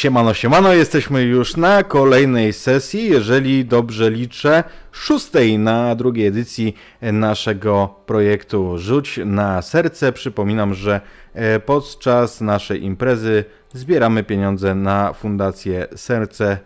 Siemano, 0.00 0.34
siemano, 0.34 0.72
jesteśmy 0.72 1.22
już 1.22 1.56
na 1.56 1.82
kolejnej 1.82 2.52
sesji, 2.52 3.10
jeżeli 3.10 3.64
dobrze 3.64 4.10
liczę, 4.10 4.64
szóstej 4.92 5.58
na 5.58 5.94
drugiej 5.94 6.26
edycji 6.26 6.74
naszego 7.02 7.94
projektu 8.06 8.78
Rzuć 8.78 9.20
na 9.24 9.62
serce. 9.62 10.12
Przypominam, 10.12 10.74
że 10.74 11.00
e, 11.34 11.60
podczas 11.60 12.40
naszej 12.40 12.84
imprezy 12.84 13.44
zbieramy 13.72 14.22
pieniądze 14.22 14.74
na 14.74 15.12
Fundację 15.12 15.86
Serce 15.96 16.58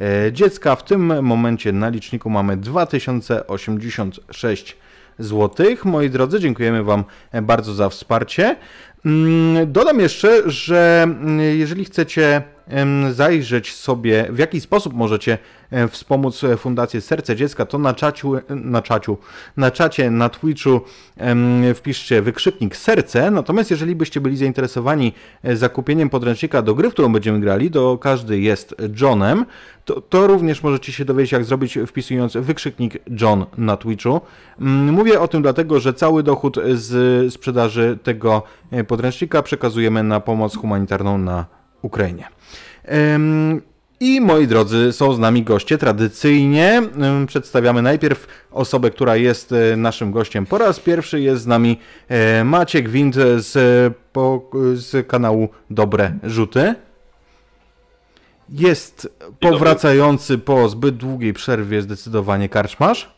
e, 0.00 0.32
Dziecka. 0.32 0.76
W 0.76 0.84
tym 0.84 1.24
momencie 1.24 1.72
na 1.72 1.88
liczniku 1.88 2.30
mamy 2.30 2.56
2086 2.56 4.76
zł. 5.18 5.66
Moi 5.84 6.10
drodzy, 6.10 6.40
dziękujemy 6.40 6.82
Wam 6.82 7.04
bardzo 7.42 7.74
za 7.74 7.88
wsparcie. 7.88 8.56
Mm, 9.04 9.72
dodam 9.72 10.00
jeszcze, 10.00 10.50
że 10.50 11.00
mm, 11.02 11.40
jeżeli 11.40 11.84
chcecie 11.84 12.42
zajrzeć 13.10 13.74
sobie, 13.74 14.26
w 14.30 14.38
jaki 14.38 14.60
sposób 14.60 14.94
możecie 14.94 15.38
wspomóc 15.90 16.42
Fundację 16.56 17.00
Serce 17.00 17.36
Dziecka, 17.36 17.66
to 17.66 17.78
na 17.78 17.94
czaciu, 17.94 18.32
na 18.48 18.82
czaciu, 18.82 19.18
na 19.56 19.70
czacie, 19.70 20.10
na 20.10 20.28
Twitchu 20.28 20.80
wpiszcie 21.74 22.22
wykrzyknik 22.22 22.76
serce. 22.76 23.30
Natomiast 23.30 23.70
jeżeli 23.70 23.96
byście 23.96 24.20
byli 24.20 24.36
zainteresowani 24.36 25.12
e, 25.42 25.56
zakupieniem 25.56 26.10
podręcznika 26.10 26.62
do 26.62 26.74
gry, 26.74 26.90
w 26.90 26.92
którą 26.92 27.12
będziemy 27.12 27.40
grali, 27.40 27.70
to 27.70 27.98
każdy 27.98 28.40
jest 28.40 28.74
Johnem, 29.00 29.46
to, 29.84 30.00
to 30.00 30.26
również 30.26 30.62
możecie 30.62 30.92
się 30.92 31.04
dowiedzieć, 31.04 31.32
jak 31.32 31.44
zrobić 31.44 31.78
wpisując 31.86 32.36
wykrzyknik 32.36 32.98
John 33.20 33.44
na 33.58 33.76
Twitchu. 33.76 34.20
Mm, 34.60 34.94
mówię 34.94 35.20
o 35.20 35.28
tym 35.28 35.42
dlatego, 35.42 35.80
że 35.80 35.94
cały 35.94 36.22
dochód 36.22 36.58
z 36.74 37.32
sprzedaży 37.32 37.98
tego 38.02 38.42
e, 38.70 38.84
podręcznika 38.84 39.42
przekazujemy 39.42 40.02
na 40.02 40.20
pomoc 40.20 40.56
humanitarną 40.56 41.18
na 41.18 41.59
Ukrainie. 41.82 42.28
I 44.00 44.20
moi 44.20 44.46
drodzy, 44.46 44.92
są 44.92 45.14
z 45.14 45.18
nami 45.18 45.42
goście. 45.42 45.78
Tradycyjnie 45.78 46.82
przedstawiamy 47.26 47.82
najpierw 47.82 48.26
osobę, 48.50 48.90
która 48.90 49.16
jest 49.16 49.52
e, 49.52 49.76
naszym 49.76 50.12
gościem 50.12 50.46
po 50.46 50.58
raz 50.58 50.80
pierwszy. 50.80 51.20
Jest 51.20 51.42
z 51.42 51.46
nami 51.46 51.78
e, 52.08 52.44
Maciek 52.44 52.88
Wind 52.88 53.14
z, 53.36 53.54
po, 54.12 54.50
z 54.74 55.08
kanału 55.08 55.48
Dobre 55.70 56.12
Rzuty. 56.22 56.74
Jest 58.48 59.08
powracający 59.40 60.38
po 60.38 60.68
zbyt 60.68 60.96
długiej 60.96 61.32
przerwie 61.32 61.82
zdecydowanie 61.82 62.48
karczmarz. 62.48 63.14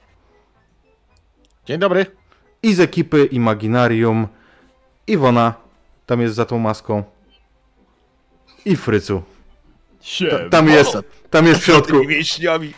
Dzień 1.66 1.78
dobry. 1.78 2.06
I 2.62 2.74
z 2.74 2.80
ekipy 2.80 3.24
Imaginarium 3.24 4.28
Iwona, 5.06 5.54
tam 6.06 6.20
jest 6.20 6.34
za 6.34 6.44
tą 6.44 6.58
maską. 6.58 7.04
I 8.64 8.76
Frycu. 8.76 9.22
Tam 10.50 10.68
jest, 10.68 10.96
tam 11.30 11.46
jest 11.46 11.60
w 11.60 11.64
środku. 11.64 12.04
Mięśniami. 12.08 12.72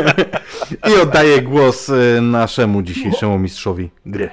I 0.90 1.00
oddaję 1.00 1.42
głos 1.42 1.88
y, 1.88 2.20
naszemu 2.20 2.82
dzisiejszemu 2.82 3.38
mistrzowi 3.38 3.90
gry. 4.06 4.30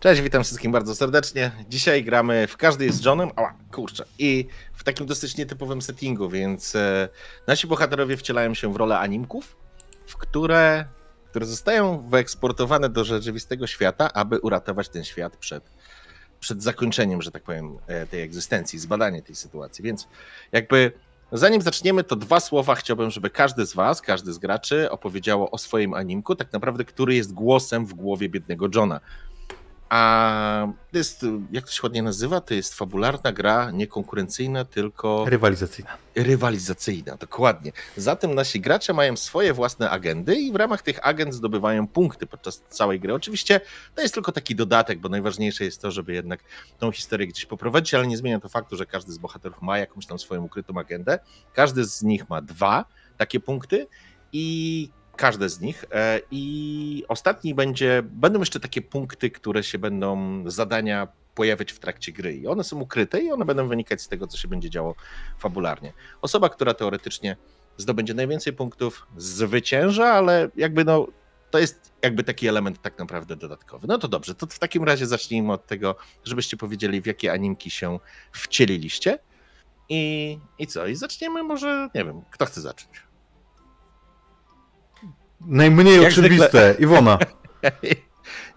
Cześć, 0.00 0.22
witam 0.22 0.44
wszystkim 0.44 0.72
bardzo 0.72 0.94
serdecznie. 0.94 1.50
Dzisiaj 1.68 2.04
gramy 2.04 2.46
w 2.46 2.56
Każdy 2.56 2.84
jest 2.84 3.04
Johnem. 3.04 3.30
Ała, 3.36 3.54
kurczę. 3.72 4.04
I 4.18 4.46
w 4.72 4.84
takim 4.84 5.06
dosyć 5.06 5.36
nietypowym 5.36 5.82
settingu, 5.82 6.28
więc 6.28 6.76
e, 6.76 7.08
nasi 7.46 7.66
bohaterowie 7.66 8.16
wcielają 8.16 8.54
się 8.54 8.72
w 8.72 8.76
rolę 8.76 8.98
animków, 8.98 9.56
w 10.06 10.16
które, 10.16 10.84
które 11.30 11.46
zostają 11.46 12.08
wyeksportowane 12.08 12.88
do 12.88 13.04
rzeczywistego 13.04 13.66
świata, 13.66 14.12
aby 14.12 14.38
uratować 14.38 14.88
ten 14.88 15.04
świat 15.04 15.36
przed 15.36 15.70
przed 16.40 16.62
zakończeniem, 16.62 17.22
że 17.22 17.30
tak 17.30 17.42
powiem, 17.42 17.78
e, 17.86 18.06
tej 18.06 18.22
egzystencji, 18.22 18.78
zbadanie 18.78 19.22
tej 19.22 19.34
sytuacji. 19.34 19.84
Więc 19.84 20.08
jakby 20.52 20.92
zanim 21.32 21.62
zaczniemy, 21.62 22.04
to 22.04 22.16
dwa 22.16 22.40
słowa 22.40 22.74
chciałbym, 22.74 23.10
żeby 23.10 23.30
każdy 23.30 23.66
z 23.66 23.74
Was, 23.74 24.02
każdy 24.02 24.32
z 24.32 24.38
graczy 24.38 24.90
opowiedziało 24.90 25.50
o 25.50 25.58
swoim 25.58 25.94
animku, 25.94 26.34
tak 26.34 26.52
naprawdę, 26.52 26.84
który 26.84 27.14
jest 27.14 27.32
głosem 27.32 27.86
w 27.86 27.94
głowie 27.94 28.28
biednego 28.28 28.68
Johna. 28.74 29.00
A 29.88 30.68
to 30.92 30.98
jest, 30.98 31.26
jak 31.52 31.64
to 31.64 31.72
się 31.72 31.80
ładnie 31.82 32.02
nazywa, 32.02 32.40
to 32.40 32.54
jest 32.54 32.74
fabularna 32.74 33.32
gra, 33.32 33.70
nie 33.70 33.86
konkurencyjna, 33.86 34.64
tylko. 34.64 35.24
Rywalizacyjna. 35.28 35.90
Rywalizacyjna, 36.14 37.16
dokładnie. 37.16 37.72
Zatem 37.96 38.34
nasi 38.34 38.60
gracze 38.60 38.92
mają 38.92 39.16
swoje 39.16 39.52
własne 39.52 39.90
agendy 39.90 40.36
i 40.36 40.52
w 40.52 40.56
ramach 40.56 40.82
tych 40.82 41.06
agent 41.06 41.34
zdobywają 41.34 41.88
punkty 41.88 42.26
podczas 42.26 42.62
całej 42.68 43.00
gry. 43.00 43.14
Oczywiście 43.14 43.60
to 43.94 44.02
jest 44.02 44.14
tylko 44.14 44.32
taki 44.32 44.54
dodatek, 44.54 44.98
bo 44.98 45.08
najważniejsze 45.08 45.64
jest 45.64 45.82
to, 45.82 45.90
żeby 45.90 46.12
jednak 46.12 46.40
tą 46.78 46.92
historię 46.92 47.26
gdzieś 47.26 47.46
poprowadzić, 47.46 47.94
ale 47.94 48.06
nie 48.06 48.16
zmienia 48.16 48.40
to 48.40 48.48
faktu, 48.48 48.76
że 48.76 48.86
każdy 48.86 49.12
z 49.12 49.18
bohaterów 49.18 49.62
ma 49.62 49.78
jakąś 49.78 50.06
tam 50.06 50.18
swoją 50.18 50.42
ukrytą 50.42 50.78
agendę. 50.78 51.18
Każdy 51.52 51.84
z 51.84 52.02
nich 52.02 52.28
ma 52.30 52.42
dwa 52.42 52.84
takie 53.16 53.40
punkty 53.40 53.86
i 54.32 54.90
każde 55.18 55.48
z 55.48 55.60
nich. 55.60 55.84
E, 55.92 56.20
I 56.30 57.04
ostatni 57.08 57.54
będzie, 57.54 58.02
będą 58.04 58.38
jeszcze 58.38 58.60
takie 58.60 58.82
punkty, 58.82 59.30
które 59.30 59.62
się 59.62 59.78
będą, 59.78 60.42
zadania 60.50 61.08
pojawiać 61.34 61.72
w 61.72 61.78
trakcie 61.78 62.12
gry. 62.12 62.36
I 62.36 62.46
one 62.46 62.64
są 62.64 62.80
ukryte 62.80 63.20
i 63.20 63.32
one 63.32 63.44
będą 63.44 63.68
wynikać 63.68 64.02
z 64.02 64.08
tego, 64.08 64.26
co 64.26 64.38
się 64.38 64.48
będzie 64.48 64.70
działo 64.70 64.94
fabularnie. 65.38 65.92
Osoba, 66.22 66.48
która 66.48 66.74
teoretycznie 66.74 67.36
zdobędzie 67.76 68.14
najwięcej 68.14 68.52
punktów, 68.52 69.06
zwycięża, 69.16 70.06
ale 70.06 70.48
jakby 70.56 70.84
no, 70.84 71.06
to 71.50 71.58
jest 71.58 71.92
jakby 72.02 72.24
taki 72.24 72.48
element 72.48 72.82
tak 72.82 72.98
naprawdę 72.98 73.36
dodatkowy. 73.36 73.86
No 73.86 73.98
to 73.98 74.08
dobrze, 74.08 74.34
to 74.34 74.46
w 74.46 74.58
takim 74.58 74.84
razie 74.84 75.06
zacznijmy 75.06 75.52
od 75.52 75.66
tego, 75.66 75.96
żebyście 76.24 76.56
powiedzieli, 76.56 77.00
w 77.00 77.06
jakie 77.06 77.32
animki 77.32 77.70
się 77.70 77.98
wcieliliście. 78.32 79.18
I, 79.88 80.38
I 80.58 80.66
co? 80.66 80.86
I 80.86 80.96
zaczniemy 80.96 81.42
może, 81.42 81.88
nie 81.94 82.04
wiem, 82.04 82.22
kto 82.30 82.46
chce 82.46 82.60
zacząć? 82.60 83.07
Najmniej 85.46 86.02
Jak 86.02 86.12
oczywiste, 86.12 86.48
zwykle. 86.48 86.74
Iwona. 86.84 87.18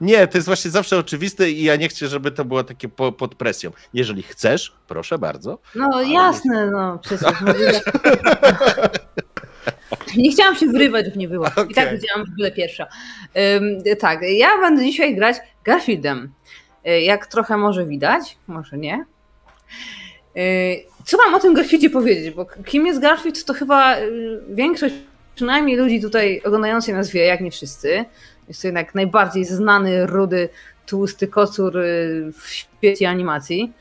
Nie, 0.01 0.27
to 0.27 0.37
jest 0.37 0.47
właśnie 0.47 0.71
zawsze 0.71 0.97
oczywiste 0.97 1.51
i 1.51 1.63
ja 1.63 1.75
nie 1.75 1.87
chcę, 1.87 2.07
żeby 2.07 2.31
to 2.31 2.45
było 2.45 2.63
takie 2.63 2.89
po, 2.89 3.11
pod 3.11 3.35
presją. 3.35 3.71
Jeżeli 3.93 4.23
chcesz, 4.23 4.73
proszę 4.87 5.17
bardzo. 5.17 5.59
No 5.75 6.01
jasne, 6.01 6.71
no 6.71 6.99
przecież. 6.99 7.33
nie 10.17 10.31
chciałam 10.31 10.55
się 10.55 10.67
wrywać, 10.67 11.05
żeby 11.05 11.17
nie 11.17 11.27
było. 11.27 11.47
Okay. 11.47 11.67
I 11.69 11.73
tak 11.73 11.87
powiedziałam, 11.87 12.25
że 12.25 12.31
byle 12.37 12.51
pierwsza. 12.51 12.87
Um, 13.35 13.97
tak, 13.99 14.19
ja 14.21 14.57
będę 14.61 14.83
dzisiaj 14.85 15.15
grać 15.15 15.37
Garfieldem. 15.63 16.33
E, 16.83 17.01
jak 17.01 17.27
trochę 17.27 17.57
może 17.57 17.85
widać, 17.85 18.37
może 18.47 18.77
nie. 18.77 19.05
E, 20.35 20.41
co 21.05 21.17
mam 21.17 21.35
o 21.35 21.39
tym 21.39 21.53
Garfieldzie 21.53 21.89
powiedzieć? 21.89 22.35
Bo 22.35 22.45
kim 22.45 22.87
jest 22.87 23.01
Garfield, 23.01 23.45
to 23.45 23.53
chyba 23.53 23.95
e, 23.95 24.01
większość 24.49 24.95
przynajmniej 25.35 25.77
ludzi 25.77 26.01
tutaj 26.01 26.41
oglądających 26.45 26.95
nas 26.95 27.09
wie, 27.11 27.25
jak 27.25 27.41
nie 27.41 27.51
wszyscy. 27.51 28.05
Jest 28.47 28.61
to 28.61 28.67
jednak 28.67 28.95
najbardziej 28.95 29.45
znany, 29.45 30.07
rudy, 30.07 30.49
tłusty 30.85 31.27
kocur 31.27 31.77
y, 31.77 32.31
w 32.41 32.47
świecie 32.47 33.09
animacji. 33.09 33.73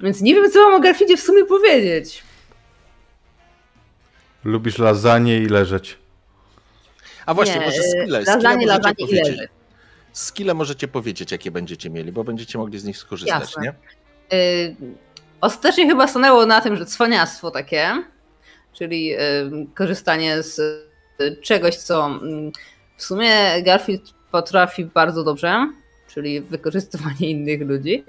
Więc 0.00 0.20
nie 0.20 0.34
wiem, 0.34 0.50
co 0.50 0.68
mam 0.68 0.74
o 0.74 0.80
Garfieldzie 0.80 1.16
w 1.16 1.20
sumie 1.20 1.44
powiedzieć. 1.44 2.22
Lubisz 4.44 4.78
lasagne 4.78 5.36
i 5.36 5.46
leżeć. 5.46 5.98
A 7.26 7.34
właśnie, 7.34 7.58
nie, 7.58 7.66
może 7.66 7.82
skille. 7.82 8.18
Lasagne, 8.18 8.66
lasagne 8.66 9.06
i 9.08 9.14
leżeć. 9.14 9.50
Skille 10.12 10.54
możecie 10.54 10.88
powiedzieć, 10.88 11.32
jakie 11.32 11.50
będziecie 11.50 11.90
mieli, 11.90 12.12
bo 12.12 12.24
będziecie 12.24 12.58
mogli 12.58 12.78
z 12.78 12.84
nich 12.84 12.98
skorzystać, 12.98 13.40
Jasne. 13.40 13.62
nie? 13.62 13.74
Yy, 14.38 14.76
ostatecznie 15.40 15.88
chyba 15.88 16.08
stanęło 16.08 16.46
na 16.46 16.60
tym, 16.60 16.76
że 16.76 16.86
cwaniactwo 16.86 17.50
takie 17.50 18.02
czyli 18.78 19.14
korzystanie 19.74 20.42
z 20.42 20.58
e, 20.58 21.36
czegoś, 21.36 21.76
co 21.76 22.06
mm, 22.06 22.52
w 22.96 23.02
sumie 23.02 23.62
Garfield 23.62 24.02
potrafi 24.30 24.84
bardzo 24.84 25.24
dobrze, 25.24 25.72
czyli 26.08 26.40
wykorzystywanie 26.40 27.30
innych 27.30 27.60
ludzi. 27.60 28.04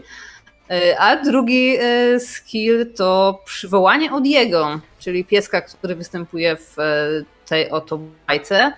E, 0.70 1.00
a 1.00 1.24
drugi 1.24 1.78
e, 1.80 2.20
skill 2.20 2.94
to 2.94 3.42
przywołanie 3.46 4.12
od 4.12 4.26
jego, 4.26 4.80
czyli 5.00 5.26
pieska, 5.26 5.62
który 5.62 5.96
występuje 5.96 6.56
w 6.56 6.76
tej 7.46 7.70
oto 7.70 8.00
bajce 8.28 8.72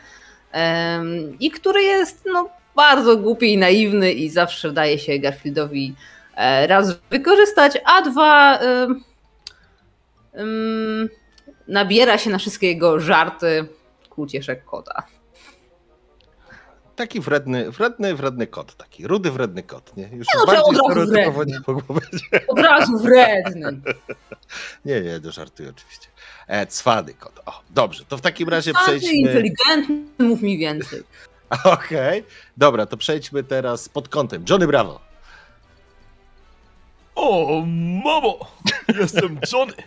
i 1.40 1.52
który 1.52 1.84
jest 1.84 2.24
no, 2.26 2.50
bardzo 2.76 3.18
głupi 3.18 3.54
i 3.54 3.58
naiwny 3.58 4.14
i 4.14 4.30
zawsze 4.30 4.72
daje 4.72 5.00
się 5.00 5.20
Garfieldowi 5.20 5.96
raz 6.68 7.00
wykorzystać, 7.10 7.78
a 7.86 8.02
dwa 8.02 8.60
nabiera 11.70 12.18
się 12.18 12.30
na 12.30 12.38
wszystkie 12.38 12.68
jego 12.68 13.00
żarty 13.00 13.68
ku 14.10 14.22
ucieszek 14.22 14.66
kota. 14.66 15.04
Taki 16.96 17.20
wredny, 17.20 17.72
wredny, 17.72 18.16
wredny 18.16 18.48
kot, 18.48 18.76
taki 18.76 19.08
rudy, 19.08 19.32
wredny 19.32 19.64
kot. 19.64 19.98
Nie? 19.98 20.04
Już 20.04 20.28
nie, 20.28 20.34
no, 20.38 20.44
od 20.44 20.50
razu 20.50 21.10
wredny. 21.10 21.60
Od 22.48 22.60
razu 22.60 22.98
wredny. 22.98 23.82
nie, 24.86 25.02
nie, 25.02 25.20
to 25.20 25.32
żartuję 25.32 25.70
oczywiście. 25.70 26.08
E, 26.48 26.68
cwany 26.68 27.14
kot. 27.14 27.40
O, 27.46 27.62
dobrze, 27.70 28.06
to 28.06 28.18
w 28.18 28.22
takim 28.22 28.50
razie 28.50 28.72
cwany, 28.72 28.88
przejdźmy... 28.88 29.18
inteligentny, 29.18 30.04
mów 30.20 30.42
mi 30.42 30.58
więcej. 30.58 31.04
Okej, 31.64 32.20
okay. 32.20 32.24
dobra, 32.58 32.86
to 32.86 32.98
przejdźmy 32.98 33.44
teraz 33.44 33.90
pod 33.90 34.10
kątem. 34.10 34.46
Johnny 34.50 34.68
Bravo. 34.68 35.00
O, 37.16 37.64
mamo! 38.04 38.40
Jestem 39.00 39.40
Johnny. 39.54 39.84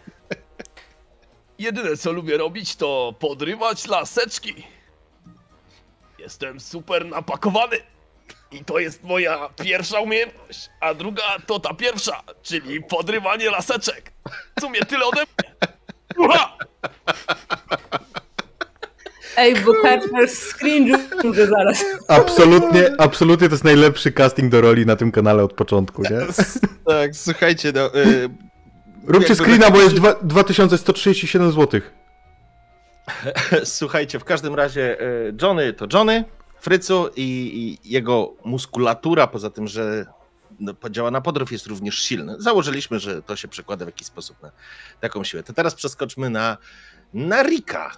Jedyne 1.58 1.96
co 1.96 2.12
lubię 2.12 2.36
robić 2.36 2.76
to 2.76 3.14
podrywać 3.18 3.86
laseczki. 3.86 4.54
Jestem 6.18 6.60
super 6.60 7.06
napakowany. 7.06 7.76
I 8.52 8.64
to 8.64 8.78
jest 8.78 9.02
moja 9.02 9.48
pierwsza 9.62 10.00
umiejętność. 10.00 10.70
A 10.80 10.94
druga 10.94 11.22
to 11.46 11.60
ta 11.60 11.74
pierwsza, 11.74 12.22
czyli 12.42 12.82
podrywanie 12.82 13.50
laseczek. 13.50 14.12
W 14.58 14.60
sumie 14.60 14.80
tyle 14.80 15.04
ode 15.04 15.20
mnie. 15.20 15.68
Ura! 16.16 16.56
Ej, 19.36 19.56
bo 19.56 19.72
Kacper 19.82 20.28
screen 20.28 21.08
że 21.34 21.46
zaraz. 21.46 21.84
Absolutnie, 22.08 22.90
absolutnie 22.98 23.48
to 23.48 23.54
jest 23.54 23.64
najlepszy 23.64 24.12
casting 24.12 24.52
do 24.52 24.60
roli 24.60 24.86
na 24.86 24.96
tym 24.96 25.12
kanale 25.12 25.44
od 25.44 25.52
początku, 25.52 26.02
nie? 26.02 26.20
Tak, 26.86 27.16
słuchajcie, 27.16 27.72
no... 27.74 27.94
Y, 27.94 28.28
Róbcie 29.06 29.34
screena, 29.34 29.70
bo 29.70 29.80
jest 29.80 29.94
dwa- 29.94 30.16
2137 30.22 31.52
zł. 31.52 31.80
Słuchajcie, 33.64 34.18
w 34.18 34.24
każdym 34.24 34.54
razie 34.54 35.00
y, 35.00 35.34
Johnny 35.42 35.72
to 35.72 35.86
Johnny, 35.92 36.24
Frycu 36.60 37.08
i, 37.16 37.22
i 37.82 37.92
jego 37.92 38.34
muskulatura, 38.44 39.26
poza 39.26 39.50
tym, 39.50 39.68
że 39.68 40.06
no, 40.60 40.74
działa 40.90 41.10
na 41.10 41.20
podrów, 41.20 41.52
jest 41.52 41.66
również 41.66 41.98
silny. 41.98 42.36
Założyliśmy, 42.38 42.98
że 42.98 43.22
to 43.22 43.36
się 43.36 43.48
przekłada 43.48 43.84
w 43.84 43.88
jakiś 43.88 44.06
sposób 44.06 44.42
na 44.42 44.50
taką 45.00 45.24
siłę. 45.24 45.42
To 45.42 45.52
teraz 45.52 45.74
przeskoczmy 45.74 46.30
na, 46.30 46.56
na 47.14 47.42
Rika. 47.42 47.90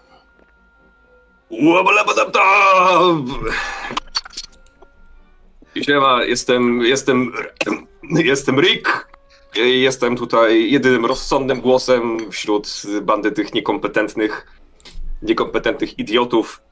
Siema, 5.83 6.25
jestem, 6.25 6.83
jestem, 6.83 7.33
jestem 8.11 8.61
Rick. 8.61 9.14
Jestem 9.57 10.17
tutaj 10.17 10.71
jedynym 10.71 11.07
rozsądnym 11.07 11.61
głosem 11.61 12.31
wśród 12.31 12.83
bandy 13.03 13.33
tych 13.33 13.55
niekompetentnych, 13.55 14.47
niekompetentnych 15.23 15.99
idiotów 15.99 16.63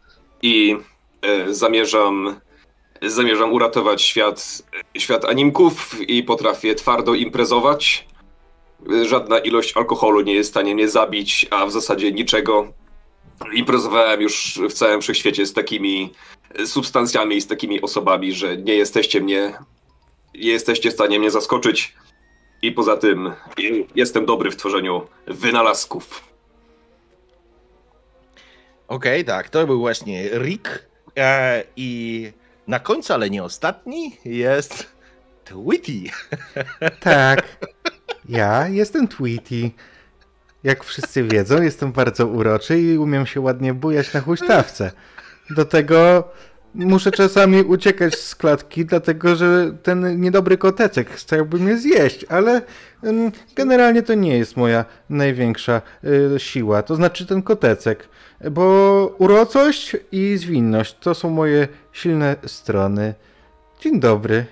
i 0.43 0.77
e, 1.23 1.55
zamierzam, 1.55 2.41
zamierzam 3.03 3.53
uratować 3.53 4.03
świat, 4.03 4.63
świat 4.99 5.25
animków 5.25 6.01
i 6.01 6.23
potrafię 6.23 6.75
twardo 6.75 7.15
imprezować. 7.15 8.07
Żadna 9.07 9.39
ilość 9.39 9.77
alkoholu 9.77 10.21
nie 10.21 10.35
jest 10.35 10.51
w 10.51 10.53
stanie 10.53 10.75
mnie 10.75 10.89
zabić, 10.89 11.47
a 11.51 11.67
w 11.67 11.73
zasadzie 11.73 12.13
niczego. 12.13 12.73
Imprezowałem 13.53 14.21
już 14.21 14.61
w 14.71 14.73
całym 14.73 15.01
wszechświecie 15.01 15.47
z 15.47 15.53
takimi 15.53 16.13
substancjami 16.67 17.37
i 17.37 17.41
z 17.41 17.47
takimi 17.47 17.83
osobami, 17.83 18.33
że 18.33 18.57
nie 18.57 18.75
jesteście 18.75 19.21
mnie, 19.21 19.53
nie 20.35 20.51
jesteście 20.51 20.91
w 20.91 20.95
stanie 20.95 21.19
mnie 21.19 21.31
zaskoczyć. 21.31 21.95
I 22.63 22.73
poza 22.73 22.97
tym 22.97 23.33
jestem 23.95 24.27
dobry 24.27 24.51
w 24.51 24.57
tworzeniu 24.57 25.07
wynalazków. 25.27 26.33
Okej, 28.89 29.25
tak, 29.25 29.49
to 29.49 29.67
był 29.67 29.81
właśnie 29.81 30.29
Rick. 30.29 30.87
E, 31.17 31.65
I 31.77 32.33
na 32.67 32.81
końcu, 32.81 33.13
ale 33.13 33.31
nie 33.31 33.45
ostatni, 33.45 34.17
jest 34.25 34.87
Twitty. 35.45 36.11
Tak. 37.01 37.67
Ja 38.29 38.69
jestem 38.69 39.09
Tweety. 39.09 39.71
Jak 40.65 40.85
wszyscy 40.85 41.23
wiedzą, 41.23 41.63
jestem 41.63 41.93
bardzo 41.93 42.27
uroczy 42.27 42.81
i 42.81 42.99
umiem 42.99 43.27
się 43.27 43.41
ładnie 43.41 43.75
bujać 43.75 44.13
na 44.13 44.21
huśtawce. 44.21 44.93
Do 45.51 45.65
tego 45.65 46.29
muszę 46.75 47.11
czasami 47.11 47.63
uciekać 47.63 48.19
z 48.19 48.35
klatki, 48.35 48.85
dlatego 48.87 49.37
że 49.37 49.73
ten 49.83 50.21
niedobry 50.21 50.59
kotecek 50.59 51.11
chciałby 51.11 51.59
mnie 51.59 51.79
zjeść, 51.79 52.25
ale 52.29 52.63
generalnie 53.57 54.03
to 54.03 54.15
nie 54.15 54.39
jest 54.39 54.57
moja 54.57 54.85
największa 55.11 55.83
y, 56.05 56.41
siła. 56.41 56.83
To 56.83 56.97
znaczy 56.97 57.27
ten 57.27 57.43
kotecek, 57.43 58.09
bo 58.51 59.17
urocość 59.19 59.97
i 60.13 60.37
zwinność 60.37 60.97
to 61.01 61.15
są 61.15 61.31
moje 61.31 61.69
silne 61.93 62.37
strony. 62.47 63.15
Dzień 63.81 64.01
dobry. 64.01 64.45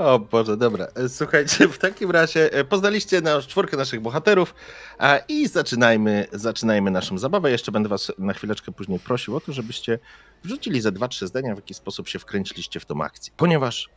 O 0.00 0.18
Boże, 0.18 0.56
dobra. 0.56 0.86
E, 0.94 1.08
Słuchajcie, 1.08 1.68
w 1.68 1.78
takim 1.78 2.10
razie 2.10 2.52
e, 2.52 2.64
poznaliście 2.64 3.20
nasz, 3.20 3.46
czwórkę 3.46 3.76
naszych 3.76 4.00
bohaterów 4.00 4.54
a, 4.98 5.18
i 5.28 5.48
zaczynajmy, 5.48 6.26
zaczynajmy 6.32 6.90
naszą 6.90 7.18
zabawę. 7.18 7.50
Jeszcze 7.50 7.72
będę 7.72 7.88
was 7.88 8.12
na 8.18 8.32
chwileczkę 8.32 8.72
później 8.72 8.98
prosił 8.98 9.36
o 9.36 9.40
to, 9.40 9.52
żebyście 9.52 9.98
wrzucili 10.44 10.80
ze 10.80 10.92
dwa, 10.92 11.08
trzy 11.08 11.26
zdania, 11.26 11.54
w 11.54 11.58
jaki 11.58 11.74
sposób 11.74 12.08
się 12.08 12.18
wkręciliście 12.18 12.80
w 12.80 12.84
tą 12.84 13.02
akcję. 13.02 13.32
Ponieważ 13.36 13.88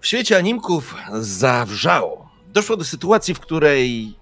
w 0.00 0.06
świecie 0.06 0.36
animków 0.36 0.94
zawrzało. 1.20 2.30
Doszło 2.48 2.76
do 2.76 2.84
sytuacji, 2.84 3.34
w 3.34 3.40
której 3.40 4.14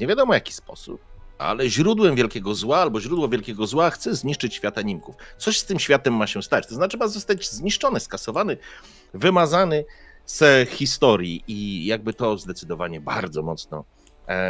nie 0.00 0.06
wiadomo 0.06 0.34
jaki 0.34 0.52
sposób, 0.52 1.00
ale 1.38 1.68
źródłem 1.68 2.16
wielkiego 2.16 2.54
zła 2.54 2.78
albo 2.78 3.00
źródło 3.00 3.28
wielkiego 3.28 3.66
zła 3.66 3.90
chce 3.90 4.14
zniszczyć 4.14 4.54
świat 4.54 4.78
animków. 4.78 5.16
Coś 5.38 5.58
z 5.58 5.64
tym 5.64 5.78
światem 5.78 6.14
ma 6.14 6.26
się 6.26 6.42
stać. 6.42 6.66
To 6.66 6.74
znaczy 6.74 6.96
ma 6.96 7.08
zostać 7.08 7.50
zniszczony, 7.50 8.00
skasowany, 8.00 8.56
wymazany 9.14 9.84
z 10.26 10.68
historii 10.70 11.44
i 11.46 11.86
jakby 11.86 12.14
to 12.14 12.38
zdecydowanie 12.38 13.00
bardzo 13.00 13.42
mocno 13.42 13.84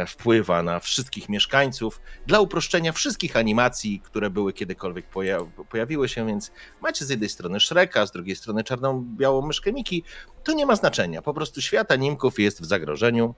wpływa 0.07 0.63
na 0.63 0.79
wszystkich 0.79 1.29
mieszkańców. 1.29 2.01
Dla 2.27 2.39
uproszczenia 2.39 2.91
wszystkich 2.91 3.35
animacji, 3.35 4.01
które 4.03 4.29
były 4.29 4.53
kiedykolwiek 4.53 5.09
poja- 5.09 5.65
pojawiły 5.69 6.09
się, 6.09 6.27
więc 6.27 6.51
macie 6.81 7.05
z 7.05 7.09
jednej 7.09 7.29
strony 7.29 7.59
Shreka, 7.59 8.05
z 8.05 8.11
drugiej 8.11 8.35
strony 8.35 8.63
czarną, 8.63 9.05
białą 9.17 9.47
myszkę 9.47 9.73
Miki, 9.73 10.03
to 10.43 10.53
nie 10.53 10.65
ma 10.65 10.75
znaczenia. 10.75 11.21
Po 11.21 11.33
prostu 11.33 11.61
świat 11.61 11.91
animków 11.91 12.39
jest 12.39 12.61
w 12.61 12.65
zagrożeniu 12.65 13.35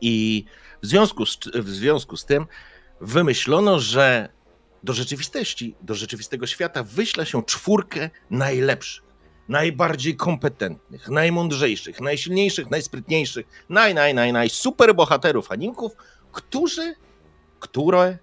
i 0.00 0.44
w 0.82 0.86
związku 0.86 1.26
z, 1.26 1.38
w 1.54 1.68
związku 1.68 2.16
z 2.16 2.24
tym 2.24 2.46
wymyślono, 3.00 3.78
że 3.78 4.28
do 4.82 4.92
rzeczywistości, 4.92 5.76
do 5.82 5.94
rzeczywistego 5.94 6.46
świata 6.46 6.82
wyśle 6.82 7.26
się 7.26 7.42
czwórkę 7.44 8.10
najlepszych, 8.30 9.07
najbardziej 9.48 10.16
kompetentnych, 10.16 11.08
najmądrzejszych, 11.08 12.00
najsilniejszych, 12.00 12.70
najsprytniejszych, 12.70 13.46
naj, 13.68 13.94
naj, 13.94 14.14
naj, 14.14 14.32
naj, 14.32 14.48
animków, 15.50 15.92
którzy, 16.32 16.94
które 17.60 18.18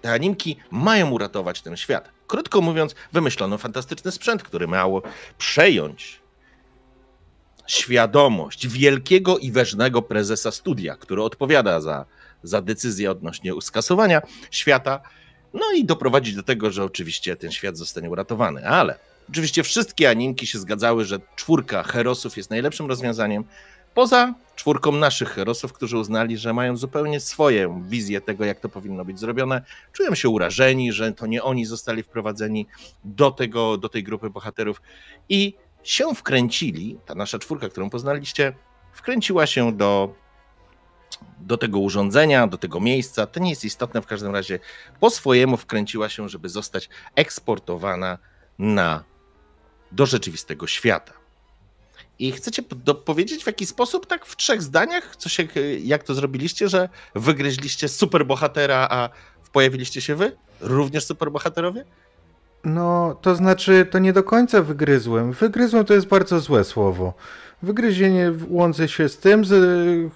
te 0.00 0.12
animki 0.12 0.56
mają 0.70 1.10
uratować 1.10 1.62
ten 1.62 1.76
świat. 1.76 2.10
Krótko 2.26 2.60
mówiąc, 2.60 2.94
wymyślono 3.12 3.58
fantastyczny 3.58 4.12
sprzęt, 4.12 4.42
który 4.42 4.68
miał 4.68 5.02
przejąć 5.38 6.20
świadomość 7.66 8.68
wielkiego 8.68 9.38
i 9.38 9.52
ważnego 9.52 10.02
prezesa 10.02 10.50
studia, 10.50 10.96
który 10.96 11.22
odpowiada 11.22 11.80
za, 11.80 12.04
za 12.42 12.62
decyzję 12.62 13.10
odnośnie 13.10 13.52
skasowania 13.60 14.22
świata, 14.50 15.00
no 15.54 15.72
i 15.76 15.84
doprowadzić 15.84 16.34
do 16.34 16.42
tego, 16.42 16.70
że 16.70 16.84
oczywiście 16.84 17.36
ten 17.36 17.52
świat 17.52 17.76
zostanie 17.76 18.10
uratowany. 18.10 18.68
Ale 18.68 18.98
oczywiście 19.30 19.62
wszystkie 19.62 20.10
animki 20.10 20.46
się 20.46 20.58
zgadzały, 20.58 21.04
że 21.04 21.18
czwórka 21.36 21.82
herosów 21.82 22.36
jest 22.36 22.50
najlepszym 22.50 22.86
rozwiązaniem, 22.86 23.44
poza 23.94 24.34
czwórką 24.56 24.92
naszych 24.92 25.28
herosów, 25.28 25.72
którzy 25.72 25.98
uznali, 25.98 26.38
że 26.38 26.52
mają 26.52 26.76
zupełnie 26.76 27.20
swoją 27.20 27.82
wizję 27.82 28.20
tego, 28.20 28.44
jak 28.44 28.60
to 28.60 28.68
powinno 28.68 29.04
być 29.04 29.18
zrobione. 29.18 29.62
Czują 29.92 30.14
się 30.14 30.28
urażeni, 30.28 30.92
że 30.92 31.12
to 31.12 31.26
nie 31.26 31.42
oni 31.42 31.66
zostali 31.66 32.02
wprowadzeni 32.02 32.66
do, 33.04 33.30
tego, 33.30 33.78
do 33.78 33.88
tej 33.88 34.02
grupy 34.02 34.30
bohaterów 34.30 34.82
i 35.28 35.54
się 35.82 36.14
wkręcili, 36.14 36.98
ta 37.06 37.14
nasza 37.14 37.38
czwórka, 37.38 37.68
którą 37.68 37.90
poznaliście, 37.90 38.52
wkręciła 38.92 39.46
się 39.46 39.72
do, 39.72 40.14
do 41.40 41.56
tego 41.56 41.78
urządzenia, 41.78 42.46
do 42.46 42.58
tego 42.58 42.80
miejsca. 42.80 43.26
To 43.26 43.40
nie 43.40 43.50
jest 43.50 43.64
istotne, 43.64 44.02
w 44.02 44.06
każdym 44.06 44.32
razie 44.32 44.58
po 45.00 45.10
swojemu 45.10 45.56
wkręciła 45.56 46.08
się, 46.08 46.28
żeby 46.28 46.48
zostać 46.48 46.88
eksportowana 47.14 48.18
na, 48.58 49.04
do 49.94 50.06
rzeczywistego 50.06 50.66
świata. 50.66 51.12
I 52.18 52.32
chcecie 52.32 52.62
powiedzieć 53.04 53.44
w 53.44 53.46
jaki 53.46 53.66
sposób, 53.66 54.06
tak 54.06 54.26
w 54.26 54.36
trzech 54.36 54.62
zdaniach, 54.62 55.16
co 55.16 55.28
się, 55.28 55.48
jak 55.82 56.02
to 56.02 56.14
zrobiliście, 56.14 56.68
że 56.68 56.88
wygryźliście 57.14 57.88
superbohatera, 57.88 58.88
a 58.90 59.08
pojawiliście 59.52 60.00
się 60.00 60.14
wy? 60.14 60.36
Również 60.60 61.04
superbohaterowie? 61.04 61.84
No, 62.64 63.18
to 63.22 63.34
znaczy, 63.34 63.86
to 63.90 63.98
nie 63.98 64.12
do 64.12 64.22
końca 64.22 64.62
wygryzłem. 64.62 65.32
Wygryzłem 65.32 65.84
to 65.84 65.94
jest 65.94 66.06
bardzo 66.06 66.40
złe 66.40 66.64
słowo. 66.64 67.14
Wygryzienie 67.64 68.32
łączy 68.48 68.88
się 68.88 69.08
z 69.08 69.18
tym, 69.18 69.44
że 69.44 69.56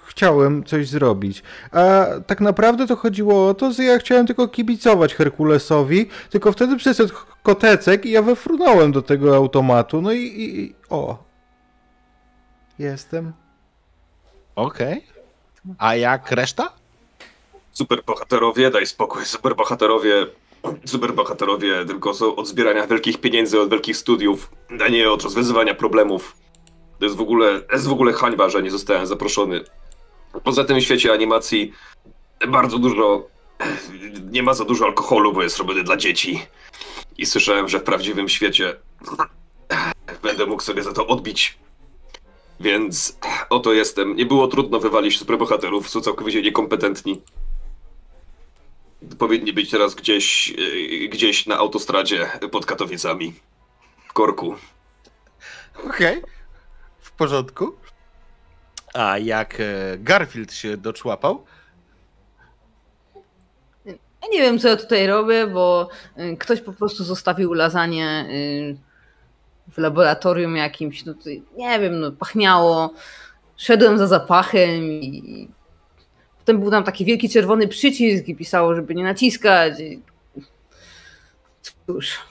chciałem 0.05 0.63
coś 0.63 0.87
zrobić. 0.87 1.43
A 1.71 2.05
tak 2.27 2.41
naprawdę 2.41 2.87
to 2.87 2.95
chodziło 2.95 3.47
o 3.47 3.53
to, 3.53 3.71
że 3.71 3.83
ja 3.83 3.99
chciałem 3.99 4.27
tylko 4.27 4.47
kibicować 4.47 5.15
Herkulesowi, 5.15 6.09
tylko 6.29 6.51
wtedy 6.51 6.77
przyszedł 6.77 7.13
kotecek 7.43 8.05
i 8.05 8.11
ja 8.11 8.21
wefrunąłem 8.21 8.91
do 8.91 9.01
tego 9.01 9.35
automatu. 9.35 10.01
No 10.01 10.11
i, 10.11 10.19
i, 10.19 10.59
i 10.59 10.75
o. 10.89 11.23
Jestem. 12.79 13.33
Okej. 14.55 14.97
Okay. 14.97 15.75
A 15.77 15.95
jak 15.95 16.31
reszta? 16.31 16.73
Superbohaterowie, 17.71 18.71
daj 18.71 18.85
spokój, 18.85 19.25
superbohaterowie 19.25 20.25
superbohaterowie 20.85 21.85
tylko 21.85 22.13
są 22.13 22.35
od 22.35 22.47
zbierania 22.47 22.87
wielkich 22.87 23.17
pieniędzy 23.21 23.61
od 23.61 23.69
wielkich 23.69 23.97
studiów, 23.97 24.51
a 24.85 24.87
nie 24.87 25.11
od 25.11 25.23
rozwiązywania 25.23 25.75
problemów. 25.75 26.35
To 26.99 27.05
jest 27.05 27.17
w 27.17 27.21
ogóle, 27.21 27.61
jest 27.71 27.87
w 27.87 27.91
ogóle 27.91 28.13
hańba, 28.13 28.49
że 28.49 28.63
nie 28.63 28.71
zostałem 28.71 29.07
zaproszony. 29.07 29.63
Poza 30.43 30.63
tym 30.63 30.77
w 30.77 30.83
świecie 30.83 31.13
animacji 31.13 31.73
bardzo 32.47 32.79
dużo, 32.79 33.27
nie 34.31 34.43
ma 34.43 34.53
za 34.53 34.65
dużo 34.65 34.85
alkoholu, 34.85 35.33
bo 35.33 35.43
jest 35.43 35.57
robiony 35.57 35.83
dla 35.83 35.97
dzieci. 35.97 36.45
I 37.17 37.25
słyszałem, 37.25 37.69
że 37.69 37.79
w 37.79 37.83
prawdziwym 37.83 38.29
świecie 38.29 38.75
będę 40.23 40.45
mógł 40.45 40.63
sobie 40.63 40.83
za 40.83 40.93
to 40.93 41.07
odbić. 41.07 41.57
Więc 42.59 43.17
oto 43.49 43.73
jestem. 43.73 44.15
Nie 44.15 44.25
było 44.25 44.47
trudno 44.47 44.79
wywalić 44.79 45.17
superbohaterów, 45.17 45.89
są 45.89 46.01
całkowicie 46.01 46.41
niekompetentni. 46.41 47.21
Powinni 49.17 49.53
być 49.53 49.69
teraz 49.69 49.95
gdzieś, 49.95 50.49
yy, 50.49 51.07
gdzieś 51.07 51.45
na 51.45 51.57
autostradzie 51.57 52.31
pod 52.51 52.65
Katowicami. 52.65 53.33
W 54.07 54.13
korku. 54.13 54.55
Okej, 55.85 56.21
w 56.21 56.38
porządku. 57.19 57.75
A 58.93 59.17
jak 59.17 59.59
e, 59.59 59.97
Garfield 59.97 60.53
się 60.53 60.77
doczłapał? 60.77 61.45
Ja 63.85 64.27
nie 64.31 64.41
wiem, 64.41 64.59
co 64.59 64.67
ja 64.67 64.75
tutaj 64.75 65.07
robię, 65.07 65.47
bo 65.47 65.89
y, 66.17 66.37
ktoś 66.37 66.61
po 66.61 66.73
prostu 66.73 67.03
zostawił 67.03 67.53
lasagne 67.53 68.25
y, 68.29 68.77
w 69.71 69.77
laboratorium 69.77 70.55
jakimś. 70.55 71.05
No 71.05 71.13
nie 71.57 71.79
wiem, 71.79 71.99
no, 71.99 72.11
pachniało. 72.11 72.93
Szedłem 73.57 73.97
za 73.97 74.07
zapachem 74.07 74.83
i 74.83 75.47
potem 76.37 76.59
był 76.59 76.71
tam 76.71 76.83
taki 76.83 77.05
wielki 77.05 77.29
czerwony 77.29 77.67
przycisk 77.67 78.27
i 78.27 78.35
pisało, 78.35 78.75
żeby 78.75 78.95
nie 78.95 79.03
naciskać. 79.03 79.73
Cóż. 81.87 82.28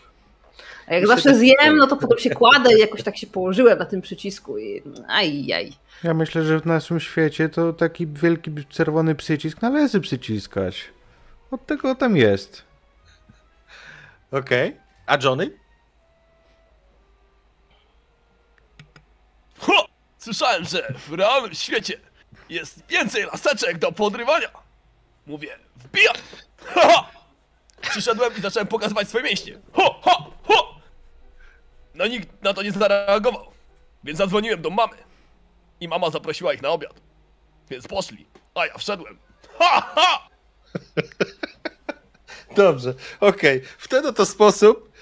A 0.89 0.95
jak 0.95 1.03
Myślę, 1.03 1.17
zawsze 1.17 1.29
że- 1.31 1.37
zjem, 1.37 1.77
no 1.77 1.87
to 1.87 1.97
potem 1.97 2.19
się 2.19 2.31
kładę 2.31 2.75
i 2.75 2.79
jakoś 2.81 3.03
tak 3.03 3.17
się 3.17 3.27
położyłem 3.27 3.79
na 3.79 3.85
tym 3.85 4.01
przycisku 4.01 4.59
i 4.59 4.83
ajaj. 5.09 5.73
Ja 6.05 6.15
myślę, 6.15 6.45
że 6.45 6.61
w 6.61 6.67
naszym 6.67 7.01
świecie 7.01 7.49
to 7.49 7.73
taki 7.73 8.07
wielki 8.07 8.51
czerwony 8.69 9.15
przycisk 9.15 9.63
należy 9.63 10.01
przyciskać. 10.01 10.85
Od 11.51 11.67
tego 11.67 11.95
tam 11.95 12.17
jest. 12.17 12.63
Okej. 14.31 14.77
A 15.07 15.17
Johnny? 15.23 15.51
Ho! 19.59 19.87
Słyszałem, 20.19 20.65
że 20.65 20.95
w 21.09 21.13
realnym 21.13 21.55
świecie 21.55 22.01
jest 22.49 22.87
więcej 22.89 23.25
laseczek 23.25 23.79
do 23.79 23.93
podrywania. 23.93 24.49
Mówię, 25.27 25.49
wbijam! 25.77 26.15
Ha, 26.67 26.81
ha! 26.81 27.11
Przyszedłem 27.81 28.33
i 28.39 28.41
zacząłem 28.41 28.67
pokazywać 28.69 29.09
swoje 29.09 29.25
mięśnie. 29.25 29.59
Ho, 29.73 30.01
ho, 30.03 30.31
ho! 30.45 30.78
No 31.99 32.07
nikt 32.07 32.43
na 32.43 32.55
to 32.55 32.63
nie 32.63 32.73
zareagował, 32.73 33.47
więc 34.05 34.19
zadzwoniłem 34.19 34.63
do 34.63 34.71
mamy. 34.71 34.97
I 35.81 35.89
mama 35.89 36.11
zaprosiła 36.11 36.55
ich 36.55 36.63
na 36.63 36.69
obiad. 36.69 37.01
Więc 37.71 37.89
poszli, 37.89 38.27
a 38.55 38.67
ja 38.67 38.79
wszedłem. 38.79 39.19
Ha, 39.59 39.93
ha! 39.95 40.29
Dobrze, 42.57 42.95
okej. 43.21 43.63
W 43.79 43.89
ten 43.89 44.07
oto 44.07 44.27
sposób 44.27 44.93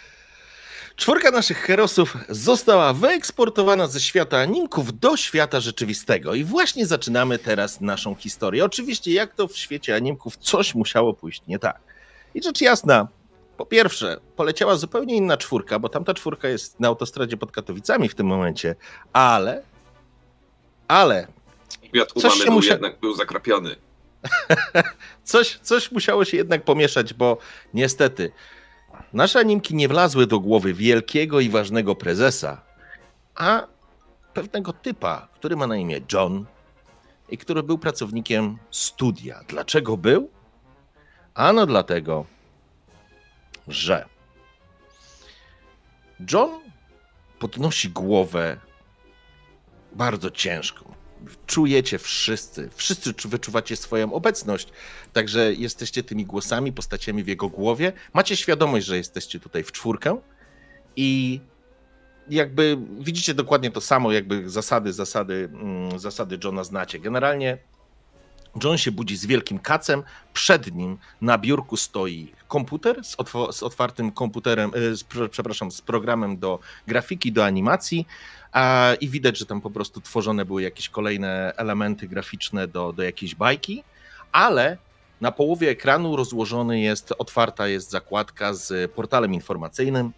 czwórka 0.97 1.31
naszych 1.31 1.59
herosów 1.59 2.17
została 2.29 2.93
wyeksportowana 2.93 3.87
ze 3.87 4.01
świata 4.01 4.39
animków 4.39 4.99
do 4.99 5.17
świata 5.17 5.61
rzeczywistego. 5.61 6.35
I 6.35 6.45
właśnie 6.45 6.87
zaczynamy 6.87 7.39
teraz 7.39 7.81
naszą 7.81 8.15
historię. 8.15 8.65
Oczywiście, 8.65 9.13
jak 9.13 9.35
to 9.35 9.49
w 9.49 9.57
świecie 9.57 9.95
animków, 9.95 10.37
coś 10.37 10.75
musiało 10.75 11.15
pójść 11.15 11.43
nie 11.49 11.59
tak. 11.59 11.81
I 12.35 12.43
rzecz 12.43 12.61
jasna, 12.61 13.09
po 13.57 13.67
pierwsze, 13.67 14.21
poleciała 14.37 14.77
zupełnie 14.77 15.17
inna 15.17 15.37
czwórka, 15.37 15.79
bo 15.79 15.89
tamta 15.89 16.15
czwórka 16.15 16.49
jest 16.49 16.81
na 16.81 16.89
autostradzie 16.89 17.37
pod 17.37 17.53
Katowicami 17.53 18.09
w 18.09 18.15
tym 18.15 18.27
momencie, 18.27 18.75
ale, 19.13 19.63
ale 20.89 21.27
Świat 21.85 22.13
u 22.15 22.21
Coś 22.21 22.35
się 22.35 22.51
musia- 22.51 22.73
jednak 22.73 23.01
był 23.01 23.15
zakrapiony. 23.15 23.77
coś, 25.25 25.59
coś 25.63 25.93
musiało 25.93 26.25
się 26.25 26.37
jednak 26.37 26.65
pomieszać, 26.65 27.15
bo 27.15 27.39
niestety 27.75 28.33
nasze 29.13 29.39
animki 29.39 29.75
nie 29.75 29.89
wlazły 29.89 30.27
do 30.27 30.41
głowy 30.41 30.75
wielkiego 30.75 31.41
i 31.41 31.49
ważnego 31.49 31.95
prezesa, 31.95 32.63
a 33.35 33.67
pewnego 34.35 34.73
typa, 34.73 35.29
który 35.35 35.57
ma 35.57 35.67
na 35.67 35.77
imię 35.77 36.01
John 36.13 36.45
i 37.29 37.39
który 37.39 37.63
był 37.63 37.79
pracownikiem 37.79 38.59
studia. 38.71 39.41
Dlaczego 39.49 39.97
był? 39.97 40.31
Ano 41.35 41.67
dlatego, 41.67 42.27
że 43.69 44.09
John 46.33 46.61
podnosi 47.39 47.91
głowę 47.91 48.57
bardzo 49.93 50.31
ciężką. 50.31 50.95
Czujecie 51.47 51.99
wszyscy, 51.99 52.71
wszyscy 52.75 53.15
czu- 53.15 53.29
wyczuwacie 53.29 53.77
swoją 53.77 54.13
obecność, 54.13 54.69
także 55.13 55.53
jesteście 55.55 56.03
tymi 56.03 56.27
głosami, 56.27 56.73
postaciami 56.73 57.25
w 57.25 57.29
jego 57.29 57.49
głowie. 57.49 57.93
Macie 58.15 58.37
świadomość, 58.37 58.87
że 58.87 58.97
jesteście 58.97 59.41
tutaj 59.41 59.65
w 59.65 59.73
czwórkę 59.73 60.21
i 60.97 61.41
jakby 62.29 62.79
widzicie 63.01 63.35
dokładnie 63.35 63.71
to 63.71 63.81
samo, 63.81 64.13
jakby 64.13 64.51
zasady, 64.51 64.93
zasady, 64.93 65.49
mm, 65.53 65.99
zasady 65.99 66.39
Johna 66.45 66.65
znacie. 66.65 66.99
Generalnie 66.99 67.59
John 68.65 68.79
się 68.79 68.93
budzi 68.93 69.17
z 69.17 69.27
wielkim 69.27 69.59
kacem, 69.59 70.03
przed 70.33 70.75
nim 70.75 70.99
na 71.21 71.39
biurku 71.39 71.77
stoi 71.77 72.33
komputer 72.49 73.05
z, 73.05 73.17
otwo- 73.17 73.53
z 73.53 73.63
otwartym 73.63 74.13
komputerem, 74.13 74.71
y, 74.77 74.97
z, 74.97 75.05
prze- 75.05 75.29
przepraszam, 75.29 75.71
z 75.71 75.81
programem 75.81 76.39
do 76.39 76.59
grafiki, 76.87 77.33
do 77.33 77.45
animacji 77.45 78.07
a, 78.53 78.93
i 79.01 79.09
widać, 79.09 79.39
że 79.39 79.47
tam 79.47 79.61
po 79.61 79.71
prostu 79.71 80.01
tworzone 80.01 80.45
były 80.45 80.63
jakieś 80.63 80.89
kolejne 80.89 81.53
elementy 81.57 82.09
graficzne 82.09 82.69
do, 82.69 82.93
do 82.93 83.03
jakiejś 83.03 83.35
bajki, 83.35 83.83
ale 84.33 84.77
na 85.21 85.33
połowie 85.33 85.71
ekranu 85.71 86.17
rozłożony 86.17 86.81
jest, 86.81 87.15
otwarta 87.19 87.69
jest 87.69 87.91
zakładka 87.91 88.55
z 88.55 88.93
portalem 88.93 89.35
informacyjnym 89.35 90.13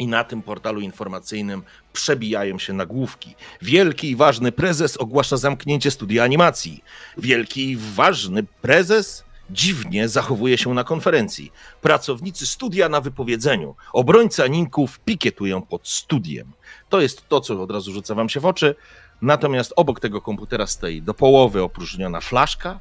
i 0.00 0.06
na 0.06 0.24
tym 0.24 0.42
portalu 0.42 0.80
informacyjnym 0.80 1.62
przebijają 1.92 2.58
się 2.58 2.72
nagłówki. 2.72 3.34
Wielki 3.62 4.10
i 4.10 4.16
ważny 4.16 4.52
prezes 4.52 4.96
ogłasza 4.96 5.36
zamknięcie 5.36 5.90
studia 5.90 6.24
animacji. 6.24 6.84
Wielki 7.18 7.70
i 7.70 7.76
ważny 7.76 8.42
prezes 8.42 9.24
dziwnie 9.50 10.08
zachowuje 10.08 10.58
się 10.58 10.74
na 10.74 10.84
konferencji. 10.84 11.52
Pracownicy 11.80 12.46
studia 12.46 12.88
na 12.88 13.00
wypowiedzeniu. 13.00 13.74
Obrońcy 13.92 14.44
animków 14.44 15.00
pikietują 15.00 15.62
pod 15.62 15.88
studiem. 15.88 16.52
To 16.88 17.00
jest 17.00 17.28
to, 17.28 17.40
co 17.40 17.62
od 17.62 17.70
razu 17.70 17.92
rzuca 17.92 18.14
wam 18.14 18.28
się 18.28 18.40
w 18.40 18.46
oczy. 18.46 18.74
Natomiast 19.22 19.72
obok 19.76 20.00
tego 20.00 20.20
komputera 20.20 20.66
stoi 20.66 21.02
do 21.02 21.14
połowy 21.14 21.62
opróżniona 21.62 22.20
flaszka, 22.20 22.78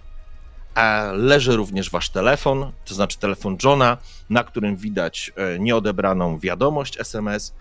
leży 1.14 1.56
również 1.56 1.90
wasz 1.90 2.10
telefon, 2.10 2.72
to 2.86 2.94
znaczy 2.96 3.20
telefon 3.20 3.58
Johna, 3.64 3.98
na 4.30 4.44
którym 4.44 4.76
widać 4.76 5.32
e, 5.36 5.60
nieodebraną 5.60 6.40
wiadomość 6.40 7.00
SMS. 7.00 7.54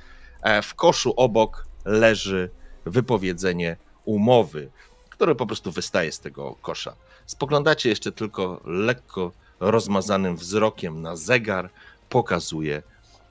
E, 0.43 0.63
W 0.63 0.75
koszu 0.75 1.15
obok 1.17 1.67
leży 1.85 2.51
wypowiedzenie 2.85 3.77
umowy, 4.05 4.71
które 5.11 5.35
po 5.35 5.47
prostu 5.47 5.73
wystaje 5.73 6.13
z 6.13 6.21
tego 6.21 6.55
kosza. 6.63 6.95
Spoglądacie 7.27 7.89
jeszcze 7.89 8.13
tylko 8.13 8.61
lekko 8.65 9.33
rozmazanym 9.61 10.37
wzrokiem 10.37 11.03
na 11.03 11.17
zegar, 11.17 11.71
pokazuje 12.09 12.83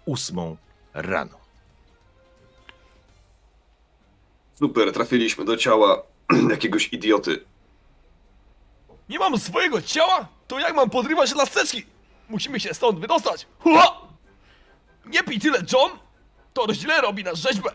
ósmą 0.05 0.57
rano. 0.93 1.37
Super, 4.59 4.93
trafiliśmy 4.93 5.45
do 5.45 5.57
ciała 5.57 6.03
jakiegoś 6.49 6.93
idioty. 6.93 7.45
Nie 9.09 9.19
mam 9.19 9.39
swojego 9.39 9.81
ciała? 9.81 10.27
To 10.47 10.59
jak 10.59 10.75
mam 10.75 10.89
podrywać 10.89 11.35
laseczki? 11.35 11.85
Musimy 12.29 12.59
się 12.59 12.73
stąd 12.73 12.99
wydostać. 12.99 13.47
Hua! 13.59 14.07
Nie 15.05 15.23
pij 15.23 15.39
tyle, 15.39 15.57
John! 15.73 15.91
To 16.53 16.73
źle 16.73 17.01
robi 17.01 17.23
na 17.23 17.35
rzeźbę. 17.35 17.69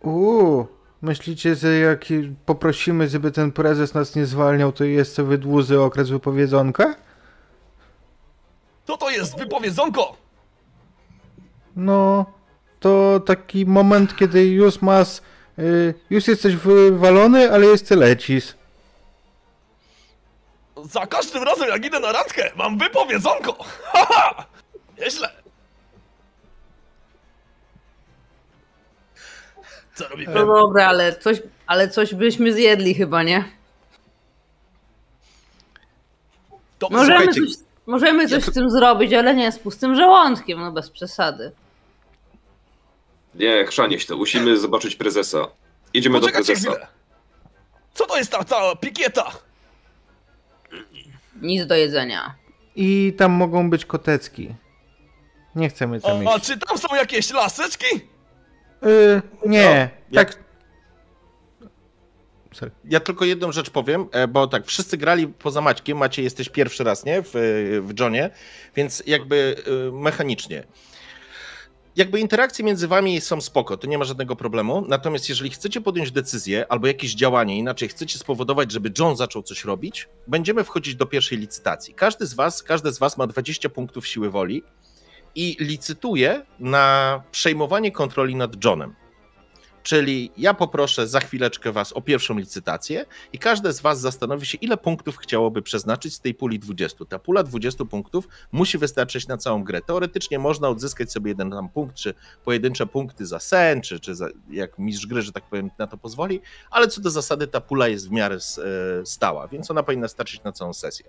Uuu, 0.00 0.66
myślicie, 1.02 1.54
że 1.54 1.78
jak 1.78 2.04
poprosimy, 2.46 3.08
żeby 3.08 3.30
ten 3.32 3.52
prezes 3.52 3.94
nas 3.94 4.14
nie 4.14 4.26
zwalniał, 4.26 4.72
to 4.72 4.84
jeszcze 4.84 5.22
wydłuży 5.22 5.80
okres 5.80 6.10
wypowiedzonka? 6.10 6.94
To 8.84 8.96
to 8.96 9.10
jest 9.10 9.38
wypowiedzonko! 9.38 10.16
No, 11.76 12.26
to 12.80 13.20
taki 13.26 13.66
moment, 13.66 14.16
kiedy 14.16 14.46
już 14.46 14.82
masz, 14.82 15.20
y, 15.58 15.94
już 16.10 16.28
jesteś 16.28 16.56
wywalony, 16.56 17.52
ale 17.52 17.66
jeszcze 17.66 17.96
lecisz. 17.96 18.54
Za 20.90 21.06
każdym 21.06 21.42
razem 21.42 21.68
jak 21.68 21.84
idę 21.84 22.00
na 22.00 22.12
randkę, 22.12 22.50
mam 22.56 22.78
wypowiedzonko! 22.78 23.64
Haha! 23.92 24.44
Nieźle! 25.00 25.30
Co 29.94 30.08
robimy? 30.08 30.34
No 30.34 30.46
dobra, 30.46 30.86
ale 30.88 31.16
coś, 31.16 31.42
ale 31.66 31.88
coś 31.88 32.14
byśmy 32.14 32.52
zjedli 32.52 32.94
chyba, 32.94 33.22
nie? 33.22 33.44
To 36.78 36.88
Możemy 36.90 37.26
coś, 37.34 37.48
możemy 37.86 38.22
coś 38.28 38.32
ja 38.32 38.40
to- 38.46 38.50
z 38.50 38.54
tym 38.54 38.70
zrobić, 38.70 39.12
ale 39.12 39.34
nie 39.34 39.52
z 39.52 39.58
pustym 39.58 39.96
żołądkiem, 39.96 40.60
no 40.60 40.72
bez 40.72 40.90
przesady. 40.90 41.52
Nie, 43.34 43.64
chrzanie 43.66 44.00
się, 44.00 44.14
musimy 44.14 44.56
zobaczyć 44.56 44.96
prezesa. 44.96 45.46
Jedziemy 45.94 46.14
do 46.14 46.20
Poczekajcie 46.20 46.52
prezesa. 46.52 46.70
chwilę. 46.70 46.86
Co 47.94 48.06
to 48.06 48.16
jest 48.18 48.32
ta 48.32 48.44
cała 48.44 48.76
pikieta? 48.76 49.30
Nic 51.46 51.66
do 51.66 51.74
jedzenia. 51.74 52.34
I 52.76 53.14
tam 53.18 53.32
mogą 53.32 53.70
być 53.70 53.84
kotecki. 53.84 54.54
Nie 55.54 55.68
chcemy 55.68 56.00
tam 56.00 56.26
A, 56.28 56.32
a 56.32 56.36
iść. 56.36 56.46
czy 56.46 56.58
tam 56.58 56.78
są 56.78 56.96
jakieś 56.96 57.32
laseczki? 57.32 57.86
Y, 58.86 59.22
nie, 59.46 59.62
No, 59.64 59.70
jak- 60.20 60.34
tak. 60.34 60.44
Sorry. 62.54 62.70
Ja 62.84 63.00
tylko 63.00 63.24
jedną 63.24 63.52
rzecz 63.52 63.70
powiem, 63.70 64.06
e, 64.12 64.28
bo 64.28 64.46
tak, 64.46 64.66
wszyscy 64.66 64.96
grali 64.96 65.28
poza 65.28 65.60
Maćkiem, 65.60 65.98
Macie 65.98 66.22
jesteś 66.22 66.48
pierwszy 66.48 66.84
raz, 66.84 67.04
nie, 67.04 67.22
w, 67.22 67.30
w 67.82 68.00
Johnie, 68.00 68.30
więc 68.76 69.02
jakby 69.06 69.56
y, 69.88 69.92
mechanicznie. 69.92 70.64
Jakby 71.96 72.20
interakcje 72.20 72.64
między 72.64 72.88
wami 72.88 73.20
są 73.20 73.40
spoko, 73.40 73.76
to 73.76 73.86
nie 73.86 73.98
ma 73.98 74.04
żadnego 74.04 74.36
problemu, 74.36 74.84
natomiast 74.88 75.28
jeżeli 75.28 75.50
chcecie 75.50 75.80
podjąć 75.80 76.10
decyzję 76.12 76.66
albo 76.68 76.86
jakieś 76.86 77.14
działanie, 77.14 77.58
inaczej 77.58 77.88
chcecie 77.88 78.18
spowodować, 78.18 78.72
żeby 78.72 78.92
John 78.98 79.16
zaczął 79.16 79.42
coś 79.42 79.64
robić, 79.64 80.08
będziemy 80.26 80.64
wchodzić 80.64 80.94
do 80.94 81.06
pierwszej 81.06 81.38
licytacji. 81.38 81.94
Każdy 81.94 82.26
z 82.26 82.34
was, 82.34 82.62
każdy 82.62 82.92
z 82.92 82.98
was 82.98 83.18
ma 83.18 83.26
20 83.26 83.68
punktów 83.68 84.06
siły 84.06 84.30
woli 84.30 84.62
i 85.34 85.56
licytuje 85.60 86.46
na 86.58 87.22
przejmowanie 87.30 87.92
kontroli 87.92 88.34
nad 88.34 88.64
Johnem. 88.64 88.94
Czyli 89.86 90.30
ja 90.36 90.54
poproszę 90.54 91.08
za 91.08 91.20
chwileczkę 91.20 91.72
Was 91.72 91.92
o 91.92 92.00
pierwszą 92.00 92.38
licytację 92.38 93.06
i 93.32 93.38
każde 93.38 93.72
z 93.72 93.80
Was 93.80 94.00
zastanowi 94.00 94.46
się, 94.46 94.58
ile 94.58 94.76
punktów 94.76 95.16
chciałoby 95.16 95.62
przeznaczyć 95.62 96.14
z 96.14 96.20
tej 96.20 96.34
puli 96.34 96.58
20. 96.58 97.04
Ta 97.04 97.18
pula 97.18 97.42
20 97.42 97.84
punktów 97.84 98.28
musi 98.52 98.78
wystarczyć 98.78 99.26
na 99.28 99.36
całą 99.36 99.64
grę. 99.64 99.80
Teoretycznie 99.82 100.38
można 100.38 100.68
odzyskać 100.68 101.12
sobie 101.12 101.30
jeden 101.30 101.50
tam 101.50 101.68
punkt, 101.68 101.96
czy 101.96 102.14
pojedyncze 102.44 102.86
punkty 102.86 103.26
za 103.26 103.40
sen, 103.40 103.80
czy, 103.80 104.00
czy 104.00 104.14
za, 104.14 104.28
jak 104.50 104.78
mistrz 104.78 105.06
gry, 105.06 105.22
że 105.22 105.32
tak 105.32 105.44
powiem, 105.44 105.70
na 105.78 105.86
to 105.86 105.96
pozwoli, 105.96 106.40
ale 106.70 106.88
co 106.88 107.00
do 107.00 107.10
zasady 107.10 107.46
ta 107.46 107.60
pula 107.60 107.88
jest 107.88 108.08
w 108.08 108.12
miarę 108.12 108.36
e, 108.36 109.06
stała, 109.06 109.48
więc 109.48 109.70
ona 109.70 109.82
powinna 109.82 110.08
starczyć 110.08 110.42
na 110.42 110.52
całą 110.52 110.72
sesję. 110.72 111.06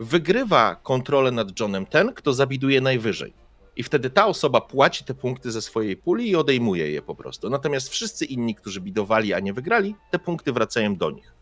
Wygrywa 0.00 0.74
kontrolę 0.74 1.30
nad 1.30 1.60
Johnem 1.60 1.86
ten, 1.86 2.12
kto 2.12 2.32
zabiduje 2.32 2.80
najwyżej. 2.80 3.47
I 3.78 3.82
wtedy 3.82 4.10
ta 4.10 4.26
osoba 4.26 4.60
płaci 4.60 5.04
te 5.04 5.14
punkty 5.14 5.52
ze 5.52 5.62
swojej 5.62 5.96
puli 5.96 6.30
i 6.30 6.36
odejmuje 6.36 6.90
je 6.90 7.02
po 7.02 7.14
prostu. 7.14 7.50
Natomiast 7.50 7.88
wszyscy 7.88 8.24
inni, 8.24 8.54
którzy 8.54 8.80
bidowali, 8.80 9.34
a 9.34 9.40
nie 9.40 9.52
wygrali, 9.52 9.94
te 10.10 10.18
punkty 10.18 10.52
wracają 10.52 10.96
do 10.96 11.10
nich. 11.10 11.32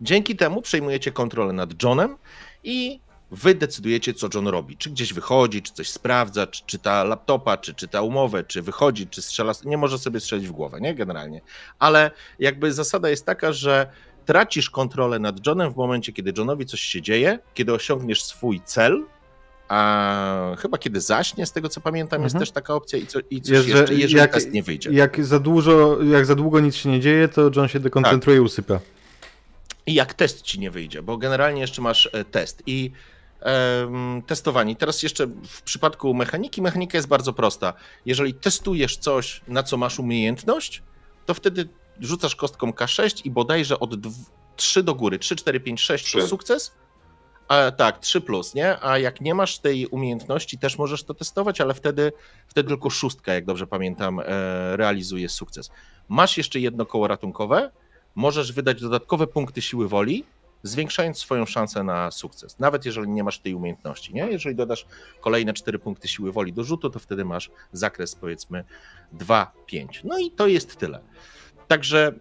Dzięki 0.00 0.36
temu 0.36 0.62
przejmujecie 0.62 1.12
kontrolę 1.12 1.52
nad 1.52 1.82
Johnem 1.82 2.16
i 2.64 3.00
wy 3.30 3.54
decydujecie, 3.54 4.14
co 4.14 4.28
John 4.34 4.48
robi. 4.48 4.76
Czy 4.76 4.90
gdzieś 4.90 5.12
wychodzi, 5.12 5.62
czy 5.62 5.72
coś 5.72 5.90
sprawdza, 5.90 6.46
czy 6.46 6.62
czyta 6.66 7.04
laptopa, 7.04 7.56
czy 7.56 7.74
czyta 7.74 8.02
umowę, 8.02 8.44
czy 8.44 8.62
wychodzi, 8.62 9.06
czy 9.06 9.22
strzela. 9.22 9.52
Nie 9.64 9.76
może 9.76 9.98
sobie 9.98 10.20
strzelić 10.20 10.48
w 10.48 10.52
głowę, 10.52 10.80
nie? 10.80 10.94
Generalnie. 10.94 11.40
Ale 11.78 12.10
jakby 12.38 12.72
zasada 12.72 13.10
jest 13.10 13.26
taka, 13.26 13.52
że 13.52 13.86
tracisz 14.24 14.70
kontrolę 14.70 15.18
nad 15.18 15.46
Johnem 15.46 15.72
w 15.72 15.76
momencie, 15.76 16.12
kiedy 16.12 16.32
Johnowi 16.38 16.66
coś 16.66 16.80
się 16.80 17.02
dzieje, 17.02 17.38
kiedy 17.54 17.72
osiągniesz 17.72 18.24
swój 18.24 18.60
cel, 18.64 19.04
a 19.68 20.56
chyba 20.58 20.78
kiedy 20.78 21.00
zaśnie, 21.00 21.46
z 21.46 21.52
tego 21.52 21.68
co 21.68 21.80
pamiętam, 21.80 22.22
jest 22.22 22.34
Mhm. 22.34 22.40
też 22.46 22.50
taka 22.50 22.74
opcja 22.74 22.98
i, 22.98 23.06
co, 23.06 23.18
i 23.30 23.40
coś 23.40 23.50
Jest, 23.50 23.68
jeszcze, 23.68 23.94
jeżeli 23.94 24.14
jak- 24.20 24.32
test 24.32 24.52
nie 24.52 24.62
wyjdzie. 24.62 24.90
Jak 24.92 25.24
za 25.24 25.38
dużo, 25.38 26.02
jak 26.02 26.26
za 26.26 26.34
długo 26.34 26.60
nic 26.60 26.74
się 26.74 26.88
nie 26.88 27.00
dzieje, 27.00 27.28
to 27.28 27.50
John 27.56 27.68
się 27.68 27.80
dekoncentruje 27.80 28.36
i 28.36 28.40
usypia. 28.40 28.80
I 29.86 29.94
jak 29.94 30.14
test 30.14 30.42
ci 30.42 30.60
nie 30.60 30.70
wyjdzie, 30.70 31.02
bo 31.02 31.16
generalnie 31.16 31.60
jeszcze 31.60 31.82
masz 31.82 32.08
e, 32.12 32.24
test 32.24 32.62
i 32.66 32.90
em, 33.40 34.22
testowanie. 34.26 34.76
Teraz 34.76 35.02
jeszcze 35.02 35.26
w 35.48 35.62
przypadku 35.62 36.14
mechaniki, 36.14 36.62
mechanika 36.62 36.98
jest 36.98 37.08
bardzo 37.08 37.32
prosta. 37.32 37.72
Jeżeli 38.06 38.34
testujesz 38.34 38.96
coś, 38.96 39.40
na 39.48 39.62
co 39.62 39.76
masz 39.76 39.98
umiejętność, 39.98 40.82
to 41.26 41.34
wtedy 41.34 41.68
rzucasz 42.00 42.36
kostką 42.36 42.70
K6 42.70 43.20
i 43.24 43.30
bodajże 43.30 43.80
od 43.80 43.90
3 44.56 44.82
do 44.82 44.94
góry, 44.94 45.18
3, 45.18 45.36
4, 45.36 45.60
5, 45.60 45.80
6 45.80 46.12
to 46.12 46.18
Trzy. 46.18 46.28
sukces. 46.28 46.72
A, 47.48 47.70
tak, 47.70 47.98
3 47.98 48.20
plus, 48.20 48.54
nie? 48.54 48.84
A 48.84 48.98
jak 48.98 49.20
nie 49.20 49.34
masz 49.34 49.58
tej 49.58 49.86
umiejętności, 49.86 50.58
też 50.58 50.78
możesz 50.78 51.04
to 51.04 51.14
testować, 51.14 51.60
ale 51.60 51.74
wtedy, 51.74 52.12
wtedy 52.46 52.68
tylko 52.68 52.90
szóstka, 52.90 53.34
jak 53.34 53.44
dobrze 53.44 53.66
pamiętam, 53.66 54.20
e, 54.20 54.24
realizuje 54.76 55.28
sukces. 55.28 55.70
Masz 56.08 56.36
jeszcze 56.36 56.60
jedno 56.60 56.86
koło 56.86 57.08
ratunkowe, 57.08 57.70
możesz 58.14 58.52
wydać 58.52 58.80
dodatkowe 58.80 59.26
punkty 59.26 59.62
siły 59.62 59.88
woli, 59.88 60.24
zwiększając 60.62 61.18
swoją 61.18 61.46
szansę 61.46 61.82
na 61.82 62.10
sukces. 62.10 62.58
Nawet 62.58 62.84
jeżeli 62.84 63.08
nie 63.08 63.24
masz 63.24 63.38
tej 63.38 63.54
umiejętności, 63.54 64.14
nie? 64.14 64.26
Jeżeli 64.26 64.56
dodasz 64.56 64.86
kolejne 65.20 65.52
4 65.52 65.78
punkty 65.78 66.08
siły 66.08 66.32
woli 66.32 66.52
do 66.52 66.64
rzutu, 66.64 66.90
to 66.90 66.98
wtedy 66.98 67.24
masz 67.24 67.50
zakres 67.72 68.14
powiedzmy 68.14 68.64
2-5. 69.18 69.46
No 70.04 70.18
i 70.18 70.30
to 70.30 70.46
jest 70.46 70.76
tyle. 70.76 71.00
Także 71.68 72.12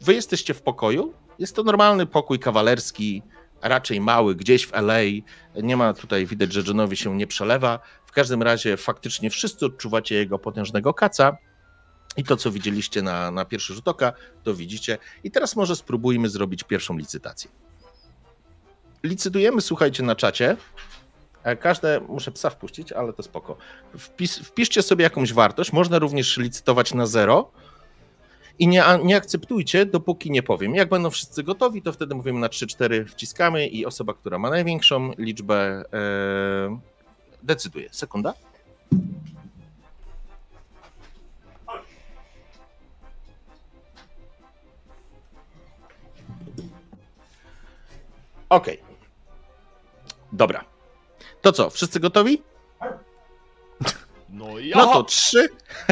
wy 0.00 0.14
jesteście 0.14 0.54
w 0.54 0.62
pokoju. 0.62 1.12
Jest 1.38 1.56
to 1.56 1.62
normalny 1.62 2.06
pokój 2.06 2.38
kawalerski, 2.38 3.22
raczej 3.68 4.00
mały, 4.00 4.34
gdzieś 4.34 4.66
w 4.66 4.74
LA. 4.74 5.00
Nie 5.62 5.76
ma 5.76 5.92
tutaj 5.92 6.26
widać, 6.26 6.52
że 6.52 6.60
Johnowi 6.66 6.96
się 6.96 7.16
nie 7.16 7.26
przelewa. 7.26 7.78
W 8.06 8.12
każdym 8.12 8.42
razie 8.42 8.76
faktycznie 8.76 9.30
wszyscy 9.30 9.66
odczuwacie 9.66 10.14
jego 10.14 10.38
potężnego 10.38 10.94
kaca. 10.94 11.36
I 12.16 12.24
to, 12.24 12.36
co 12.36 12.50
widzieliście 12.50 13.02
na, 13.02 13.30
na 13.30 13.44
pierwszy 13.44 13.74
rzut 13.74 13.88
oka, 13.88 14.12
to 14.42 14.54
widzicie. 14.54 14.98
I 15.24 15.30
teraz 15.30 15.56
może 15.56 15.76
spróbujmy 15.76 16.28
zrobić 16.28 16.64
pierwszą 16.64 16.98
licytację. 16.98 17.50
Licytujemy, 19.02 19.60
słuchajcie, 19.60 20.02
na 20.02 20.16
czacie. 20.16 20.56
E, 21.42 21.56
Każde, 21.56 22.00
muszę 22.08 22.32
psa 22.32 22.50
wpuścić, 22.50 22.92
ale 22.92 23.12
to 23.12 23.22
spoko. 23.22 23.56
Wpis, 23.98 24.38
wpiszcie 24.38 24.82
sobie 24.82 25.02
jakąś 25.02 25.32
wartość. 25.32 25.72
Można 25.72 25.98
również 25.98 26.36
licytować 26.36 26.94
na 26.94 27.06
zero. 27.06 27.50
I 28.58 28.68
nie, 28.68 28.84
nie 29.04 29.16
akceptujcie, 29.16 29.86
dopóki 29.86 30.30
nie 30.30 30.42
powiem. 30.42 30.74
Jak 30.74 30.88
będą 30.88 31.10
wszyscy 31.10 31.42
gotowi, 31.42 31.82
to 31.82 31.92
wtedy 31.92 32.14
mówimy 32.14 32.40
na 32.40 32.48
3-4 32.48 33.06
wciskamy 33.06 33.66
i 33.66 33.86
osoba, 33.86 34.14
która 34.14 34.38
ma 34.38 34.50
największą 34.50 35.12
liczbę, 35.18 35.84
e, 35.92 36.78
decyduje. 37.42 37.88
Sekunda. 37.92 38.34
Okej. 48.48 48.82
Dobra. 50.32 50.64
To 51.42 51.52
co, 51.52 51.70
wszyscy 51.70 52.00
gotowi? 52.00 52.42
No 54.28 54.58
ja. 54.58 54.76
No 54.76 54.92
to 54.92 55.02
trzy, 55.02 55.48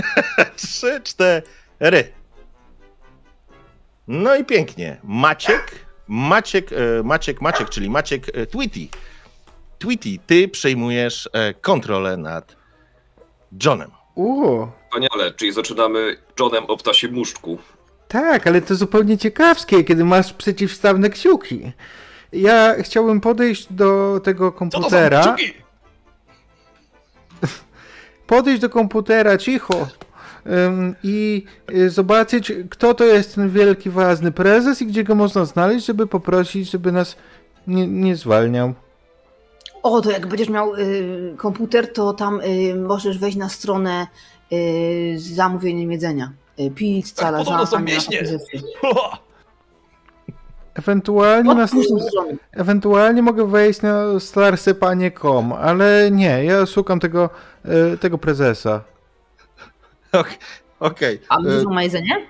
trzy, 0.56 1.00
cztery. 1.04 2.21
No 4.12 4.36
i 4.36 4.44
pięknie. 4.44 5.00
Maciek, 5.04 5.86
Maciek, 6.08 6.72
e, 6.72 7.02
Maciek, 7.04 7.40
Maciek, 7.40 7.68
czyli 7.70 7.90
Maciek 7.90 8.26
e, 8.34 8.46
Tweety. 8.46 8.88
Tweety, 9.78 10.08
ty 10.26 10.48
przejmujesz 10.48 11.28
e, 11.32 11.54
kontrolę 11.54 12.16
nad 12.16 12.56
Johnem. 13.64 13.90
Uuu, 14.14 14.68
Wspaniale, 14.90 15.34
czyli 15.34 15.52
zaczynamy 15.52 16.16
Johnem 16.40 16.64
o 16.64 16.76
ptasim 16.76 17.12
muszczku. 17.12 17.58
tak, 18.08 18.46
ale 18.46 18.62
to 18.62 18.74
zupełnie 18.74 19.18
ciekawskie, 19.18 19.84
kiedy 19.84 20.04
masz 20.04 20.32
przeciwstawne 20.32 21.10
kciuki. 21.10 21.72
Ja 22.32 22.74
chciałbym 22.82 23.20
podejść 23.20 23.66
do 23.72 24.20
tego 24.24 24.44
Co 24.52 24.52
to 24.52 24.70
są 24.70 24.70
komputera. 24.70 25.20
kciuki? 25.20 25.52
podejść 28.26 28.60
do 28.60 28.70
komputera 28.70 29.38
cicho 29.38 29.88
i 31.02 31.44
y, 31.72 31.90
zobaczyć, 31.90 32.52
kto 32.70 32.94
to 32.94 33.04
jest 33.04 33.34
ten 33.34 33.50
wielki, 33.50 33.90
ważny 33.90 34.32
prezes 34.32 34.82
i 34.82 34.86
gdzie 34.86 35.04
go 35.04 35.14
można 35.14 35.44
znaleźć, 35.44 35.86
żeby 35.86 36.06
poprosić, 36.06 36.70
żeby 36.70 36.92
nas 36.92 37.16
nie, 37.66 37.86
nie 37.86 38.16
zwalniał. 38.16 38.74
O, 39.82 40.00
to 40.00 40.10
jak 40.10 40.26
będziesz 40.26 40.48
miał 40.48 40.74
y, 40.74 41.34
komputer, 41.36 41.92
to 41.92 42.12
tam 42.12 42.40
y, 42.40 42.74
możesz 42.74 43.18
wejść 43.18 43.36
na 43.36 43.48
stronę 43.48 44.06
y, 44.52 45.14
z 45.18 45.34
zamówieniem 45.34 45.92
jedzenia. 45.92 46.32
Y, 46.60 46.70
pizza, 46.70 47.32
Tak, 47.32 47.68
są 47.68 47.84
pieśnie. 47.84 48.18
propozycje. 48.18 48.60
Ewentualnie, 50.74 51.54
na, 51.54 51.68
tą 51.68 51.82
stronę. 51.82 52.32
ewentualnie 52.52 53.22
mogę 53.22 53.46
wejść 53.46 53.82
na 53.82 54.20
starsepanie.com, 54.20 55.52
ale 55.52 56.10
nie, 56.10 56.44
ja 56.44 56.66
szukam 56.66 57.00
tego, 57.00 57.30
y, 57.94 57.98
tego 57.98 58.18
prezesa. 58.18 58.84
Ok- 60.12 60.38
Okej. 60.80 61.20
A 61.28 61.38
E, 61.38 61.42
dużo 61.42 61.70
ma 61.70 61.82
jedzenie? 61.82 62.26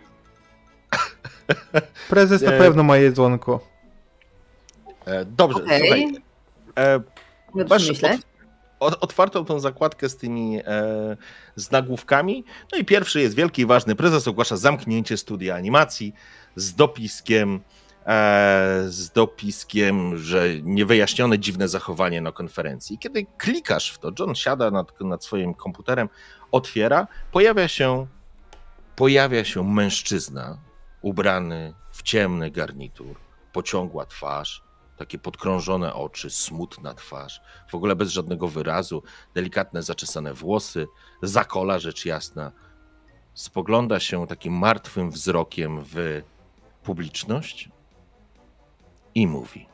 Prezes 2.08 2.42
na 2.42 2.50
pewno 2.50 2.82
ma 2.82 2.96
jedzonko. 2.96 3.60
e, 5.06 5.24
Dobrze, 5.24 5.64
Okej. 5.64 5.80
słuchaj. 5.80 6.02
E, 6.78 7.00
Masz 7.70 7.90
otwartą 9.00 9.44
tą 9.44 9.60
zakładkę 9.60 10.08
z 10.08 10.16
tymi 10.16 10.58
e, 10.58 10.62
z 11.56 11.70
nagłówkami. 11.70 12.44
No 12.72 12.78
i 12.78 12.84
pierwszy 12.84 13.20
jest 13.20 13.36
wielki 13.36 13.62
i 13.62 13.66
ważny. 13.66 13.94
Prezes 13.96 14.28
ogłasza 14.28 14.56
zamknięcie 14.56 15.16
studia 15.16 15.54
animacji 15.54 16.14
z 16.56 16.74
dopiskiem 16.74 17.60
z 18.86 19.10
dopiskiem, 19.14 20.18
że 20.18 20.48
niewyjaśnione 20.62 21.38
dziwne 21.38 21.68
zachowanie 21.68 22.20
na 22.20 22.32
konferencji. 22.32 22.98
Kiedy 22.98 23.26
klikasz 23.38 23.90
w 23.90 23.98
to, 23.98 24.10
John 24.18 24.34
siada 24.34 24.70
nad, 24.70 25.00
nad 25.00 25.24
swoim 25.24 25.54
komputerem, 25.54 26.08
otwiera, 26.52 27.06
pojawia 27.32 27.68
się, 27.68 28.06
pojawia 28.96 29.44
się 29.44 29.64
mężczyzna 29.64 30.58
ubrany 31.02 31.74
w 31.90 32.02
ciemny 32.02 32.50
garnitur, 32.50 33.16
pociągła 33.52 34.06
twarz, 34.06 34.62
takie 34.96 35.18
podkrążone 35.18 35.94
oczy, 35.94 36.30
smutna 36.30 36.94
twarz, 36.94 37.40
w 37.70 37.74
ogóle 37.74 37.96
bez 37.96 38.10
żadnego 38.10 38.48
wyrazu, 38.48 39.02
delikatne 39.34 39.82
zaczesane 39.82 40.34
włosy, 40.34 40.86
zakola 41.22 41.78
rzecz 41.78 42.06
jasna. 42.06 42.52
Spogląda 43.34 44.00
się 44.00 44.26
takim 44.26 44.52
martwym 44.52 45.10
wzrokiem 45.10 45.80
w 45.84 46.22
publiczność 46.82 47.70
i 49.14 49.26
mówi: 49.26 49.66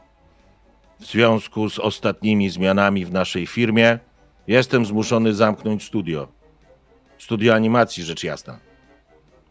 W 1.01 1.05
związku 1.05 1.71
z 1.71 1.79
ostatnimi 1.79 2.51
zmianami 2.51 3.05
w 3.05 3.13
naszej 3.13 3.47
firmie, 3.47 3.99
jestem 4.47 4.87
zmuszony 4.87 5.35
zamknąć 5.35 5.85
studio. 5.85 6.29
Studio 7.19 7.55
animacji, 7.55 8.05
rzecz 8.05 8.25
jasna. 8.25 8.59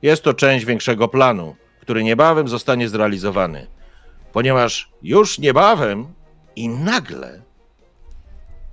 Jest 0.01 0.23
to 0.23 0.33
część 0.33 0.65
większego 0.65 1.07
planu, 1.07 1.55
który 1.81 2.03
niebawem 2.03 2.47
zostanie 2.47 2.89
zrealizowany 2.89 3.67
ponieważ 4.37 4.91
już 5.01 5.39
niebawem 5.39 6.13
i 6.55 6.69
nagle 6.69 7.41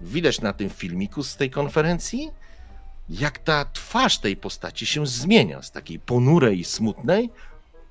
widać 0.00 0.40
na 0.40 0.52
tym 0.52 0.70
filmiku 0.70 1.22
z 1.22 1.36
tej 1.36 1.50
konferencji, 1.50 2.30
jak 3.08 3.38
ta 3.38 3.64
twarz 3.64 4.18
tej 4.18 4.36
postaci 4.36 4.86
się 4.86 5.06
zmienia 5.06 5.62
z 5.62 5.72
takiej 5.72 5.98
ponurej 5.98 6.58
i 6.58 6.64
smutnej 6.64 7.30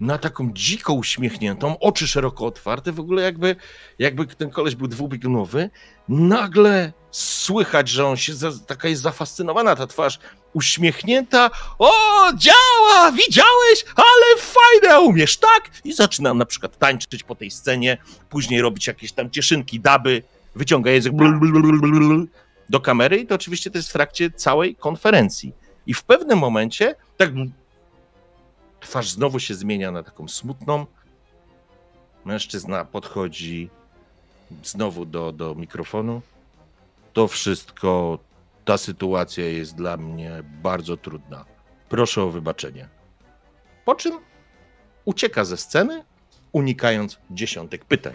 na 0.03 0.17
taką 0.17 0.49
dziko 0.53 0.93
uśmiechniętą, 0.93 1.79
oczy 1.79 2.07
szeroko 2.07 2.45
otwarte, 2.45 2.91
w 2.91 2.99
ogóle 2.99 3.21
jakby, 3.21 3.55
jakby 3.99 4.27
ten 4.27 4.49
koleś 4.49 4.75
był 4.75 4.87
dwubiegunowy. 4.87 5.69
Nagle 6.09 6.93
słychać, 7.11 7.89
że 7.89 8.07
on 8.07 8.17
się, 8.17 8.33
taka 8.67 8.87
jest 8.87 9.01
zafascynowana 9.01 9.75
ta 9.75 9.87
twarz, 9.87 10.19
uśmiechnięta. 10.53 11.49
O, 11.79 11.91
działa, 12.37 13.11
widziałeś, 13.11 13.85
ale 13.95 14.37
fajne, 14.37 15.01
umiesz, 15.01 15.37
tak? 15.37 15.69
I 15.83 15.93
zaczynam 15.93 16.37
na 16.37 16.45
przykład 16.45 16.77
tańczyć 16.77 17.23
po 17.23 17.35
tej 17.35 17.51
scenie, 17.51 17.97
później 18.29 18.61
robić 18.61 18.87
jakieś 18.87 19.11
tam 19.11 19.31
cieszynki, 19.31 19.79
daby, 19.79 20.23
wyciąga 20.55 20.91
język 20.91 21.13
do 22.69 22.79
kamery 22.79 23.17
i 23.17 23.27
to 23.27 23.35
oczywiście 23.35 23.71
to 23.71 23.77
jest 23.77 23.89
w 23.89 23.93
trakcie 23.93 24.31
całej 24.31 24.75
konferencji. 24.75 25.53
I 25.87 25.93
w 25.93 26.03
pewnym 26.03 26.39
momencie 26.39 26.95
tak 27.17 27.33
twarz 28.83 29.09
znowu 29.09 29.39
się 29.39 29.55
zmienia 29.55 29.91
na 29.91 30.03
taką 30.03 30.27
smutną. 30.27 30.85
Mężczyzna 32.25 32.85
podchodzi 32.85 33.69
znowu 34.63 35.05
do, 35.05 35.31
do 35.31 35.55
mikrofonu. 35.55 36.21
To 37.13 37.27
wszystko, 37.27 38.19
ta 38.65 38.77
sytuacja 38.77 39.45
jest 39.45 39.75
dla 39.75 39.97
mnie 39.97 40.43
bardzo 40.43 40.97
trudna. 40.97 41.45
Proszę 41.89 42.23
o 42.23 42.29
wybaczenie. 42.29 42.89
Po 43.85 43.95
czym 43.95 44.19
ucieka 45.05 45.45
ze 45.45 45.57
sceny, 45.57 46.03
unikając 46.51 47.19
dziesiątek 47.31 47.85
pytań. 47.85 48.13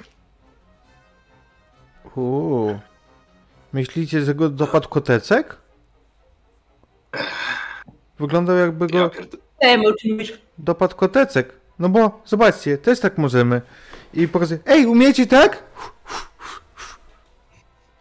Uuu. 2.16 2.78
Myślicie, 3.72 4.22
że 4.22 4.34
go 4.34 4.48
dopadł 4.48 4.88
kotecek? 4.88 5.56
Wyglądał 8.18 8.56
jakby 8.56 8.86
go... 8.86 8.98
Ja 8.98 9.10
kotecek. 10.94 11.52
No 11.78 11.88
bo 11.88 12.22
zobaczcie, 12.24 12.78
też 12.78 13.00
tak 13.00 13.18
możemy. 13.18 13.60
I 14.14 14.28
pokazuje, 14.28 14.60
ej, 14.66 14.86
umiecie 14.86 15.26
tak? 15.26 15.62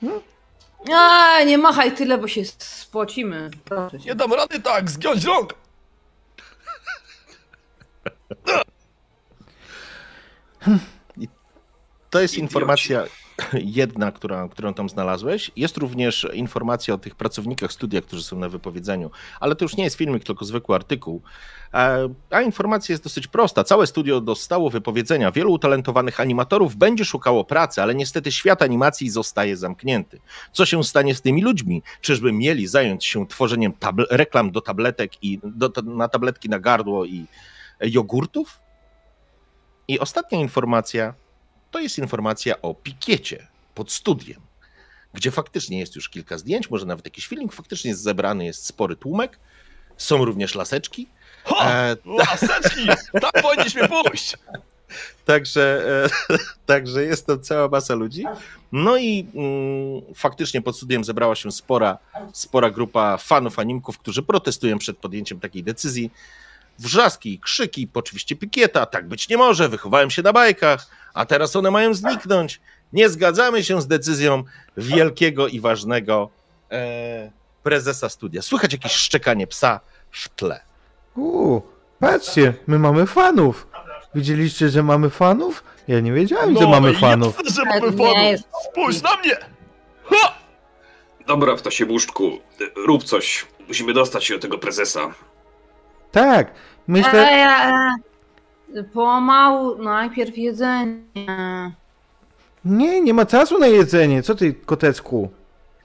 No. 0.02 0.22
A, 0.94 1.44
nie 1.44 1.58
machaj 1.58 1.92
tyle, 1.92 2.18
bo 2.18 2.28
się 2.28 2.46
spocimy. 2.58 3.50
Nie 4.06 4.16
dam 4.16 4.34
rady 4.34 4.60
tak, 4.60 4.92
zgiąć 4.92 5.26
rąk. 5.26 5.54
To 12.10 12.20
jest 12.20 12.38
informacja 12.38 13.04
jedna, 13.54 14.12
która, 14.12 14.48
którą 14.48 14.74
tam 14.74 14.90
znalazłeś. 14.90 15.52
Jest 15.56 15.78
również 15.78 16.28
informacja 16.34 16.94
o 16.94 16.98
tych 16.98 17.16
pracownikach 17.16 17.72
studia, 17.72 18.02
którzy 18.02 18.24
są 18.24 18.40
na 18.40 18.50
wypowiedzeniu, 18.50 19.12
ale 19.40 19.56
to 19.56 19.66
już 19.66 19.78
nie 19.78 19.84
jest 19.84 19.96
filmik, 19.96 20.24
tylko 20.24 20.46
zwykły 20.46 20.76
artykuł. 20.76 21.22
E, 21.74 22.10
a 22.30 22.42
informacja 22.42 22.94
jest 22.94 23.04
dosyć 23.04 23.28
prosta. 23.28 23.64
Całe 23.64 23.88
studio 23.88 24.22
dostało 24.22 24.70
wypowiedzenia. 24.70 25.32
Wielu 25.32 25.52
utalentowanych 25.54 26.20
animatorów 26.20 26.76
będzie 26.76 27.06
szukało 27.06 27.46
pracy, 27.46 27.82
ale 27.82 27.96
niestety 27.96 28.32
świat 28.32 28.62
animacji 28.62 29.10
zostaje 29.10 29.58
zamknięty. 29.58 30.20
Co 30.52 30.66
się 30.66 30.84
stanie 30.84 31.16
z 31.16 31.22
tymi 31.22 31.42
ludźmi? 31.42 31.84
Czyżby 32.02 32.32
mieli 32.32 32.68
zająć 32.68 33.06
się 33.06 33.28
tworzeniem 33.28 33.74
reklam 34.10 34.52
do 34.52 34.62
tabletek 34.62 35.24
i 35.24 35.40
do, 35.44 35.72
na 35.84 36.08
tabletki 36.08 36.50
na 36.50 36.60
gardło 36.60 37.06
i 37.06 37.26
jogurtów? 37.82 38.60
I 39.88 40.00
ostatnia 40.00 40.40
informacja 40.40 41.14
to 41.72 41.80
jest 41.80 41.98
informacja 41.98 42.62
o 42.62 42.74
pikiecie 42.74 43.48
pod 43.76 43.92
studiem, 43.92 44.42
gdzie 45.14 45.32
faktycznie 45.32 45.80
jest 45.80 45.96
już 45.96 46.10
kilka 46.10 46.38
zdjęć, 46.38 46.70
może 46.70 46.86
nawet 46.86 47.06
jakiś 47.06 47.28
filmik, 47.28 47.54
faktycznie 47.54 47.90
jest 47.90 48.02
zebrany, 48.02 48.46
jest 48.46 48.66
spory 48.66 48.96
tłumek, 48.96 49.40
są 49.98 50.26
również 50.26 50.56
laseczki. 50.56 51.08
Ha! 51.44 51.72
E, 51.72 51.98
laseczki! 52.06 52.88
tak 53.22 53.44
powinniśmy 53.44 53.90
pójść! 53.90 54.36
Także, 55.26 55.84
e, 56.30 56.38
także 56.66 57.04
jest 57.04 57.26
to 57.26 57.38
cała 57.38 57.68
masa 57.68 57.96
ludzi. 57.96 58.24
No 58.72 58.98
i 58.98 59.28
mm, 59.36 60.16
faktycznie 60.16 60.62
pod 60.62 60.78
studiem 60.78 61.04
zebrała 61.04 61.36
się 61.36 61.52
spora, 61.52 61.98
spora 62.34 62.70
grupa 62.72 63.18
fanów 63.18 63.60
animków, 63.60 63.98
którzy 63.98 64.24
protestują 64.24 64.78
przed 64.78 64.98
podjęciem 64.98 65.40
takiej 65.40 65.64
decyzji. 65.64 66.12
Wrzaski, 66.80 67.40
krzyki, 67.40 67.90
oczywiście 67.94 68.36
pikieta, 68.36 68.86
tak 68.86 69.08
być 69.08 69.30
nie 69.30 69.38
może, 69.38 69.70
wychowałem 69.70 70.10
się 70.10 70.22
na 70.22 70.34
bajkach, 70.34 70.88
a 71.14 71.26
teraz 71.26 71.56
one 71.56 71.72
mają 71.72 71.94
zniknąć. 71.94 72.62
Nie 72.94 73.10
zgadzamy 73.10 73.64
się 73.64 73.82
z 73.82 73.88
decyzją 73.88 74.44
wielkiego 74.78 75.48
i 75.48 75.60
ważnego 75.60 76.30
e, 76.72 77.32
prezesa 77.64 78.10
studia. 78.10 78.42
Słychać 78.42 78.74
jakieś 78.74 78.92
szczekanie 78.92 79.48
psa 79.48 79.80
w 80.12 80.30
tle. 80.30 80.60
Uuu, 81.16 81.62
patrzcie, 82.00 82.54
my 82.68 82.80
mamy 82.80 83.06
fanów. 83.06 83.68
Widzieliście, 84.16 84.70
że 84.70 84.84
mamy 84.84 85.10
fanów? 85.10 85.64
Ja 85.88 86.00
nie 86.00 86.14
wiedziałem, 86.14 86.54
no, 86.54 86.60
że 86.60 86.68
mamy 86.68 86.94
fanów. 86.94 87.38
Jasne, 87.38 87.52
że 87.56 87.70
mamy 87.70 87.98
fanów. 87.98 88.42
Spójrz 88.72 89.02
na 89.02 89.16
mnie! 89.18 89.38
Ha! 90.04 90.36
Dobra, 91.28 91.56
ptasie 91.56 91.86
buszczku, 91.86 92.40
rób 92.76 93.04
coś. 93.04 93.46
Musimy 93.68 93.94
dostać 93.94 94.26
się 94.26 94.34
do 94.34 94.40
tego 94.40 94.58
prezesa. 94.58 95.14
Tak, 96.12 96.52
myślę... 96.88 97.20
E, 97.20 97.96
e, 98.76 98.84
Pomału, 98.94 99.84
najpierw 99.84 100.38
jedzenie. 100.38 101.72
Nie, 102.66 103.02
nie 103.02 103.14
ma 103.14 103.26
czasu 103.26 103.60
na 103.60 103.68
jedzenie. 103.68 104.24
Co 104.24 104.36
ty, 104.36 104.54
kotecku? 104.54 105.30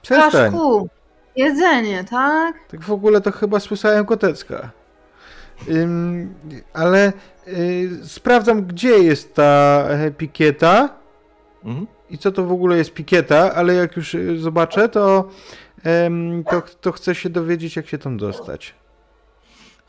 Przestań. 0.01 0.51
Kaszku, 0.51 0.89
jedzenie, 1.35 2.03
tak? 2.03 2.55
Tak 2.71 2.81
w 2.81 2.91
ogóle 2.91 3.21
to 3.21 3.31
chyba 3.31 3.59
słyszałem 3.59 4.05
kotecka. 4.05 4.69
Ym, 5.69 6.33
ale 6.73 7.13
y, 7.47 7.89
sprawdzam, 8.03 8.65
gdzie 8.65 8.89
jest 8.89 9.35
ta 9.35 9.83
e, 9.89 10.11
pikieta 10.11 10.89
mhm. 11.65 11.87
i 12.09 12.17
co 12.17 12.31
to 12.31 12.43
w 12.43 12.51
ogóle 12.51 12.77
jest 12.77 12.93
pikieta, 12.93 13.53
ale 13.55 13.73
jak 13.73 13.95
już 13.95 14.15
y, 14.15 14.39
zobaczę, 14.39 14.89
to, 14.89 15.29
ym, 16.05 16.43
to, 16.49 16.61
to 16.81 16.91
chcę 16.91 17.15
się 17.15 17.29
dowiedzieć, 17.29 17.75
jak 17.75 17.87
się 17.87 17.97
tam 17.97 18.17
dostać. 18.17 18.75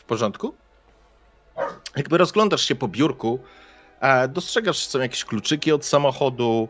W 0.05 0.07
porządku? 0.07 0.55
jakby 1.97 2.19
rozglądasz 2.19 2.69
się 2.69 2.75
po 2.75 2.89
biurku, 2.89 3.39
e, 4.01 4.29
dostrzegasz, 4.29 4.83
że 4.83 4.87
są 4.87 4.99
jakieś 4.99 5.25
kluczyki 5.25 5.73
od 5.73 5.85
samochodu. 5.85 6.69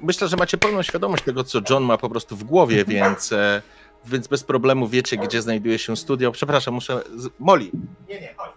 myślę, 0.00 0.28
że 0.28 0.36
macie 0.36 0.58
pełną 0.58 0.82
świadomość 0.82 1.24
tego, 1.24 1.44
co 1.44 1.60
John 1.70 1.82
ma 1.84 1.98
po 1.98 2.10
prostu 2.10 2.36
w 2.36 2.44
głowie, 2.44 2.84
więc, 2.84 3.32
e, 3.32 3.62
więc 4.04 4.28
bez 4.28 4.44
problemu 4.44 4.88
wiecie, 4.88 5.16
gdzie 5.16 5.42
znajduje 5.42 5.78
się 5.78 5.96
studio. 5.96 6.32
Przepraszam, 6.32 6.74
muszę. 6.74 7.02
Molly. 7.38 7.70
Nie, 8.08 8.20
nie, 8.20 8.34
chodź, 8.36 8.50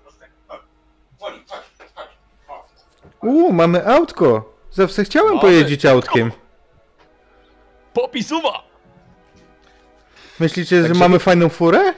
chodź. 0.48 0.60
Molly, 1.22 1.40
chodź, 1.50 1.90
chodź. 1.96 2.10
Uuu, 3.22 3.54
mamy 3.54 3.88
autko. 3.88 4.56
Zawsze 4.72 5.04
chciałem 5.04 5.30
Mamy 5.30 5.42
pojeździć 5.42 5.86
autkiem. 5.86 6.32
Popisuwa! 7.94 8.64
Myślicie, 10.40 10.88
że 10.88 10.94
mamy 10.94 11.20
fajną 11.20 11.50
furę? 11.50 11.94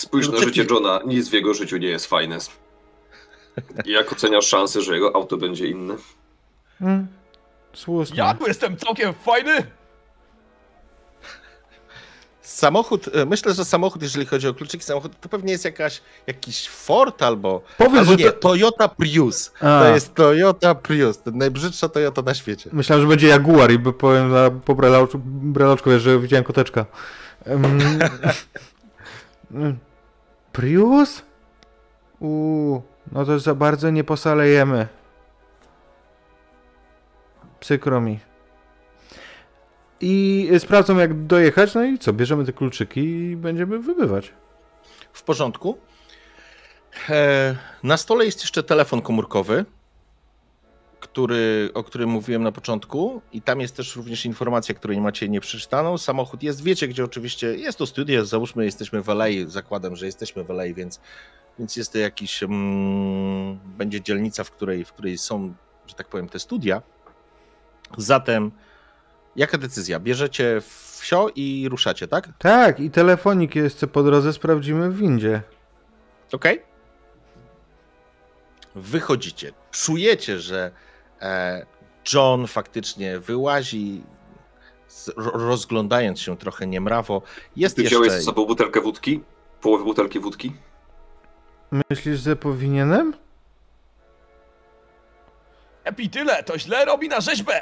Spójrz 0.00 0.28
na 0.28 0.38
życie 0.38 0.66
Johna, 0.70 1.00
nic 1.06 1.28
w 1.28 1.32
jego 1.32 1.54
życiu 1.54 1.76
nie 1.76 1.88
jest 1.88 2.06
fajne. 2.06 2.38
Jak 3.84 4.12
oceniasz 4.12 4.46
szansę, 4.46 4.82
że 4.82 4.94
jego 4.94 5.16
auto 5.16 5.36
będzie 5.36 5.66
inne? 5.66 5.96
Hmm. 6.78 7.06
Słusznie. 7.72 8.16
Ja 8.18 8.34
tu 8.34 8.46
jestem 8.46 8.76
całkiem 8.76 9.14
fajny! 9.14 9.66
Samochód, 12.40 13.08
e, 13.14 13.26
myślę, 13.26 13.54
że 13.54 13.64
samochód, 13.64 14.02
jeżeli 14.02 14.26
chodzi 14.26 14.48
o 14.48 14.54
kluczyki 14.54 14.84
samochodu, 14.84 15.14
to 15.20 15.28
pewnie 15.28 15.52
jest 15.52 15.64
jakaś, 15.64 16.02
jakiś 16.26 16.68
Ford 16.68 17.22
albo, 17.22 17.62
Powiedz, 17.78 17.98
albo 17.98 18.10
że 18.10 18.16
nie, 18.16 18.24
to... 18.24 18.32
Toyota 18.32 18.88
Prius. 18.88 19.52
A. 19.60 19.80
To 19.80 19.94
jest 19.94 20.14
Toyota 20.14 20.74
Prius, 20.74 21.22
to 21.22 21.30
najbrzydsza 21.30 21.88
Toyota 21.88 22.22
na 22.22 22.34
świecie. 22.34 22.70
Myślałem, 22.72 23.02
że 23.02 23.08
będzie 23.08 23.28
Jaguar 23.28 23.72
i 23.72 23.78
by 23.78 23.92
powiem 23.92 24.30
na, 24.30 24.50
po 24.50 24.74
breloczku, 24.74 25.18
breloczku, 25.24 25.90
że 25.98 26.18
widziałem 26.18 26.44
koteczka. 26.44 26.86
Um, 27.46 27.78
Prius? 30.52 31.22
Uuu, 32.20 32.82
no 33.12 33.24
to 33.24 33.38
za 33.38 33.54
bardzo 33.54 33.90
nie 33.90 34.04
posalejemy. 34.04 34.88
Przykro 37.60 38.00
mi. 38.00 38.18
I 40.00 40.48
sprawdzam 40.58 40.98
jak 40.98 41.26
dojechać, 41.26 41.74
no 41.74 41.84
i 41.84 41.98
co, 41.98 42.12
bierzemy 42.12 42.44
te 42.44 42.52
kluczyki 42.52 43.00
i 43.00 43.36
będziemy 43.36 43.78
wybywać. 43.78 44.32
W 45.12 45.22
porządku. 45.22 45.78
E, 47.08 47.56
na 47.82 47.96
stole 47.96 48.24
jest 48.24 48.40
jeszcze 48.40 48.62
telefon 48.62 49.02
komórkowy, 49.02 49.64
który, 51.00 51.70
o 51.74 51.84
którym 51.84 52.10
mówiłem 52.10 52.42
na 52.42 52.52
początku 52.52 53.22
i 53.32 53.42
tam 53.42 53.60
jest 53.60 53.76
też 53.76 53.96
również 53.96 54.26
informacja, 54.26 54.74
której 54.74 55.00
macie 55.00 55.28
nie 55.28 55.40
przeczytaną. 55.40 55.98
Samochód 55.98 56.42
jest, 56.42 56.62
wiecie 56.62 56.88
gdzie 56.88 57.04
oczywiście, 57.04 57.46
jest 57.46 57.78
to 57.78 57.86
studio, 57.86 58.24
załóżmy 58.24 58.64
jesteśmy 58.64 59.02
w 59.02 59.08
LA, 59.08 59.26
zakładam, 59.46 59.96
że 59.96 60.06
jesteśmy 60.06 60.44
w 60.44 60.50
LA, 60.50 60.64
więc, 60.74 61.00
więc 61.58 61.76
jest 61.76 61.92
to 61.92 61.98
jakiś, 61.98 62.42
mm, 62.42 63.58
będzie 63.64 64.00
dzielnica, 64.00 64.44
w 64.44 64.50
której, 64.50 64.84
w 64.84 64.92
której 64.92 65.18
są, 65.18 65.54
że 65.86 65.94
tak 65.94 66.08
powiem, 66.08 66.28
te 66.28 66.38
studia. 66.38 66.82
Zatem 67.98 68.50
jaka 69.36 69.58
decyzja? 69.58 70.00
Bierzecie 70.00 70.60
wsio 70.60 71.30
i 71.34 71.68
ruszacie, 71.70 72.08
tak? 72.08 72.28
Tak, 72.38 72.80
i 72.80 72.90
telefonik 72.90 73.54
jeszcze 73.54 73.86
po 73.86 74.02
drodze 74.02 74.32
sprawdzimy 74.32 74.90
w 74.90 74.96
windzie. 74.96 75.42
Okej. 76.32 76.62
Wychodzicie. 78.74 79.52
Czujecie, 79.70 80.40
że 80.40 80.70
John 82.12 82.46
faktycznie 82.46 83.18
wyłazi, 83.18 84.02
rozglądając 85.34 86.20
się 86.20 86.36
trochę 86.36 86.66
niemrawo. 86.66 87.22
Jest 87.56 87.76
Ty 87.76 87.82
jeszcze... 87.82 87.96
wziąłeś 87.96 88.12
z 88.22 88.24
sobą 88.24 88.46
butelkę 88.46 88.80
wódki? 88.80 89.20
Połowę 89.60 89.84
butelki 89.84 90.20
wódki? 90.20 90.52
Myślisz, 91.90 92.20
że 92.20 92.36
powinienem? 92.36 93.14
Epi 95.84 96.10
tyle, 96.10 96.42
to 96.42 96.58
źle 96.58 96.84
robi 96.84 97.08
na 97.08 97.20
rzeźbę. 97.20 97.60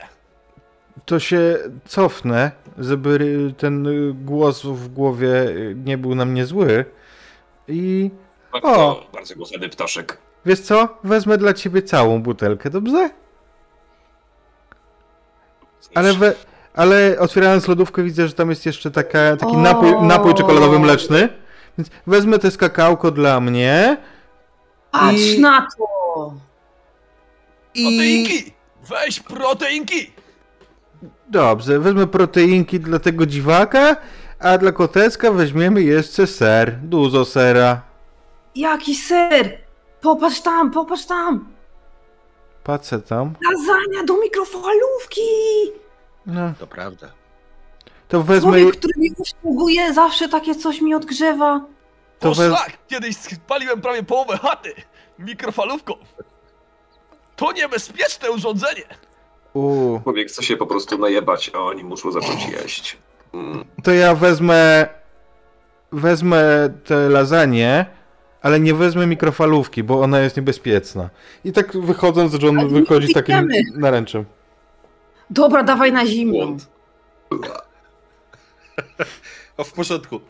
To 1.07 1.19
się 1.21 1.59
cofnę, 1.87 2.51
żeby 2.79 3.19
ten 3.59 3.87
głos 4.25 4.63
w 4.63 4.89
głowie 4.89 5.31
nie 5.85 5.99
był 5.99 6.15
na 6.15 6.25
mnie 6.25 6.47
zły. 6.47 6.85
I 7.69 8.11
Bardzo, 8.53 8.69
O! 8.69 9.07
bardzo 9.13 9.35
kochany 9.35 9.69
ptaszek. 9.69 10.19
wiesz 10.47 10.61
co? 10.61 10.99
Wezmę 11.05 11.39
dla 11.39 11.55
ciebie 11.55 11.83
całą 11.83 12.23
butelkę, 12.23 12.71
dobrze? 12.71 13.11
Ale, 15.95 16.13
we, 16.15 16.35
ale 16.75 17.17
otwierając 17.19 17.69
lodówkę 17.69 18.03
widzę, 18.03 18.29
że 18.29 18.33
tam 18.35 18.51
jest 18.51 18.67
jeszcze 18.67 18.91
taka, 18.91 19.37
taki 19.37 19.53
O! 19.53 19.59
napój, 19.59 19.93
napój 20.03 20.35
czekoladowy 20.35 20.79
mleczny. 20.79 21.29
Więc 21.79 21.91
wezmę 22.07 22.39
te 22.39 22.51
kakałko 22.51 23.11
dla 23.11 23.41
mnie. 23.41 23.97
Patrz 24.91 25.35
I- 25.37 25.41
na 25.41 25.67
to! 25.79 26.35
I... 27.75 27.83
Proteinki! 27.85 28.53
Weź 28.89 29.21
proteinki! 29.21 30.13
Dobrze, 31.29 31.79
wezmę 31.79 32.07
proteinki 32.07 32.81
dla 32.81 32.99
tego 32.99 33.27
dziwaka, 33.27 33.97
a 34.39 34.59
dla 34.59 34.73
kotecka 34.73 35.31
weźmiemy 35.31 35.83
jeszcze 35.83 36.27
ser. 36.27 36.79
Dużo 36.83 37.25
sera. 37.25 37.81
Jaki 38.55 38.95
ser! 38.95 39.59
Popatrz 40.01 40.41
tam, 40.41 40.71
popatrz 40.71 41.05
tam! 41.07 41.49
Patrzę 42.69 42.99
tam. 43.01 43.35
Lasagna 43.53 44.05
do 44.05 44.17
mikrofalówki! 44.23 45.21
No, 46.27 46.53
To 46.59 46.67
prawda. 46.67 47.07
to 48.09 48.23
wezmę... 48.23 48.51
Człowiek, 48.51 48.77
który 48.77 48.93
mi 48.97 49.11
usługuje, 49.19 49.95
zawsze 49.95 50.29
takie 50.29 50.55
coś 50.55 50.81
mi 50.81 50.95
odgrzewa. 50.95 51.61
To 52.19 52.29
To 52.29 52.35
we- 52.35 52.47
szlak! 52.49 52.73
Kiedyś 52.89 53.17
spaliłem 53.17 53.81
prawie 53.81 54.03
połowę 54.03 54.39
chaty 54.39 54.75
mikrofalówką. 55.19 55.95
To 57.37 57.53
niebezpieczne 57.53 58.31
urządzenie. 58.31 58.85
U, 59.55 59.99
Człowiek 60.03 60.29
chce 60.29 60.43
się 60.43 60.57
po 60.57 60.67
prostu 60.67 60.99
najebać, 60.99 61.51
a 61.55 61.59
oni 61.59 61.85
muszą 61.85 62.13
zacząć 62.13 62.49
jeść. 62.49 62.97
Mm. 63.35 63.65
to 63.85 63.93
ja 63.93 64.15
wezmę... 64.15 64.89
Wezmę 65.93 66.45
te 66.85 67.09
lasagne, 67.09 67.87
ale 68.43 68.61
nie 68.61 68.75
wezmę 68.75 69.07
mikrofalówki, 69.07 69.83
bo 69.83 70.01
ona 70.01 70.21
jest 70.21 70.37
niebezpieczna. 70.37 71.11
I 71.45 71.53
tak 71.53 71.77
wychodząc, 71.77 72.43
John 72.43 72.59
Ale 72.59 72.69
wychodzi 72.69 73.15
takim 73.15 73.49
naręczem. 73.75 74.25
Dobra, 75.31 75.63
dawaj 75.63 75.93
na 75.93 76.07
zimną. 76.07 76.57
O, 79.57 79.65
w 79.65 79.73
porządku. 79.73 80.21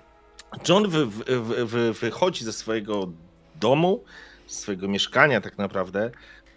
John 0.68 0.88
wy, 0.88 1.06
wy, 1.06 1.40
wy, 1.40 1.66
wy, 1.66 1.92
wychodzi 1.92 2.44
ze 2.44 2.52
swojego 2.52 3.12
domu, 3.60 4.04
swojego 4.46 4.88
mieszkania 4.88 5.40
tak 5.40 5.58
naprawdę. 5.58 6.10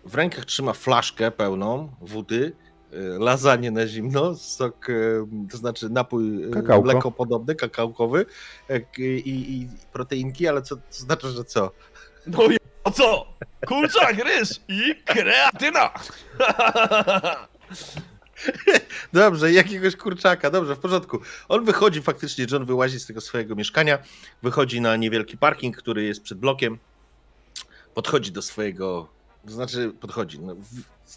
W 0.06 0.16
rękach 0.16 0.46
trzyma 0.46 0.74
flaszkę 0.74 1.32
pełną 1.32 1.92
wody, 2.02 2.54
lasagne 3.20 3.72
na 3.72 3.88
zimno, 3.88 4.36
sok, 4.36 4.90
e, 4.90 4.94
to 5.52 5.58
znaczy 5.58 5.90
napój 5.90 6.44
e, 6.44 6.50
Kakałko. 6.50 6.86
mlekopodobny, 6.86 7.56
kakałkowy 7.56 8.26
e, 8.70 8.80
i, 9.00 9.62
i 9.62 9.68
proteinki, 9.94 10.48
ale 10.48 10.62
co 10.62 10.76
to 10.76 10.82
znaczy, 10.90 11.30
że 11.30 11.44
co? 11.44 11.72
No 12.28 12.46
i 12.46 12.58
o 12.84 12.92
co? 12.92 13.26
Kurczak, 13.68 14.18
ryż 14.18 14.50
i 14.68 14.96
kreatyna. 15.06 15.90
Dobrze, 19.14 19.52
jakiegoś 19.52 19.96
kurczaka, 19.96 20.50
dobrze, 20.50 20.76
w 20.76 20.80
porządku. 20.80 21.20
On 21.50 21.66
wychodzi, 21.66 22.02
faktycznie 22.02 22.46
John 22.52 22.66
wyłazi 22.66 23.00
z 23.00 23.06
tego 23.06 23.22
swojego 23.22 23.56
mieszkania, 23.56 24.00
wychodzi 24.44 24.82
na 24.82 24.96
niewielki 24.96 25.38
parking, 25.38 25.78
który 25.78 26.04
jest 26.04 26.22
przed 26.22 26.38
blokiem, 26.38 26.78
podchodzi 27.94 28.32
do 28.32 28.42
swojego, 28.42 29.08
to 29.46 29.52
znaczy 29.52 29.94
podchodzi, 30.00 30.40
no, 30.40 30.56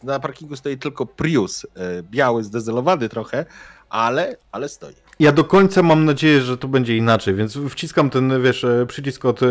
na 0.02 0.20
parkingu 0.20 0.56
stoi 0.56 0.78
tylko 0.78 1.06
Prius, 1.06 1.64
e, 1.64 2.02
biały, 2.02 2.44
zdezelowany 2.44 3.08
trochę, 3.08 3.44
ale, 3.88 4.36
ale 4.52 4.68
stoi. 4.68 4.94
Ja 5.20 5.32
do 5.32 5.44
końca 5.44 5.82
mam 5.82 6.04
nadzieję, 6.04 6.40
że 6.40 6.58
to 6.58 6.68
będzie 6.68 6.96
inaczej, 6.96 7.34
więc 7.34 7.58
wciskam 7.70 8.10
ten, 8.10 8.42
wiesz, 8.42 8.64
e, 8.64 8.86
przycisk 8.86 9.24
od 9.24 9.40
e, 9.42 9.46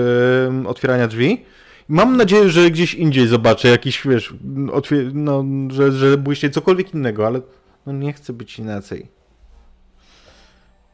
otwierania 0.67 1.07
drzwi. 1.07 1.45
Mam 1.87 2.17
nadzieję, 2.17 2.49
że 2.49 2.71
gdzieś 2.71 2.93
indziej 2.93 3.27
zobaczę 3.27 3.67
jakiś, 3.67 4.07
wiesz, 4.07 4.33
otwier- 4.71 5.13
no, 5.13 5.43
że, 5.71 5.91
że 5.91 6.17
błyśnie 6.17 6.49
cokolwiek 6.49 6.93
innego, 6.93 7.27
ale 7.27 7.41
no 7.85 7.93
nie 7.93 8.13
chcę 8.13 8.33
być 8.33 8.59
inaczej. 8.59 9.07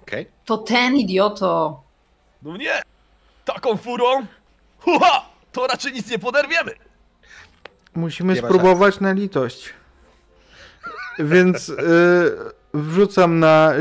Okej? 0.01 0.27
To 0.45 0.57
ten 0.57 0.95
idioto. 0.95 1.81
No 2.41 2.57
nie. 2.57 2.81
Taką 3.45 3.77
furą. 3.77 4.25
Huha! 4.79 5.29
To 5.51 5.67
raczej 5.67 5.93
nic 5.93 6.11
nie 6.11 6.19
poderwiemy. 6.19 6.71
Musimy 7.95 8.33
Nie 8.33 8.39
spróbować 8.39 8.99
na 8.99 9.11
litość. 9.11 9.73
Więc 11.19 11.69
e, 11.69 11.73
wrzucam 12.73 13.39
na 13.39 13.73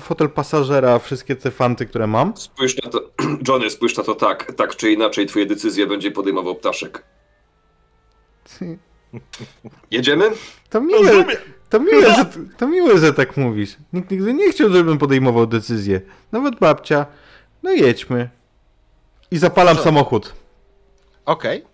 fotel 0.00 0.30
pasażera 0.30 0.98
wszystkie 0.98 1.36
te 1.36 1.50
fanty, 1.50 1.86
które 1.86 2.06
mam. 2.06 2.36
Spójrz 2.36 2.82
na 2.82 2.90
to, 2.90 3.10
Johnny, 3.48 3.70
spójrz 3.70 3.96
na 3.96 4.02
to 4.04 4.14
tak. 4.14 4.52
Tak 4.52 4.76
czy 4.76 4.92
inaczej 4.92 5.26
twoje 5.26 5.46
decyzje 5.46 5.86
będzie 5.86 6.10
podejmował 6.10 6.54
ptaszek. 6.54 7.02
Jedziemy? 9.90 10.30
To 10.70 10.80
miłe, 10.80 11.24
to 11.68 11.80
miłe, 11.80 12.14
że, 12.14 12.24
to 12.58 12.66
miłe, 12.68 12.98
że 12.98 13.12
tak 13.12 13.36
mówisz. 13.36 13.76
Nikt 13.92 14.10
nigdy 14.10 14.34
nie 14.34 14.50
chciał, 14.50 14.70
żebym 14.70 14.98
podejmował 14.98 15.46
decyzję. 15.46 16.00
Nawet 16.32 16.58
babcia. 16.58 17.06
No 17.62 17.70
jedźmy. 17.70 18.30
I 19.30 19.38
zapalam 19.38 19.76
samochód. 19.76 20.34
Okej. 21.24 21.64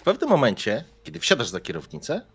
W 0.00 0.02
pewnym 0.02 0.30
momencie, 0.30 0.84
kiedy 1.02 1.20
wsiadasz 1.20 1.48
za 1.48 1.60
kierownicę, 1.60 2.26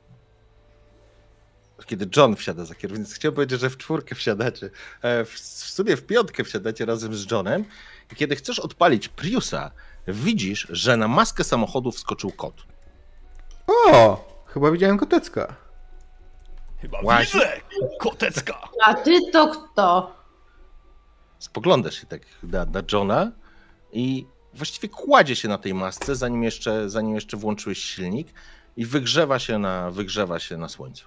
kiedy 1.85 2.09
John 2.17 2.35
wsiada 2.35 2.65
za 2.65 2.75
kierownicę, 2.75 3.15
chciałem 3.15 3.35
powiedzieć, 3.35 3.59
że 3.59 3.69
w 3.69 3.77
czwórkę 3.77 4.15
wsiadacie, 4.15 4.69
e, 5.01 5.25
w, 5.25 5.29
w 5.29 5.69
sumie 5.69 5.97
w 5.97 6.05
piątkę 6.05 6.43
wsiadacie 6.43 6.85
razem 6.85 7.15
z 7.15 7.31
Johnem 7.31 7.65
i 8.11 8.15
kiedy 8.15 8.35
chcesz 8.35 8.59
odpalić 8.59 9.07
Priusa, 9.07 9.71
widzisz, 10.07 10.67
że 10.69 10.97
na 10.97 11.07
maskę 11.07 11.43
samochodu 11.43 11.91
wskoczył 11.91 12.31
kot. 12.31 12.53
O! 13.67 14.25
Chyba 14.47 14.71
widziałem 14.71 14.97
kotecka. 14.97 15.55
Chyba 16.81 16.99
Łazi. 17.03 17.33
widzę. 17.33 17.61
Kotecka. 17.99 18.69
A 18.83 18.93
ty 18.93 19.31
to 19.31 19.47
kto? 19.47 20.15
Spoglądasz 21.39 21.95
się 21.95 22.07
tak 22.07 22.21
na, 22.43 22.65
na 22.65 22.83
Johna 22.91 23.31
i 23.91 24.27
właściwie 24.55 24.89
kładzie 24.89 25.35
się 25.35 25.47
na 25.47 25.57
tej 25.57 25.73
masce, 25.73 26.15
zanim 26.15 26.43
jeszcze, 26.43 26.89
zanim 26.89 27.15
jeszcze 27.15 27.37
włączyłeś 27.37 27.77
silnik 27.83 28.27
i 28.77 28.85
wygrzewa 28.85 29.39
się 29.39 29.59
na, 29.59 29.91
wygrzewa 29.91 30.39
się 30.39 30.57
na 30.57 30.69
słońcu. 30.69 31.05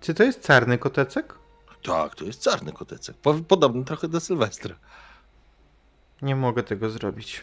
Czy 0.00 0.14
to 0.14 0.22
jest 0.22 0.42
czarny 0.46 0.78
kotecek? 0.78 1.34
Tak, 1.82 2.14
to 2.14 2.24
jest 2.24 2.42
czarny 2.42 2.72
kotecek. 2.72 3.16
Po- 3.16 3.34
Podobny 3.34 3.84
trochę 3.84 4.08
do 4.08 4.20
Sylwestra. 4.20 4.74
Nie 6.22 6.36
mogę 6.36 6.62
tego 6.62 6.90
zrobić. 6.90 7.42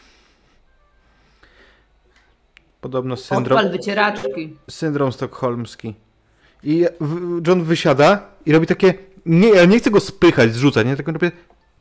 Podobno 2.80 3.16
syndrom, 3.16 3.58
Odpal 3.58 3.72
wycieraczki. 3.72 4.56
syndrom 4.70 5.12
sztokholmski. 5.12 5.94
I 6.62 6.86
John 7.46 7.64
wysiada 7.64 8.26
i 8.46 8.52
robi 8.52 8.66
takie. 8.66 8.94
Nie, 9.26 9.48
ja 9.48 9.64
nie 9.64 9.78
chcę 9.78 9.90
go 9.90 10.00
spychać, 10.00 10.54
zrzucać, 10.54 10.86
nie? 10.86 10.96
Tylko 10.96 11.12
robię. 11.12 11.30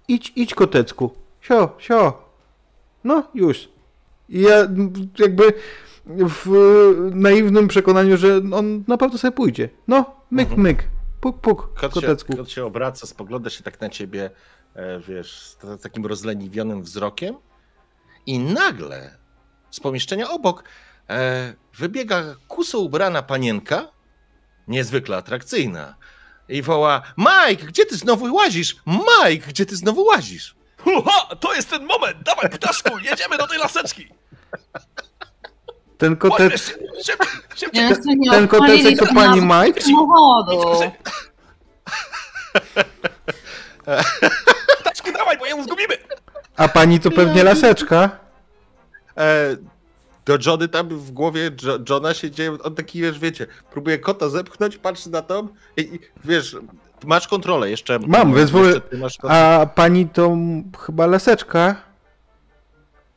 Idź, 0.08 0.34
idź 0.36 0.54
kotecku. 0.56 1.14
Sio, 1.42 1.76
sio. 1.80 2.31
No, 3.04 3.24
już. 3.36 3.70
I 4.30 4.42
ja 4.42 4.68
jakby 5.20 5.54
w 6.06 6.46
naiwnym 7.16 7.68
przekonaniu, 7.68 8.18
że 8.18 8.42
on 8.54 8.84
na 8.88 8.98
pewno 8.98 9.18
sobie 9.18 9.32
pójdzie. 9.32 9.70
No, 9.88 10.16
myk, 10.32 10.48
Mhm. 10.50 10.62
myk. 10.62 10.84
Puk, 11.22 11.40
puk, 11.42 11.74
Kot 11.74 11.94
się, 11.94 12.02
kotecku. 12.02 12.38
kot 12.38 12.50
się 12.52 12.66
obraca, 12.66 13.08
spogląda 13.08 13.50
się 13.50 13.64
tak 13.64 13.82
na 13.82 13.90
ciebie, 13.90 14.30
e, 14.76 15.00
wiesz, 15.00 15.40
z 15.40 15.58
ta- 15.58 15.78
takim 15.78 16.06
rozleniwionym 16.06 16.84
wzrokiem 16.84 17.36
i 18.26 18.40
nagle 18.40 19.18
z 19.72 19.80
pomieszczenia 19.80 20.30
obok 20.30 20.64
e, 21.10 21.54
wybiega 21.78 22.36
kuso 22.48 22.80
ubrana 22.80 23.22
panienka, 23.24 23.88
niezwykle 24.68 25.18
atrakcyjna 25.18 25.96
i 26.50 26.62
woła 26.62 27.02
Mike, 27.18 27.66
gdzie 27.66 27.86
ty 27.86 27.96
znowu 27.96 28.36
łazisz? 28.36 28.76
Mike, 28.88 29.48
gdzie 29.48 29.66
ty 29.66 29.76
znowu 29.76 30.04
łazisz? 30.04 30.56
Huha, 30.84 31.36
to 31.40 31.54
jest 31.54 31.70
ten 31.70 31.86
moment! 31.86 32.18
Dawaj, 32.24 32.50
ptaszku, 32.50 33.00
jedziemy 33.00 33.38
do 33.38 33.48
tej 33.48 33.60
laseczki! 33.60 34.08
Ten 35.98 36.16
kotec, 36.16 36.62
szybciej, 36.62 37.28
szybciej! 37.56 37.84
Nie, 37.84 37.90
jeszcze 37.90 38.16
nie 38.16 38.32
ten 38.32 38.48
kotecek 38.48 39.00
to 39.00 39.06
pani 39.14 39.42
Mike? 39.42 39.82
Ptaszku, 44.80 45.12
dawaj, 45.14 45.38
bo 45.38 45.46
ją 45.46 45.64
zgubimy! 45.64 45.98
A 46.58 46.68
pani 46.68 47.00
to 47.00 47.12
pewnie 47.12 47.44
laseczka? 47.44 48.20
E, 49.18 49.56
do 50.26 50.38
Johnny 50.46 50.68
tam 50.68 50.90
w 50.90 51.12
głowie 51.12 51.52
jo 51.64 51.80
Johna 51.90 52.14
się 52.14 52.32
dzieje, 52.32 52.58
on 52.64 52.76
taki, 52.76 53.02
wiesz, 53.02 53.20
wiecie, 53.20 53.48
próbuje 53.72 54.00
kota 54.00 54.30
zepchnąć, 54.30 54.78
patrzy 54.78 55.10
na 55.10 55.22
to 55.22 55.48
i, 55.78 55.82
i 55.82 56.00
wiesz, 56.26 56.56
masz 57.06 57.28
kontrolę 57.28 57.70
jeszcze. 57.70 58.00
Mam, 58.00 58.34
więc 58.34 58.52
jeszcze. 58.92 59.30
A 59.30 59.66
pani 59.66 60.10
to 60.10 60.38
chyba 60.86 61.06
laseczka? 61.06 61.76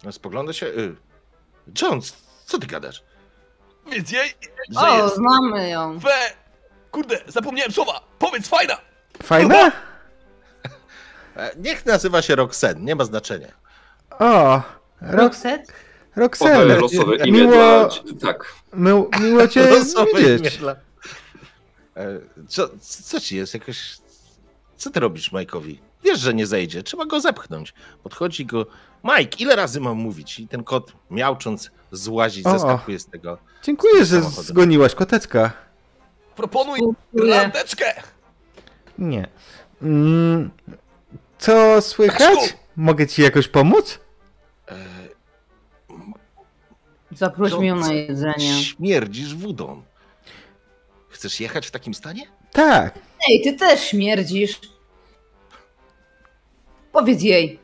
No, 0.04 0.12
Spogląda 0.12 0.52
się. 0.52 0.66
Y. 0.66 0.96
John, 1.82 2.00
co 2.44 2.58
ty 2.58 2.66
gadasz? 2.66 3.02
Więc 3.92 4.12
jej, 4.12 4.34
O, 4.76 5.08
znamy 5.08 5.68
ją. 5.68 5.98
we... 5.98 6.10
Kurde, 6.90 7.20
zapomniałem 7.26 7.72
słowa! 7.72 8.00
Powiedz 8.18 8.48
fajna! 8.48 8.76
Fajna? 9.22 9.72
E, 11.36 11.50
Niech 11.58 11.86
nazywa 11.86 12.22
się 12.22 12.36
Roxanne, 12.36 12.80
nie 12.84 12.94
ma 12.96 13.04
znaczenia. 13.04 13.48
O, 14.10 14.62
Ro 15.00 15.22
Roxette? 16.16 16.76
Losowe 16.80 17.16
imię 17.16 17.40
Miło, 17.40 17.52
dla... 17.52 17.88
Tak. 18.32 18.54
miło, 18.74 19.10
miło 19.20 19.48
cię 19.48 19.68
imię 20.14 20.36
widzieć. 20.36 20.58
dla- 20.58 20.76
Co, 22.48 22.68
co 22.80 23.20
ci 23.20 23.36
jest? 23.36 23.54
Jakoś. 23.54 23.96
Co 24.76 24.90
ty 24.90 25.00
robisz 25.00 25.32
Mike'owi? 25.32 25.76
Wiesz, 26.04 26.20
że 26.20 26.34
nie 26.34 26.46
zejdzie, 26.46 26.82
trzeba 26.82 27.06
go 27.06 27.20
zepchnąć. 27.20 27.74
Podchodzi 28.02 28.46
go. 28.46 28.66
Mike, 29.04 29.36
ile 29.38 29.56
razy 29.56 29.80
mam 29.80 29.96
mówić? 29.96 30.40
I 30.40 30.48
ten 30.48 30.64
kot 30.64 30.92
miałcząc 31.10 31.70
złazi, 31.92 32.44
O. 32.44 32.50
zeskakuje 32.50 32.98
z 32.98 33.06
tego. 33.06 33.38
Dziękuję, 33.62 34.04
że 34.04 34.16
Samochodem. 34.16 34.44
zgoniłaś 34.44 34.94
kotecka. 34.94 35.52
Proponuj 36.36 36.80
randeczkę! 37.14 38.02
Nie. 38.98 39.28
Mm, 39.82 40.50
co 41.38 41.80
słychać? 41.82 42.56
Mogę 42.76 43.06
ci 43.06 43.22
jakoś 43.22 43.48
pomóc? 43.48 43.98
E, 44.68 44.74
Zaprośmy 47.12 47.66
ją 47.66 47.76
John, 47.76 47.86
na 47.86 47.92
jedzenie. 47.92 48.62
Śmierdzisz 48.62 49.34
wodą. 49.34 49.82
Chcesz 51.24 51.40
jechać 51.40 51.66
w 51.66 51.70
takim 51.70 51.94
stanie? 51.94 52.26
Tak. 52.52 52.98
Ej, 53.28 53.40
ty 53.42 53.52
też 53.52 53.80
śmierdzisz. 53.80 54.60
Powiedz 56.92 57.22
jej. 57.22 57.58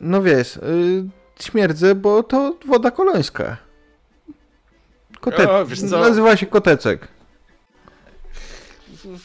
No 0.00 0.22
wiesz, 0.22 0.56
y, 0.56 1.04
śmierdzę, 1.40 1.94
bo 1.94 2.22
to 2.22 2.56
woda 2.66 2.90
kolońska. 2.90 3.56
Kote... 5.20 5.50
O, 5.50 5.66
wiesz 5.66 5.80
co? 5.80 6.00
Nazywa 6.00 6.36
się 6.36 6.46
kotecek. 6.46 7.08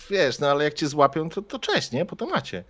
Wiesz, 0.10 0.40
no 0.40 0.48
ale 0.52 0.64
jak 0.64 0.74
cię 0.74 0.88
złapią, 0.88 1.30
to, 1.30 1.42
to 1.42 1.60
cześć, 1.60 1.92
nie? 1.92 2.06
Po 2.06 2.16
temacie. 2.16 2.64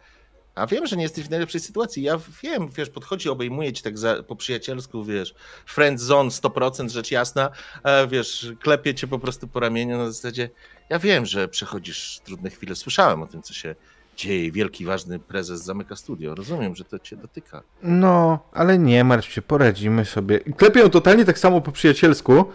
A 0.56 0.68
wiem, 0.68 0.88
że 0.88 0.96
nie 0.96 1.04
jesteś 1.04 1.26
w 1.26 1.30
najlepszej 1.30 1.62
sytuacji. 1.62 2.04
Ja 2.04 2.20
wiem, 2.44 2.70
wiesz, 2.70 2.90
podchodzi, 2.90 3.30
obejmuje 3.30 3.74
cię 3.74 3.84
tak 3.84 3.98
za, 3.98 4.24
po 4.24 4.36
przyjacielsku, 4.36 5.04
wiesz, 5.04 5.36
friend 5.66 6.00
zone 6.00 6.30
100%, 6.30 6.90
rzecz 6.90 7.12
jasna, 7.12 7.50
a 7.84 8.08
wiesz, 8.08 8.48
klepie 8.60 8.96
cię 8.96 9.08
po 9.08 9.20
prostu 9.20 9.48
po 9.48 9.60
ramieniu 9.60 9.98
na 9.98 10.12
zasadzie, 10.12 10.50
ja 10.90 11.00
wiem, 11.00 11.26
że 11.26 11.48
przechodzisz 11.48 12.20
trudne 12.24 12.50
chwile, 12.50 12.76
słyszałem 12.76 13.22
o 13.22 13.28
tym, 13.28 13.42
co 13.42 13.54
się 13.54 13.76
dzieje, 14.18 14.52
wielki, 14.52 14.86
ważny 14.86 15.20
prezes 15.20 15.64
zamyka 15.64 15.96
studio, 15.96 16.36
rozumiem, 16.36 16.76
że 16.76 16.86
to 16.86 17.00
cię 17.00 17.16
dotyka. 17.16 17.64
No, 17.84 18.40
ale 18.52 18.78
nie 18.80 19.04
martw 19.04 19.32
się, 19.32 19.42
poradzimy 19.42 20.06
sobie. 20.06 20.40
Klepią 20.40 20.90
totalnie 20.90 21.26
tak 21.26 21.40
samo 21.40 21.62
po 21.62 21.72
przyjacielsku. 21.72 22.46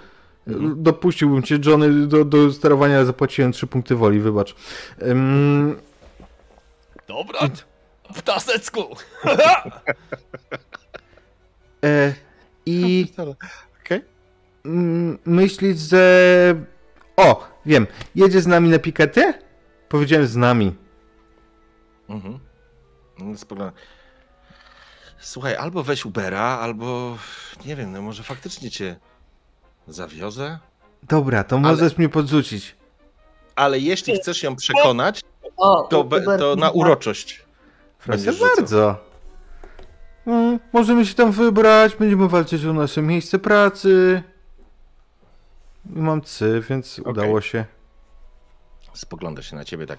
Mhm. 0.46 0.82
Dopuściłbym 0.82 1.42
cię, 1.42 1.58
Johnny, 1.66 2.06
do, 2.06 2.24
do 2.24 2.52
sterowania, 2.52 2.96
ale 2.96 3.06
zapłaciłem 3.06 3.52
3 3.52 3.66
punkty 3.66 3.94
woli, 3.94 4.20
wybacz. 4.20 4.54
Ym, 5.02 5.76
Dobra, 7.08 7.38
ptasecku! 8.14 8.96
e, 11.84 12.14
I 12.66 13.12
Okej. 13.84 14.04
mm, 14.64 15.18
myślisz, 15.24 15.78
że... 15.78 16.54
O, 17.16 17.48
wiem, 17.66 17.86
jedzie 18.14 18.40
z 18.40 18.46
nami 18.46 18.68
na 18.68 18.78
piketę? 18.78 19.34
Powiedziałem 19.88 20.26
z 20.26 20.36
nami. 20.36 20.74
Mhm. 22.08 22.38
No, 23.18 23.38
spoglądam. 23.38 23.74
Słuchaj, 25.18 25.56
albo 25.56 25.82
weź 25.82 26.04
Ubera, 26.04 26.42
albo 26.42 27.18
nie 27.66 27.76
wiem, 27.76 27.92
no 27.92 28.02
może 28.02 28.22
faktycznie 28.22 28.70
cię 28.70 28.96
zawiozę. 29.88 30.58
Dobra, 31.02 31.44
to 31.44 31.56
Ale- 31.56 31.62
możesz 31.62 31.98
mnie 31.98 32.08
podrzucić. 32.08 32.76
Ale 33.56 33.78
jeśli 33.78 34.14
chcesz 34.16 34.42
ją 34.42 34.56
przekonać, 34.56 35.20
to, 35.90 36.04
be, 36.04 36.38
to 36.38 36.56
na 36.56 36.70
uroczość. 36.70 37.47
Proszę 38.04 38.32
bardzo. 38.32 38.96
Mm, 40.26 40.58
możemy 40.72 41.06
się 41.06 41.14
tam 41.14 41.32
wybrać, 41.32 41.96
będziemy 41.96 42.28
walczyć 42.28 42.64
o 42.64 42.72
nasze 42.72 43.02
miejsce 43.02 43.38
pracy. 43.38 44.22
Mam 45.84 46.22
cy, 46.22 46.62
więc 46.70 46.98
Okej. 46.98 47.12
udało 47.12 47.40
się. 47.40 47.64
Spogląda 48.94 49.42
się 49.42 49.56
na 49.56 49.64
ciebie 49.64 49.86
tak. 49.86 49.98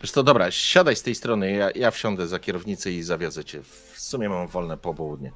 Wiesz 0.00 0.12
to 0.12 0.22
dobra, 0.22 0.50
siadaj 0.50 0.96
z 0.96 1.02
tej 1.02 1.14
strony, 1.14 1.52
ja, 1.52 1.70
ja 1.74 1.90
wsiądę 1.90 2.26
za 2.28 2.38
kierownicę 2.38 2.90
i 2.90 3.02
zawiozę 3.02 3.44
cię. 3.44 3.62
W 3.62 4.00
sumie 4.00 4.28
mam 4.28 4.46
wolne 4.46 4.76
popołudnie. 4.76 5.32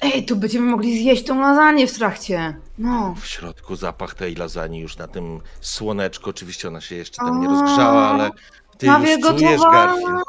Ej, 0.00 0.24
tu 0.26 0.36
będziemy 0.36 0.70
mogli 0.70 0.98
zjeść 0.98 1.24
tą 1.24 1.40
lasagne 1.40 1.86
w 1.86 1.94
trakcie. 1.98 2.56
No. 2.78 3.14
W 3.20 3.26
środku 3.26 3.76
zapach 3.76 4.14
tej 4.14 4.34
lasagne 4.34 4.80
już 4.80 4.96
na 4.96 5.08
tym 5.08 5.40
słoneczku. 5.60 6.30
Oczywiście 6.30 6.68
ona 6.68 6.80
się 6.80 6.94
jeszcze 6.94 7.16
tam 7.16 7.40
nie 7.40 7.48
rozgrzała, 7.48 8.08
ale 8.08 8.30
ty 8.78 8.86
Prawie 8.86 9.14
już 9.14 9.22
czujesz. 9.22 9.60
Garfield. 9.60 10.24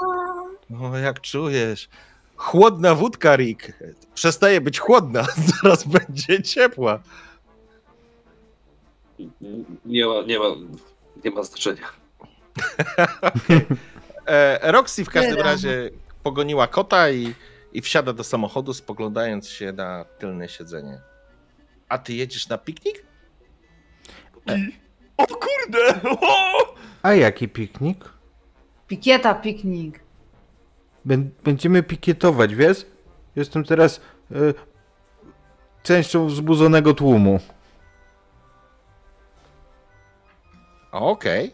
No 0.70 0.98
jak 0.98 1.22
czujesz? 1.22 1.89
Chłodna 2.36 2.95
wódka, 2.95 3.36
Rick. 3.36 3.72
Przestaje 4.14 4.62
być 4.62 4.80
chłodna, 4.80 5.26
zaraz 5.62 5.84
będzie 5.84 6.43
ciepła. 6.43 7.00
Nie 9.86 10.06
ma, 10.06 10.22
nie 10.22 10.39
ma, 10.39 10.45
nie 11.26 11.32
ma 11.32 11.43
znaczenia. 11.43 11.88
E, 14.28 14.72
Roxy 14.72 15.06
w 15.06 15.10
każdym 15.10 15.39
razie 15.39 15.89
pogoniła 16.24 16.68
kota 16.68 17.10
i, 17.10 17.34
i 17.74 17.82
wsiada 17.82 18.14
do 18.14 18.24
samochodu, 18.24 18.74
spoglądając 18.74 19.50
się 19.50 19.72
na 19.72 20.06
tylne 20.06 20.50
siedzenie. 20.50 21.02
A 21.89 21.98
ty 21.98 22.14
jedziesz 22.14 22.50
na 22.50 22.58
piknik? 22.58 23.04
O 25.18 25.26
kurde! 25.28 26.00
O! 26.22 26.76
A 27.04 27.14
jaki 27.14 27.48
piknik? 27.48 28.06
Pikieta, 28.88 29.33
piknik. 29.35 29.99
Bę- 31.05 31.29
Będziemy 31.43 31.83
pikietować, 31.83 32.55
wiesz? 32.55 32.85
Jestem 33.35 33.63
teraz 33.63 34.01
y, 34.31 34.53
częścią 35.83 36.27
wzbudzonego 36.27 36.93
tłumu. 36.93 37.39
Okej. 40.91 41.53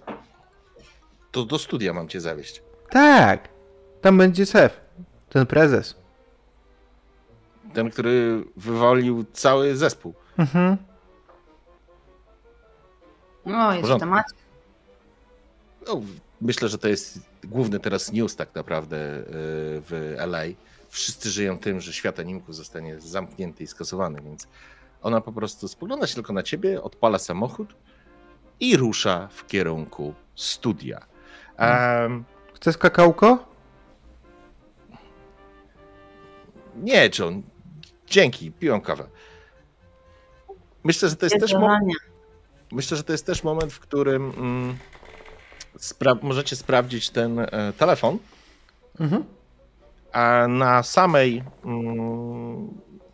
To 1.32 1.46
do 1.46 1.60
studia 1.60 1.94
mam 1.94 2.08
cię 2.08 2.22
zawieźć. 2.22 2.62
Tak, 2.90 3.50
tam 4.02 4.18
będzie 4.18 4.46
szef, 4.46 4.82
ten 5.30 5.46
prezes. 5.46 5.96
Ten, 7.74 7.90
który 7.92 8.44
wywalił 8.58 9.26
cały 9.34 9.76
zespół. 9.76 10.14
Mhm. 10.38 10.78
No, 13.46 13.74
jest 13.74 13.90
w 13.90 14.00
temacie. 14.00 14.36
no, 15.88 16.02
myślę, 16.44 16.70
że 16.70 16.78
to 16.78 16.88
jest 16.88 17.20
główny 17.44 17.80
teraz 17.80 18.12
news 18.12 18.36
tak 18.36 18.56
naprawdę 18.56 18.98
y, 18.98 19.26
w 19.82 20.16
LA. 20.18 20.44
Wszyscy 20.90 21.30
żyją 21.30 21.60
tym, 21.60 21.82
że 21.82 21.94
świat 21.94 22.20
animków 22.20 22.56
zostanie 22.56 23.00
zamknięty 23.00 23.64
i 23.64 23.68
skasowany, 23.68 24.22
więc 24.22 24.48
ona 25.02 25.22
po 25.22 25.32
prostu 25.32 25.68
spogląda 25.68 26.08
się 26.08 26.16
tylko 26.16 26.34
na 26.34 26.44
ciebie, 26.44 26.84
odpala 26.84 27.20
samochód 27.20 27.76
i 28.60 28.78
rusza 28.78 29.28
w 29.28 29.48
kierunku 29.48 30.14
studia. 30.36 31.06
Um, 31.60 32.24
Chcesz 32.54 32.78
kakałko? 32.78 33.54
nie, 36.76 37.10
John, 37.20 37.44
dzięki, 38.08 38.52
piłem 38.52 38.82
kawę. 38.82 39.08
Myślę, 40.84 41.10
że 41.10 41.16
to 41.16 41.26
jest 41.26 41.40
też 41.40 41.54
moment. 41.54 41.94
Myślę, 42.72 42.98
że 42.98 43.04
to 43.04 43.12
jest 43.12 43.26
też 43.26 43.44
moment, 43.44 43.74
w 43.74 43.80
którym 43.80 44.34
mm, 44.38 44.78
spra 45.84 46.16
możecie 46.22 46.56
sprawdzić 46.56 47.10
ten 47.10 47.40
e, 47.40 47.74
telefon. 47.78 48.18
Mhm. 49.00 49.24
A 50.12 50.48
na 50.48 50.84
samej 50.84 51.44
mm, 51.66 52.68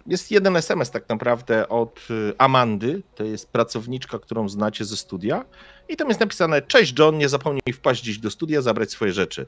jest 0.08 0.32
jeden 0.32 0.56
SMS 0.56 0.92
tak 0.92 1.10
naprawdę 1.10 1.70
od 1.70 2.08
y, 2.12 2.34
Amandy. 2.38 3.02
To 3.16 3.24
jest 3.24 3.52
pracowniczka, 3.52 4.20
którą 4.20 4.50
znacie 4.50 4.86
ze 4.86 4.98
studia. 4.98 5.46
I 5.90 5.98
tam 5.98 6.08
jest 6.08 6.20
napisane: 6.20 6.62
Cześć 6.62 7.00
John, 7.00 7.18
nie 7.18 7.30
zapomnij 7.30 7.74
wpaść 7.74 8.04
dziś 8.04 8.18
do 8.18 8.32
studia, 8.32 8.62
zabrać 8.62 8.92
swoje 8.92 9.14
rzeczy. 9.14 9.46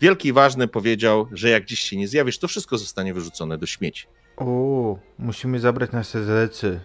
Wielki 0.00 0.28
i 0.28 0.32
ważny 0.32 0.68
powiedział, 0.68 1.28
że 1.32 1.48
jak 1.48 1.64
dziś 1.64 1.80
się 1.80 1.96
nie 1.96 2.08
zjawisz, 2.08 2.38
to 2.38 2.48
wszystko 2.48 2.78
zostanie 2.78 3.14
wyrzucone 3.14 3.58
do 3.58 3.66
śmieci. 3.66 4.06
O, 4.36 4.98
musimy 5.18 5.60
zabrać 5.60 5.92
nasze 5.92 6.24
rzeczy. 6.24 6.80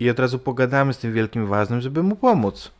I 0.00 0.10
od 0.10 0.18
razu 0.18 0.38
pogadamy 0.38 0.92
z 0.92 0.98
tym 0.98 1.12
wielkim 1.12 1.46
ważnym, 1.46 1.80
żeby 1.80 2.02
mu 2.02 2.16
pomóc. 2.16 2.70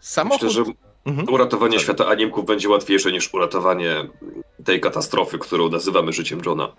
Samochód. 0.00 0.42
Myślę, 0.42 0.64
że 0.64 0.72
Mhm. 1.04 1.28
uratowanie 1.28 1.78
świata 1.80 2.06
animków 2.06 2.44
będzie 2.46 2.68
łatwiejsze 2.68 3.12
niż 3.12 3.34
uratowanie 3.34 4.08
tej 4.64 4.80
katastrofy, 4.80 5.38
którą 5.38 5.68
nazywamy 5.68 6.12
życiem 6.12 6.40
Johna. 6.46 6.72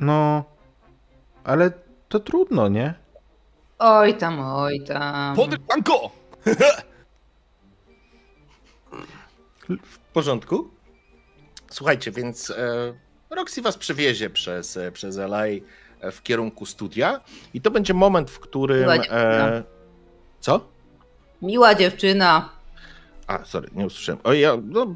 No, 0.00 0.44
ale 1.44 1.72
to 2.08 2.20
trudno, 2.20 2.68
nie? 2.68 2.94
Oj 3.78 4.14
tam, 4.16 4.40
oj 4.40 4.80
tam. 4.84 5.36
Podrywanko! 5.36 6.10
W 9.82 9.98
porządku. 9.98 10.70
Słuchajcie, 11.70 12.10
więc 12.10 12.50
e, 12.50 12.94
Roxy 13.30 13.62
was 13.62 13.76
przewiezie 13.78 14.30
przez, 14.30 14.76
e, 14.76 14.92
przez 14.92 15.16
LA 15.18 15.44
e, 15.46 15.62
w 16.12 16.22
kierunku 16.22 16.66
studia 16.66 17.20
i 17.54 17.60
to 17.60 17.70
będzie 17.70 17.94
moment, 17.94 18.30
w 18.30 18.38
którym... 18.40 18.90
E, 18.90 19.62
co? 20.40 20.68
Miła 21.42 21.74
dziewczyna. 21.74 22.56
A, 23.26 23.44
sorry, 23.44 23.68
nie 23.74 23.86
usłyszałem. 23.86 24.20
O, 24.24 24.32
ja, 24.32 24.56
no, 24.64 24.94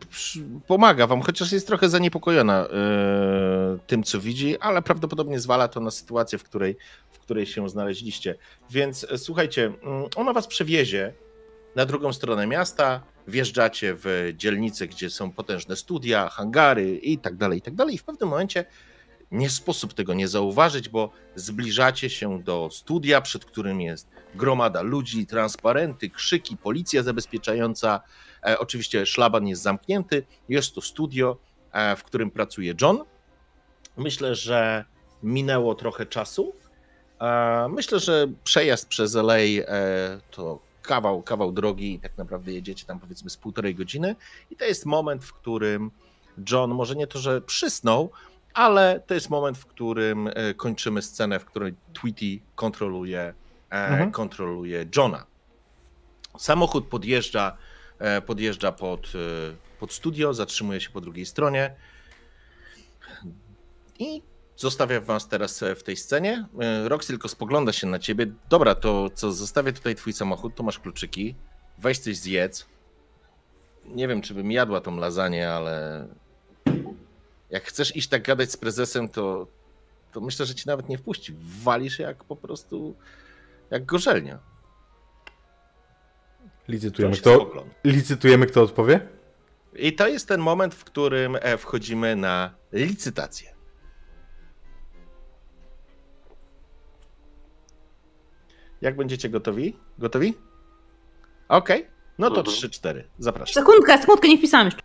pomaga 0.67 1.07
wam, 1.07 1.23
chociaż 1.23 1.53
jest 1.53 1.67
trochę 1.67 1.89
zaniepokojona 1.89 2.67
e, 2.67 3.79
tym, 3.87 4.03
co 4.03 4.21
widzi, 4.21 4.59
ale 4.59 4.83
prawdopodobnie 4.83 5.41
zwala 5.41 5.69
to 5.69 5.81
na 5.81 5.91
sytuację, 5.91 6.39
w 6.39 6.45
której, 6.45 6.77
w 7.11 7.19
której 7.19 7.47
się 7.47 7.69
znaleźliście. 7.69 8.35
Więc 8.71 9.07
e, 9.11 9.19
słuchajcie, 9.19 9.65
mm, 9.65 10.05
ona 10.17 10.33
was 10.33 10.47
przewiezie 10.47 11.13
na 11.77 11.87
drugą 11.87 12.13
stronę 12.13 12.47
miasta, 12.47 13.03
wjeżdżacie 13.29 13.95
w 13.95 14.33
dzielnice, 14.37 14.87
gdzie 14.87 15.11
są 15.11 15.33
potężne 15.33 15.77
studia, 15.77 16.29
hangary 16.29 16.97
i 16.97 17.19
tak 17.19 17.37
dalej, 17.37 17.59
i 17.59 17.63
tak 17.63 17.75
dalej. 17.75 17.95
I 17.95 17.99
w 17.99 18.05
pewnym 18.05 18.29
momencie 18.29 18.65
nie 19.31 19.51
sposób 19.51 19.95
tego 19.95 20.15
nie 20.15 20.29
zauważyć, 20.29 20.89
bo 20.89 21.11
zbliżacie 21.35 22.11
się 22.11 22.43
do 22.43 22.69
studia, 22.73 23.21
przed 23.21 23.45
którym 23.45 23.81
jest 23.81 24.09
gromada 24.35 24.83
ludzi, 24.83 25.27
transparenty, 25.27 26.11
krzyki, 26.11 26.57
policja 26.57 27.03
zabezpieczająca. 27.03 28.01
E, 28.47 28.59
oczywiście 28.59 29.07
szlaban 29.07 29.47
jest 29.47 29.63
zamknięty. 29.63 30.27
Jest 30.49 30.75
to 30.75 30.81
studio, 30.81 31.37
e, 31.73 31.97
w 31.97 32.05
którym 32.05 32.31
pracuje 32.31 32.75
John. 32.81 33.05
Myślę, 33.97 34.35
że 34.35 34.85
minęło 35.23 35.75
trochę 35.75 36.07
czasu. 36.07 36.53
E, 37.21 37.69
myślę, 37.69 38.01
że 38.01 38.27
przejazd 38.45 38.89
przez 38.89 39.15
LA 39.15 39.37
e, 39.37 39.65
to 40.31 40.59
kawał, 40.83 41.23
kawał 41.23 41.53
drogi 41.53 41.95
i 41.95 42.01
tak 42.01 42.19
naprawdę 42.19 42.53
jedziecie 42.53 42.87
tam 42.87 43.01
powiedzmy 43.01 43.31
z 43.31 43.37
półtorej 43.37 43.75
godziny. 43.75 44.17
I 44.51 44.57
to 44.57 44.65
jest 44.65 44.87
moment, 44.87 45.25
w 45.25 45.33
którym 45.33 45.91
John 46.51 46.71
może 46.71 46.97
nie 46.97 47.07
to, 47.07 47.19
że 47.19 47.41
przysnął, 47.41 48.11
ale 48.55 49.01
to 49.07 49.15
jest 49.15 49.31
moment, 49.31 49.59
w 49.59 49.67
którym 49.67 50.29
e, 50.35 50.55
kończymy 50.55 51.03
scenę, 51.03 51.39
w 51.41 51.45
której 51.45 51.75
Tweety 51.93 52.41
kontroluje, 52.55 53.21
e, 53.21 53.35
Mhm. 53.71 54.11
kontroluje 54.11 54.87
Johna. 54.97 55.27
Samochód 56.39 56.87
podjeżdża, 56.87 57.57
e, 57.99 58.23
podjeżdża 58.23 58.73
pod, 58.73 59.13
pod 59.81 59.93
studio, 59.93 60.35
zatrzymuje 60.35 60.81
się 60.81 60.91
po 60.91 61.01
drugiej 61.01 61.27
stronie 61.27 61.75
i 63.99 64.23
zostawia 64.57 65.01
was 65.01 65.29
teraz 65.29 65.65
w 65.77 65.83
tej 65.83 65.97
scenie. 65.97 66.47
Rox 66.85 67.07
tylko 67.07 67.29
spogląda 67.29 67.73
się 67.73 67.87
na 67.87 67.99
ciebie. 67.99 68.27
Dobra, 68.49 68.75
to 68.75 69.11
co, 69.15 69.33
zostawię 69.33 69.73
tutaj 69.73 69.95
twój 69.95 70.13
samochód, 70.13 70.55
tu 70.55 70.63
masz 70.63 70.79
kluczyki, 70.79 71.35
weź 71.79 71.99
coś 71.99 72.17
zjedz. 72.17 72.67
Nie 73.85 74.09
wiem, 74.09 74.23
czy 74.23 74.35
bym 74.35 74.51
jadła 74.53 74.81
tą 74.81 74.97
lasagne, 74.97 75.53
ale 75.53 76.07
jak 77.51 77.65
chcesz 77.65 77.97
iść 77.97 78.09
tak 78.09 78.23
gadać 78.23 78.53
z 78.53 78.57
prezesem, 78.57 79.09
to, 79.09 79.47
to 80.13 80.21
myślę, 80.21 80.47
że 80.47 80.55
ci 80.55 80.67
nawet 80.67 80.89
nie 80.89 80.99
wpuści. 80.99 81.35
Walisz 81.63 81.99
jak 81.99 82.25
po 82.25 82.37
prostu, 82.37 82.97
jak 83.71 83.85
gorzelnia. 83.85 84.39
Licytujemy, 86.69 87.17
kto, 87.17 87.51
licytujemy, 87.85 88.47
kto 88.47 88.63
odpowie? 88.63 89.09
I 89.75 89.93
to 89.93 90.09
jest 90.09 90.29
ten 90.29 90.41
moment, 90.41 90.75
w 90.75 90.85
którym 90.85 91.37
e, 91.41 91.59
wchodzimy 91.59 92.17
na 92.17 92.55
licytację. 92.73 93.55
Jak 98.81 98.97
będziecie 98.97 99.29
gotowi? 99.29 99.77
Gotowi? 99.99 100.35
Okej. 101.49 101.87
No 102.19 102.31
to 102.31 102.41
Mhm. 102.41 102.57
3-4. 102.57 103.03
Zapraszam. 103.19 103.55
Sekundkę, 103.65 103.99
sekundkę, 103.99 104.29
nie 104.29 104.39
wpisałam 104.39 104.67
jeszcze. 104.67 104.83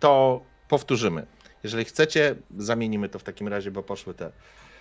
To 0.00 0.40
powtórzymy. 0.68 1.26
Jeżeli 1.62 1.84
chcecie, 1.84 2.34
zamienimy 2.58 3.08
to 3.08 3.18
w 3.18 3.22
takim 3.22 3.48
razie, 3.48 3.70
bo 3.70 3.82
poszły 3.82 4.14
te. 4.14 4.30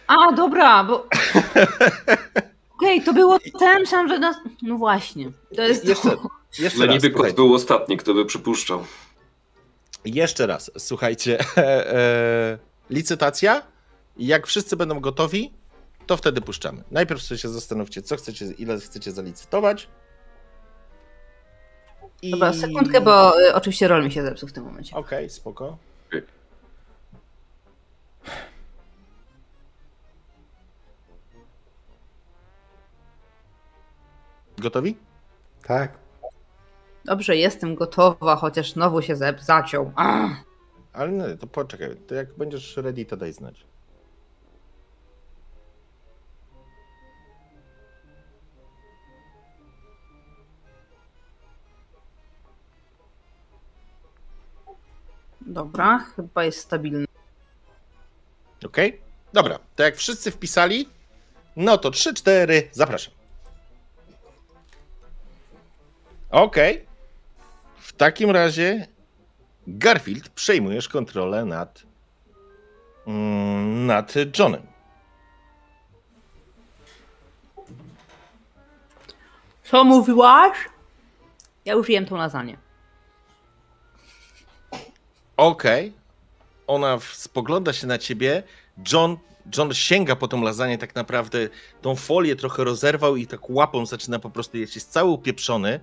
A, 0.08 0.32
dobra, 0.32 0.84
bo... 0.84 1.08
Okej, 2.78 3.02
to 3.04 3.14
było 3.14 3.38
ten 3.60 3.86
sam, 3.86 4.08
że 4.08 4.20
nas... 4.20 4.36
No 4.62 4.76
właśnie, 4.78 5.32
to 5.56 5.62
jest 5.62 5.86
Jeszcze, 5.86 6.10
to. 6.10 6.28
jeszcze 6.60 6.80
No 6.80 6.86
raz. 6.86 6.96
niby 7.04 7.16
kot 7.16 7.32
był 7.34 7.54
ostatni, 7.54 7.98
kto 7.98 8.14
by 8.14 8.26
przypuszczał. 8.26 8.84
Jeszcze 10.06 10.48
raz, 10.48 10.72
słuchajcie. 10.78 11.38
E, 11.58 12.58
licytacja. 12.90 13.62
Jak 14.18 14.48
wszyscy 14.48 14.78
będą 14.78 15.00
gotowi, 15.00 15.54
to 16.08 16.18
wtedy 16.18 16.42
puszczamy. 16.42 16.84
Najpierw 16.92 17.22
sobie 17.22 17.38
się 17.38 17.50
zastanówcie, 17.50 18.02
co 18.02 18.16
chcecie, 18.18 18.46
ile 18.46 18.80
chcecie 18.80 19.12
zalicytować. 19.12 19.88
I... 22.22 22.32
Dobra, 22.32 22.54
sekundkę, 22.54 23.02
bo 23.02 23.42
y, 23.42 23.54
oczywiście 23.54 23.88
rol 23.88 24.04
mi 24.04 24.12
się 24.12 24.24
zepsuł 24.24 24.50
w 24.50 24.54
tym 24.54 24.64
momencie. 24.64 24.96
Okej, 24.96 25.30
spoko. 25.30 25.78
Gotowi? 34.58 34.98
Tak. 35.68 35.98
Dobrze, 37.06 37.36
jestem 37.36 37.76
gotowa, 37.76 38.36
chociaż 38.36 38.74
znowu 38.74 39.02
się 39.02 39.16
zep 39.16 39.42
zaciął. 39.42 39.92
Ach. 39.96 40.44
Ale 40.94 41.12
nie, 41.12 41.38
to 41.38 41.48
poczekaj. 41.48 41.96
To 42.08 42.16
jak 42.16 42.38
będziesz 42.38 42.78
ready, 42.78 43.06
to 43.06 43.18
daj 43.18 43.34
znać. 43.34 43.66
Dobra, 55.48 56.00
chyba 56.16 56.44
jest 56.44 56.60
stabilny. 56.60 57.06
Okej? 58.66 59.02
Dobra, 59.34 59.60
to 59.76 59.84
jak 59.84 59.96
wszyscy 59.96 60.32
wpisali, 60.32 60.90
no 61.56 61.78
to 61.78 61.92
3-4, 61.92 62.64
zapraszam. 62.72 63.14
Okej. 66.30 66.86
W 67.78 67.94
takim 67.94 68.32
razie 68.32 68.88
Garfield 69.68 70.30
przejmujesz 70.30 70.90
kontrolę 70.90 71.46
nad 71.46 71.84
mm, 73.08 73.86
nad 73.86 74.14
Johnem. 74.40 74.68
Co 79.64 79.84
mówiłaś? 79.84 80.58
Ja 81.66 81.74
już 81.74 81.90
jem 81.90 82.06
tą 82.06 82.16
lasagne. 82.16 82.67
Okej. 85.38 85.94
Ona 86.68 86.98
w- 86.98 87.04
spogląda 87.16 87.74
się 87.74 87.88
na 87.88 87.98
ciebie, 87.98 88.44
John, 88.94 89.18
John 89.58 89.74
sięga 89.74 90.16
po 90.16 90.28
tą 90.28 90.42
lasagne, 90.42 90.78
tak 90.78 90.96
naprawdę 90.96 91.50
tą 91.82 91.96
folię 91.96 92.36
trochę 92.36 92.64
rozerwał 92.64 93.16
i 93.16 93.28
tak 93.28 93.50
łapą 93.50 93.86
zaczyna 93.86 94.20
po 94.20 94.30
prostu 94.30 94.58
jeść. 94.58 94.76
Jest 94.76 94.92
cały 94.92 95.10
upieprzony. 95.12 95.80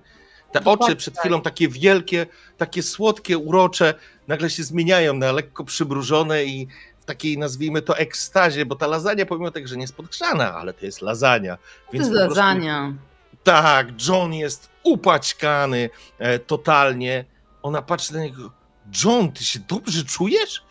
Te 0.51 0.63
oczy 0.63 0.95
przed 0.95 1.19
chwilą 1.19 1.41
takie 1.41 1.67
wielkie, 1.67 2.25
takie 2.57 2.83
słodkie, 2.83 3.37
urocze, 3.37 3.93
nagle 4.27 4.49
się 4.49 4.63
zmieniają 4.63 5.13
na 5.13 5.31
lekko 5.31 5.63
przybrużone 5.63 6.45
i 6.45 6.67
w 6.99 7.05
takiej, 7.05 7.37
nazwijmy 7.37 7.81
to, 7.81 7.97
ekstazie, 7.97 8.65
bo 8.65 8.75
ta 8.75 8.87
lasagna, 8.87 9.25
pomimo 9.25 9.51
tego, 9.51 9.67
że 9.67 9.75
nie 9.75 9.81
jest 9.81 9.95
podgrzana, 9.95 10.53
ale 10.55 10.73
to 10.73 10.85
jest 10.85 11.01
lasagna. 11.01 11.57
To 11.57 11.63
Więc 11.93 12.05
jest 12.07 12.17
po 12.19 12.25
prostu- 12.25 12.39
lasagna. 12.39 12.93
tak, 13.43 13.87
John 14.07 14.33
jest 14.33 14.69
upaćkany 14.83 15.89
e, 16.19 16.39
totalnie. 16.39 17.25
Ona 17.63 17.81
patrzy 17.81 18.13
na 18.13 18.19
niego. 18.19 18.51
John, 19.03 19.31
ty 19.31 19.43
się 19.43 19.59
dobrze 19.59 20.03
czujesz? 20.03 20.63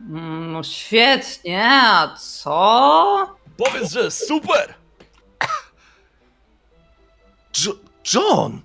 Mm, 0.00 0.52
No 0.52 0.62
świetnie, 0.62 1.64
a 1.72 2.14
co? 2.16 3.36
Powiedz, 3.56 3.92
że 3.92 4.10
super! 4.10 4.74
Jo- 7.66 7.78
John! 8.14 8.60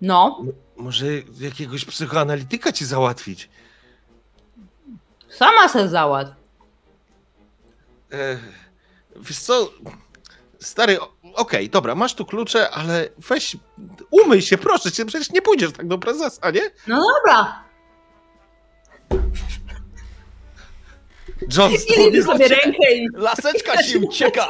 No, 0.00 0.42
Może 0.76 1.06
jakiegoś 1.40 1.84
psychoanalityka 1.84 2.72
ci 2.72 2.84
załatwić? 2.86 3.48
sama 5.38 5.68
se 5.68 5.88
załatw. 5.88 6.32
E, 8.12 8.38
wiesz 9.16 9.38
co? 9.38 9.70
Stary, 10.60 10.98
okej, 11.34 11.70
dobra, 11.70 11.94
masz 11.94 12.14
tu 12.14 12.24
klucze, 12.26 12.70
ale 12.70 13.08
weź, 13.18 13.56
umyj 14.10 14.42
się, 14.42 14.58
proszę 14.58 14.92
cię, 14.92 15.04
przecież 15.06 15.30
nie 15.30 15.42
pójdziesz 15.42 15.72
tak 15.72 15.88
do 15.88 15.98
prezesa, 15.98 16.50
nie? 16.50 16.60
No 16.86 17.02
dobra. 17.18 17.64
John, 21.56 21.72
I 21.72 22.22
sobie 22.22 22.48
rękę 22.48 22.94
i... 22.94 23.08
Laseczka 23.12 23.82
się 23.82 23.98
ucieka! 23.98 24.48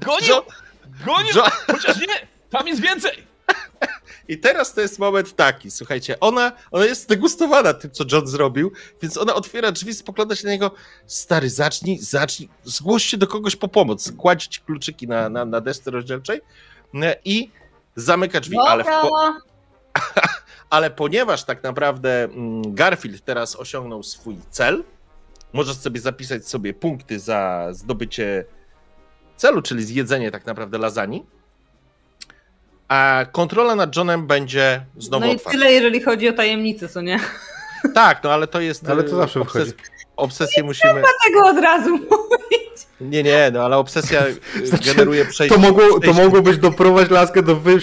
Gonią! 0.00 0.42
Gonią! 1.06 1.28
John, 1.34 1.50
Chociaż 1.66 2.00
nie! 2.00 2.28
Tam 2.50 2.68
jest 2.68 2.80
więcej! 2.80 3.26
I 4.28 4.38
teraz 4.38 4.74
to 4.74 4.80
jest 4.80 4.98
moment 4.98 5.36
taki, 5.36 5.70
słuchajcie, 5.70 6.20
ona, 6.20 6.52
ona 6.70 6.84
jest 6.84 7.08
degustowana 7.08 7.74
tym, 7.74 7.90
co 7.90 8.04
John 8.12 8.26
zrobił, 8.26 8.72
więc 9.02 9.16
ona 9.16 9.34
otwiera 9.34 9.72
drzwi, 9.72 9.94
spogląda 9.94 10.36
się 10.36 10.46
na 10.46 10.52
niego, 10.52 10.70
stary, 11.06 11.50
zacznij, 11.50 11.98
zacznij, 11.98 12.48
zgłoś 12.64 13.04
się 13.04 13.16
do 13.16 13.26
kogoś 13.26 13.56
po 13.56 13.68
pomoc, 13.68 14.12
kładź 14.16 14.46
ci 14.46 14.60
kluczyki 14.60 15.08
na, 15.08 15.28
na, 15.28 15.44
na 15.44 15.60
desce 15.60 15.90
rozdzielczej 15.90 16.40
e, 16.94 17.16
i 17.24 17.50
zamyka 17.96 18.40
drzwi, 18.40 18.56
ale, 18.66 18.84
w 18.84 18.86
po, 18.86 18.92
Dobra. 19.02 19.53
Ale 20.70 20.90
ponieważ 20.90 21.44
tak 21.44 21.62
naprawdę 21.62 22.24
mm, 22.24 22.74
Garfield 22.74 23.24
teraz 23.24 23.56
osiągnął 23.56 24.02
swój 24.02 24.36
cel, 24.50 24.84
możesz 25.52 25.76
sobie 25.76 26.00
zapisać 26.00 26.48
sobie 26.48 26.74
punkty 26.74 27.18
za 27.20 27.68
zdobycie 27.72 28.44
celu, 29.36 29.62
czyli 29.62 29.84
zjedzenie 29.84 30.30
tak 30.30 30.46
naprawdę 30.46 30.78
lasagni, 30.78 31.24
a 32.88 33.26
kontrola 33.32 33.74
nad 33.74 33.96
Johnem 33.96 34.26
będzie 34.26 34.84
znowu 34.98 35.26
No 35.26 35.32
i 35.32 35.36
otwarta. 35.36 35.58
tyle, 35.58 35.72
jeżeli 35.72 36.00
chodzi 36.00 36.28
o 36.28 36.32
tajemnicę, 36.32 36.88
co 36.88 37.00
nie? 37.00 37.20
Tak, 37.94 38.24
no 38.24 38.32
ale 38.32 38.46
to 38.46 38.60
jest. 38.60 38.88
Ale 38.88 39.02
to 39.02 39.12
y, 39.12 39.16
zawsze 39.16 39.40
obses- 39.40 39.52
wychodzi. 39.52 39.72
Obsesję 40.16 40.62
musimy. 40.62 41.02
Tego 41.26 41.46
od 41.46 41.58
razu. 41.58 41.98
Nie, 43.00 43.22
nie, 43.22 43.50
no 43.52 43.64
ale 43.64 43.76
obsesja 43.76 44.22
y, 44.56 44.66
Znaczy, 44.66 44.84
generuje 44.84 45.24
przejście. 45.24 45.56
To 45.56 45.62
mogło, 45.62 46.00
to 46.00 46.12
mogło 46.12 46.42
być 46.42 46.58
doprowadzić 46.58 47.10
laskę 47.10 47.42
do 47.42 47.56
wy, 47.56 47.80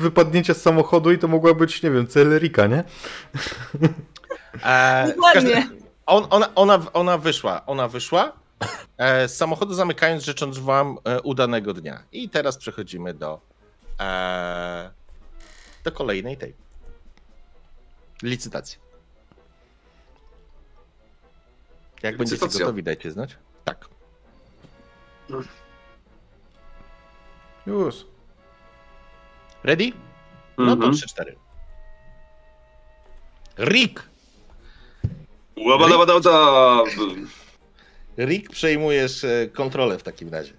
się, 0.00 0.02
wypadnięcia 0.02 0.54
z 0.54 0.62
samochodu 0.62 1.12
i 1.12 1.18
to 1.18 1.28
mogła 1.28 1.54
być, 1.54 1.82
nie 1.82 1.90
wiem, 1.90 2.06
cel 2.06 2.38
Rika, 2.38 2.66
nie? 2.66 2.84
E, 4.64 5.14
każdym- 5.32 5.80
on, 6.06 6.26
ona, 6.30 6.54
ona, 6.54 6.78
ona 6.92 7.18
wyszła, 7.18 7.66
ona 7.66 7.88
wyszła. 7.88 8.32
E, 8.98 9.28
z 9.28 9.36
samochodu 9.36 9.74
zamykając, 9.74 10.24
życząc 10.24 10.58
wam 10.58 10.98
e, 11.04 11.20
udanego 11.22 11.74
dnia. 11.74 12.02
I 12.12 12.28
teraz 12.30 12.58
przechodzimy 12.58 13.14
do, 13.14 13.40
e, 14.00 14.90
do 15.84 15.92
kolejnej 15.92 16.36
tej 16.36 16.54
licytacji. 18.22 18.78
Jak 22.02 22.16
będziecie 22.16 22.34
Licytacja. 22.36 22.60
gotowi, 22.64 22.82
dajcie 22.82 23.10
znać. 23.10 23.36
Tak. 23.64 23.88
Już. 27.66 28.06
Ready? 29.64 29.92
No 30.58 30.72
Mhm. 30.72 30.92
to 30.92 30.98
3-4. 30.98 31.32
Rick! 33.58 34.02
Łabadabadabda. 35.66 36.78
Rick, 38.18 38.50
przejmujesz 38.50 39.24
e, 39.24 39.48
kontrolę 39.52 39.98
w 39.98 40.02
takim 40.02 40.28
razie. 40.28 40.52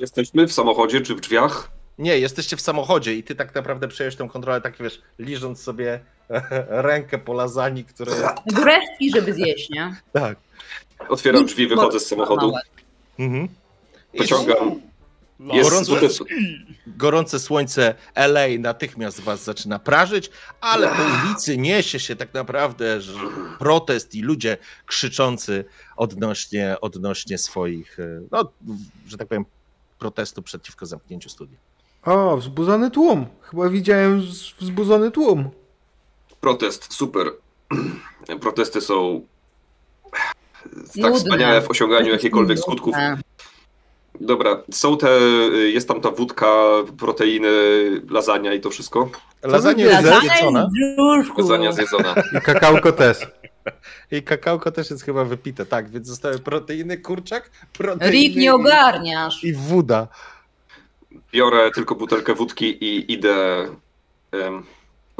Jesteśmy 0.00 0.46
w 0.46 0.52
samochodzie 0.52 1.00
czy 1.00 1.14
w 1.14 1.20
drzwiach? 1.20 1.70
Nie, 1.98 2.18
jesteście 2.18 2.56
w 2.56 2.60
samochodzie 2.60 3.14
i 3.14 3.22
ty 3.22 3.34
tak 3.34 3.54
naprawdę 3.54 3.88
przejąłeś 3.88 4.16
tę 4.16 4.28
kontrolę, 4.28 4.60
tak 4.60 4.76
wiesz, 4.78 5.02
liżąc 5.18 5.62
sobie 5.62 6.00
rękę 6.68 7.18
po 7.18 7.32
lasagne, 7.32 7.84
które. 7.84 8.12
Góreczki, 8.46 9.10
żeby 9.14 9.34
zjeść, 9.34 9.70
nie? 9.70 9.96
Tak. 10.12 10.38
Otwieram 11.08 11.46
drzwi, 11.46 11.66
wychodzę 11.66 12.00
z 12.00 12.06
samochodu, 12.06 12.52
Mhm. 13.18 13.48
I 14.14 14.18
pociągam. 14.18 14.80
Jest 15.40 15.70
Gorąco- 15.70 16.24
Gorące 16.86 17.38
słońce 17.40 17.94
LA 18.14 18.46
natychmiast 18.58 19.20
was 19.20 19.44
zaczyna 19.44 19.78
prażyć, 19.78 20.30
ale 20.60 20.88
po 20.88 21.02
ulicy 21.26 21.58
niesie 21.58 22.00
się 22.00 22.16
tak 22.16 22.34
naprawdę 22.34 23.00
że 23.00 23.12
protest 23.58 24.14
i 24.14 24.22
ludzie 24.22 24.56
krzyczący 24.86 25.64
odnośnie, 25.96 26.76
odnośnie 26.80 27.38
swoich, 27.38 28.00
e, 28.00 28.20
no, 28.30 28.52
że 29.08 29.16
tak 29.16 29.28
powiem, 29.28 29.44
protestu 29.98 30.42
przeciwko 30.42 30.86
zamknięciu 30.86 31.28
studia. 31.28 31.56
O, 32.04 32.36
wzbudzony 32.36 32.90
tłum. 32.90 33.26
Chyba 33.42 33.68
widziałem 33.68 34.20
wzbudzony 34.60 35.10
tłum. 35.10 35.50
Protest, 36.40 36.92
super. 36.94 37.26
Protesty 38.40 38.80
są 38.80 39.26
tak 40.62 40.96
Nudne. 40.96 41.14
wspaniałe 41.16 41.60
w 41.62 41.70
osiąganiu 41.70 42.08
jakichkolwiek 42.12 42.58
skutków. 42.58 42.94
Dobra, 44.20 44.62
są 44.72 44.96
te, 44.96 45.08
jest 45.72 45.88
tam 45.88 46.00
ta 46.00 46.10
wódka, 46.10 46.52
proteiny, 46.98 47.48
lasagna 48.10 48.54
i 48.54 48.60
to 48.60 48.70
wszystko? 48.70 49.10
Lasagna 49.42 49.84
jest 49.84 50.02
zjedzona. 50.02 50.68
Lasagna 51.38 51.72
zjedzona. 51.72 52.14
I 52.38 52.40
kakałko 52.40 52.92
też. 52.92 53.18
i 54.10 54.22
kakałko 54.22 54.72
też 54.72 54.90
jest 54.90 55.02
chyba 55.04 55.24
wypite, 55.24 55.66
tak, 55.66 55.90
więc 55.90 56.06
zostały 56.06 56.38
proteiny, 56.38 56.98
kurczak, 56.98 57.50
proteiny 57.72 58.12
Rick, 58.12 58.36
nie 58.36 58.44
i- 58.44 58.48
ogarniasz. 58.50 59.44
i 59.44 59.52
woda. 59.54 60.08
Biorę 61.32 61.70
tylko 61.70 61.94
butelkę 61.94 62.34
wódki 62.34 62.84
i 62.84 63.12
idę... 63.12 63.66
em, 64.32 64.62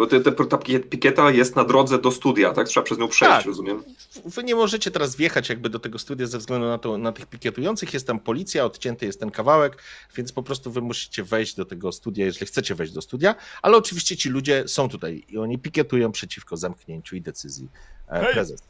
bo 0.01 0.07
te, 0.07 0.21
te, 0.21 0.33
ta 0.33 0.59
pikieta 0.91 1.31
jest 1.31 1.57
na 1.57 1.65
drodze 1.65 1.99
do 1.99 2.11
studia, 2.11 2.53
tak? 2.53 2.69
Trzeba 2.69 2.85
przez 2.85 2.99
nią 2.99 3.09
przejść, 3.09 3.35
Tak. 3.37 3.47
rozumiem? 3.47 3.85
Wy 4.25 4.45
nie 4.45 4.55
możecie 4.55 4.91
teraz 4.91 5.17
wjechać 5.17 5.49
jakby 5.49 5.71
do 5.71 5.79
tego 5.79 5.99
studia 5.99 6.27
ze 6.27 6.39
względu 6.39 6.67
na, 6.67 6.79
to, 6.79 6.99
na 6.99 7.13
tych 7.13 7.27
pikietujących. 7.27 7.95
Jest 7.95 8.07
tam 8.07 8.21
policja, 8.21 8.65
odcięty 8.65 9.07
jest 9.07 9.21
ten 9.21 9.31
kawałek, 9.31 9.83
więc 10.17 10.33
po 10.33 10.43
prostu 10.43 10.71
wy 10.71 10.81
musicie 10.81 11.25
wejść 11.25 11.55
do 11.55 11.65
tego 11.65 11.93
studia, 11.93 12.25
jeżeli 12.25 12.47
chcecie 12.47 12.75
wejść 12.75 12.93
do 12.93 13.03
studia, 13.03 13.35
ale 13.63 13.77
oczywiście 13.77 14.17
ci 14.17 14.29
ludzie 14.29 14.65
są 14.69 14.89
tutaj 14.89 15.25
i 15.29 15.39
oni 15.39 15.59
pikietują 15.59 16.13
przeciwko 16.13 16.57
zamknięciu 16.57 17.17
i 17.17 17.21
decyzji 17.21 17.69
e, 18.09 18.21
Hej! 18.21 18.33
prezes. 18.33 18.63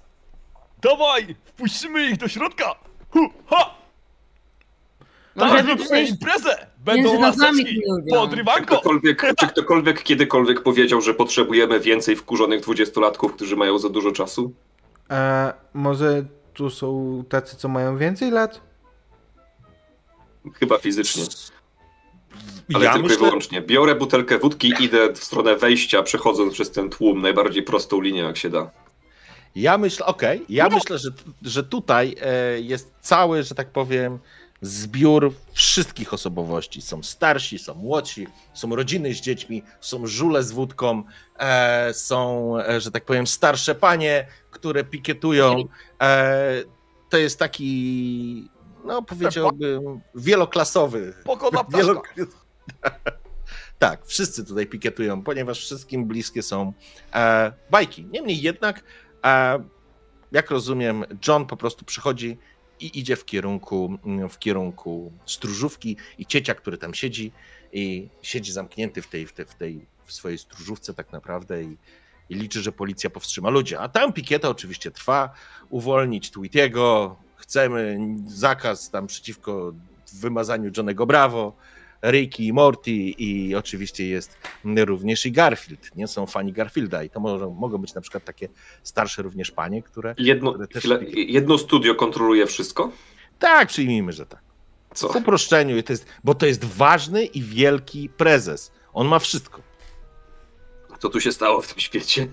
Dawaj! 0.83 1.37
Wpuścimy 1.45 2.07
ich 2.07 2.17
do 2.17 2.29
środka! 2.29 2.75
Hu, 3.11 3.29
ha! 3.47 3.80
Może 5.37 5.51
Teraz 5.51 5.67
robimy 5.67 5.87
przejść 5.87 6.13
imprezę! 6.13 6.67
Będą 6.79 7.21
laseczki! 7.21 7.83
Podrywanko! 8.11 8.77
Ktokolwiek, 8.77 9.25
czy 9.41 9.47
ktokolwiek 9.47 10.03
kiedykolwiek 10.03 10.63
powiedział, 10.63 11.01
że 11.01 11.15
potrzebujemy 11.15 11.81
więcej 11.81 12.17
wkurzonych 12.17 12.61
dwudziestolatków, 12.61 13.35
którzy 13.35 13.57
mają 13.57 13.79
za 13.79 13.89
dużo 13.89 14.13
czasu? 14.13 14.53
A 15.09 15.53
może 15.75 16.25
tu 16.55 16.71
są 16.71 17.25
tacy, 17.29 17.57
co 17.57 17.69
mają 17.69 17.99
więcej 17.99 18.31
lat? 18.31 18.61
Chyba 20.55 20.79
fizycznie. 20.79 21.23
Ale 22.75 22.85
ja 22.85 22.93
tylko 22.93 23.07
i 23.07 23.11
myślę, 23.11 23.27
wyłącznie. 23.27 23.63
Biorę 23.63 23.95
butelkę 23.95 24.39
wódki, 24.39 24.73
idę 24.81 25.13
w 25.13 25.25
stronę 25.25 25.57
wejścia, 25.57 26.03
przechodząc 26.03 26.55
przez 26.55 26.71
ten 26.71 26.91
tłum 26.91 27.23
najbardziej 27.23 27.63
prostą 27.63 28.01
linią, 28.01 28.25
jak 28.25 28.37
się 28.37 28.51
da. 28.51 28.71
ja 29.55 29.79
myślę, 29.79 30.07
okej, 30.07 30.45
ja 30.49 30.69
myślę, 30.69 30.99
że, 30.99 31.09
że 31.43 31.65
tutaj 31.65 32.17
e, 32.23 32.61
jest 32.61 32.95
cały, 33.01 33.43
że 33.43 33.55
tak 33.55 33.71
powiem, 33.71 34.19
zbiór 34.61 35.35
wszystkich 35.53 36.15
osobowości. 36.15 36.83
Są 36.83 37.03
starsi, 37.03 37.59
są 37.59 37.75
młodsi, 37.75 38.27
są 38.55 38.77
rodziny 38.77 39.15
z 39.15 39.21
dziećmi, 39.21 39.63
są 39.81 40.07
żule 40.07 40.43
z 40.43 40.53
wódką, 40.53 41.03
e, 41.39 41.95
są, 41.95 42.53
e, 42.59 42.81
że 42.81 42.91
tak 42.91 43.05
powiem, 43.05 43.27
starsze 43.27 43.75
panie, 43.75 44.27
które 44.51 44.85
pikietują. 44.85 45.65
E, 46.03 46.63
to 47.09 47.17
jest 47.17 47.39
taki, 47.39 48.49
no 48.85 49.03
powiedziałbym, 49.03 50.01
wieloklasowy. 50.15 51.15
Pogodna 51.25 51.65
Wielo... 51.69 52.03
ptaszka! 52.03 52.41
Tak, 53.79 54.07
wszyscy 54.07 54.45
tutaj 54.45 54.67
pikietują, 54.67 55.23
ponieważ 55.23 55.59
wszystkim 55.59 56.07
bliskie 56.07 56.43
są 56.43 56.73
e, 57.15 57.53
bajki. 57.71 58.05
Niemniej 58.05 58.43
jednak 58.43 58.83
e, 59.25 59.65
jak 60.33 60.51
rozumiem, 60.51 61.05
John 61.29 61.47
po 61.47 61.57
prostu 61.57 61.85
przychodzi 61.85 62.39
i 62.81 62.99
idzie 62.99 63.17
w 63.17 63.25
kierunku, 63.25 63.99
w 64.31 64.39
kierunku 64.39 65.13
stróżówki 65.27 65.97
i 66.19 66.27
ciecia, 66.27 66.55
który 66.55 66.79
tam 66.79 66.95
siedzi 66.95 67.33
i 67.73 68.09
siedzi 68.23 68.53
zamknięty 68.53 69.03
w 69.03 69.09
tej, 69.09 69.27
w 69.27 69.33
tej, 69.33 69.47
w 69.47 69.55
tej 69.55 69.87
w 70.07 70.13
swojej 70.13 70.39
stróżówce 70.39 70.95
tak 70.95 71.13
naprawdę 71.13 71.63
i, 71.63 71.77
i 72.31 72.35
liczy, 72.35 72.63
że 72.63 72.73
policja 72.73 73.11
powstrzyma 73.11 73.51
ludzi. 73.51 73.77
A 73.77 73.89
tam 73.89 74.13
pikieta 74.13 74.49
oczywiście 74.49 74.91
trwa, 74.91 75.35
uwolnić 75.71 76.31
Tweetiego, 76.31 77.17
chcemy 77.37 77.99
zakaz 78.27 78.91
tam 78.91 79.07
przeciwko 79.07 79.73
wymazaniu 80.13 80.71
Johnego 80.77 81.07
Bravo, 81.07 81.57
Ricky 82.03 82.45
i 82.45 82.53
Morty 82.53 82.91
i 82.91 83.55
oczywiście 83.55 84.07
jest 84.09 84.39
również 84.65 85.27
i 85.27 85.33
Garfield. 85.33 85.97
Nie 85.97 86.09
są 86.09 86.27
fani 86.27 86.53
Garfielda 86.53 87.03
i 87.03 87.11
to 87.11 87.21
może, 87.21 87.47
mogą 87.47 87.79
być 87.79 87.95
na 87.95 88.01
przykład 88.01 88.25
takie 88.25 88.49
starsze 88.83 89.23
również 89.23 89.51
panie, 89.51 89.83
które... 89.83 90.15
Jedno, 90.19 90.51
które 90.51 90.69
też... 90.69 90.79
chwilę, 90.79 91.01
jedno 91.13 91.59
studio 91.59 91.95
kontroluje 91.95 92.47
wszystko? 92.47 92.93
Tak, 93.39 93.69
przyjmijmy, 93.69 94.13
że 94.13 94.27
tak. 94.27 94.41
Co? 94.95 95.09
W 95.09 95.17
uproszczeniu, 95.17 95.83
to 95.83 95.93
jest, 95.93 96.07
bo 96.25 96.35
to 96.35 96.47
jest 96.47 96.65
ważny 96.65 97.25
i 97.25 97.43
wielki 97.43 98.09
prezes. 98.09 98.73
On 98.93 99.09
ma 99.09 99.19
wszystko. 99.19 99.63
Co 100.99 101.09
tu 101.09 101.21
się 101.21 101.33
stało 101.33 101.61
w 101.61 101.69
tym 101.69 101.81
świecie? 101.81 102.29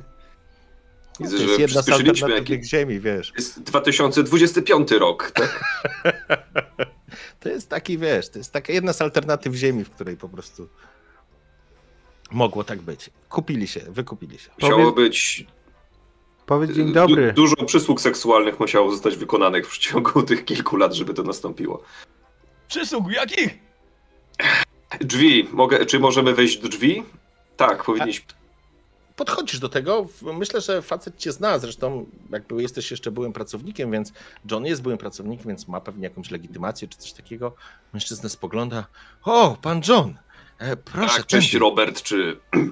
Widzę, 1.19 1.37
to 1.37 1.43
jest 1.43 1.55
że 1.55 1.61
jedna 1.61 1.81
z 1.81 1.89
alternatywnych 1.89 2.63
ziemi, 2.63 2.99
wiesz. 2.99 3.33
Jest 3.37 3.63
2025 3.63 4.91
rok, 4.91 5.31
tak? 5.31 5.63
To 7.39 7.49
jest 7.49 7.69
taki, 7.69 7.97
wiesz, 7.97 8.29
to 8.29 8.37
jest 8.37 8.53
taka 8.53 8.73
jedna 8.73 8.93
z 8.93 9.01
alternatyw 9.01 9.55
ziemi, 9.55 9.83
w 9.83 9.89
której 9.89 10.17
po 10.17 10.29
prostu 10.29 10.67
mogło 12.31 12.63
tak 12.63 12.81
być. 12.81 13.09
Kupili 13.29 13.67
się, 13.67 13.79
wykupili 13.79 14.39
się. 14.39 14.49
Musiało 14.61 14.91
być... 14.91 15.45
Powiedz 16.45 16.71
dzień 16.71 16.93
dobry. 16.93 17.27
Du 17.27 17.33
dużo 17.33 17.55
przysług 17.55 18.01
seksualnych 18.01 18.59
musiało 18.59 18.91
zostać 18.91 19.17
wykonanych 19.17 19.69
w 19.69 19.77
ciągu 19.77 20.23
tych 20.23 20.45
kilku 20.45 20.77
lat, 20.77 20.93
żeby 20.93 21.13
to 21.13 21.23
nastąpiło. 21.23 21.83
Przysług 22.67 23.11
jakich? 23.11 23.57
Drzwi. 25.01 25.47
Mogę, 25.51 25.85
czy 25.85 25.99
możemy 25.99 26.33
wejść 26.33 26.57
do 26.57 26.69
drzwi? 26.69 27.03
Tak, 27.57 27.83
powinniśmy. 27.83 28.25
Podchodzisz 29.17 29.59
do 29.59 29.69
tego, 29.69 30.07
myślę, 30.21 30.61
że 30.61 30.81
facet 30.81 31.17
cię 31.17 31.31
zna, 31.31 31.59
zresztą 31.59 32.05
jakby 32.29 32.61
jesteś 32.61 32.91
jeszcze 32.91 33.11
byłym 33.11 33.33
pracownikiem, 33.33 33.91
więc 33.91 34.13
John 34.51 34.65
jest 34.65 34.81
byłym 34.81 34.97
pracownikiem, 34.97 35.47
więc 35.47 35.67
ma 35.67 35.81
pewnie 35.81 36.03
jakąś 36.03 36.31
legitymację 36.31 36.87
czy 36.87 36.97
coś 36.97 37.13
takiego. 37.13 37.55
Mężczyzna 37.93 38.29
spogląda, 38.29 38.87
o, 39.23 39.57
pan 39.61 39.81
John, 39.87 40.17
e, 40.59 40.77
proszę. 40.77 41.17
Tak, 41.17 41.25
cześć. 41.25 41.53
Robert, 41.53 42.01
czy... 42.01 42.39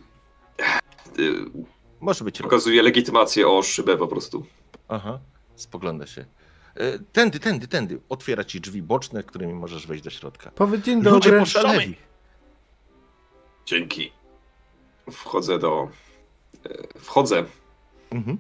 Może 2.02 2.24
być 2.26 2.40
Robert. 2.40 2.52
Pokazuje 2.52 2.84
legitymację 2.84 3.48
o 3.48 3.64
szybę 3.64 3.98
po 3.98 4.08
prostu. 4.08 4.46
Aha, 4.88 5.20
spogląda 5.56 6.08
się. 6.08 6.26
E, 6.76 7.00
Tędy, 7.00 7.40
tędy, 7.40 7.68
tędy. 7.68 8.00
Otwiera 8.10 8.44
ci 8.44 8.62
drzwi 8.62 8.82
boczne, 8.82 9.24
którymi 9.24 9.54
możesz 9.54 9.88
wejść 9.88 10.04
do 10.04 10.10
środka. 10.10 10.52
Powiedz 10.52 10.86
dzień 10.86 10.96
Ludzie 11.02 11.12
dobry. 11.12 11.40
poszaleli. 11.40 11.96
Dzięki. 13.66 14.12
Wchodzę 15.12 15.60
do... 15.60 15.90
Wchodzę 17.00 17.46
Mhm. 18.12 18.38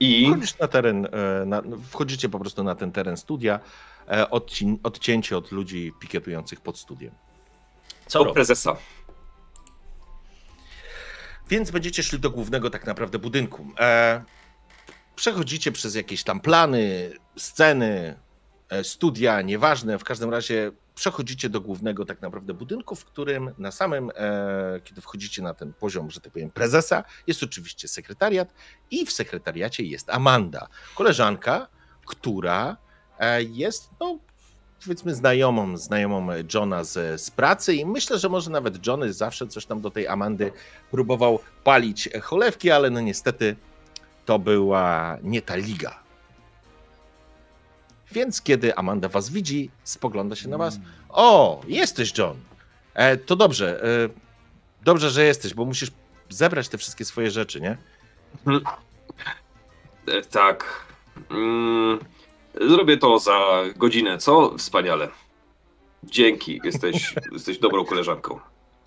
i... 0.00 0.26
Wchodzisz 0.26 0.58
na 0.58 0.68
teren, 0.68 1.06
e, 1.06 1.44
na, 1.46 1.62
wchodzicie 1.90 2.28
po 2.28 2.38
prostu 2.38 2.64
na 2.64 2.74
ten 2.74 2.92
teren 2.92 3.16
studia, 3.16 3.60
e, 4.08 4.30
odci, 4.30 4.78
odcięcie 4.82 5.36
od 5.36 5.52
ludzi 5.52 5.92
pikietujących 6.00 6.60
pod 6.60 6.78
studiem. 6.78 7.14
Co 8.06 8.24
Do 8.24 8.32
prezesa. 8.32 8.76
Więc 11.48 11.70
będziecie 11.70 12.02
szli 12.02 12.18
do 12.18 12.30
głównego 12.30 12.70
tak 12.70 12.86
naprawdę 12.86 13.18
budynku. 13.18 13.66
E, 13.78 14.22
przechodzicie 15.16 15.72
przez 15.72 15.94
jakieś 15.94 16.24
tam 16.24 16.40
plany, 16.40 17.12
sceny, 17.36 18.18
studia, 18.82 19.42
nieważne, 19.42 19.98
w 19.98 20.04
każdym 20.04 20.30
razie 20.30 20.72
przechodzicie 20.94 21.48
do 21.48 21.60
głównego 21.60 22.04
tak 22.04 22.22
naprawdę 22.22 22.54
budynku, 22.54 22.94
w 22.94 23.04
którym 23.04 23.50
na 23.58 23.70
samym, 23.70 24.10
e, 24.14 24.80
kiedy 24.84 25.00
wchodzicie 25.00 25.42
na 25.42 25.54
ten 25.54 25.72
poziom, 25.72 26.10
że 26.10 26.20
tak 26.20 26.32
powiem, 26.32 26.50
prezesa, 26.50 27.04
jest 27.26 27.42
oczywiście 27.42 27.88
sekretariat 27.88 28.54
i 28.90 29.06
w 29.06 29.12
sekretariacie 29.12 29.82
jest 29.82 30.10
Amanda, 30.10 30.68
koleżanka, 30.94 31.68
która 32.06 32.76
e, 33.18 33.42
jest, 33.42 33.90
no, 34.00 34.18
powiedzmy 34.84 35.14
znajomą, 35.14 35.76
znajomą 35.76 36.26
Johna 36.54 36.84
z, 36.84 37.20
z 37.20 37.30
pracy 37.30 37.74
i 37.74 37.86
myślę, 37.86 38.18
że 38.18 38.28
może 38.28 38.50
nawet 38.50 38.86
Johnny 38.86 39.12
zawsze 39.12 39.46
coś 39.46 39.66
tam 39.66 39.80
do 39.80 39.90
tej 39.90 40.08
Amandy 40.08 40.52
próbował 40.90 41.38
palić 41.64 42.08
cholewki, 42.22 42.70
ale 42.70 42.90
no 42.90 43.00
niestety 43.00 43.56
to 44.24 44.38
była 44.38 45.18
nie 45.22 45.42
ta 45.42 45.56
liga. 45.56 46.01
Więc 48.12 48.42
kiedy 48.42 48.74
Amanda 48.76 49.08
was 49.08 49.30
widzi, 49.30 49.70
spogląda 49.84 50.36
się 50.36 50.48
na 50.48 50.58
was. 50.58 50.78
O, 51.08 51.60
jesteś 51.68 52.18
John. 52.18 52.36
E, 52.94 53.16
to 53.16 53.36
dobrze. 53.36 53.84
E, 53.84 54.08
dobrze, 54.84 55.10
że 55.10 55.24
jesteś, 55.24 55.54
bo 55.54 55.64
musisz 55.64 55.90
zebrać 56.28 56.68
te 56.68 56.78
wszystkie 56.78 57.04
swoje 57.04 57.30
rzeczy, 57.30 57.60
nie? 57.60 57.78
E, 60.08 60.22
Tak. 60.22 60.86
Mm, 61.30 61.98
zrobię 62.68 62.96
to 62.96 63.18
za 63.18 63.62
godzinę, 63.76 64.18
co? 64.18 64.58
Wspaniale. 64.58 65.08
Dzięki, 66.04 66.60
jesteś, 66.64 67.14
jesteś 67.32 67.58
dobrą 67.58 67.84
koleżanką. 67.84 68.40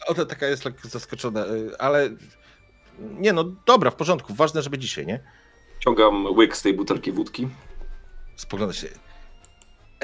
Ona 0.07 0.25
taka 0.25 0.47
jest 0.47 0.65
lekko 0.65 0.87
zaskoczona, 0.87 1.45
e, 1.45 1.47
ale 1.79 2.09
nie 2.99 3.33
no, 3.33 3.43
dobra, 3.65 3.91
w 3.91 3.95
porządku. 3.95 4.33
Ważne, 4.33 4.61
żeby 4.61 4.77
dzisiaj, 4.77 5.05
nie? 5.05 5.19
Ciągam 5.79 6.25
łyk 6.25 6.57
z 6.57 6.61
tej 6.61 6.73
butelki 6.73 7.11
wódki. 7.11 7.47
Spogląda 8.35 8.73
się. 8.73 8.87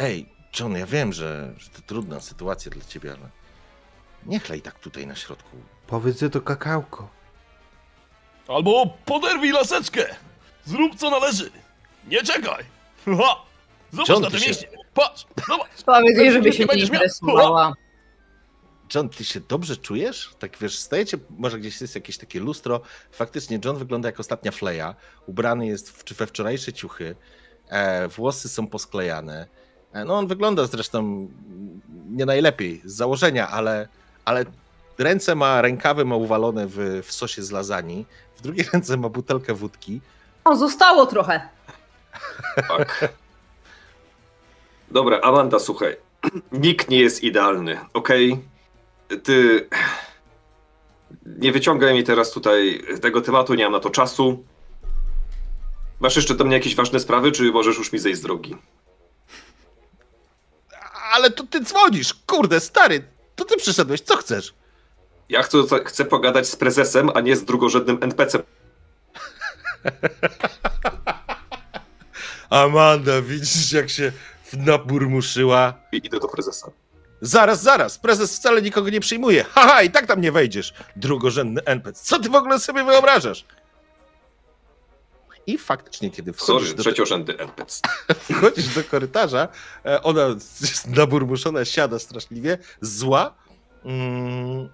Ej, 0.01 0.25
John, 0.59 0.75
ja 0.77 0.85
wiem, 0.85 1.13
że, 1.13 1.53
że 1.57 1.69
to 1.69 1.81
trudna 1.81 2.19
sytuacja 2.19 2.71
dla 2.71 2.85
ciebie, 2.85 3.11
ale 3.11 3.29
nie 4.25 4.39
chlej 4.39 4.61
tak 4.61 4.79
tutaj 4.79 5.07
na 5.07 5.15
środku. 5.15 5.57
Powiedz, 5.87 6.19
że 6.19 6.29
to 6.29 6.41
kakałko. 6.41 7.09
Albo 8.47 8.97
poderwij 9.05 9.51
laseczkę. 9.51 10.15
Zrób 10.65 10.95
co 10.95 11.09
należy. 11.09 11.51
Nie 12.07 12.23
czekaj. 12.23 12.63
Ha! 13.05 13.35
Zobacz 13.91 14.09
John, 14.09 14.21
na 14.21 14.27
ty 14.27 14.33
te 14.33 14.39
się- 14.39 14.47
mięśnie. 14.47 14.67
Patrz, 14.93 15.25
zobacz. 15.47 15.83
Powiedz 15.85 16.33
żeby 16.33 16.53
się 16.53 16.65
nie 16.65 16.81
interesowała. 16.81 17.73
John, 18.95 19.09
ty 19.09 19.25
się 19.25 19.39
dobrze 19.39 19.77
czujesz? 19.77 20.33
Tak 20.39 20.57
wiesz, 20.57 20.79
stajecie, 20.79 21.17
może 21.29 21.59
gdzieś 21.59 21.81
jest 21.81 21.95
jakieś 21.95 22.17
takie 22.17 22.39
lustro. 22.39 22.81
Faktycznie 23.11 23.59
John 23.65 23.77
wygląda 23.77 24.09
jak 24.09 24.19
ostatnia 24.19 24.51
fleja. 24.51 24.95
Ubrany 25.25 25.67
jest 25.67 25.89
w, 25.89 26.13
we 26.13 26.27
wczorajsze 26.27 26.73
ciuchy. 26.73 27.15
E, 27.69 28.07
włosy 28.07 28.49
są 28.49 28.67
posklejane. 28.67 29.47
E, 29.93 30.05
no 30.05 30.17
on 30.17 30.27
wygląda 30.27 30.65
zresztą 30.65 31.27
nie 32.09 32.25
najlepiej 32.25 32.81
z 32.85 32.95
założenia, 32.95 33.47
ale, 33.47 33.87
ale 34.25 34.45
ręce 34.97 35.35
ma, 35.35 35.61
rękawy 35.61 36.05
ma 36.05 36.15
uwalone 36.15 36.67
w, 36.67 37.01
w 37.03 37.11
sosie 37.11 37.43
z 37.43 37.51
lasagne. 37.51 38.03
W 38.35 38.41
drugiej 38.41 38.65
ręce 38.73 38.97
ma 38.97 39.09
butelkę 39.09 39.53
wódki. 39.53 40.01
O, 40.45 40.55
zostało 40.55 41.05
trochę. 41.05 41.49
Tak. 42.67 43.13
Dobra, 44.91 45.19
Amanda, 45.21 45.59
słuchaj. 45.59 45.97
Nikt 46.51 46.89
nie 46.89 46.99
jest 46.99 47.23
idealny, 47.23 47.79
okej? 47.93 48.39
Ty. 49.23 49.67
Nie 51.25 51.51
wyciągaj 51.51 51.93
mi 51.93 52.03
teraz 52.03 52.31
tutaj 52.31 52.83
tego 53.01 53.21
tematu, 53.21 53.53
nie 53.53 53.63
mam 53.63 53.73
na 53.73 53.79
to 53.79 53.89
czasu. 53.89 54.43
Masz 55.99 56.15
jeszcze 56.15 56.35
do 56.35 56.43
mnie 56.43 56.55
jakieś 56.55 56.75
ważne 56.75 56.99
sprawy, 56.99 57.31
czy 57.31 57.51
możesz 57.51 57.77
już 57.77 57.93
mi 57.93 57.99
zejść 57.99 58.19
z 58.19 58.21
drogi? 58.21 58.55
Ale 61.11 61.31
to 61.31 61.43
ty 61.43 61.59
dzwonisz, 61.59 62.13
kurde, 62.13 62.59
stary, 62.59 63.03
to 63.35 63.45
ty 63.45 63.57
przyszedłeś, 63.57 64.01
co 64.01 64.17
chcesz? 64.17 64.53
Ja 65.29 65.43
chcę, 65.43 65.57
chcę 65.85 66.05
pogadać 66.05 66.47
z 66.47 66.55
prezesem, 66.55 67.09
a 67.13 67.21
nie 67.21 67.35
z 67.35 67.45
drugorzędnym 67.45 67.97
NPC. 68.01 68.39
Amanda, 72.49 73.21
widzisz 73.21 73.71
jak 73.71 73.89
się 73.89 74.11
naburmuszyła. 74.53 75.73
I 75.91 75.97
idę 75.97 76.19
do 76.19 76.27
prezesa. 76.27 76.71
Zaraz, 77.21 77.61
zaraz, 77.61 77.97
prezes 77.97 78.37
wcale 78.37 78.61
nikogo 78.61 78.89
nie 78.89 78.99
przyjmuje. 78.99 79.43
Haha, 79.43 79.81
i 79.81 79.91
tak 79.91 80.05
tam 80.07 80.21
nie 80.21 80.31
wejdziesz. 80.31 80.73
Drugorzędny 80.95 81.61
NPC. 81.65 82.03
Co 82.03 82.19
ty 82.19 82.29
w 82.29 82.35
ogóle 82.35 82.59
sobie 82.59 82.83
wyobrażasz? 82.83 83.45
I 85.51 85.57
faktycznie, 85.57 86.11
kiedy 86.11 86.33
wchodzisz, 86.33 86.63
Sorry, 86.67 86.73
do, 86.77 86.83
trzeciorzędny 86.83 87.37
NPC. 87.37 87.81
wchodzisz 88.33 88.75
do 88.75 88.83
korytarza, 88.83 89.47
e, 89.85 90.03
ona 90.03 90.27
jest 90.61 90.87
naburmuszona, 90.87 91.65
siada 91.65 91.99
straszliwie, 91.99 92.57
zła. 92.81 93.35
Mm, 93.85 94.69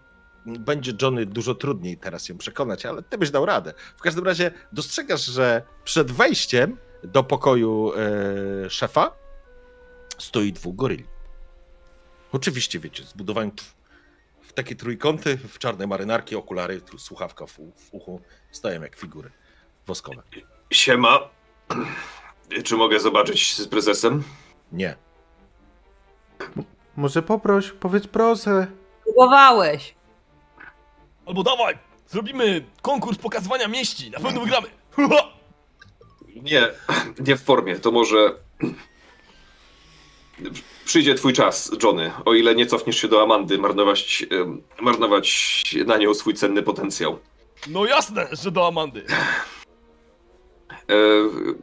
będzie 0.46 0.94
Johnny 1.02 1.26
dużo 1.26 1.56
trudniej 1.56 1.98
teraz 1.98 2.30
ją 2.30 2.38
przekonać, 2.38 2.86
ale 2.86 3.04
ty 3.04 3.18
byś 3.18 3.32
dał 3.32 3.46
radę. 3.46 3.74
W 3.98 4.02
każdym 4.02 4.26
razie 4.26 4.52
dostrzegasz, 4.72 5.26
że 5.26 5.62
przed 5.84 6.12
wejściem 6.12 6.78
do 7.04 7.24
pokoju 7.24 7.92
e, 8.66 8.70
szefa 8.70 9.12
stoi 10.18 10.54
dwóch 10.54 10.76
goryli. 10.76 11.06
Oczywiście, 12.32 12.80
wiecie, 12.80 13.04
zbudowani 13.04 13.52
t- 13.52 13.64
w 14.42 14.54
takie 14.54 14.76
trójkąty, 14.76 15.38
w 15.38 15.60
czarne 15.60 15.88
marynarki, 15.88 16.36
okulary, 16.36 16.82
słuchawka 16.98 17.46
w, 17.46 17.52
w 17.54 17.90
uchu, 17.92 18.22
stoją 18.52 18.82
jak 18.82 18.96
figury 18.96 19.32
woskowe. 19.88 20.24
Siema. 20.72 21.20
Czy 22.64 22.76
mogę 22.78 23.00
zobaczyć 23.00 23.56
z 23.56 23.68
prezesem? 23.68 24.24
Nie. 24.72 24.96
Może 26.96 27.22
poproś, 27.22 27.72
powiedz 27.72 28.08
proszę. 28.08 28.68
Próbowałeś. 29.04 29.96
Albo 31.26 31.44
dawaj, 31.44 31.78
zrobimy 32.08 32.66
konkurs 32.82 33.18
pokazywania 33.18 33.68
mieści, 33.68 34.12
na 34.12 34.20
pewno 34.20 34.42
wygramy. 34.42 34.68
Nie, 36.36 36.68
nie 37.20 37.36
w 37.36 37.44
formie. 37.44 37.80
To 37.80 37.92
może. 37.92 38.36
Przyjdzie 40.86 41.16
twój 41.16 41.34
czas, 41.34 41.72
Johnny. 41.84 42.12
O 42.26 42.34
ile 42.34 42.56
nie 42.56 42.66
cofniesz 42.66 43.02
się 43.02 43.08
do 43.08 43.24
Amandy, 43.24 43.58
marnować, 43.58 44.26
marnować 44.82 45.64
na 45.86 45.98
nią 45.98 46.14
swój 46.14 46.34
cenny 46.34 46.64
potencjał. 46.64 47.20
No 47.68 47.86
jasne, 47.86 48.28
że 48.32 48.52
do 48.52 48.68
Amandy. 48.68 49.06
E, 50.72 50.96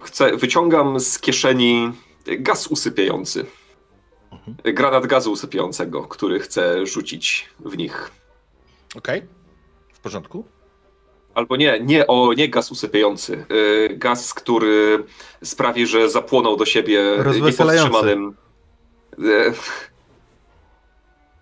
chcę, 0.03 0.37
wyciągam 0.37 1.01
z 1.01 1.19
kieszeni 1.19 1.93
gaz 2.27 2.67
usypiający. 2.67 3.47
Granat 4.65 5.07
gazu 5.07 5.33
usypiającego, 5.33 6.03
który 6.03 6.41
chcę 6.41 6.87
rzucić 6.87 7.49
w 7.61 7.77
nich. 7.77 8.11
Okej. 8.97 9.23
W 9.93 10.01
porządku? 10.01 10.45
Albo 11.35 11.57
nie, 11.57 11.81
nie, 11.81 12.07
o, 12.07 12.33
nie 12.33 12.49
gaz 12.49 12.71
usypiający. 12.71 13.47
E, 13.89 13.95
Gaz, 13.95 14.35
który 14.35 15.05
sprawi, 15.45 15.87
że 15.87 16.11
zapłoną 16.11 16.57
do 16.57 16.67
siebie 16.67 17.03
niepowstrzymanym. 17.43 18.35
E, 19.19 19.53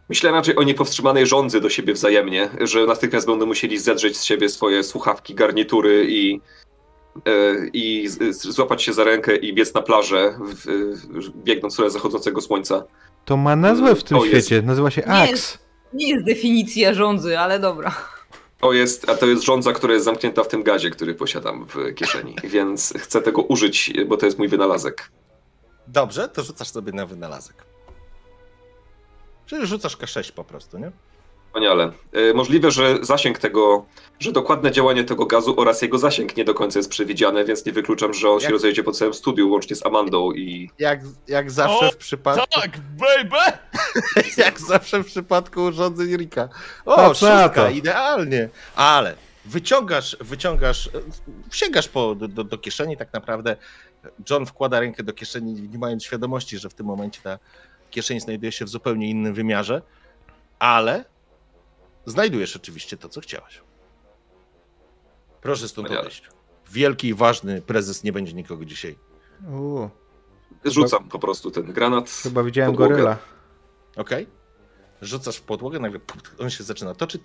Myślę 0.08 0.30
raczej 0.30 0.56
o 0.56 0.62
niepowstrzymanej 0.62 1.26
żądzy 1.26 1.60
do 1.60 1.70
siebie 1.70 1.92
wzajemnie, 1.92 2.48
że 2.60 2.86
natychmiast 2.86 3.26
będą 3.26 3.46
musieli 3.46 3.78
zedrzeć 3.78 4.16
z 4.16 4.24
siebie 4.24 4.48
swoje 4.48 4.82
słuchawki, 4.82 5.34
garnitury 5.34 6.06
i, 6.08 6.40
i 7.72 8.08
z- 8.08 8.36
z- 8.36 8.42
złapać 8.48 8.82
się 8.82 8.92
za 8.92 9.04
rękę 9.04 9.36
i 9.36 9.54
biec 9.54 9.74
na 9.74 9.82
plażę, 9.82 10.38
w, 10.40 10.64
w, 10.64 11.30
biegnąc 11.44 11.72
w 11.72 11.74
stronę 11.74 11.90
zachodzącego 11.90 12.40
słońca. 12.40 12.84
To 13.24 13.36
ma 13.36 13.56
nazwę 13.56 13.94
w 13.96 14.04
tym 14.04 14.18
To 14.18 14.24
jest- 14.24 14.46
świecie, 14.46 14.62
nazywa 14.66 14.90
się 14.90 15.00
Nie 15.00 15.08
Axe. 15.12 15.30
jest. 15.30 15.58
Nie 15.92 16.08
jest 16.10 16.24
definicja 16.26 16.94
rządzy, 16.94 17.38
ale 17.38 17.58
dobra. 17.60 17.94
To 18.60 18.72
jest, 18.72 19.08
a 19.10 19.14
to 19.14 19.26
jest 19.26 19.42
żądza, 19.42 19.72
która 19.72 19.92
jest 19.92 20.04
zamknięta 20.04 20.44
w 20.44 20.48
tym 20.48 20.62
gazie, 20.62 20.90
który 20.90 21.14
posiadam 21.14 21.66
w 21.66 21.94
kieszeni, 21.94 22.36
więc 22.44 22.94
chcę 22.98 23.22
tego 23.22 23.42
użyć, 23.42 23.92
bo 24.06 24.16
to 24.16 24.26
jest 24.26 24.38
mój 24.38 24.48
wynalazek. 24.48 25.10
Dobrze, 25.88 26.28
to 26.28 26.42
rzucasz 26.42 26.68
sobie 26.68 26.92
na 26.92 27.06
wynalazek. 27.06 27.64
Czyli 29.46 29.66
rzucasz 29.66 29.96
K6 29.98 30.32
po 30.32 30.44
prostu, 30.44 30.78
nie? 30.78 30.92
Wspaniale. 31.53 31.92
E, 32.12 32.34
Możliwe, 32.34 32.70
że 32.70 32.98
zasięg 33.03 33.38
tego, 33.38 33.86
że 34.20 34.32
dokładne 34.32 34.70
działanie 34.72 35.05
tego 35.05 35.26
gazu 35.26 35.61
oraz 35.61 35.82
jego 35.82 35.98
zasięg 35.98 36.36
nie 36.36 36.44
do 36.44 36.55
końca 36.55 36.78
jest 36.78 36.90
przewidziane, 36.90 37.44
więc 37.44 37.66
nie 37.66 37.72
wykluczam, 37.72 38.14
że 38.14 38.30
on 38.30 38.40
się 38.40 38.44
Jak- 38.44 38.53
rozejdzie 38.53 38.82
po 38.82 38.92
całym 38.92 39.14
studiu, 39.14 39.50
łącznie 39.50 39.76
z 39.76 39.86
Amandą 39.86 40.32
i 40.32 40.70
Jak, 40.78 41.00
jak 41.28 41.50
zawsze 41.50 41.88
O, 41.88 41.90
w 41.92 41.96
przypadku. 41.96 42.46
Tak, 42.61 42.70
baby! 42.80 43.59
Jak 44.44 44.61
zawsze 44.61 45.03
w 45.03 45.07
przypadku 45.07 45.61
urządzeń 45.64 46.16
Rika. 46.16 46.48
O, 46.84 47.09
szóstka, 47.14 47.48
to. 47.48 47.70
idealnie. 47.70 48.48
Ale 48.76 49.14
wyciągasz, 49.44 50.16
wyciągasz, 50.20 50.90
sięgasz 51.53 51.88
po, 51.88 52.14
do, 52.14 52.28
do, 52.28 52.44
do 52.44 52.59
kieszeni 52.59 52.96
tak 52.96 53.12
naprawdę. 53.12 53.57
John 54.30 54.46
wkłada 54.46 54.80
rękę 54.80 55.03
do 55.03 55.12
kieszeni, 55.12 55.68
nie 55.68 55.78
mając 55.78 56.05
świadomości, 56.05 56.59
że 56.59 56.68
w 56.68 56.74
tym 56.74 56.86
momencie 56.86 57.20
ta 57.22 57.38
kieszeń 57.90 58.20
znajduje 58.20 58.53
się 58.53 58.64
w 58.64 58.68
zupełnie 58.68 59.11
innym 59.11 59.34
wymiarze, 59.34 59.82
ale 60.59 61.05
znajdujesz 62.07 62.57
oczywiście 62.57 62.96
to, 62.96 63.09
co 63.09 63.20
chciałeś. 63.20 63.61
Proszę 65.40 65.68
stąd 65.68 65.86
Wspaniale. 65.88 66.00
odejść. 66.00 66.28
Wielki 66.70 67.09
i 67.09 67.14
ważny 67.14 67.62
prezes 67.62 68.05
nie 68.05 68.12
będzie 68.12 68.32
nikogo 68.32 68.64
dzisiaj. 68.64 68.98
U, 69.50 69.88
rzucam 70.64 71.09
po 71.09 71.18
prostu 71.18 71.50
ten 71.50 71.72
granat. 71.72 72.11
chyba 72.11 72.42
widziałem 72.42 72.72
Podłogę. 72.72 72.94
goryla. 72.94 73.18
Okej? 73.96 74.26
Rzucasz 75.03 75.36
w 75.36 75.42
podłogę, 75.42 75.78
nagle 75.78 76.00
on 76.38 76.50
się 76.50 76.64
zaczyna 76.64 76.94
toczyć. 76.94 77.22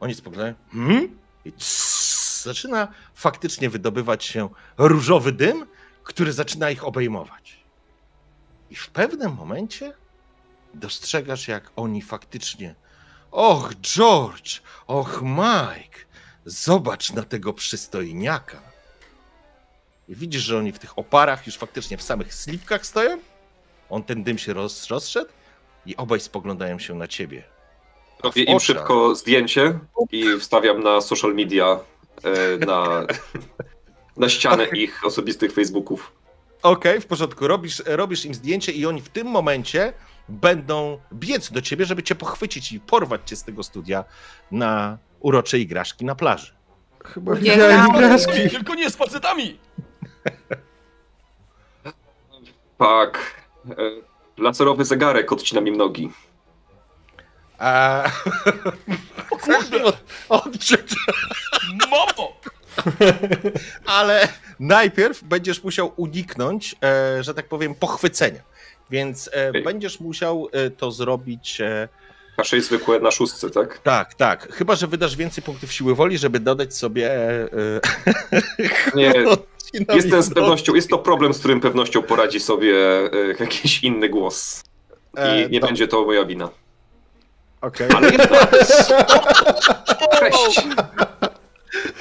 Oni 0.00 0.14
spoglądają. 0.14 0.54
Hmm? 0.72 1.18
I 1.44 1.52
tss, 1.52 2.42
zaczyna 2.44 2.88
faktycznie 3.14 3.70
wydobywać 3.70 4.24
się 4.24 4.48
różowy 4.78 5.32
dym, 5.32 5.66
który 6.02 6.32
zaczyna 6.32 6.70
ich 6.70 6.84
obejmować. 6.84 7.64
I 8.70 8.74
w 8.74 8.88
pewnym 8.88 9.34
momencie 9.34 9.92
dostrzegasz, 10.74 11.48
jak 11.48 11.70
oni 11.76 12.02
faktycznie. 12.02 12.74
Och, 13.30 13.74
George! 13.82 14.60
Och, 14.86 15.22
Mike! 15.22 15.98
Zobacz 16.44 17.12
na 17.12 17.22
tego 17.22 17.52
przystojniaka. 17.52 18.60
I 20.08 20.14
widzisz, 20.14 20.42
że 20.42 20.58
oni 20.58 20.72
w 20.72 20.78
tych 20.78 20.98
oparach 20.98 21.46
już 21.46 21.56
faktycznie 21.56 21.96
w 21.96 22.02
samych 22.02 22.34
slipkach 22.34 22.86
stoją. 22.86 23.18
On 23.90 24.02
ten 24.02 24.24
dym 24.24 24.38
się 24.38 24.52
roz, 24.52 24.86
rozszedł 24.90 25.30
i 25.86 25.96
obaj 25.96 26.20
spoglądają 26.20 26.78
się 26.78 26.94
na 26.94 27.08
ciebie. 27.08 27.42
Robię 28.22 28.42
im 28.42 28.60
szybko 28.60 29.14
zdjęcie 29.14 29.78
i 30.10 30.24
wstawiam 30.40 30.82
na 30.82 31.00
social 31.00 31.34
media, 31.34 31.80
e, 32.22 32.66
na, 32.66 33.06
na 34.16 34.28
ścianę 34.28 34.64
ich 34.64 35.06
osobistych 35.06 35.52
Facebooków. 35.52 36.12
Okej, 36.62 37.00
w 37.00 37.06
porządku. 37.06 37.48
Robisz, 37.48 37.82
robisz 37.86 38.24
im 38.24 38.34
zdjęcie 38.34 38.72
i 38.72 38.86
oni 38.86 39.00
w 39.02 39.08
tym 39.08 39.26
momencie 39.26 39.92
będą 40.28 40.98
biec 41.12 41.50
do 41.52 41.62
ciebie, 41.62 41.84
żeby 41.84 42.02
cię 42.02 42.14
pochwycić 42.14 42.72
i 42.72 42.80
porwać 42.80 43.20
cię 43.24 43.36
z 43.36 43.44
tego 43.44 43.62
studia 43.62 44.04
na 44.50 44.98
urocze 45.20 45.58
igraszki 45.58 46.04
na 46.04 46.14
plaży. 46.14 46.52
Chyba 47.04 47.34
Gdzie 47.34 47.52
widziałem 47.52 47.86
igraszki. 47.88 48.50
Tylko 48.50 48.74
nie 48.74 48.90
z 48.90 48.96
facetami! 48.96 49.58
Tak. 52.78 53.34
E, 53.70 53.74
laserowy 54.42 54.84
zegarek 54.84 55.32
odcina 55.32 55.60
mi 55.60 55.72
nogi. 55.72 56.10
A... 57.58 58.04
O 59.30 59.36
kurde, 59.36 59.78
Odczyt. 60.28 60.94
mamo! 61.90 62.32
Ale 63.98 64.28
najpierw 64.60 65.24
będziesz 65.24 65.64
musiał 65.64 65.92
uniknąć, 65.96 66.76
e, 66.82 67.22
że 67.22 67.34
tak 67.34 67.48
powiem, 67.48 67.74
pochwycenia. 67.74 68.40
Więc 68.90 69.30
e, 69.32 69.62
będziesz 69.62 70.00
musiał 70.00 70.48
e, 70.52 70.70
to 70.70 70.90
zrobić. 70.90 71.60
E, 71.60 71.88
Kasze 72.36 72.60
zwykłe 72.60 73.00
na 73.00 73.10
szóstce, 73.10 73.50
tak? 73.50 73.78
tak, 73.78 74.14
tak. 74.14 74.52
Chyba, 74.52 74.74
że 74.74 74.86
wydasz 74.86 75.16
więcej 75.16 75.44
punktów 75.44 75.72
siły 75.72 75.94
woli, 75.94 76.18
żeby 76.18 76.40
dodać 76.40 76.74
sobie. 76.74 77.10
Nie, 78.94 79.12
jestem 79.94 80.22
z 80.22 80.34
pewnością, 80.34 80.74
jest 80.74 80.88
to 80.90 80.98
problem, 80.98 81.34
z 81.34 81.38
którym 81.38 81.60
pewnością 81.60 82.02
poradzi 82.02 82.40
sobie 82.40 82.74
jakiś 83.40 83.84
inny 83.84 84.08
głos. 84.08 84.62
I 85.14 85.18
E, 85.20 85.48
nie 85.48 85.60
do- 85.60 85.66
będzie 85.66 85.88
to 85.88 86.04
moja 86.04 86.24
wina. 86.24 86.48
Okej. 87.60 87.88
Ale 87.96 88.10
jeszcze 88.10 89.04
Cześć! 90.20 90.60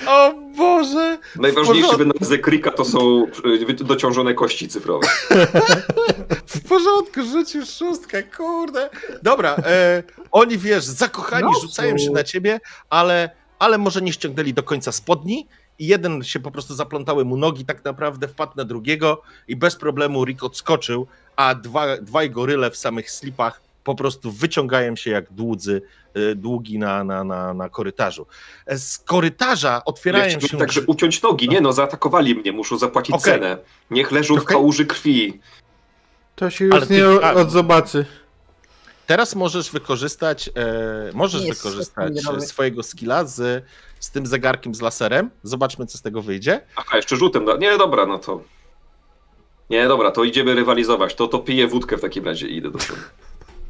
O 0.07 0.34
Boże! 0.57 1.18
Najważniejszy 1.36 1.82
porządku. 1.82 1.97
wynalazek 1.97 2.47
Rika 2.47 2.72
to 2.72 2.86
są 2.86 3.28
e, 3.70 3.74
dociążone 3.74 4.34
kości 4.34 4.68
cyfrowe. 4.68 5.07
W 6.45 6.68
porządku, 6.70 7.24
rzucił 7.32 7.65
szóstkę, 7.65 8.24
kurde. 8.24 8.89
Dobra, 9.24 9.55
e, 9.65 10.03
oni 10.32 10.57
wiesz, 10.57 10.84
zakochani 10.84 11.49
No, 11.53 11.59
rzucają 11.61 11.97
się 11.97 12.11
na 12.11 12.24
ciebie, 12.24 12.59
ale, 12.89 13.30
ale 13.59 13.78
może 13.78 14.01
nie 14.01 14.13
ściągnęli 14.13 14.53
do 14.53 14.63
końca 14.63 14.91
spodni 14.91 15.47
i 15.80 15.88
jeden 15.88 16.24
się 16.24 16.39
po 16.39 16.51
prostu 16.51 16.76
zaplątały 16.76 17.26
mu 17.26 17.38
nogi, 17.38 17.65
tak 17.65 17.86
naprawdę 17.86 18.28
wpadł 18.28 18.53
na 18.55 18.65
drugiego 18.65 19.22
i 19.47 19.55
bez 19.55 19.76
problemu 19.76 20.26
Rick 20.26 20.43
odskoczył, 20.43 21.07
a 21.36 21.55
dwa, 21.55 21.97
dwaj 21.97 22.30
goryle 22.32 22.72
w 22.72 22.78
samych 22.78 23.11
slipach 23.11 23.66
po 23.88 23.95
prostu 23.95 24.31
wyciągają 24.31 24.95
się 24.95 25.11
jak 25.11 25.33
dłudzy, 25.33 25.81
e, 26.13 26.35
długi 26.35 26.79
na, 26.79 27.03
na, 27.03 27.23
na, 27.23 27.53
na 27.53 27.69
korytarzu. 27.69 28.25
E, 28.65 28.77
Z 28.77 28.97
korytarza 28.99 29.69
Ja 29.71 29.85
otwierają 29.85 30.29
chciałbym 30.29 30.49
się... 30.49 30.57
także 30.57 30.81
uciąć 30.88 31.21
nogi. 31.21 31.49
Nie 31.49 31.61
no, 31.61 31.73
zaatakowali 31.73 32.35
mnie, 32.35 32.51
muszą 32.51 32.77
zapłacić 32.77 33.15
Okej. 33.15 33.33
cenę. 33.33 33.57
Niech 33.91 34.11
leżą 34.11 34.35
w 34.35 34.38
Okej. 34.38 34.47
kałuży 34.47 34.85
krwi. 34.85 35.39
To 36.35 36.49
się 36.49 36.65
już 36.65 36.88
ty- 36.88 36.93
nie 36.93 37.07
odzobaczy. 37.21 38.05
Teraz 39.05 39.35
możesz 39.35 39.71
wykorzystać, 39.71 40.49
e, 40.55 41.11
możesz 41.13 41.43
Nie, 41.43 41.53
wykorzystać 41.53 42.13
swojego 42.45 42.83
skilla 42.83 43.25
z, 43.25 43.65
z 43.99 44.11
tym 44.11 44.25
zegarkiem 44.25 44.75
z 44.75 44.81
laserem. 44.81 45.29
Zobaczmy, 45.43 45.85
co 45.85 45.97
z 45.97 46.01
tego 46.01 46.21
wyjdzie. 46.21 46.61
Aha, 46.75 46.97
jeszcze 46.97 47.15
rzutem. 47.15 47.45
Da... 47.45 47.57
Nie, 47.57 47.77
dobra, 47.77 48.05
no 48.05 48.19
to... 48.19 48.41
Nie, 49.69 49.88
dobra, 49.88 50.11
to 50.11 50.23
idziemy 50.23 50.55
rywalizować. 50.55 51.15
To, 51.15 51.27
to 51.27 51.39
piję 51.39 51.67
wódkę 51.67 51.97
w 51.97 52.01
takim 52.01 52.25
razie 52.25 52.47
i 52.47 52.57
idę 52.57 52.71
do 52.71 52.77
przodu. 52.77 53.01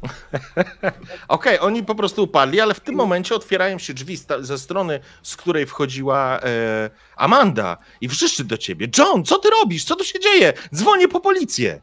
Okej, 1.28 1.58
oni 1.60 1.84
po 1.84 1.94
prostu 1.94 2.24
upadli, 2.24 2.60
ale 2.60 2.74
w 2.74 2.80
tym 2.80 2.94
momencie 2.94 3.34
otwierają 3.34 3.78
się 3.78 3.94
drzwi 3.94 4.18
ze 4.40 4.58
strony, 4.58 5.00
z 5.22 5.36
której 5.36 5.66
wchodziła 5.66 6.40
e, 6.40 6.90
Amanda 7.16 7.76
i 8.00 8.08
wrzyszczy 8.08 8.44
do 8.44 8.58
ciebie. 8.58 8.88
John, 8.98 9.24
co 9.24 9.38
ty 9.38 9.48
robisz? 9.50 9.84
Co 9.84 9.96
tu 9.96 10.04
się 10.04 10.20
dzieje? 10.20 10.52
Dzwonię 10.74 11.08
po 11.08 11.20
policję. 11.20 11.80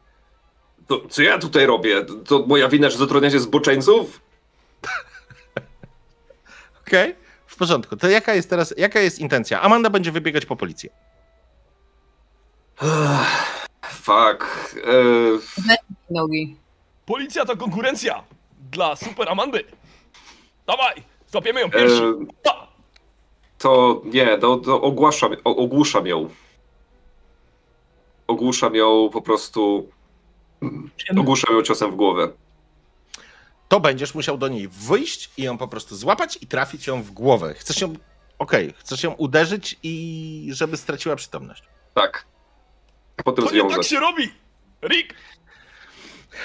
To, 0.86 1.02
co 1.08 1.22
ja 1.22 1.38
tutaj 1.38 1.66
robię? 1.66 2.06
To 2.26 2.44
moja 2.46 2.68
wina, 2.68 2.90
że 2.90 2.98
zatrudniacie 2.98 3.40
zboczeńców? 3.40 4.20
Okej, 6.86 7.14
w 7.46 7.56
porządku. 7.56 7.96
To 7.96 8.08
jaka 8.08 8.34
jest 8.34 8.50
teraz, 8.50 8.74
jaka 8.76 9.00
jest 9.00 9.18
intencja? 9.18 9.60
Amanda 9.60 9.90
będzie 9.90 10.12
wybiegać 10.12 10.46
po 10.46 10.56
policję. 10.56 10.90
Fuck. 13.82 14.74
E, 14.76 14.92
Nogi. 16.10 16.56
Policja 17.06 17.44
to 17.44 17.56
konkurencja 17.56 18.24
dla 18.70 18.96
Super 18.96 19.28
Amandy. 19.28 19.64
Dawaj, 20.66 21.02
złapiemy 21.26 21.60
ją 21.60 21.66
e, 21.66 21.70
Pa! 22.42 22.66
to 23.58 24.02
nie, 24.04 24.38
to, 24.38 24.56
to 24.56 24.82
ogłaszam, 24.82 25.32
o, 25.44 25.56
ogłuszam 25.56 26.06
ją. 26.06 26.28
Ogłuszam 28.26 28.74
ją 28.74 29.10
po 29.12 29.22
prostu. 29.22 29.88
Ogłuszam 31.18 31.54
ją 31.56 31.62
ciosem 31.62 31.90
w 31.92 31.96
głowę. 31.96 32.28
To 33.68 33.80
będziesz 33.80 34.14
musiał 34.14 34.38
do 34.38 34.48
niej 34.48 34.68
wyjść 34.68 35.30
i 35.36 35.42
ją 35.42 35.58
po 35.58 35.68
prostu 35.68 35.96
złapać 35.96 36.38
i 36.40 36.46
trafić 36.46 36.86
ją 36.86 37.02
w 37.02 37.10
głowę. 37.10 37.54
Chcesz 37.54 37.80
ją. 37.80 37.94
Okej, 38.38 38.74
chcesz 38.78 39.02
ją 39.02 39.12
uderzyć 39.12 39.76
i 39.82 40.48
żeby 40.52 40.76
straciła 40.76 41.16
przytomność. 41.16 41.62
Tak. 41.94 42.26
Potem 43.24 43.44
To 43.44 43.54
nie 43.54 43.60
tak 43.60 43.70
związać. 43.70 43.86
się 43.88 44.00
robi! 44.00 44.30
Rick! 44.82 45.14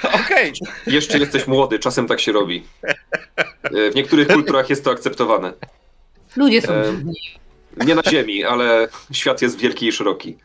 Okej. 0.04 0.54
Jeszcze 0.88 1.18
jesteś 1.20 1.48
młody, 1.48 1.80
czasem 1.80 2.08
tak 2.08 2.20
się 2.20 2.32
robi. 2.32 2.64
E, 3.64 3.92
W 3.92 3.96
niektórych 3.96 4.28
kulturach 4.28 4.70
jest 4.70 4.84
to 4.84 4.92
akceptowane. 4.92 5.54
Ludzie 6.36 6.62
są 6.62 6.74
dziwni. 6.92 7.14
Nie 7.78 7.96
na 7.96 8.02
ziemi, 8.04 8.44
ale 8.44 8.88
świat 9.12 9.42
jest 9.42 9.58
wielki 9.58 9.88
i 9.88 9.92
szeroki. 9.92 10.38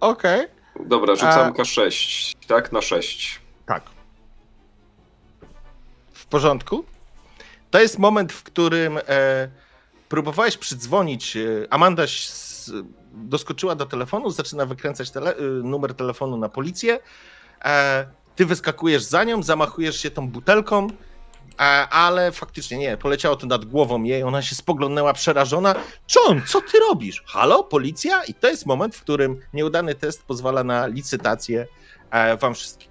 Okej. 0.00 0.46
Dobra, 0.86 1.14
rzucam 1.14 1.48
A- 1.48 1.50
K6, 1.50 2.34
tak? 2.46 2.72
Na 2.72 2.82
6. 2.82 3.40
Tak. 3.66 3.82
W 6.12 6.26
porządku. 6.26 6.84
To 7.70 7.80
jest 7.80 7.98
moment, 7.98 8.32
w 8.32 8.42
którym 8.42 8.98
e, 9.08 9.48
próbowałeś 10.08 10.56
przydzwonić. 10.56 11.36
E, 11.36 11.40
Amanda 11.70 12.02
s- 12.02 12.72
doskoczyła 13.12 13.74
do 13.74 13.86
telefonu, 13.86 14.30
zaczyna 14.30 14.66
wykręcać 14.66 15.10
tele, 15.10 15.36
e, 15.36 15.40
numer 15.42 15.94
telefonu 15.94 16.36
na 16.36 16.48
policję. 16.48 16.98
E, 17.64 18.06
ty 18.40 18.46
wyskakujesz 18.46 19.02
za 19.02 19.24
nią, 19.24 19.42
zamachujesz 19.42 20.00
się 20.00 20.10
tą 20.10 20.28
butelką, 20.28 20.86
ale 21.90 22.32
faktycznie 22.32 22.78
nie, 22.78 22.96
poleciało 22.96 23.36
to 23.36 23.46
nad 23.46 23.64
głową 23.64 24.02
jej. 24.02 24.22
Ona 24.22 24.42
się 24.42 24.54
spoglądnęła 24.54 25.12
przerażona. 25.12 25.74
John, 26.16 26.42
co 26.46 26.60
ty 26.60 26.78
robisz? 26.78 27.22
Halo, 27.26 27.64
policja? 27.64 28.24
I 28.24 28.34
to 28.34 28.48
jest 28.48 28.66
moment, 28.66 28.96
w 28.96 29.02
którym 29.02 29.40
nieudany 29.54 29.94
test 29.94 30.22
pozwala 30.22 30.64
na 30.64 30.86
licytację 30.86 31.66
e, 32.10 32.36
wam 32.36 32.54
wszystkim. 32.54 32.90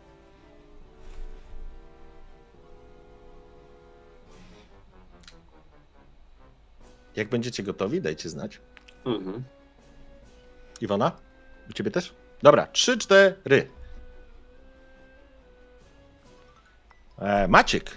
Jak 7.15 7.29
będziecie 7.29 7.63
gotowi, 7.63 8.01
dajcie 8.01 8.29
znać. 8.29 8.61
Mhm. 9.05 9.43
Iwona? 10.81 11.11
U 11.69 11.73
ciebie 11.73 11.91
też? 11.91 12.13
Dobra, 12.41 12.67
trzy, 12.67 12.97
cztery. 12.97 13.78
E, 17.21 17.47
Maciek. 17.47 17.91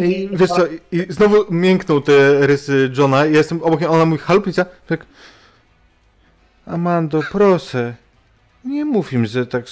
I 0.00 0.28
wiesz 0.32 0.50
co, 0.50 0.66
i 0.92 1.06
znowu 1.08 1.44
miękną 1.54 2.02
te 2.02 2.46
rysy 2.46 2.90
Johna. 2.98 3.16
Ja 3.16 3.24
jestem 3.38 3.62
obok 3.62 3.80
niej, 3.80 3.88
ona 3.90 4.04
mówi, 4.04 4.22
halo 4.22 4.40
policja? 4.40 4.66
Tak. 4.86 5.06
Amando, 6.66 7.22
proszę. 7.32 7.94
Nie 8.64 8.84
mów 8.84 9.12
im, 9.12 9.26
że 9.26 9.46
tak 9.46 9.64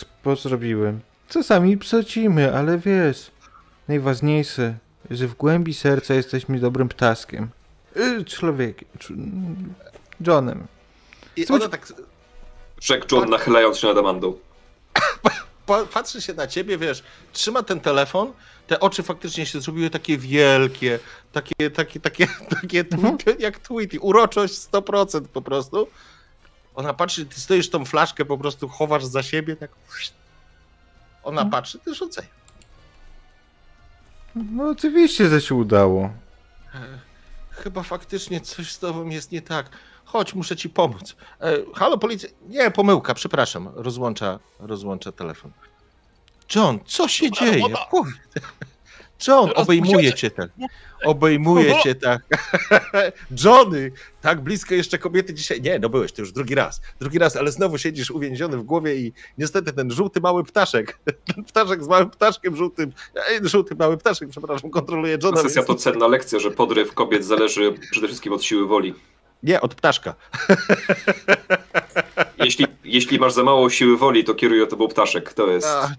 zrobiłem. 0.42 1.00
Czasami 1.28 1.78
psacimy, 1.78 2.54
ale 2.56 2.78
wiesz, 2.78 3.30
najważniejsze, 3.88 4.74
że 5.10 5.26
w 5.28 5.34
głębi 5.34 5.74
serca 5.74 6.14
jesteśmy 6.14 6.58
dobrym 6.58 6.88
ptaskiem. 6.88 7.48
Y, 7.96 8.24
Człowiekiem. 8.24 8.88
cz- 8.98 9.14
Johnem. 10.26 10.66
I 11.36 11.46
Słuchaj- 11.46 11.60
ona 11.62 11.70
tak 11.70 11.92
Rzekł 12.80 13.06
John, 13.16 13.30
nachylając 13.30 13.78
się 13.78 13.86
nad 13.86 13.98
Amandą. 13.98 14.34
pa- 15.70 15.86
patrzy 15.86 16.22
się 16.22 16.34
na 16.34 16.46
ciebie, 16.46 16.78
wiesz, 16.78 17.02
trzyma 17.32 17.62
ten 17.62 17.80
telefon, 17.80 18.32
te 18.66 18.80
oczy 18.80 19.02
faktycznie 19.02 19.46
się 19.46 19.60
zrobiły 19.60 19.90
takie 19.90 20.18
wielkie, 20.18 20.98
takie, 21.32 21.70
takie, 21.74 22.00
takie, 22.00 22.26
takie 22.60 22.84
tweety, 22.84 23.36
jak 23.38 23.58
tweety, 23.58 24.00
uroczość 24.00 24.54
100% 24.54 25.20
po 25.28 25.42
prostu. 25.42 25.88
Ona 26.74 26.94
patrzy, 26.94 27.26
ty 27.26 27.40
stoisz 27.40 27.70
tą 27.70 27.84
flaszkę, 27.84 28.24
po 28.24 28.38
prostu 28.38 28.68
chowasz 28.68 29.04
za 29.04 29.22
siebie, 29.22 29.56
tak. 29.56 29.70
Ona 31.22 31.44
patrzy, 31.44 31.78
ty 31.78 31.94
rzucaj. 31.94 32.26
No 34.34 34.68
oczywiście, 34.68 35.28
że 35.28 35.40
się 35.40 35.54
udało. 35.54 36.10
Chyba 37.50 37.82
faktycznie 37.82 38.40
coś 38.40 38.72
z 38.72 38.78
tobą 38.78 39.08
jest 39.08 39.32
nie 39.32 39.42
tak. 39.42 39.70
Chodź, 40.12 40.34
muszę 40.34 40.56
ci 40.56 40.68
pomóc. 40.70 41.16
E, 41.40 41.56
halo, 41.74 41.98
policja. 41.98 42.28
Nie, 42.48 42.70
pomyłka, 42.70 43.14
przepraszam. 43.14 43.68
Rozłącza, 43.74 44.38
rozłącza 44.58 45.12
telefon. 45.12 45.50
John, 46.54 46.78
co 46.86 47.08
się 47.08 47.30
dzieje? 47.30 47.64
John, 49.28 49.50
obejmuje 49.54 50.12
cię 50.12 50.30
tak. 50.30 50.50
Obejmuje 51.04 51.82
cię 51.82 51.94
tak. 51.94 52.22
Johnny, 53.44 53.92
tak 54.20 54.40
blisko 54.40 54.74
jeszcze 54.74 54.98
kobiety 54.98 55.34
dzisiaj. 55.34 55.60
Nie, 55.60 55.78
no 55.78 55.88
byłeś, 55.88 56.12
to 56.12 56.22
już 56.22 56.32
drugi 56.32 56.54
raz. 56.54 56.80
Drugi 57.00 57.18
raz, 57.18 57.36
ale 57.36 57.52
znowu 57.52 57.78
siedzisz 57.78 58.10
uwięziony 58.10 58.56
w 58.56 58.62
głowie 58.62 58.96
i 58.96 59.12
niestety 59.38 59.72
ten 59.72 59.90
żółty 59.90 60.20
mały 60.20 60.44
ptaszek, 60.44 60.98
ten 61.34 61.44
ptaszek 61.44 61.84
z 61.84 61.88
małym 61.88 62.10
ptaszkiem 62.10 62.56
żółtym, 62.56 62.92
e, 63.16 63.48
żółty 63.48 63.74
mały 63.74 63.96
ptaszek, 63.96 64.28
przepraszam, 64.28 64.70
kontroluje 64.70 65.18
Johna. 65.22 65.42
Sesja 65.42 65.62
więc- 65.62 65.66
to 65.66 65.74
cenna 65.74 66.06
lekcja, 66.06 66.38
że 66.38 66.50
podryw 66.50 66.94
kobiet 66.94 67.24
zależy 67.24 67.74
przede 67.90 68.06
wszystkim 68.06 68.32
od 68.32 68.44
siły 68.44 68.66
woli. 68.66 68.94
Nie, 69.42 69.60
od 69.60 69.74
ptaszka. 69.74 70.14
Jeśli, 72.38 72.66
jeśli 72.84 73.18
masz 73.18 73.32
za 73.32 73.44
mało 73.44 73.70
siły 73.70 73.96
woli, 73.98 74.24
to 74.24 74.34
kieruje 74.34 74.66
tobą 74.66 74.88
ptaszek. 74.88 75.32
To 75.34 75.46
jest 75.46 75.66
A, 75.66 75.90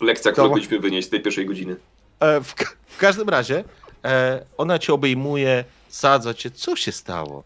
lekcja, 0.00 0.32
którą 0.32 0.46
To- 0.46 0.50
powinniśmy 0.50 0.78
wynieść 0.80 1.08
z 1.08 1.10
tej 1.10 1.20
pierwszej 1.20 1.46
godziny. 1.46 1.76
E, 2.20 2.40
w, 2.40 2.54
ka- 2.54 2.72
w 2.86 2.96
każdym 2.98 3.28
razie 3.28 3.64
e, 4.04 4.44
ona 4.58 4.78
cię 4.78 4.92
obejmuje, 4.94 5.64
sadza 5.88 6.34
cię. 6.34 6.50
Co 6.50 6.76
się 6.76 6.92
stało? 6.92 7.44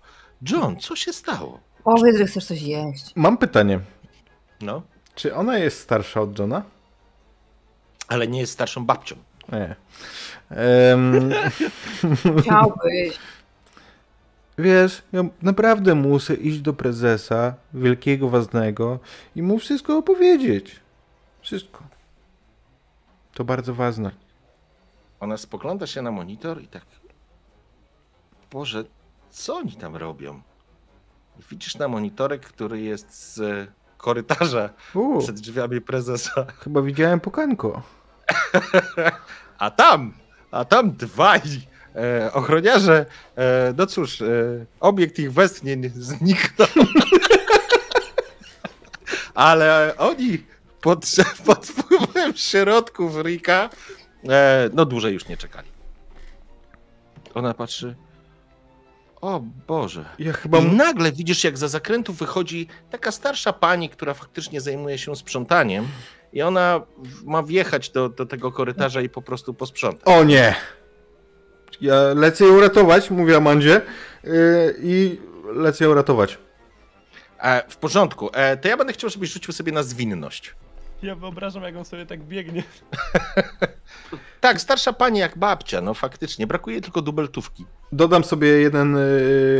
John, 0.50 0.80
co 0.80 0.96
się 0.96 1.12
stało? 1.12 1.60
Powiedz, 1.84 2.16
że 2.16 2.26
chcesz 2.26 2.46
coś 2.46 2.62
jeść. 2.62 3.04
Mam 3.16 3.38
pytanie. 3.38 3.80
No, 4.60 4.82
Czy 5.14 5.34
ona 5.34 5.58
jest 5.58 5.80
starsza 5.80 6.20
od 6.20 6.38
Johna? 6.38 6.62
ale 8.08 8.28
nie 8.28 8.40
jest 8.40 8.52
starszą 8.52 8.86
babcią. 8.86 9.16
Nie. 9.52 9.76
Chciałbyś. 12.42 13.18
Wiesz, 14.60 15.02
ja 15.12 15.22
naprawdę 15.42 15.94
muszę 15.94 16.34
iść 16.34 16.60
do 16.60 16.72
prezesa, 16.72 17.54
wielkiego, 17.74 18.28
ważnego 18.28 18.98
i 19.36 19.42
mu 19.42 19.58
wszystko 19.58 19.98
opowiedzieć. 19.98 20.80
Wszystko. 21.40 21.84
To 23.34 23.44
bardzo 23.44 23.74
ważne. 23.74 24.10
Ona 25.20 25.36
spogląda 25.36 25.86
się 25.86 26.02
na 26.02 26.10
monitor 26.10 26.62
i 26.62 26.68
tak. 26.68 26.84
Boże, 28.50 28.84
co 29.30 29.56
oni 29.56 29.72
tam 29.72 29.96
robią? 29.96 30.40
Widzisz 31.50 31.78
na 31.78 31.88
monitorek, 31.88 32.46
który 32.46 32.80
jest 32.80 33.34
z 33.34 33.68
korytarza 33.96 34.70
U, 34.94 35.18
przed 35.18 35.40
drzwiami 35.40 35.80
prezesa. 35.80 36.46
chyba 36.58 36.82
widziałem 36.82 37.20
pukanko. 37.20 37.82
A 39.58 39.70
tam, 39.70 40.12
a 40.50 40.64
tam 40.64 40.92
dwaj 40.92 41.40
e, 41.96 42.32
ochroniarze. 42.32 43.06
E, 43.36 43.74
no 43.76 43.86
cóż, 43.86 44.22
e, 44.22 44.26
obiekt 44.80 45.18
ich 45.18 45.32
westchnień 45.32 45.90
zniknął. 45.94 46.68
Ale 49.34 49.94
oni 49.98 50.44
pod, 50.80 51.06
pod 51.46 51.66
wpływem 51.66 52.36
środków 52.36 53.22
Rika 53.22 53.70
e, 54.28 54.70
no 54.72 54.84
dłużej 54.84 55.14
już 55.14 55.28
nie 55.28 55.36
czekali. 55.36 55.68
Ona 57.34 57.54
patrzy. 57.54 57.96
O 59.20 59.40
Boże. 59.66 60.04
Ja 60.18 60.32
chyba... 60.32 60.58
I 60.58 60.64
nagle 60.66 61.12
widzisz, 61.12 61.44
jak 61.44 61.58
za 61.58 61.68
zakrętu 61.68 62.12
wychodzi 62.12 62.68
taka 62.90 63.12
starsza 63.12 63.52
pani, 63.52 63.88
która 63.88 64.14
faktycznie 64.14 64.60
zajmuje 64.60 64.98
się 64.98 65.16
sprzątaniem. 65.16 65.88
I 66.32 66.42
ona 66.42 66.80
ma 67.24 67.42
wjechać 67.42 67.90
do, 67.90 68.08
do 68.08 68.26
tego 68.26 68.52
korytarza 68.52 69.00
i 69.00 69.08
po 69.08 69.22
prostu 69.22 69.54
posprzątać. 69.54 70.02
O 70.04 70.24
nie! 70.24 70.54
Ja 71.80 71.94
lecę 72.14 72.44
ją 72.44 72.60
ratować, 72.60 73.10
mówię 73.10 73.36
Amandzie, 73.36 73.80
yy, 74.24 74.30
i 74.82 75.20
lecę 75.54 75.84
ją 75.84 75.94
ratować. 75.94 76.38
E, 77.42 77.62
w 77.68 77.76
porządku. 77.76 78.30
E, 78.32 78.56
to 78.56 78.68
ja 78.68 78.76
będę 78.76 78.92
chciał, 78.92 79.10
żebyś 79.10 79.32
rzucił 79.32 79.54
sobie 79.54 79.72
na 79.72 79.82
zwinność. 79.82 80.54
Ja 81.02 81.14
wyobrażam, 81.14 81.62
jak 81.62 81.76
on 81.76 81.84
sobie 81.84 82.06
tak 82.06 82.20
biegnie. 82.22 82.62
Tak, 84.40 84.60
starsza 84.60 84.92
pani 84.92 85.18
jak 85.18 85.38
babcia, 85.38 85.80
no 85.80 85.94
faktycznie. 85.94 86.46
Brakuje 86.46 86.80
tylko 86.80 87.02
dubeltówki. 87.02 87.66
Dodam 87.92 88.24
sobie 88.24 88.48
jeden 88.48 88.96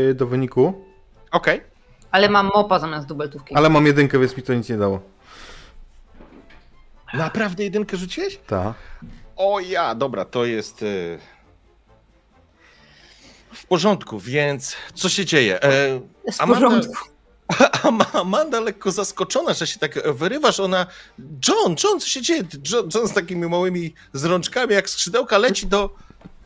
yy, 0.07 0.13
do 0.15 0.27
wyniku, 0.27 0.85
Okej. 1.31 1.61
Ale 2.11 2.29
mam 2.29 2.49
mopa 2.55 2.79
zamiast 2.79 3.07
dubeltówki. 3.07 3.55
ale 3.55 3.69
mam 3.69 3.85
jedynkę, 3.85 4.19
więc 4.19 4.37
mi 4.37 4.43
to 4.43 4.53
nic 4.53 4.69
nie 4.69 4.77
dało. 4.77 4.99
Naprawdę 7.13 7.63
jedynkę 7.63 7.97
rzuciłeś? 7.97 8.37
Ta. 8.47 8.73
O 9.35 9.59
ja, 9.59 9.95
dobra, 9.95 10.25
to 10.25 10.45
jest. 10.45 10.83
e, 10.83 10.85
W 13.53 13.65
porządku, 13.65 14.19
więc 14.19 14.75
co 14.95 15.09
się 15.09 15.25
dzieje? 15.25 15.61
E, 15.63 15.99
w 16.31 16.37
Amanda- 16.37 16.53
porządku. 16.53 16.93
Amanda 18.13 18.59
lekko 18.59 18.91
zaskoczona, 18.91 19.53
że 19.53 19.67
się 19.67 19.79
tak 19.79 20.13
wyrywasz, 20.13 20.59
ona 20.59 20.85
John, 21.47 21.75
John, 21.83 21.99
co 21.99 22.07
się 22.07 22.21
dzieje? 22.21 22.43
John, 22.71 22.89
John 22.95 23.07
z 23.07 23.13
takimi 23.13 23.47
małymi 23.47 23.93
zrączkami 24.13 24.73
jak 24.73 24.89
skrzydełka 24.89 25.37
leci 25.37 25.67
do, 25.67 25.95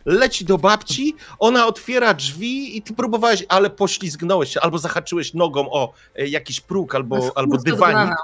leci 0.05 0.45
do 0.45 0.57
babci, 0.57 1.15
ona 1.39 1.67
otwiera 1.67 2.13
drzwi 2.13 2.77
i 2.77 2.81
ty 2.81 2.93
próbowałeś, 2.93 3.45
ale 3.49 3.69
poślizgnąłeś 3.69 4.53
się, 4.53 4.61
albo 4.61 4.77
zahaczyłeś 4.77 5.33
nogą 5.33 5.71
o 5.71 5.93
e, 6.15 6.27
jakiś 6.27 6.61
próg, 6.61 6.95
albo, 6.95 7.31
albo 7.35 7.57
dywanik. 7.57 8.15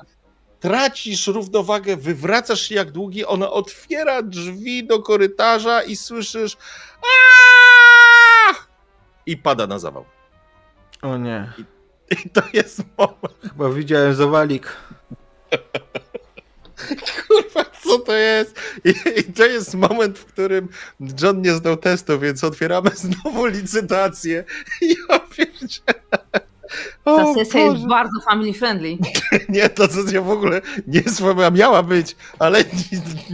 Tracisz 0.59 1.27
równowagę, 1.27 1.97
wywracasz 1.97 2.61
się 2.61 2.75
jak 2.75 2.91
długi, 2.91 3.25
ona 3.25 3.51
otwiera 3.51 4.21
drzwi 4.21 4.87
do 4.87 5.01
korytarza 5.01 5.83
i 5.83 5.95
słyszysz 5.95 6.57
"Aaaa!" 7.01 8.70
I 9.25 9.37
pada 9.37 9.67
na 9.67 9.79
zawał. 9.79 10.05
O 11.01 11.17
nie, 11.17 11.53
I 12.11 12.29
to 12.29 12.41
jest 12.53 12.83
moment, 12.97 13.41
chyba 13.41 13.69
widziałem 13.69 14.15
zawalik. 14.15 14.67
kurwa, 17.27 17.65
co 17.83 17.99
to 17.99 18.13
jest? 18.13 18.59
I, 18.85 19.19
I 19.19 19.23
to 19.23 19.45
jest 19.45 19.75
moment, 19.75 20.19
w 20.19 20.25
którym 20.25 20.69
John 21.21 21.41
nie 21.41 21.53
zdał 21.53 21.77
testu, 21.77 22.19
więc 22.19 22.43
otwieramy 22.43 22.89
znowu 23.23 23.45
licytację. 23.45 24.43
Ja 24.81 25.19
pierdzielę. 25.19 26.01
Ta 27.03 27.33
sesja 27.33 27.59
jest 27.61 27.87
bardzo 27.87 28.21
family 28.25 28.53
friendly. 28.53 28.97
Nie, 29.49 29.69
ta 29.69 29.87
sesja 29.87 30.21
w 30.21 30.29
ogóle 30.29 30.61
nie 30.87 30.99
jest 30.99 31.21
miała 31.53 31.83
być, 31.83 32.15
ale 32.39 32.63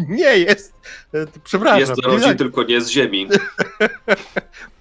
nie 0.10 0.38
jest. 0.38 0.74
E, 1.14 1.26
Przepraszam. 1.44 1.80
Jest 1.80 1.96
z 1.96 2.00
rodzin, 2.06 2.38
tylko 2.38 2.64
nie 2.64 2.82
z 2.82 2.90
ziemi. 2.90 3.28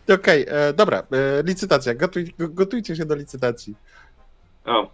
Okej, 0.15 0.47
e, 0.49 0.73
dobra, 0.73 0.99
e, 0.99 1.43
licytacja. 1.43 1.95
Gotuj, 1.95 2.35
go- 2.39 2.49
gotujcie 2.49 2.97
się 2.97 3.05
do 3.05 3.15
licytacji. 3.15 3.77
O, 4.65 4.91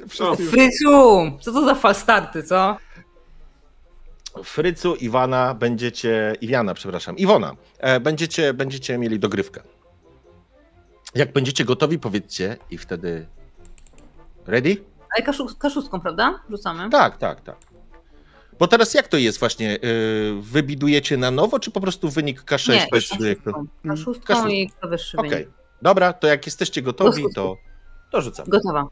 już- 0.00 0.50
Frycu! 0.50 1.22
Co 1.40 1.52
to 1.52 1.64
za 1.64 1.74
falstarty, 1.74 2.42
co? 2.42 2.76
Frycu, 4.44 4.94
Iwana, 4.96 5.54
będziecie. 5.54 6.34
Iwiana, 6.40 6.74
przepraszam. 6.74 7.16
Iwona, 7.16 7.56
e, 7.78 8.00
będziecie, 8.00 8.54
będziecie 8.54 8.98
mieli 8.98 9.18
dogrywkę. 9.18 9.60
Jak 11.14 11.32
będziecie 11.32 11.64
gotowi, 11.64 11.98
powiedzcie 11.98 12.56
i 12.70 12.78
wtedy. 12.78 13.26
Ready? 14.46 14.76
Ale 15.16 15.22
kaszu, 15.26 15.46
kaszustką, 15.58 16.00
prawda? 16.00 16.40
Rzucamy. 16.50 16.90
Tak, 16.90 17.18
tak, 17.18 17.40
tak. 17.40 17.56
Bo 18.58 18.68
teraz 18.68 18.94
jak 18.94 19.08
to 19.08 19.16
jest 19.16 19.38
właśnie? 19.38 19.78
Yy, 19.82 20.42
wybidujecie 20.42 21.16
na 21.16 21.30
nowo, 21.30 21.58
czy 21.58 21.70
po 21.70 21.80
prostu 21.80 22.10
wynik 22.10 22.42
K6 22.42 22.72
Nie, 22.72 22.86
decyduje, 22.92 23.36
kto- 23.36 23.52
kaszustką. 23.52 23.88
Kaszustką 23.88 24.26
Kaszustką. 24.26 24.48
i 24.52 24.68
kto 24.70 24.88
wyższy 24.88 25.16
Okej. 25.16 25.30
wynik. 25.30 25.48
Dobra, 25.82 26.12
to 26.12 26.26
jak 26.26 26.46
jesteście 26.46 26.82
gotowi, 26.82 27.24
to, 27.34 27.56
to 28.12 28.20
rzucam. 28.20 28.46
Gotowa. 28.48 28.86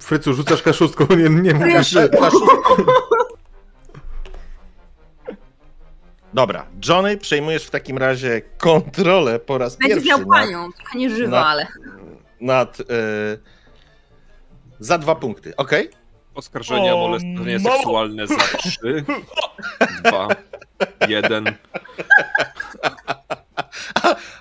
Frycu, 0.00 0.32
rzucasz 0.34 0.62
kaszustką, 0.62 1.06
nie, 1.16 1.28
nie 1.42 1.54
mówisz. 1.54 1.94
Dobra, 6.34 6.66
Johnny, 6.88 7.16
przejmujesz 7.16 7.64
w 7.64 7.70
takim 7.70 7.98
razie 7.98 8.42
kontrolę 8.58 9.38
po 9.38 9.58
raz 9.58 9.76
Będzie 9.76 9.94
pierwszy 9.94 10.08
miał 10.08 10.18
nad, 10.18 10.28
panią, 10.28 10.72
trochę 10.72 10.98
nie 10.98 11.10
żywa, 11.10 11.30
na- 11.40 11.46
ale. 11.46 11.66
nad 12.40 12.78
yy, 12.78 12.86
za 14.80 14.98
dwa 14.98 15.14
punkty, 15.14 15.56
okej? 15.56 15.90
oskarżenia 16.34 16.94
o 16.94 16.98
molestowanie 16.98 17.58
mało. 17.58 17.76
seksualne 17.76 18.26
za 18.26 18.36
3, 18.36 19.04
2, 20.04 20.28
1. 21.08 21.54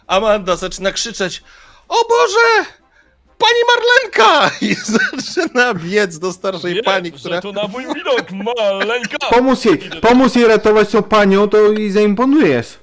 Amanda 0.07 0.55
zaczyna 0.55 0.91
krzyczeć: 0.91 1.43
O 1.87 1.95
Boże! 2.09 2.69
Pani 3.37 3.61
Marlenka! 3.69 4.51
I 4.69 4.75
zaczyna 4.75 5.73
biec 5.73 6.19
do 6.19 6.33
starszej 6.33 6.83
pani, 6.83 7.09
że 7.09 7.17
która. 7.17 7.41
to 7.41 7.51
na 7.51 7.67
mój 7.67 7.83
widok, 7.95 8.31
maleńka! 8.31 9.17
Pomóż 9.29 9.65
jej, 9.65 9.77
pomóż 10.01 10.35
jej 10.35 10.47
ratować 10.47 10.89
tą 10.89 11.03
panią, 11.03 11.49
to 11.49 11.57
jej 11.57 11.91
zaimponujesz. 11.91 12.79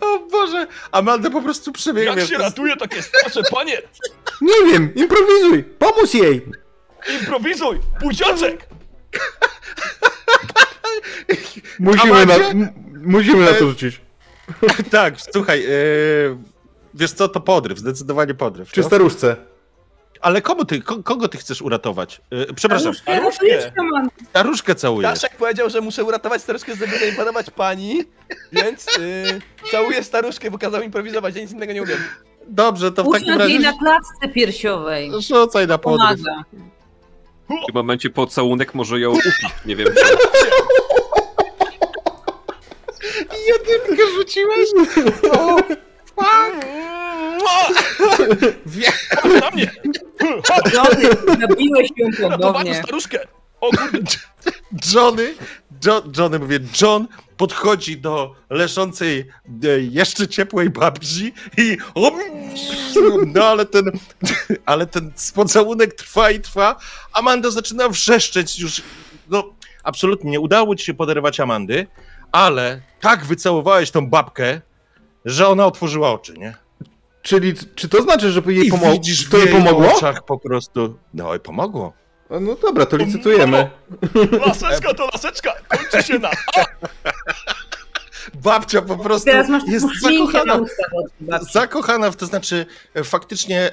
O 0.00 0.18
Boże! 0.18 0.66
Amanda 0.92 1.30
po 1.30 1.42
prostu 1.42 1.72
przebiegnie. 1.72 2.20
Jak 2.20 2.28
się 2.30 2.38
ratuje 2.38 2.76
takie 2.76 3.02
starsze 3.02 3.42
panie? 3.50 3.82
Nie 4.40 4.72
wiem, 4.72 4.94
improwizuj, 4.94 5.64
pomóż 5.64 6.14
jej. 6.14 6.46
Improwizuj! 7.20 7.80
Buziaczek! 8.00 8.68
Musimy 11.78 12.26
na, 12.26 12.34
Amandzie? 12.34 12.72
musimy 13.02 13.44
na 13.44 13.52
to 13.52 13.68
rzucić. 13.68 14.00
Tak, 14.90 15.14
słuchaj, 15.32 15.62
yy, 15.62 16.38
wiesz 16.94 17.12
co, 17.12 17.28
to 17.28 17.40
podryw, 17.40 17.78
zdecydowanie 17.78 18.34
podryw. 18.34 18.72
Czy 18.72 18.80
no. 18.80 18.86
staruszce? 18.86 19.36
Ale 20.20 20.42
komu 20.42 20.64
ty, 20.64 20.80
ko, 20.82 21.02
kogo 21.02 21.28
ty 21.28 21.38
chcesz 21.38 21.62
uratować? 21.62 22.20
Yy, 22.30 22.46
przepraszam, 22.54 22.94
Staruszkę. 22.94 23.72
staruszkę 24.30 24.74
całujesz. 24.74 25.18
Staszek 25.18 25.36
powiedział, 25.38 25.70
że 25.70 25.80
muszę 25.80 26.04
uratować 26.04 26.42
staruszkę, 26.42 26.76
żeby 26.76 26.92
nie 27.06 27.12
podobać 27.12 27.50
pani, 27.50 28.04
więc 28.52 28.86
yy, 28.98 29.40
całuję 29.70 30.02
staruszkę, 30.04 30.50
bo 30.50 30.58
kazał 30.58 30.82
improwizować, 30.82 31.34
ja 31.36 31.42
nic 31.42 31.52
innego 31.52 31.72
nie 31.72 31.82
umiem. 31.82 31.98
Dobrze, 32.48 32.92
to 32.92 33.04
w 33.04 33.12
takim 33.12 33.34
Usiądź 33.34 33.50
jej 33.50 33.62
razie 33.62 33.72
na 33.72 33.78
klatce 33.78 34.28
piersiowej. 34.34 35.10
rzucaj 35.20 35.66
na. 35.66 35.78
Pomaga. 35.78 36.42
W 37.44 37.48
tym 37.48 37.74
momencie 37.74 38.10
pocałunek 38.10 38.74
może 38.74 39.00
ją 39.00 39.10
upić, 39.16 39.34
nie 39.66 39.76
wiem 39.76 39.88
czy... 39.94 40.16
Jedynkę 43.48 44.02
rzuciłeś? 44.16 44.68
Wie, 48.66 48.92
na 49.40 49.50
mnie! 49.50 49.70
Johnny, 50.74 51.08
zabiłeś 51.40 51.88
ją 51.96 52.06
Ratowałem 52.10 52.38
ponownie. 52.38 52.74
staruszkę! 52.74 53.18
O 53.60 53.70
kurde! 53.70 54.00
Johnny, 54.94 55.34
John, 55.86 56.12
Johnny 56.18 56.38
mówię, 56.38 56.58
John 56.82 57.06
podchodzi 57.36 57.98
do 57.98 58.34
leżącej 58.50 59.24
e, 59.64 59.68
jeszcze 59.80 60.28
ciepłej 60.28 60.70
babci 60.70 61.32
i 61.58 61.76
no 63.34 63.44
ale 63.44 63.66
ten, 63.66 63.84
ale 64.66 64.86
ten 64.86 65.12
pocałunek 65.34 65.94
trwa 65.94 66.30
i 66.30 66.40
trwa. 66.40 66.76
Amanda 67.12 67.50
zaczyna 67.50 67.88
wrzeszczeć 67.88 68.58
już, 68.58 68.82
no 69.28 69.44
absolutnie 69.82 70.30
nie 70.30 70.40
udało 70.40 70.76
ci 70.76 70.84
się 70.84 70.94
poderwać 70.94 71.40
Amandy, 71.40 71.86
ale 72.32 72.80
tak 73.00 73.24
wycałowałeś 73.24 73.90
tą 73.90 74.06
babkę, 74.08 74.60
że 75.26 75.48
ona 75.48 75.66
otworzyła 75.66 76.12
oczy, 76.12 76.34
nie? 76.38 76.54
Czyli, 77.22 77.54
czy 77.74 77.88
to 77.88 78.02
znaczy, 78.02 78.30
że 78.30 78.42
jej 78.46 78.66
I 78.66 78.70
pomogło? 78.70 78.92
widzisz 78.92 79.28
To 79.28 79.36
w 79.36 79.40
jej 79.40 79.48
pomogło? 79.52 79.94
oczach 79.96 80.24
po 80.24 80.38
prostu, 80.38 80.98
no 81.14 81.34
i 81.34 81.40
pomogło. 81.40 81.92
A 82.30 82.40
No 82.40 82.54
dobra, 82.54 82.86
to 82.86 82.96
licytujemy. 82.96 83.70
Laseczka 84.46 84.94
to 84.94 85.08
laseczka! 85.12 85.52
Kończy 85.68 86.02
się 86.08 86.18
na 86.18 86.30
A! 86.30 86.64
Babcia 88.34 88.82
po 88.82 88.96
prostu 88.96 89.30
jest 89.66 89.86
zakochana. 90.02 90.60
Zakochana, 91.52 92.10
w- 92.10 92.16
to 92.16 92.26
znaczy 92.26 92.66
e, 92.94 93.04
faktycznie, 93.04 93.70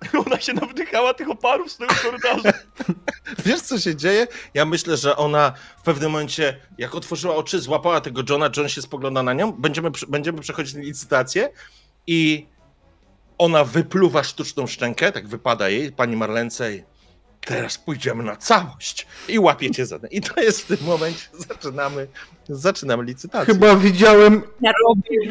Ona 0.26 0.40
się 0.40 0.52
nawdychała 0.52 1.14
tych 1.14 1.30
oparów 1.30 1.72
z 1.72 1.76
tego 1.76 1.94
korytarza. 2.02 2.58
wiesz 3.46 3.60
co 3.60 3.78
się 3.78 3.96
dzieje? 3.96 4.26
Ja 4.54 4.64
myślę, 4.64 4.96
że 4.96 5.16
ona 5.16 5.52
w 5.78 5.82
pewnym 5.82 6.10
momencie, 6.10 6.60
jak 6.78 6.94
otworzyła 6.94 7.36
oczy, 7.36 7.60
złapała 7.60 8.00
tego 8.00 8.22
Johna, 8.28 8.50
John 8.56 8.68
się 8.68 8.82
spogląda 8.82 9.22
na 9.22 9.32
nią, 9.32 9.52
będziemy, 9.52 9.90
będziemy 10.08 10.40
przechodzić 10.40 10.74
licytację 10.74 11.50
i 12.06 12.46
ona 13.38 13.64
wypluwa 13.64 14.22
sztuczną 14.22 14.66
szczękę, 14.66 15.12
tak 15.12 15.28
wypada 15.28 15.68
jej, 15.68 15.92
pani 15.92 16.16
Marlence 16.16 16.74
i 16.74 16.82
teraz 17.40 17.78
pójdziemy 17.78 18.22
na 18.22 18.36
całość 18.36 19.06
i 19.28 19.38
łapiecie 19.38 19.86
za 19.86 19.98
ten. 19.98 20.10
I 20.10 20.20
to 20.20 20.40
jest 20.40 20.60
w 20.60 20.66
tym 20.66 20.86
momencie, 20.86 21.28
zaczynamy, 21.48 22.06
zaczynamy 22.48 23.04
licytację. 23.04 23.54
Chyba 23.54 23.76
widziałem, 23.76 24.42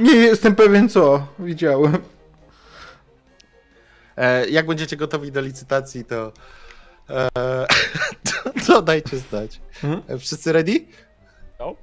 nie 0.02 0.16
jestem 0.16 0.56
pewien 0.56 0.90
co, 0.90 1.28
widziałem. 1.40 1.98
E, 4.20 4.50
jak 4.50 4.66
będziecie 4.66 4.98
gotowi 4.98 5.32
do 5.32 5.42
licytacji, 5.42 6.06
to, 6.06 6.32
e, 7.10 7.30
to, 8.44 8.52
to 8.68 8.82
dajcie 8.82 9.18
znać. 9.18 9.62
Mhm. 9.84 10.04
E, 10.08 10.20
Wszyscy 10.20 10.52
ready? 10.52 10.86
No. 11.60 11.76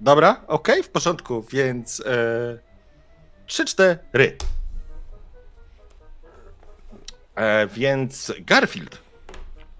Dobra, 0.00 0.40
okej, 0.46 0.82
w 0.82 0.88
porządku, 0.88 1.42
więc 1.42 2.02
e, 2.06 2.58
trzy, 3.46 3.64
cztery. 3.64 4.36
E, 7.34 7.66
więc 7.66 8.32
Garfield. 8.40 8.98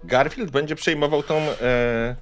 Garfield 0.03 0.51
będzie 0.51 0.75
przejmował 0.75 1.23
tą, 1.23 1.35
e, 1.35 2.15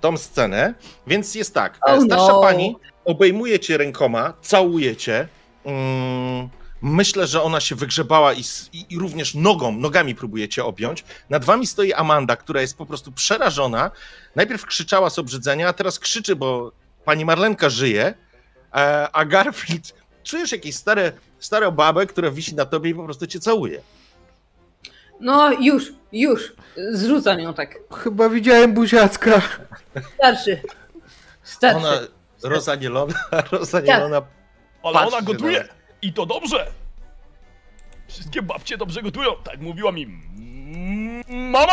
tą 0.00 0.16
scenę, 0.16 0.74
więc 1.06 1.34
jest 1.34 1.54
tak. 1.54 1.78
Oh 1.80 2.00
starsza 2.00 2.32
no. 2.32 2.40
pani 2.40 2.76
obejmuje 3.04 3.60
cię 3.60 3.76
rękoma, 3.76 4.32
całuje 4.42 4.96
cię. 4.96 5.28
Mm, 5.64 6.48
myślę, 6.82 7.26
że 7.26 7.42
ona 7.42 7.60
się 7.60 7.74
wygrzebała 7.74 8.32
i, 8.32 8.42
i, 8.72 8.86
i 8.90 8.98
również 8.98 9.34
nogą, 9.34 9.72
nogami 9.72 10.14
próbuje 10.14 10.48
cię 10.48 10.64
objąć. 10.64 11.04
Nad 11.30 11.44
wami 11.44 11.66
stoi 11.66 11.92
Amanda, 11.92 12.36
która 12.36 12.60
jest 12.60 12.76
po 12.78 12.86
prostu 12.86 13.12
przerażona. 13.12 13.90
Najpierw 14.36 14.66
krzyczała 14.66 15.10
z 15.10 15.18
obrzydzenia, 15.18 15.68
a 15.68 15.72
teraz 15.72 15.98
krzyczy, 15.98 16.36
bo 16.36 16.72
pani 17.04 17.24
Marlenka 17.24 17.70
żyje, 17.70 18.14
e, 18.74 19.08
a 19.12 19.24
Garfield 19.24 19.94
czujesz 20.24 20.52
jakieś 20.52 20.76
stare, 20.76 21.12
starą 21.38 21.70
babę, 21.70 22.06
która 22.06 22.30
wisi 22.30 22.54
na 22.54 22.64
tobie 22.64 22.90
i 22.90 22.94
po 22.94 23.04
prostu 23.04 23.26
cię 23.26 23.40
całuje. 23.40 23.80
No 25.20 25.52
już, 25.52 25.92
już. 26.12 26.52
Zrzucam 26.92 27.40
ją 27.40 27.54
tak. 27.54 27.78
Chyba 28.04 28.28
widziałem 28.28 28.74
buziacka. 28.74 29.42
Starszy. 30.14 30.60
Starszy. 31.42 31.86
Ona 31.86 32.00
rozanielona, 32.42 33.14
rozanielona. 33.52 34.22
Ale 34.82 34.94
Patrzcie 34.94 35.16
ona 35.16 35.26
gotuje! 35.26 35.68
I 36.06 36.12
to 36.12 36.26
dobrze! 36.26 36.66
Wszystkie 38.08 38.42
babcie 38.42 38.76
dobrze 38.76 39.02
gotują, 39.02 39.30
tak 39.44 39.60
mówiła 39.60 39.92
mi 39.92 40.06
mama! 41.28 41.72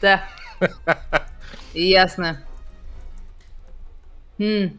Te. 0.00 0.18
Jasne. 1.74 2.42
Hmm. 4.38 4.78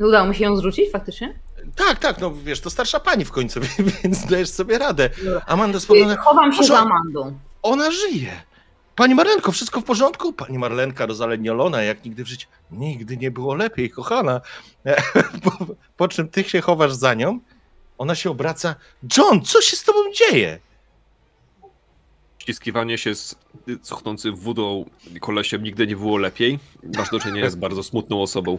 Udało 0.00 0.26
mi 0.28 0.34
się 0.34 0.44
ją 0.44 0.56
zrzucić 0.56 0.90
faktycznie? 0.92 1.38
Tak, 1.76 1.98
tak, 1.98 2.20
no 2.20 2.34
wiesz, 2.34 2.60
to 2.60 2.70
starsza 2.70 3.00
pani 3.00 3.24
w 3.24 3.30
końcu, 3.30 3.60
więc 4.04 4.26
dajesz 4.26 4.48
sobie 4.50 4.78
radę. 4.78 5.10
Amanda 5.46 5.80
spogląda, 5.80 6.16
Chowam 6.16 6.52
się 6.52 6.56
Może- 6.56 6.74
za 6.74 6.78
Amandą. 6.80 7.38
ona 7.62 7.90
żyje. 7.90 8.42
Pani 8.96 9.14
Marlenko, 9.14 9.52
wszystko 9.52 9.80
w 9.80 9.84
porządku? 9.84 10.32
Pani 10.32 10.58
Marlenka 10.58 11.06
rozaleniolona, 11.06 11.82
jak 11.82 12.04
nigdy 12.04 12.24
w 12.24 12.28
życiu. 12.28 12.48
Nigdy 12.70 13.16
nie 13.16 13.30
było 13.30 13.54
lepiej, 13.54 13.90
kochana. 13.90 14.40
Po, 15.44 15.66
po 15.96 16.08
czym 16.08 16.28
ty 16.28 16.44
się 16.44 16.60
chowasz 16.60 16.92
za 16.92 17.14
nią, 17.14 17.40
ona 18.02 18.14
się 18.14 18.30
obraca. 18.30 18.74
John, 19.16 19.42
co 19.42 19.60
się 19.62 19.76
z 19.76 19.84
tobą 19.84 19.98
dzieje? 20.12 20.60
Ściskiwanie 22.38 22.98
się 22.98 23.14
z 23.14 23.36
cuchnącym 23.82 24.36
wodą 24.36 24.84
kolesiem 25.20 25.62
nigdy 25.62 25.86
nie 25.86 25.96
było 25.96 26.16
lepiej. 26.16 26.58
Masz 26.96 27.10
do 27.10 27.20
czynienia 27.20 27.50
z 27.50 27.54
bardzo 27.54 27.82
smutną 27.82 28.22
osobą. 28.22 28.58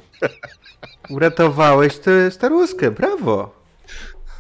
Uratowałeś 1.10 1.98
tę 1.98 2.32
staruskę, 2.32 2.92
brawo. 2.92 3.56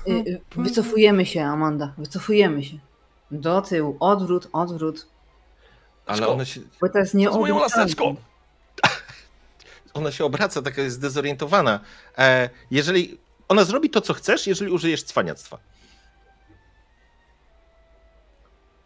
Y, 0.08 0.42
Wycofujemy 0.56 1.26
się, 1.26 1.44
Amanda. 1.46 1.94
Wycofujemy 1.98 2.64
się. 2.64 2.78
Do 3.32 3.62
tyłu. 3.62 3.98
Odwrót, 4.00 4.48
odwrót. 4.54 5.08
Ale 6.06 6.28
ona 6.28 6.46
się, 6.46 6.62
Bo 6.82 6.90
to 6.90 7.00
jest 7.00 7.12
Z 7.12 7.16
moją 7.16 7.60
laseczką! 7.60 8.16
ona 9.94 10.12
się 10.12 10.26
obraca, 10.26 10.62
taka 10.62 10.82
jest 10.82 10.96
zdezorientowana. 10.96 11.80
E, 12.18 12.50
jeżeli 12.72 13.18
ona 13.54 13.64
zrobi 13.64 13.90
to, 13.90 14.02
co 14.02 14.14
chcesz, 14.14 14.48
jeżeli 14.48 14.72
użyjesz 14.72 15.04
cwaniactwa. 15.04 15.58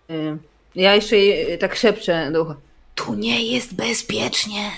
Y, 0.09 0.37
Ja 0.75 0.95
jeszcze 0.95 1.17
jej 1.17 1.53
y, 1.53 1.57
tak 1.57 1.75
szepczę 1.75 2.31
do 2.31 2.41
ucha. 2.43 2.55
Tu 2.95 3.13
nie 3.13 3.43
jest 3.53 3.73
bezpiecznie. 3.75 4.71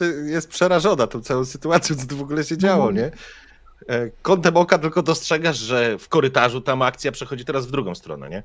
jest 0.34 0.48
przerażona 0.48 1.06
tą 1.06 1.20
całą 1.22 1.44
sytuacją, 1.44 1.96
co 1.96 2.06
tu 2.06 2.16
w 2.16 2.20
ogóle 2.22 2.44
się 2.44 2.56
działo, 2.58 2.92
nie? 2.92 3.10
E, 3.88 4.10
Kątem 4.22 4.56
oka 4.56 4.78
tylko 4.78 5.02
dostrzegasz, 5.02 5.56
że 5.58 5.98
w 5.98 6.08
korytarzu 6.08 6.60
tam 6.60 6.82
akcja 6.82 7.12
przechodzi 7.12 7.44
teraz 7.44 7.66
w 7.66 7.70
drugą 7.70 7.94
stronę, 7.94 8.30
nie? 8.30 8.42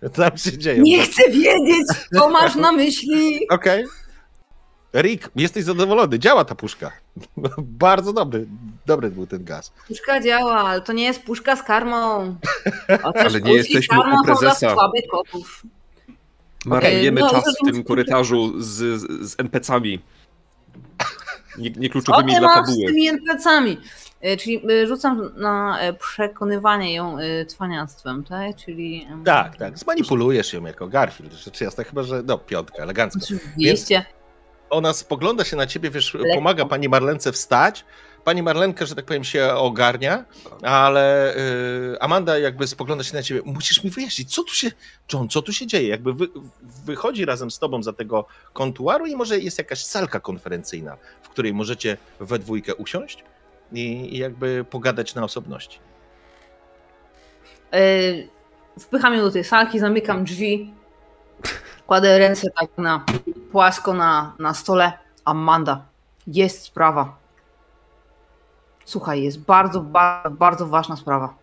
Tam 0.16 0.38
się 0.38 0.58
dzieje. 0.58 0.82
Nie 0.82 1.02
chcę 1.02 1.30
wiedzieć, 1.30 1.86
co 2.14 2.30
masz 2.30 2.54
na 2.54 2.72
myśli. 2.72 3.40
Okej. 3.50 3.84
Rick, 4.94 5.30
jesteś 5.36 5.64
zadowolony, 5.64 6.18
działa 6.18 6.44
ta 6.44 6.54
puszka. 6.54 6.92
Bardzo 7.58 8.12
dobry, 8.12 8.46
dobry 8.86 9.10
był 9.10 9.26
ten 9.26 9.44
gaz. 9.44 9.72
Puszka 9.88 10.20
działa, 10.20 10.54
ale 10.56 10.80
to 10.80 10.92
nie 10.92 11.04
jest 11.04 11.22
puszka 11.22 11.56
z 11.56 11.62
karmą. 11.62 12.36
Ale 13.24 13.40
nie 13.40 13.52
jesteśmy 13.52 13.98
u 14.00 14.24
prezesa. 14.24 14.76
kotów. 15.10 15.62
Marnujemy 16.66 17.20
no, 17.20 17.30
czas 17.30 17.44
to 17.44 17.50
w 17.50 17.66
tym 17.66 17.76
musi- 17.76 17.84
korytarzu 17.84 18.62
z, 18.62 18.66
z, 18.66 19.30
z 19.30 19.40
NPC-ami. 19.40 20.00
Nie, 21.58 21.70
nie 21.70 21.90
kluczowymi 21.90 22.32
dla 22.32 22.40
masz 22.40 22.66
z 22.66 22.68
fabuły. 22.68 22.86
tymi 22.86 23.08
NPC-ami? 23.08 23.78
Y, 24.24 24.36
Czyli 24.36 24.70
y, 24.70 24.86
rzucam 24.86 25.30
na 25.36 25.80
e, 25.80 25.92
przekonywanie 25.92 26.94
ją 26.94 27.16
cwaniactwem, 27.46 28.24
tak? 28.24 28.56
Czyli... 28.56 29.06
Tak, 29.24 29.56
tak, 29.56 29.78
zmanipulujesz 29.78 30.52
ją 30.52 30.64
jako 30.64 30.88
Garfield, 30.88 31.32
rzecz 31.32 31.60
jasna, 31.60 31.84
chyba, 31.84 32.02
że 32.02 32.22
no, 32.26 32.38
piątka, 32.38 32.82
elegancko. 32.82 33.20
Oczywiście. 33.24 34.04
Ona 34.70 34.92
spogląda 34.92 35.44
się 35.44 35.56
na 35.56 35.66
ciebie, 35.66 35.90
wiesz, 35.90 36.14
Lekko. 36.14 36.34
pomaga 36.34 36.64
pani 36.64 36.88
Marlence 36.88 37.32
wstać. 37.32 37.84
Pani 38.24 38.42
Marlenka, 38.42 38.86
że 38.86 38.94
tak 38.94 39.04
powiem, 39.04 39.24
się 39.24 39.54
ogarnia, 39.54 40.24
ale 40.62 41.36
y, 41.36 42.00
Amanda 42.00 42.38
jakby 42.38 42.66
spogląda 42.66 43.04
się 43.04 43.14
na 43.16 43.22
ciebie. 43.22 43.40
Musisz 43.44 43.84
mi 43.84 43.90
wyjaśnić, 43.90 44.34
co 44.34 44.44
tu 44.44 44.54
się, 44.54 44.70
John, 45.12 45.28
co 45.28 45.42
tu 45.42 45.52
się 45.52 45.66
dzieje? 45.66 45.88
Jakby 45.88 46.12
wy, 46.14 46.28
wychodzi 46.84 47.24
razem 47.24 47.50
z 47.50 47.58
tobą 47.58 47.82
za 47.82 47.92
tego 47.92 48.26
kontuaru 48.52 49.06
i 49.06 49.16
może 49.16 49.38
jest 49.38 49.58
jakaś 49.58 49.84
salka 49.84 50.20
konferencyjna, 50.20 50.96
w 51.22 51.28
której 51.28 51.54
możecie 51.54 51.96
we 52.20 52.38
dwójkę 52.38 52.74
usiąść 52.74 53.24
i, 53.72 54.14
i 54.14 54.18
jakby 54.18 54.64
pogadać 54.70 55.14
na 55.14 55.24
osobności. 55.24 55.78
Y, 57.74 58.28
Wpycham 58.80 59.14
ją 59.14 59.20
do 59.22 59.30
tej 59.30 59.44
salki, 59.44 59.78
zamykam 59.78 60.24
drzwi, 60.24 60.74
kładę 61.86 62.18
ręce 62.18 62.46
tak 62.60 62.70
na 62.78 63.04
płasko 63.52 63.94
na, 63.94 64.34
na 64.38 64.54
stole. 64.54 64.92
Amanda, 65.24 65.84
jest 66.26 66.62
sprawa. 66.62 67.16
Słuchaj, 68.84 69.22
jest 69.22 69.40
bardzo, 69.40 69.80
bardzo, 69.80 70.30
bardzo 70.30 70.66
ważna 70.66 70.96
sprawa. 70.96 71.34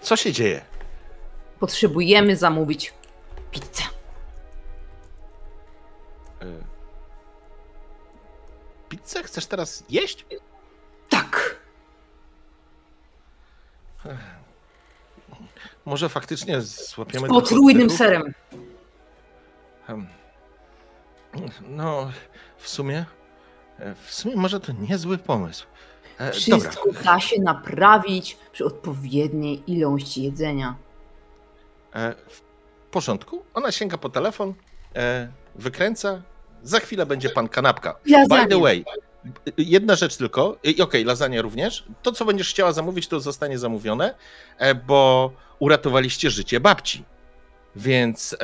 Co 0.00 0.16
się 0.16 0.32
dzieje? 0.32 0.64
Potrzebujemy 1.58 2.36
zamówić 2.36 2.94
pizzę. 3.50 3.82
Y, 6.42 6.64
Pizzę 8.88 9.22
chcesz 9.22 9.46
teraz 9.46 9.84
jeść? 9.90 10.26
Tak. 11.08 11.56
Może 15.84 16.08
faktycznie 16.08 16.60
złapiemy... 16.60 17.26
Z 17.26 17.30
potrójnym 17.30 17.90
serem. 17.90 18.34
No, 21.68 22.10
w 22.58 22.68
sumie. 22.68 23.04
e, 23.78 23.94
W 23.94 24.14
sumie 24.14 24.36
może 24.36 24.60
to 24.60 24.72
niezły 24.72 25.18
pomysł. 25.18 25.66
E, 26.18 26.24
Dobra, 26.24 26.32
Wszystko 26.32 26.92
da 27.04 27.20
się 27.20 27.40
naprawić 27.40 28.38
przy 28.52 28.64
odpowiedniej 28.64 29.62
ilości 29.66 30.22
jedzenia. 30.22 30.74
e, 31.94 32.14
w 32.28 32.40
porządku. 32.90 33.42
Ona 33.54 33.72
sięga 33.72 33.98
po 33.98 34.08
telefon, 34.08 34.54
e, 34.96 35.28
wykręca. 35.54 36.22
Za 36.62 36.80
chwilę 36.80 37.06
będzie 37.06 37.30
pan 37.30 37.48
kanapka. 37.48 37.94
Lasagne. 38.06 38.42
By 38.44 38.50
the 38.54 38.60
way, 38.60 38.84
jedna 39.58 39.94
rzecz 39.96 40.16
tylko. 40.16 40.56
Okej, 40.82 41.04
lasagne 41.04 41.42
również. 41.42 41.84
To, 42.02 42.12
co 42.12 42.24
będziesz 42.24 42.50
chciała 42.50 42.72
zamówić, 42.72 43.08
to 43.08 43.20
zostanie 43.20 43.58
zamówione, 43.58 44.14
bo 44.86 45.30
uratowaliście 45.58 46.30
życie 46.30 46.60
babci. 46.60 47.04
Więc 47.76 48.36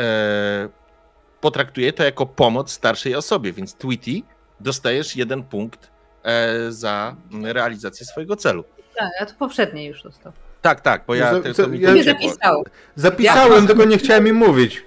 e, 1.45 1.51
potraktuję 1.51 1.93
to 1.93 2.03
jako 2.05 2.27
pomoc 2.27 2.73
starszej 2.73 3.15
osobie. 3.15 3.53
Więc 3.53 3.75
Tweety 3.75 4.23
dostajesz 4.61 5.17
jeden 5.17 5.43
punkt 5.43 5.91
e, 6.23 6.73
za 6.73 7.17
realizację 7.43 8.07
swojego 8.07 8.37
celu. 8.37 8.65
Tak, 8.99 9.11
ja 9.21 9.27
to 9.27 9.35
poprzednie 9.39 9.87
już 9.87 10.03
dostał. 10.03 10.33
Tak, 10.63 10.81
tak, 10.81 11.05
bo 11.07 11.15
ja. 11.15 11.33
No, 11.33 11.55
to- 11.55 11.69
mi 11.69 11.81
ja- 11.81 12.03
zapisał. 12.03 12.65
Zapisałem, 12.97 13.67
tylko 13.67 13.85
nie 13.85 13.99
chciałem 13.99 14.27
im 14.29 14.37
mówić. 14.37 14.83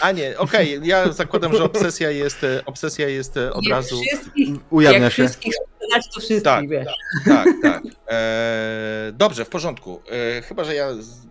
A 0.00 0.12
nie, 0.12 0.38
okej, 0.38 0.80
ja 0.82 1.12
zakładam, 1.12 1.56
że 1.56 1.64
obsesja 1.64 2.10
jest, 2.10 2.44
e, 2.44 2.62
obsesja 2.66 3.08
jest 3.08 3.36
e, 3.36 3.52
od 3.52 3.64
jak 3.64 3.70
razu. 3.72 4.00
Ujawnia 4.70 5.00
jak 5.00 5.12
się. 5.12 5.22
wszystkich 5.22 5.54
sprzedać, 5.54 6.04
to 6.14 6.20
wszystkich, 6.20 6.42
Tak. 6.42 6.68
wiesz. 6.68 6.92
Tak, 7.24 7.48
tak. 7.62 7.82
E, 8.08 9.12
dobrze, 9.12 9.44
w 9.44 9.48
porządku. 9.48 10.02
E, 10.38 10.42
chyba, 10.42 10.64
że 10.64 10.74
ja 10.74 10.94
z, 10.94 11.26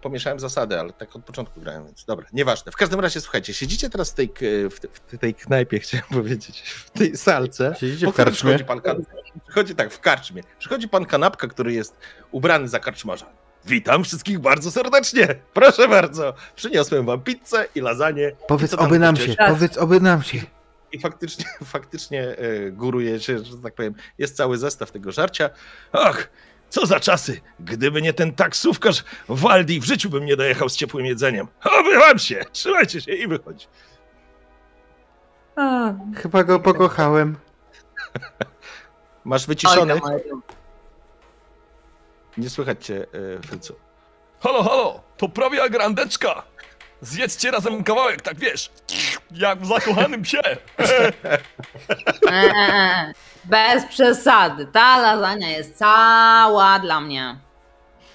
pomieszałem 0.00 0.40
zasady, 0.40 0.80
ale 0.80 0.92
tak 0.92 1.16
od 1.16 1.24
początku 1.24 1.60
grałem, 1.60 1.84
więc 1.84 2.04
dobra, 2.04 2.26
nieważne. 2.32 2.72
W 2.72 2.76
każdym 2.76 3.00
razie, 3.00 3.20
słuchajcie, 3.20 3.54
siedzicie 3.54 3.90
teraz 3.90 4.10
w 4.10 4.14
tej, 4.14 4.32
w, 4.70 4.74
w 5.12 5.18
tej 5.18 5.34
knajpie, 5.34 5.78
chciałem 5.84 6.06
powiedzieć, 6.06 6.60
w 6.60 6.90
tej 6.90 7.16
salce. 7.16 7.74
Siedzicie 7.80 8.06
w 8.06 8.14
karczmie? 8.14 8.54
Przychodzi, 8.54 8.64
pan, 8.64 8.80
kan- 8.80 9.04
przychodzi 9.46 9.74
tak, 9.74 9.92
w 9.92 10.00
karczmie. 10.00 10.42
Przychodzi 10.58 10.88
pan 10.88 11.06
kanapka, 11.06 11.48
który 11.48 11.72
jest 11.72 11.96
ubrany 12.30 12.68
za 12.68 12.78
karczmarza. 12.78 13.26
Witam 13.64 14.04
wszystkich 14.04 14.38
bardzo 14.38 14.70
serdecznie. 14.70 15.28
Proszę 15.54 15.88
bardzo. 15.88 16.34
Przyniosłem 16.56 17.06
wam 17.06 17.20
pizzę 17.22 17.66
i 17.74 17.80
lasagne. 17.80 18.32
Powiedz 18.48 18.74
oby 18.74 18.98
nam 18.98 19.16
się, 19.16 19.34
powiedz 19.48 19.78
oby 19.78 20.00
nam 20.00 20.22
się. 20.22 20.38
I 20.92 20.98
faktycznie, 20.98 21.44
faktycznie 21.64 22.22
e, 22.22 22.70
góruje 22.70 23.20
się, 23.20 23.38
że 23.38 23.58
tak 23.58 23.74
powiem, 23.74 23.94
jest 24.18 24.36
cały 24.36 24.58
zestaw 24.58 24.90
tego 24.90 25.12
żarcia. 25.12 25.50
Ach, 25.92 26.30
co 26.70 26.86
za 26.86 27.00
czasy! 27.00 27.40
Gdyby 27.60 28.02
nie 28.02 28.12
ten 28.12 28.32
taksówkarz, 28.34 29.04
Waldi 29.28 29.80
w 29.80 29.84
życiu 29.84 30.10
bym 30.10 30.24
nie 30.24 30.36
dojechał 30.36 30.68
z 30.68 30.76
ciepłym 30.76 31.06
jedzeniem. 31.06 31.46
Oby 31.80 31.98
wam 31.98 32.18
się! 32.18 32.44
Trzymajcie 32.52 33.00
się 33.00 33.12
i 33.12 33.28
wychodź. 33.28 33.68
A, 35.56 35.92
Chyba 36.22 36.44
go 36.44 36.60
pokochałem. 36.60 37.36
Masz 39.24 39.46
wyciszony? 39.46 40.00
Nie 42.36 42.50
słychać 42.50 42.86
cię, 42.86 43.06
Filcu. 43.50 43.74
Halo, 44.40 44.62
halo, 44.62 45.02
to 45.16 45.28
prawie 45.28 45.58
jak 45.58 45.74
randeczka. 45.74 46.42
Zjedzcie 47.00 47.50
razem 47.50 47.84
kawałek, 47.84 48.22
tak 48.22 48.38
wiesz. 48.38 48.70
Jak 49.32 49.60
w 49.60 49.66
zakochanym 49.66 50.22
psie. 50.22 50.40
Eee, 52.30 53.12
bez 53.44 53.84
przesady. 53.86 54.66
Ta 54.66 54.98
lasagna 55.00 55.48
jest 55.48 55.78
cała 55.78 56.78
dla 56.78 57.00
mnie. 57.00 57.36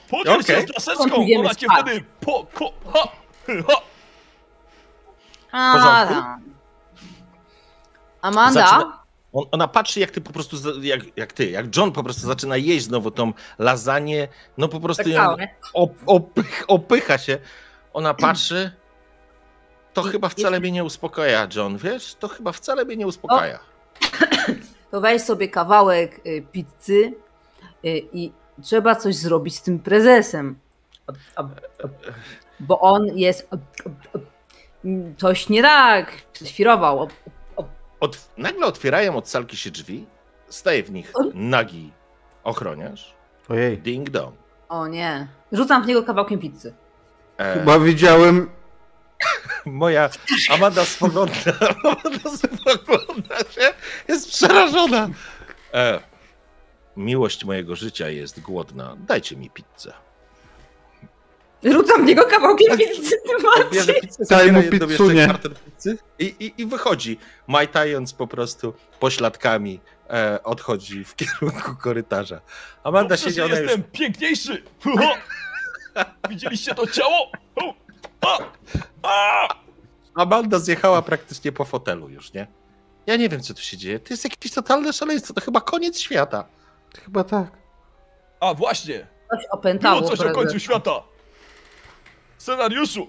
Podziel 0.09 0.39
Okej. 0.39 0.55
się 0.55 0.61
z 0.61 0.87
laseczką, 0.87 1.25
ona 1.39 1.55
cię 1.55 1.67
wtedy 1.73 2.03
po... 2.19 2.45
Ko, 2.53 2.71
ha, 2.93 3.07
ha. 3.67 3.81
A, 5.51 5.73
porządku? 5.73 6.13
tam. 6.13 6.41
Amanda? 8.21 8.61
Zaczyna- 8.65 8.99
On, 9.33 9.45
ona 9.51 9.67
patrzy, 9.67 9.99
jak 9.99 10.11
ty 10.11 10.21
po 10.21 10.33
prostu, 10.33 10.81
jak, 10.81 11.01
jak 11.17 11.33
ty, 11.33 11.49
jak 11.49 11.77
John 11.77 11.91
po 11.91 12.03
prostu 12.03 12.27
zaczyna 12.27 12.57
jeść 12.57 12.85
znowu 12.85 13.11
tą 13.11 13.33
lasagne, 13.59 14.27
no 14.57 14.67
po 14.67 14.79
prostu 14.79 15.03
Tak 15.03 15.13
ją 15.13 15.35
opych, 16.05 16.63
opycha 16.67 17.17
się. 17.17 17.37
Ona 17.93 18.13
patrzy, 18.13 18.71
to 19.95 20.07
I- 20.07 20.11
chyba 20.11 20.29
wcale 20.29 20.59
mnie 20.59 20.71
nie 20.71 20.83
uspokaja, 20.83 21.47
John, 21.55 21.77
wiesz? 21.77 22.15
To 22.15 22.27
chyba 22.27 22.51
wcale 22.51 22.85
mnie 22.85 22.97
nie 22.97 23.07
uspokaja. 23.07 23.59
To 24.91 25.01
weź 25.01 25.21
sobie 25.21 25.47
kawałek 25.49 26.21
y, 26.25 26.45
pizzy 26.51 27.13
y, 27.85 28.01
i 28.13 28.31
trzeba 28.63 28.95
coś 28.95 29.15
zrobić 29.15 29.55
z 29.55 29.61
tym 29.61 29.79
prezesem. 29.79 30.59
Ob- 31.07 31.17
ob- 31.35 31.61
ob- 31.83 31.91
Bo 32.59 32.79
on 32.79 33.05
jest. 33.17 33.47
ob- 33.51 33.61
ob- 33.85 34.15
ob- 34.15 34.25
Coś 35.17 35.49
nie 35.49 35.61
tak. 35.61 36.11
Świrował. 36.45 36.99
Ob- 36.99 37.13
ob- 37.55 37.67
Od, 37.99 38.29
nagle 38.37 38.65
otwierają 38.65 39.15
od 39.17 39.29
salki 39.29 39.57
się 39.57 39.71
drzwi, 39.71 40.05
staje 40.49 40.83
w 40.83 40.91
nich 40.91 41.11
On- 41.13 41.31
nagi 41.33 41.91
ochroniarz, 42.43 43.15
Ojej. 43.49 43.77
ding 43.77 44.09
dong. 44.09 44.35
O 44.69 44.87
nie. 44.87 45.27
Rzucam 45.51 45.83
w 45.83 45.87
niego 45.87 46.03
kawałkiem 46.03 46.39
pizzy. 46.39 46.73
E, 47.37 47.53
Chyba 47.53 47.79
widziałem. 47.79 48.49
Moja 49.65 50.09
Amanda 50.49 50.85
spogląda, 50.85 51.33
Amanda 51.83 52.29
spogląda 52.37 53.37
się, 53.39 53.73
jest 54.07 54.29
przerażona. 54.29 55.09
E, 55.73 55.99
miłość 56.97 57.45
mojego 57.45 57.75
życia 57.75 58.09
jest 58.09 58.39
głodna, 58.41 58.95
dajcie 58.99 59.35
mi 59.35 59.49
pizzę. 59.49 59.93
Rzucam 61.63 62.03
w 62.03 62.05
niego 62.05 62.23
kawałkiem 62.23 62.77
pizzy. 62.77 63.09
ty 63.57 63.65
Bierze 63.71 63.93
pizzę, 63.93 64.23
Daj 64.29 64.51
mu 64.51 64.63
pizzy 64.63 65.97
i, 66.19 66.25
i, 66.25 66.61
i 66.61 66.65
wychodzi, 66.65 67.19
majtając 67.47 68.13
po 68.13 68.27
prostu 68.27 68.73
pośladkami, 68.99 69.79
e, 70.09 70.43
odchodzi 70.43 71.03
w 71.05 71.15
kierunku 71.19 71.75
korytarza. 71.75 72.41
Amanda 72.83 73.09
Dobrze, 73.09 73.25
siedzi, 73.25 73.41
ona 73.41 73.55
już 73.55 73.59
jestem 73.59 73.83
piękniejszy. 73.83 74.63
Ha. 74.83 75.11
Widzieliście 76.29 76.75
to 76.75 76.87
ciało? 76.87 77.31
O. 79.03 79.47
Amanda 80.15 80.59
zjechała 80.59 81.01
praktycznie 81.01 81.51
po 81.51 81.65
fotelu 81.65 82.09
już, 82.09 82.33
nie? 82.33 82.47
Ja 83.05 83.15
nie 83.15 83.29
wiem, 83.29 83.41
co 83.41 83.53
tu 83.53 83.61
się 83.61 83.77
dzieje. 83.77 83.99
To 83.99 84.13
jest 84.13 84.23
jakieś 84.23 84.51
totalne 84.51 84.93
szaleństwo. 84.93 85.33
To 85.33 85.41
chyba 85.41 85.61
koniec 85.61 85.99
świata. 85.99 86.45
Chyba 87.05 87.23
tak. 87.23 87.51
A 88.39 88.53
właśnie, 88.53 89.07
Coś 89.31 89.45
opętało. 89.51 89.95
było 90.01 90.09
coś 90.11 90.19
o 90.19 90.23
prezesa. 90.23 90.41
końcu 90.41 90.59
świata. 90.59 90.91
Scenariuszu. 92.37 93.07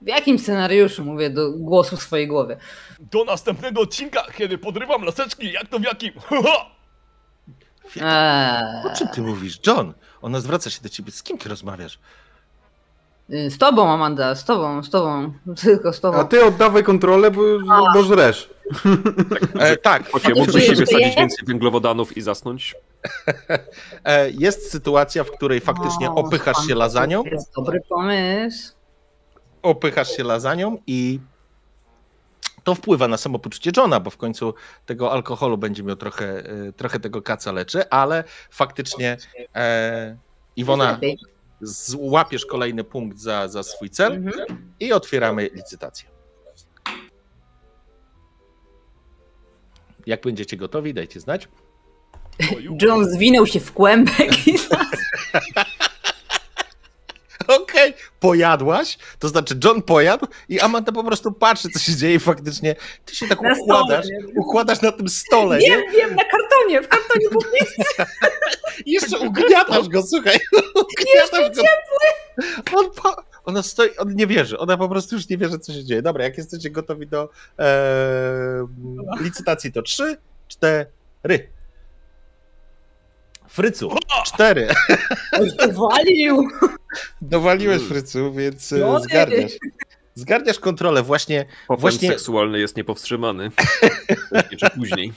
W 0.00 0.06
jakim 0.06 0.38
scenariuszu 0.38 1.04
mówię 1.04 1.30
do 1.30 1.50
głosu 1.52 1.96
w 1.96 2.02
swojej 2.02 2.28
głowie? 2.28 2.56
Do 3.00 3.24
następnego 3.24 3.80
odcinka, 3.80 4.22
kiedy 4.36 4.58
podrywam 4.58 5.02
laseczki, 5.02 5.52
jak 5.52 5.68
to 5.68 5.78
w 5.78 5.82
jakim? 5.82 6.12
Ha. 8.00 8.02
Eee, 8.84 8.92
O 8.92 8.96
czym 8.96 9.08
ty 9.08 9.22
mówisz? 9.22 9.58
John, 9.66 9.94
ona 10.22 10.40
zwraca 10.40 10.70
się 10.70 10.80
do 10.82 10.88
ciebie. 10.88 11.12
Z 11.12 11.22
kim 11.22 11.38
ty 11.38 11.48
rozmawiasz? 11.48 11.98
y, 13.30 13.50
z 13.50 13.58
tobą, 13.58 13.90
Amanda, 13.90 14.34
z 14.34 14.44
tobą, 14.44 14.82
z 14.82 14.90
tobą. 14.90 15.32
Tylko 15.62 15.92
z 15.92 16.00
tobą. 16.00 16.18
A 16.18 16.24
ty 16.24 16.44
oddawaj 16.44 16.84
kontrolę, 16.84 17.30
bo, 17.30 17.42
bo 17.94 18.02
żresz. 18.02 18.50
E, 19.58 19.76
tak, 19.76 20.02
A 20.14 20.20
to 20.20 20.28
mógłbyś 20.28 20.52
żyje, 20.64 20.74
sobie 20.76 20.86
wsadzić 20.86 21.16
więcej 21.16 21.46
węglowodanów 21.46 22.16
i 22.16 22.20
zasnąć? 22.22 22.74
e, 24.04 24.30
jest 24.30 24.70
sytuacja, 24.70 25.24
w 25.24 25.30
której 25.30 25.60
faktycznie 25.60 26.10
O, 26.10 26.14
opychasz 26.14 26.56
się 26.62 26.68
pan- 26.68 26.78
lasanią. 26.78 27.22
To 27.24 27.28
jest 27.30 27.54
dobry 27.56 27.80
pomysł. 27.88 28.72
Opychasz 29.62 30.16
się 30.16 30.24
lasanią 30.24 30.78
i 30.86 31.20
to 32.64 32.74
wpływa 32.74 33.08
na 33.08 33.16
samopoczucie 33.16 33.70
Johna, 33.76 34.00
bo 34.00 34.10
w 34.10 34.16
końcu 34.16 34.54
tego 34.86 35.12
alkoholu 35.12 35.58
będzie 35.58 35.82
miał 35.82 35.96
trochę, 35.96 36.38
e, 36.68 36.72
trochę 36.72 37.00
tego 37.00 37.22
kaca 37.22 37.52
leczy, 37.52 37.90
ale 37.90 38.24
faktycznie 38.50 39.16
e, 39.54 40.16
Iwona, 40.56 41.00
złapiesz 41.60 42.46
kolejny 42.46 42.84
punkt 42.84 43.18
za, 43.18 43.48
za 43.48 43.62
swój 43.62 43.90
cel 43.90 44.12
Mhm. 44.12 44.72
i 44.80 44.92
otwieramy 44.92 45.50
licytację. 45.54 46.08
Jak 50.06 50.22
będziecie 50.22 50.56
gotowi, 50.56 50.94
dajcie 50.94 51.20
znać. 51.20 51.48
John 52.82 53.04
zwinął 53.10 53.46
się 53.46 53.60
w 53.60 53.72
kłębek 53.72 54.46
i 54.48 54.54
Okej, 57.62 57.94
pojadłaś, 58.20 58.98
to 59.18 59.28
znaczy 59.28 59.58
John 59.64 59.82
pojadł 59.82 60.26
i 60.48 60.60
Amanda 60.60 60.92
po 60.92 61.04
prostu 61.04 61.32
patrzy, 61.32 61.68
co 61.68 61.78
się 61.78 61.96
dzieje 61.96 62.14
i 62.14 62.18
faktycznie 62.18 62.76
ty 63.04 63.16
się 63.16 63.28
tak 63.28 63.38
układasz, 63.42 64.06
układasz 64.36 64.82
na 64.82 64.92
tym 64.92 65.08
stole, 65.08 65.58
nie? 65.58 65.70
Wiem, 65.70 65.82
wiem, 65.96 66.14
na 66.14 66.24
kartonie, 66.24 66.82
w 66.82 66.88
kartonie 66.88 67.28
było 67.30 67.44
I 68.86 68.92
jeszcze 69.00 69.18
ugniatasz 69.18 69.88
go, 69.88 70.02
słuchaj, 70.02 70.38
ugniatasz 70.82 71.56
go. 71.56 71.62
On 72.78 72.90
pa... 73.02 73.16
Ona 73.44 73.62
stoi, 73.62 73.96
on 73.96 74.14
nie 74.14 74.26
wierzy, 74.26 74.58
ona 74.58 74.76
po 74.76 74.88
prostu 74.88 75.14
już 75.14 75.28
nie 75.28 75.38
wierzy, 75.38 75.58
co 75.58 75.72
się 75.72 75.84
dzieje. 75.84 76.02
Dobra, 76.02 76.24
jak 76.24 76.38
jesteście 76.38 76.70
gotowi 76.70 77.06
do 77.06 77.28
e, 77.58 78.66
licytacji, 79.20 79.72
to 79.72 79.82
trzy, 79.82 80.16
cztery. 80.48 81.48
Frycu, 83.52 83.96
cztery. 84.26 84.68
Walił. 85.72 86.48
Dowaliłeś 87.22 87.82
Frycu, 87.82 88.32
więc 88.32 88.70
Jory. 88.70 89.02
zgarniasz. 89.04 89.52
Zgarniasz 90.14 90.58
kontrolę 90.58 91.02
właśnie, 91.02 91.44
Popęd 91.66 91.80
Właśnie- 91.80 92.08
seksualny 92.08 92.58
jest 92.60 92.76
niepowstrzymany. 92.76 93.50
Czy 94.60 94.70
później. 94.70 95.12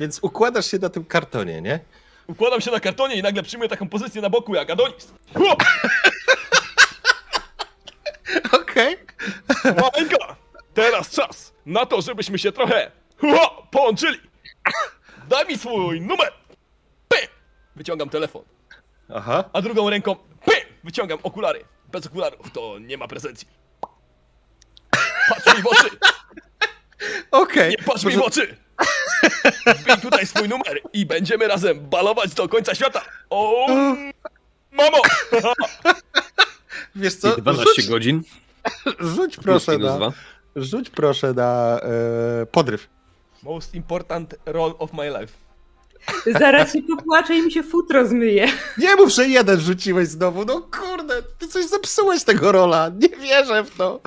więc 0.00 0.18
układasz 0.22 0.70
się 0.70 0.78
na 0.78 0.88
tym 0.88 1.04
kartonie, 1.04 1.60
nie? 1.60 1.80
Układam 2.26 2.60
się 2.60 2.70
na 2.70 2.80
kartonie 2.80 3.16
i 3.16 3.22
nagle 3.22 3.42
przyjmuję 3.42 3.68
taką 3.68 3.88
pozycję 3.88 4.22
na 4.22 4.30
boku 4.30 4.54
jak 4.54 4.70
Adonis. 4.70 5.12
Okej. 8.62 8.96
Maleńka! 9.64 10.36
Teraz 10.74 11.10
czas 11.10 11.54
na 11.66 11.86
to, 11.86 12.02
żebyśmy 12.02 12.38
się 12.38 12.52
trochę 12.52 12.90
połączyli. 13.70 14.18
Daj 15.28 15.46
mi 15.48 15.58
swój 15.58 16.00
numer. 16.00 16.32
Wyciągam 17.76 18.08
telefon. 18.08 18.42
Aha. 19.14 19.44
A 19.52 19.62
drugą 19.62 19.90
ręką 19.90 20.16
py! 20.16 20.52
Wyciągam 20.84 21.18
okulary. 21.22 21.64
Bez 21.92 22.06
okularów 22.06 22.50
to 22.52 22.78
nie 22.78 22.98
ma 22.98 23.08
prezencji. 23.08 23.48
Patrz 25.28 25.56
mi 25.56 25.62
w 25.62 25.66
oczy! 25.66 25.88
Okej. 27.30 27.70
Nie 27.70 27.78
patrz 27.78 28.04
mi 28.04 28.12
w 28.16 28.20
oczy! 28.22 28.56
Wbij 29.66 29.96
tutaj 30.02 30.26
swój 30.26 30.48
numer 30.48 30.80
i 30.92 31.06
będziemy 31.06 31.48
razem 31.48 31.80
balować 31.88 32.34
do 32.34 32.48
końca 32.48 32.74
świata. 32.74 33.02
O, 33.30 33.66
mamo! 34.72 34.98
Wiesz 36.96 37.14
co? 37.16 37.34
I 37.36 37.42
12 37.42 37.64
Rzuć, 37.76 37.88
godzin. 37.88 38.22
rzuć 39.00 39.36
proszę 39.36 39.78
na, 39.78 39.96
dwa. 39.96 40.12
rzuć 40.56 40.90
proszę 40.90 41.32
na 41.32 41.80
e, 42.42 42.46
podryw. 42.46 42.88
Most 43.42 43.74
important 43.74 44.34
role 44.46 44.74
of 44.78 44.92
my 44.92 45.08
life. 45.20 45.32
Zaraz 46.26 46.72
się 46.72 46.82
popłaczę 46.82 47.34
i 47.36 47.42
mi 47.42 47.52
się 47.52 47.62
futro 47.62 48.06
zmyje. 48.06 48.48
Nie 48.78 48.96
mów, 48.96 49.08
że 49.10 49.28
jeden 49.28 49.60
rzuciłeś 49.60 50.08
znowu. 50.08 50.44
No 50.44 50.60
kurde, 50.60 51.22
ty 51.38 51.48
coś 51.48 51.64
zepsułeś 51.64 52.24
tego 52.24 52.52
rola. 52.52 52.90
Nie 53.02 53.08
wierzę 53.08 53.64
w 53.64 53.76
to. 53.76 54.00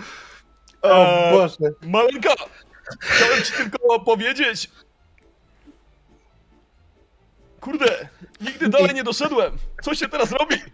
O 0.81 0.89
Eee. 0.89 1.33
Boże. 1.33 1.73
Maleńka! 1.81 2.33
Chciałem 2.99 3.43
ci 3.43 3.53
tylko 3.53 3.99
powiedzieć. 3.99 4.69
Kurde, 7.61 8.07
nigdy 8.41 8.69
dalej 8.69 8.93
nie 8.95 9.03
doszedłem. 9.03 9.57
Co 9.83 9.95
się 9.95 10.07
teraz 10.07 10.31
robi? 10.31 10.55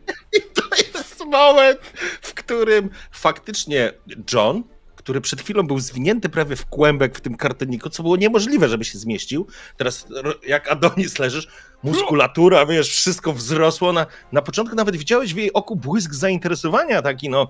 To 0.56 0.76
jest 0.76 1.26
moment, 1.26 1.80
w 2.22 2.34
którym 2.34 2.90
faktycznie 3.12 3.94
John, 4.34 4.64
który 5.04 5.22
przed 5.22 5.42
chwilą 5.42 5.64
był 5.64 5.80
zwinięty 5.80 6.30
prawie 6.30 6.56
w 6.56 6.66
kłębek 6.66 7.18
w 7.18 7.22
tym 7.22 7.36
kartoniku, 7.36 7.90
co 7.90 8.04
było 8.04 8.16
niemożliwe, 8.16 8.70
żeby 8.70 8.86
się 8.86 8.98
zmieścił. 8.98 9.48
Teraz 9.78 10.08
jak 10.48 10.72
Adonis 10.72 11.20
leżysz, 11.20 11.48
muskulatura, 11.84 12.66
wiesz, 12.66 12.90
wszystko 12.90 13.34
wzrosło. 13.34 13.94
Na, 13.94 14.06
na 14.32 14.42
początku 14.42 14.76
nawet 14.76 14.96
widziałeś 14.96 15.34
w 15.34 15.38
jej 15.38 15.54
oku 15.54 15.76
błysk 15.76 16.14
zainteresowania 16.14 17.02
taki, 17.02 17.30
no. 17.30 17.48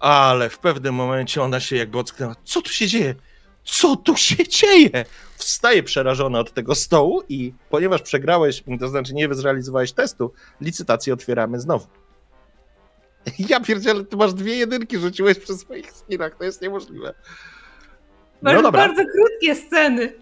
Ale 0.00 0.50
w 0.50 0.58
pewnym 0.58 0.94
momencie 0.94 1.42
ona 1.42 1.60
się 1.60 1.76
jakby 1.76 1.98
ocknęła. 1.98 2.36
Co 2.44 2.62
tu 2.62 2.70
się 2.70 2.86
dzieje? 2.86 3.14
Co 3.64 3.96
tu 3.96 4.16
się 4.16 4.48
dzieje? 4.48 5.04
Wstaje 5.36 5.82
przerażona 5.82 6.40
od 6.40 6.52
tego 6.52 6.74
stołu 6.74 7.22
i 7.28 7.52
ponieważ 7.70 8.02
przegrałeś, 8.02 8.62
to 8.80 8.88
znaczy 8.88 9.14
nie 9.14 9.34
zrealizowałeś 9.34 9.92
testu, 9.92 10.32
licytację 10.60 11.14
otwieramy 11.14 11.60
znowu. 11.60 11.86
Ja 13.38 13.60
pierdzielę, 13.60 14.04
ty 14.04 14.16
masz 14.16 14.34
dwie 14.34 14.56
jedynki, 14.56 14.98
rzuciłeś 14.98 15.38
przy 15.38 15.54
swoich 15.54 15.90
skinach, 15.92 16.34
to 16.38 16.44
jest 16.44 16.62
niemożliwe. 16.62 17.14
Masz 18.42 18.54
No 18.54 18.62
dobra, 18.62 18.80
bardzo 18.88 19.02
krótkie 19.12 19.54
sceny. 19.54 20.12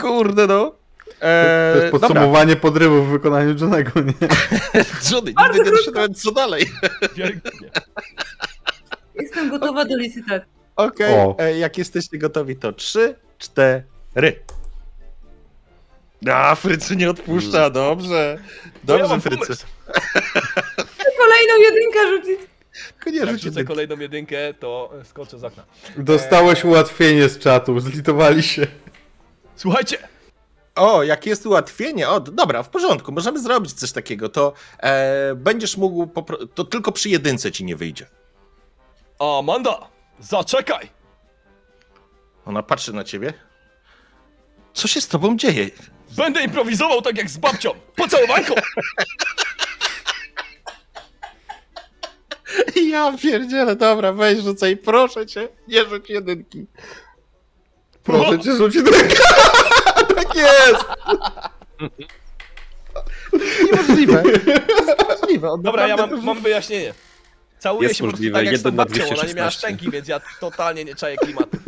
kurde 0.00 0.46
no. 0.46 0.74
Eee, 1.20 1.74
To 1.76 1.80
jest 1.80 1.92
podsumowanie 1.92 2.56
podrywów 2.56 3.06
w 3.08 3.10
wykonaniu 3.10 3.54
Johnego, 3.60 4.00
nie? 4.00 4.12
Dobra. 4.12 4.36
Johnny, 5.12 5.32
nigdy 5.42 5.64
nie 5.64 5.70
doszedłem 5.76 6.14
co 6.14 6.32
dalej. 6.32 6.66
Jestem 9.14 9.50
gotowa 9.50 9.84
do 9.84 9.96
licytacji. 9.96 10.48
Okej, 10.76 11.14
O. 11.14 11.36
e, 11.38 11.58
jak 11.58 11.78
jesteście 11.78 12.18
gotowi, 12.18 12.56
to 12.56 12.72
trzy, 12.72 13.14
cztery. 13.38 13.84
A, 16.32 16.54
Frycu 16.54 16.94
nie 16.94 17.10
odpuszcza, 17.10 17.70
dobrze. 17.70 18.38
To 18.86 18.92
ja 18.92 18.98
Dobrze, 18.98 19.08
mam 19.12 19.20
Frycu. 19.20 19.42
pomysł. 19.44 19.66
Kolejną 21.18 21.54
jedynkę 21.74 21.98
rzucić. 22.10 22.48
Tylko 22.94 23.10
nie 23.10 23.18
Jak 23.18 23.38
rzucę 23.38 23.64
kolejną 23.64 23.96
jedynkę, 23.98 24.36
to 24.54 24.92
skoczę 25.04 25.38
z 25.38 25.44
okna. 25.44 25.64
Dostałeś 25.96 26.64
ułatwienie 26.64 27.28
z 27.28 27.38
czatu, 27.38 27.80
zlitowali 27.80 28.42
się. 28.42 28.66
Słuchajcie, 29.56 29.98
O, 30.74 31.02
jak 31.02 31.26
jest 31.26 31.46
ułatwienie. 31.46 32.08
O, 32.08 32.20
dobra, 32.20 32.62
w 32.62 32.68
porządku, 32.68 33.12
możemy 33.12 33.38
zrobić 33.42 33.72
coś 33.72 33.92
takiego. 33.92 34.28
To 34.28 34.52
e, 34.80 35.34
będziesz 35.34 35.76
mógł, 35.76 36.04
popro- 36.06 36.48
to 36.54 36.64
tylko 36.64 36.92
przy 36.92 37.08
jedynce 37.08 37.52
ci 37.52 37.64
nie 37.64 37.76
wyjdzie. 37.76 38.06
Amanda, 39.18 39.88
zaczekaj! 40.20 40.88
Ona 42.46 42.62
patrzy 42.62 42.92
na 42.92 43.04
ciebie. 43.04 43.32
Co 44.74 44.88
się 44.88 45.00
z 45.00 45.08
tobą 45.08 45.36
dzieje? 45.36 45.70
Będę 46.16 46.42
improwizował 46.44 47.02
tak 47.02 47.18
jak 47.18 47.30
z 47.30 47.36
babcią. 47.38 47.70
Pocałowanko! 47.96 48.54
Ja 52.90 53.12
pierdzielę, 53.22 53.76
dobra, 53.76 54.12
weź 54.12 54.38
rzucaj, 54.38 54.76
proszę 54.76 55.26
cię, 55.26 55.48
nie 55.68 55.84
rzuć 55.84 56.10
jedynki. 56.10 56.66
Proszę 58.02 58.38
cię, 58.38 58.56
rzucić 58.56 58.82
rękę. 58.82 59.16
Tak 60.16 60.34
jest! 60.34 60.84
Niemożliwe. 63.72 64.22
Niemożliwe. 64.98 65.48
Dobra, 65.60 65.88
ja 65.88 65.96
mam, 65.96 66.24
mam 66.24 66.40
wyjaśnienie. 66.40 66.94
Całuję 67.58 67.88
Jest 67.88 67.98
się 67.98 68.04
po 68.04 68.08
prostu 68.08 68.16
możliwe, 68.16 68.38
tak 68.38 68.46
jak 68.46 68.58
z 68.58 68.62
tą 68.62 68.70
na 68.70 68.76
babcią, 68.76 69.02
ona 69.04 69.10
nie 69.10 69.34
miała 69.34 69.50
216. 69.50 69.58
szczęki, 69.58 69.90
więc 69.90 70.08
ja 70.08 70.20
totalnie 70.40 70.84
nie 70.84 70.94
czaję 70.94 71.16
klimatu. 71.16 71.58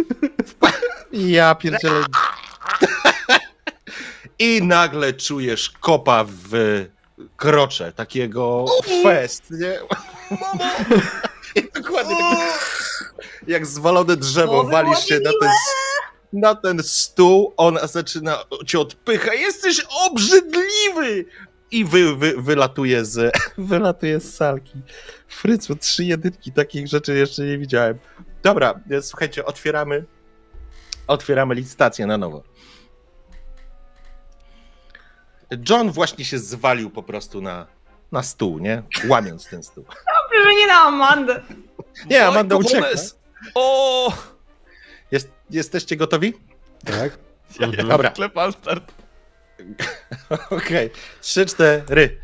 Ja 1.12 1.54
pierdzielę. 1.54 2.04
I 4.38 4.62
nagle 4.62 5.12
czujesz 5.12 5.70
kopa 5.70 6.24
w 6.28 6.52
krocze, 7.36 7.92
takiego 7.92 8.64
fest, 9.02 9.50
nie? 9.50 9.78
Mamo! 10.30 10.72
Dokładnie 11.74 12.16
tak, 12.16 13.14
jak 13.46 13.66
zwalone 13.66 14.16
drzewo, 14.16 14.52
Głowy 14.52 14.72
walisz 14.72 15.04
się 15.04 15.20
na 15.20 15.30
ten, 15.40 15.50
na 16.32 16.54
ten 16.54 16.82
stół, 16.82 17.54
ona 17.56 17.86
zaczyna 17.86 18.44
cię 18.66 18.80
odpycha, 18.80 19.34
jesteś 19.34 19.86
obrzydliwy! 20.06 21.24
I 21.70 21.84
wy, 21.84 22.16
wy, 22.16 22.34
wylatuje, 22.42 23.04
z, 23.04 23.36
wylatuje 23.58 24.20
z 24.20 24.34
salki. 24.34 24.74
Frycu, 25.28 25.76
trzy 25.76 26.04
jedynki, 26.04 26.52
takich 26.52 26.88
rzeczy 26.88 27.14
jeszcze 27.14 27.42
nie 27.42 27.58
widziałem. 27.58 27.98
Dobra, 28.42 28.80
słuchajcie, 29.00 29.44
otwieramy 29.44 30.04
otwieramy 31.08 31.54
licytację 31.54 32.06
na 32.06 32.18
nowo. 32.18 32.42
John 35.68 35.90
właśnie 35.90 36.24
się 36.24 36.38
zwalił 36.38 36.90
po 36.90 37.02
prostu 37.02 37.40
na, 37.40 37.66
na 38.12 38.22
stół, 38.22 38.58
nie? 38.58 38.82
Łamiąc 39.08 39.48
ten 39.48 39.62
stół. 39.62 39.84
Dobrze, 40.22 40.42
że 40.50 40.54
nie 40.54 40.66
na 40.66 40.74
Amandę. 40.74 41.42
Nie, 42.10 42.26
Amanda 42.26 42.56
uciekła. 42.56 42.88
O! 43.54 44.12
Jest, 45.10 45.28
jesteście 45.50 45.96
gotowi? 45.96 46.34
Tak? 46.84 47.18
Dobra, 47.88 48.10
Klepal 48.10 48.52
start. 48.52 48.92
okej. 50.50 50.90
Trzy, 51.20 51.46
cztery. 51.46 52.18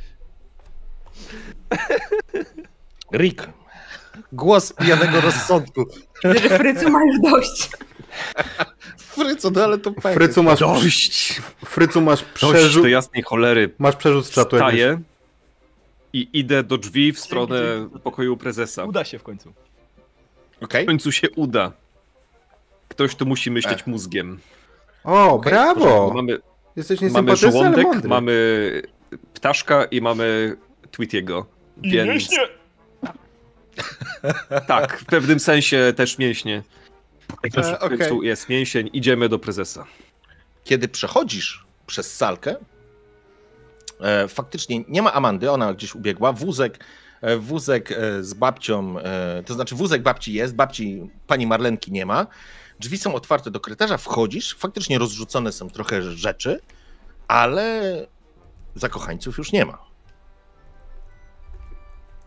Rick. 3.13 3.49
Głos 4.33 4.73
pijanego 4.73 5.21
rozsądku. 5.21 5.85
Że 6.25 6.59
Frycu 6.59 6.91
ma 6.91 7.01
już 7.05 7.21
dość. 7.21 7.71
Fryco, 8.99 9.51
no 9.51 9.65
ale 9.65 9.79
to 9.79 9.93
pewnie. 9.93 10.15
Frycu 10.15 10.43
masz, 10.43 10.61
Dość! 10.61 11.43
Frycu 11.65 12.01
masz 12.01 12.21
Dość 12.21 12.35
przerzut, 12.35 12.83
do 12.83 12.89
jasnej 12.89 13.23
cholery. 13.23 13.71
masz 13.79 13.97
przerzut 13.97 14.27
z 14.27 14.31
czatu. 14.31 14.57
Wstaję 14.57 15.01
i 16.13 16.29
idę 16.33 16.63
do 16.63 16.79
drzwi 16.79 17.13
w 17.13 17.21
stronę 17.21 17.89
pokoju 18.03 18.37
prezesa. 18.37 18.85
Uda 18.85 19.05
się 19.05 19.19
w 19.19 19.23
końcu. 19.23 19.53
Okej. 20.61 20.85
W 20.85 20.87
końcu 20.87 21.13
się 21.13 21.31
uda. 21.31 21.73
Ktoś 22.89 23.15
tu 23.15 23.27
musi 23.27 23.51
myśleć 23.51 23.81
Ech. 23.81 23.87
mózgiem. 23.87 24.39
O, 25.05 25.39
brawo! 25.39 26.13
Mamy, 26.15 26.39
Jesteś 26.77 27.01
mamy 27.01 27.37
żołądek, 27.37 27.85
mądry. 27.87 28.09
mamy 28.09 28.83
ptaszka 29.35 29.85
i 29.85 30.01
mamy 30.01 30.57
Tweetiego. 30.91 31.47
I 31.83 31.91
Więc 31.91 32.09
mięśnie! 32.09 32.39
tak, 34.67 34.99
w 34.99 35.05
pewnym 35.05 35.41
sensie 35.41 35.93
też 35.97 36.19
mięśnie. 36.19 36.63
E, 37.45 37.51
W 37.51 37.55
końcu 37.55 38.17
okej. 38.17 38.29
jest 38.29 38.49
mięsień, 38.49 38.91
idziemy 38.93 39.29
do 39.29 39.39
prezesa. 39.39 39.87
Kiedy 40.65 40.89
przechodzisz 40.89 41.67
przez 41.87 42.17
salkę, 42.17 42.57
e, 44.01 44.29
faktycznie 44.29 44.85
nie 44.89 45.03
ma 45.03 45.13
Amandy, 45.13 45.51
ona 45.51 45.75
gdzieś 45.75 45.95
ubiegła. 45.95 46.33
Wózek, 46.33 46.85
e, 47.21 47.37
wózek 47.37 47.93
e, 47.93 48.23
z 48.25 48.35
babcią, 48.35 48.99
e, 48.99 49.43
to 49.47 49.55
znaczy 49.55 49.75
wózek 49.75 50.03
babci 50.03 50.33
jest, 50.33 50.55
babci 50.55 51.11
pani 51.27 51.47
Marlenki 51.47 51.93
nie 51.93 52.07
ma. 52.07 52.27
Drzwi 52.81 52.99
są 52.99 53.15
otwarte 53.15 53.51
do 53.51 53.61
korytarza, 53.61 53.97
wchodzisz, 53.99 54.57
faktycznie 54.59 54.99
rozrzucone 54.99 55.53
są 55.53 55.71
trochę 55.71 56.03
rzeczy, 56.03 56.61
ale 57.29 58.07
zakochańców 58.75 59.39
już 59.39 59.53
nie 59.53 59.65
ma. 59.65 59.79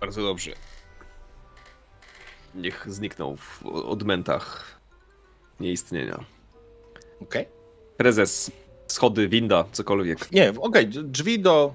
Bardzo 0.01 0.21
dobrze. 0.21 0.51
Niech 2.55 2.85
znikną 2.89 3.35
w 3.37 3.65
odmętach 3.65 4.76
nieistnienia. 5.59 6.25
Okej? 7.21 7.45
Prezes, 7.97 8.51
schody, 8.87 9.27
winda, 9.27 9.65
cokolwiek. 9.71 10.31
Nie, 10.31 10.53
okej, 10.61 10.87
drzwi 10.87 11.39
do 11.39 11.73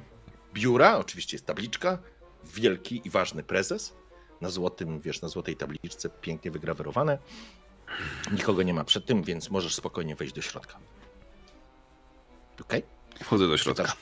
biura, 0.55 0.99
oczywiście 0.99 1.37
jest 1.37 1.47
tabliczka, 1.47 1.99
wielki 2.45 3.03
i 3.05 3.11
ważny 3.11 3.43
prezes, 3.43 3.95
na 4.41 4.51
złotym, 4.51 5.01
wiesz, 5.01 5.23
na 5.23 5.29
złotej 5.29 5.57
tabliczce, 5.57 6.09
pięknie 6.09 6.51
wygrawerowane. 6.51 7.19
Nikogo 8.33 8.63
nie 8.63 8.75
ma 8.75 8.85
przed 8.85 9.07
tym, 9.07 9.23
więc 9.23 9.51
możesz 9.51 9.75
spokojnie 9.75 10.17
wejść 10.17 10.35
do 10.35 10.43
środka. 10.43 10.79
Okej? 12.61 12.83
Wchodzę 13.23 13.49
do 13.49 13.59
środka. 13.59 13.83
Pytasz, 13.83 13.97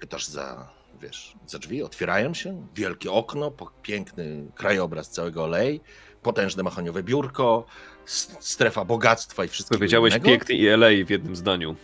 pytasz 0.00 0.26
za, 0.26 0.68
wiesz, 1.00 1.34
za 1.46 1.58
drzwi, 1.58 1.82
otwierają 1.82 2.34
się, 2.34 2.66
wielkie 2.74 3.12
okno, 3.12 3.52
piękny 3.82 4.46
krajobraz 4.54 5.10
całego 5.10 5.44
olej, 5.44 5.80
potężne 6.22 6.62
mahoniowe 6.62 7.02
biurko, 7.02 7.64
strefa 8.40 8.84
bogactwa 8.84 9.44
i 9.44 9.48
wszystkiego 9.48 9.78
Powiedziałeś 9.78 10.12
innego. 10.12 10.26
piękny 10.28 10.54
i 10.54 10.66
LA 10.66 10.88
w 11.06 11.10
jednym 11.10 11.36
zdaniu. 11.36 11.76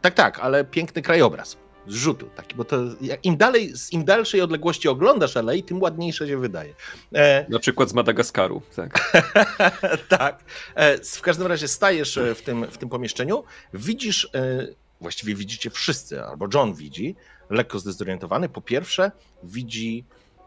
Tak, 0.00 0.14
tak, 0.14 0.38
ale 0.38 0.64
piękny 0.64 1.02
krajobraz. 1.02 1.56
Z 1.86 1.94
rzutu, 1.94 2.30
taki, 2.36 2.56
bo 2.56 2.64
to 2.64 2.76
im 3.22 3.36
dalej, 3.36 3.76
z 3.76 3.92
im 3.92 4.04
dalszej 4.04 4.40
odległości 4.40 4.88
oglądasz 4.88 5.36
LA, 5.36 5.52
tym 5.66 5.82
ładniejsze 5.82 6.28
się 6.28 6.38
wydaje. 6.38 6.74
E, 7.14 7.46
Na 7.48 7.58
przykład 7.58 7.88
z 7.88 7.92
Madagaskaru. 7.92 8.62
Tak. 8.76 9.12
tak. 10.18 10.44
E, 10.74 10.98
w 10.98 11.20
każdym 11.20 11.46
razie 11.46 11.68
stajesz 11.68 12.16
e, 12.16 12.34
w 12.34 12.42
tym, 12.42 12.66
w 12.66 12.78
tym 12.78 12.88
pomieszczeniu, 12.88 13.44
widzisz, 13.74 14.28
e, 14.34 14.66
właściwie 15.00 15.34
widzicie 15.34 15.70
wszyscy, 15.70 16.22
albo 16.22 16.46
John 16.54 16.74
widzi, 16.74 17.16
lekko 17.50 17.78
zdezorientowany. 17.78 18.48
Po 18.48 18.60
pierwsze, 18.60 19.10
widzi 19.42 20.04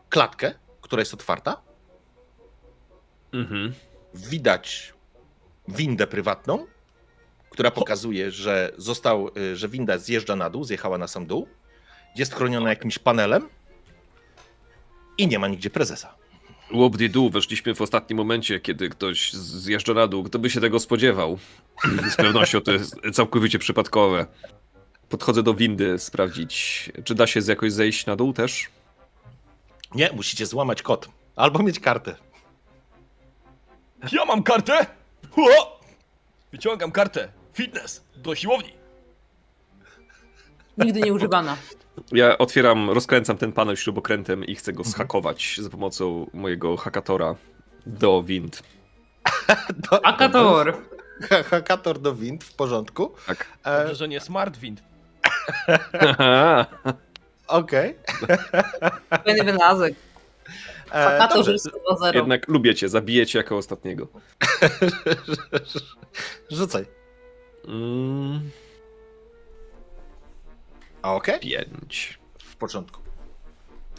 klatkę, 0.10 0.54
która 0.82 1.00
jest 1.00 1.14
otwarta. 1.14 1.62
Mhm. 3.34 3.74
Widać 4.18 4.94
windę 5.68 6.08
prywatną, 6.08 6.68
która 7.50 7.72
pokazuje, 7.72 8.32
że 8.32 8.72
został, 8.78 9.30
y, 9.38 9.56
że 9.56 9.70
winda 9.70 9.98
zjeżdża 9.98 10.36
na 10.36 10.50
dół, 10.50 10.64
zjechała 10.64 10.98
na 10.98 11.08
sam 11.08 11.26
dół. 11.26 11.48
Jest 12.16 12.36
chroniona 12.36 12.70
jakimś 12.70 13.00
panelem 13.00 13.50
i 15.18 15.28
nie 15.28 15.40
ma 15.40 15.48
nigdzie 15.48 15.70
prezesa. 15.70 16.16
Łobdi-du, 16.72 17.30
weszliśmy 17.30 17.76
w 17.76 17.82
ostatnim 17.82 18.18
momencie, 18.18 18.60
kiedy 18.60 18.90
ktoś 18.90 19.34
zjeżdża 19.34 19.94
na 19.94 20.08
dół. 20.08 20.24
Kto 20.24 20.40
by 20.40 20.50
się 20.50 20.62
tego 20.62 20.80
spodziewał? 20.80 21.40
Z 22.10 22.16
pewnością 22.16 22.62
to 22.62 22.72
jest 22.72 22.96
całkowicie 23.14 23.60
przypadkowe. 23.60 24.26
Podchodzę 25.10 25.44
do 25.44 25.54
windy 25.54 26.00
sprawdzić, 26.00 26.90
czy 27.04 27.16
da 27.16 27.28
się 27.28 27.40
jakoś 27.48 27.74
zejść 27.74 28.06
na 28.06 28.16
dół 28.16 28.34
też. 28.34 28.70
Nie, 29.96 30.12
musicie 30.12 30.46
złamać 30.46 30.82
kod. 30.82 31.10
Albo 31.36 31.64
mieć 31.64 31.80
kartę. 31.80 32.16
Ja 34.12 34.26
mam 34.26 34.44
kartę! 34.44 34.86
Ua! 35.38 35.78
Wyciągam 36.52 36.92
kartę. 36.92 37.30
Fitness. 37.54 38.04
Do 38.16 38.36
siłowni. 38.36 38.74
Nigdy 40.78 41.02
nie 41.02 41.14
używana. 41.14 41.58
Ja 42.12 42.38
otwieram, 42.38 42.90
rozkręcam 42.90 43.38
ten 43.38 43.52
panel 43.52 43.76
śrubokrętem 43.76 44.46
i 44.46 44.56
chcę 44.56 44.74
go 44.74 44.80
Mhm. 44.80 44.92
zhakować 44.92 45.56
za 45.62 45.70
pomocą 45.70 46.30
mojego 46.34 46.78
hakatora 46.78 47.36
do 47.86 48.24
wind. 48.24 48.64
Do- 49.92 50.06
Akator. 50.06 50.78
Ha- 51.30 51.44
Hakator 51.44 52.00
do 52.00 52.16
wind, 52.16 52.44
w 52.44 52.54
porządku. 52.56 53.14
Tak. 53.28 53.46
E, 53.64 53.80
Dobrze, 53.80 53.96
że 53.96 54.08
nie 54.08 54.20
Smart 54.20 54.58
Wind. 54.58 54.84
Okej. 57.48 57.96
Fajny 59.26 59.44
wynalazek. 59.44 59.96
E, 60.92 61.28
dobrze. 61.34 61.56
2.0. 61.56 62.16
Jednak 62.16 62.48
lubię 62.48 62.76
cię, 62.76 62.90
zabiję 62.90 63.26
cię 63.26 63.40
jako 63.40 63.58
ostatniego. 63.58 64.08
Rzucaj. 66.50 66.86
Mm, 67.68 68.50
A 71.02 71.14
okej? 71.14 71.40
pięć. 71.40 72.20
W 72.40 72.56
początku. 72.56 73.02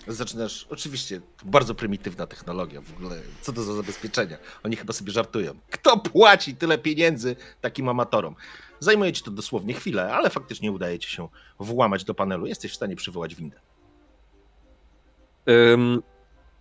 Zaczynasz, 0.07 0.67
oczywiście, 0.71 1.21
bardzo 1.45 1.75
prymitywna 1.75 2.27
technologia 2.27 2.81
w 2.81 2.93
ogóle. 2.97 3.17
Co 3.41 3.53
to 3.53 3.63
za 3.63 3.75
zabezpieczenia? 3.75 4.37
Oni 4.63 4.77
chyba 4.77 4.93
sobie 4.93 5.13
żartują. 5.13 5.53
Kto 5.71 5.99
płaci 5.99 6.57
tyle 6.57 6.79
pieniędzy 6.79 7.37
takim 7.61 7.89
amatorom? 7.89 8.35
Zajmuje 8.81 9.13
ci 9.13 9.23
to 9.23 9.31
dosłownie 9.31 9.75
chwilę, 9.75 10.15
ale 10.15 10.31
faktycznie 10.31 10.73
udaje 10.73 10.99
ci 10.99 11.11
się 11.11 11.29
włamać 11.61 12.05
do 12.05 12.15
panelu. 12.15 12.47
Jesteś 12.47 12.73
w 12.73 12.77
stanie 12.77 12.97
przywołać 12.97 13.35
windę. 13.35 13.61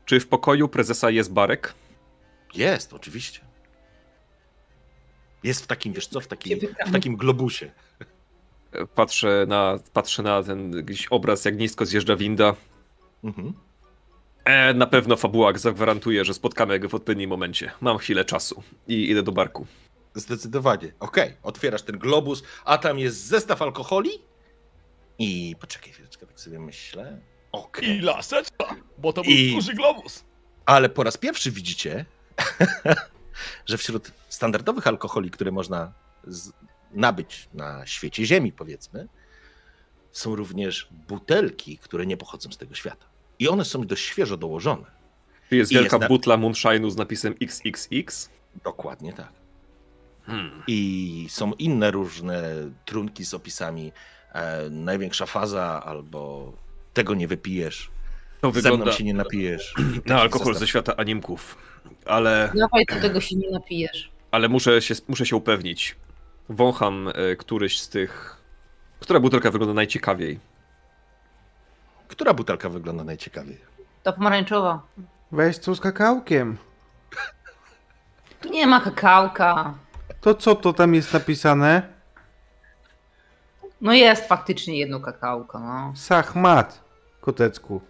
Czy 0.08 0.20
w 0.20 0.28
pokoju 0.28 0.68
prezesa 0.68 1.10
jest 1.10 1.34
barek? 1.34 1.74
Jest, 2.54 2.94
oczywiście. 2.94 3.40
Jest 5.44 5.64
w 5.64 5.68
takim, 5.68 5.94
wiesz 5.94 6.08
co, 6.08 6.20
w 6.20 6.28
takim, 6.28 6.60
w 6.88 6.92
takim 6.92 7.16
globusie. 7.16 7.72
Patrzę 8.96 9.46
na, 9.48 9.80
patrzę 9.94 10.24
na 10.24 10.44
ten 10.44 10.78
jakiś 10.78 11.08
obraz, 11.08 11.46
jak 11.46 11.58
nisko 11.58 11.86
zjeżdża 11.86 12.16
winda. 12.16 12.56
Mhm. 13.24 13.54
E, 14.46 14.74
na 14.74 14.88
pewno 14.88 15.16
fabuła 15.16 15.54
zagwarantuje, 15.58 16.26
że 16.26 16.34
spotkamy 16.34 16.80
go 16.80 16.90
w 16.90 16.96
odpowiednim 16.96 17.30
momencie. 17.30 17.72
Mam 17.82 17.98
chwilę 17.98 18.26
czasu 18.26 18.64
i 18.88 19.10
idę 19.10 19.24
do 19.24 19.32
barku. 19.32 19.68
Zdecydowanie. 20.14 20.94
Okej, 21.00 21.34
otwierasz 21.44 21.82
ten 21.82 21.98
globus, 21.98 22.44
a 22.66 22.78
tam 22.78 23.00
jest 23.00 23.26
zestaw 23.26 23.62
alkoholi 23.62 24.10
i 25.20 25.56
poczekaj 25.60 25.92
chwileczkę, 25.92 26.28
tak 26.28 26.40
sobie 26.40 26.60
myślę. 26.60 27.22
Okej. 27.52 27.90
I 27.90 28.02
laseczka, 28.02 28.76
bo 28.98 29.14
to 29.14 29.22
był 29.22 29.32
I- 29.32 29.52
duży 29.56 29.74
globus. 29.74 30.24
Ale 30.66 30.90
po 30.90 31.04
raz 31.04 31.18
pierwszy 31.18 31.52
widzicie, 31.52 32.06
że 33.66 33.78
wśród 33.78 34.12
standardowych 34.30 34.88
alkoholi, 34.88 35.32
które 35.32 35.52
można 35.52 35.94
z- 36.28 36.52
nabyć 36.92 37.50
na 37.54 37.86
świecie 37.86 38.26
Ziemi, 38.26 38.52
powiedzmy, 38.52 39.08
są 40.12 40.36
również 40.36 40.88
butelki, 41.08 41.78
które 41.78 42.06
nie 42.06 42.18
pochodzą 42.18 42.52
z 42.52 42.58
tego 42.58 42.76
świata. 42.76 43.06
I 43.40 43.50
one 43.50 43.66
są 43.66 43.82
dość 43.82 44.06
świeżo 44.06 44.38
dołożone. 44.38 44.86
Czy 45.50 45.56
jest 45.56 45.72
I 45.72 45.76
wielka 45.76 45.96
jest 45.96 46.02
na- 46.02 46.08
butla 46.08 46.38
moonshine'u 46.38 46.90
z 46.90 46.96
napisem 46.98 47.36
XXX? 47.42 48.30
Dokładnie 48.64 49.14
tak. 49.14 49.32
Hmm. 50.26 50.64
I 50.68 51.28
są 51.30 51.54
inne 51.54 51.92
różne 51.92 52.44
trunki 52.86 53.26
z 53.26 53.34
opisami 53.34 53.92
e, 54.34 54.70
największa 54.70 55.26
faza 55.26 55.84
albo 55.86 56.54
tego 56.98 57.14
nie 57.14 57.28
wypijesz, 57.28 57.92
To 58.42 58.48
ze 58.52 58.62
wygląda 58.62 58.86
mną 58.86 58.94
się 58.94 59.04
nie 59.04 59.14
napijesz. 59.14 59.74
na 60.06 60.22
alkohol 60.22 60.46
zestaw. 60.48 60.60
ze 60.60 60.68
świata 60.68 60.96
animków. 60.98 61.58
Ale, 62.06 62.52
Dawaj, 62.56 62.86
do 62.86 63.02
tego 63.02 63.22
się 63.22 63.36
nie 63.36 63.50
napijesz. 63.52 64.12
ale 64.32 64.50
muszę, 64.50 64.82
się, 64.82 64.96
muszę 65.08 65.26
się 65.26 65.36
upewnić. 65.36 65.96
Wącham 66.50 67.08
e, 67.16 67.36
któryś 67.36 67.80
z 67.82 67.90
tych... 67.90 68.38
Która 69.00 69.20
butelka 69.20 69.52
wygląda 69.52 69.74
najciekawiej? 69.74 70.40
Która 72.08 72.34
butelka 72.34 72.70
wygląda 72.70 73.04
najciekawiej? 73.04 73.58
Ta 74.04 74.12
pomarańczowa. 74.12 74.82
Weź 75.32 75.60
tu 75.60 75.76
z 75.76 75.80
kakałkiem. 75.80 76.58
Tu 78.42 78.50
nie 78.50 78.68
ma 78.68 78.82
kakałka. 78.82 79.74
To 80.22 80.36
co 80.36 80.56
to 80.56 80.74
tam 80.74 80.94
jest 80.96 81.14
napisane? 81.14 81.82
No 83.82 83.94
jest 83.94 84.28
faktycznie 84.28 84.80
jedno 84.80 85.00
kakałko, 85.00 85.60
no. 85.60 85.94
Sachmat, 85.96 86.84
kotecku. 87.28 87.82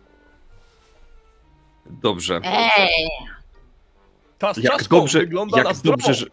Dobrze. 1.86 2.42
Ej! 2.44 3.08
Ta 4.38 4.54
Jak 4.58 4.84
dobrze, 4.84 5.20
wygląda 5.20 5.58
jak 5.58 5.78
dobrze, 5.78 6.14
że, 6.14 6.26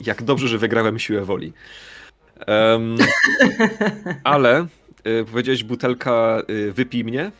jak 0.00 0.22
dobrze, 0.22 0.48
że 0.48 0.58
wygrałem 0.58 0.98
siłę 0.98 1.24
woli. 1.24 1.52
Em, 2.46 2.96
ale 4.34 4.66
y, 5.06 5.24
powiedziałeś 5.30 5.64
butelka 5.64 6.42
y, 6.50 6.72
wypij 6.72 7.04
mnie? 7.04 7.32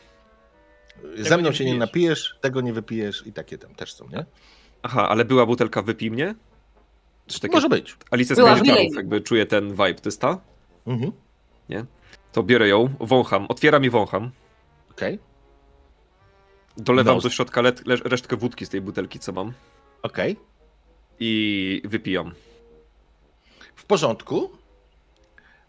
Ze 1.17 1.37
mną 1.37 1.49
nie 1.49 1.55
się 1.55 1.65
nie 1.65 1.77
napijesz, 1.77 2.37
tego 2.41 2.61
nie 2.61 2.73
wypijesz 2.73 3.27
i 3.27 3.33
takie 3.33 3.57
tam 3.57 3.75
też 3.75 3.93
są, 3.93 4.09
nie? 4.09 4.25
Aha, 4.83 5.09
ale 5.09 5.25
była 5.25 5.45
butelka 5.45 5.81
wypij 5.81 6.11
mnie? 6.11 6.35
Czy 7.27 7.39
takie 7.39 7.55
Może 7.55 7.69
być. 7.69 7.97
Alice 8.11 8.35
z 8.35 8.95
jakby 8.95 9.21
czuję 9.21 9.45
ten 9.45 9.71
vibe, 9.71 9.93
to 9.93 10.09
jest 10.09 10.21
ta? 10.21 10.39
Mhm. 10.87 11.11
To 12.31 12.43
biorę 12.43 12.67
ją, 12.67 12.89
wącham, 12.99 13.45
otwieram 13.49 13.83
i 13.85 13.89
wącham. 13.89 14.31
Okej, 15.01 15.19
Dolewam 16.77 17.15
No. 17.15 17.21
do 17.21 17.29
środka 17.29 17.61
resztkę 18.05 18.37
wódki 18.37 18.65
z 18.65 18.69
tej 18.69 18.81
butelki, 18.81 19.19
co 19.19 19.31
mam. 19.31 19.53
okej. 20.01 20.37
I 21.19 21.81
wypijam. 21.85 22.31
W 23.75 23.85
porządku. 23.85 24.51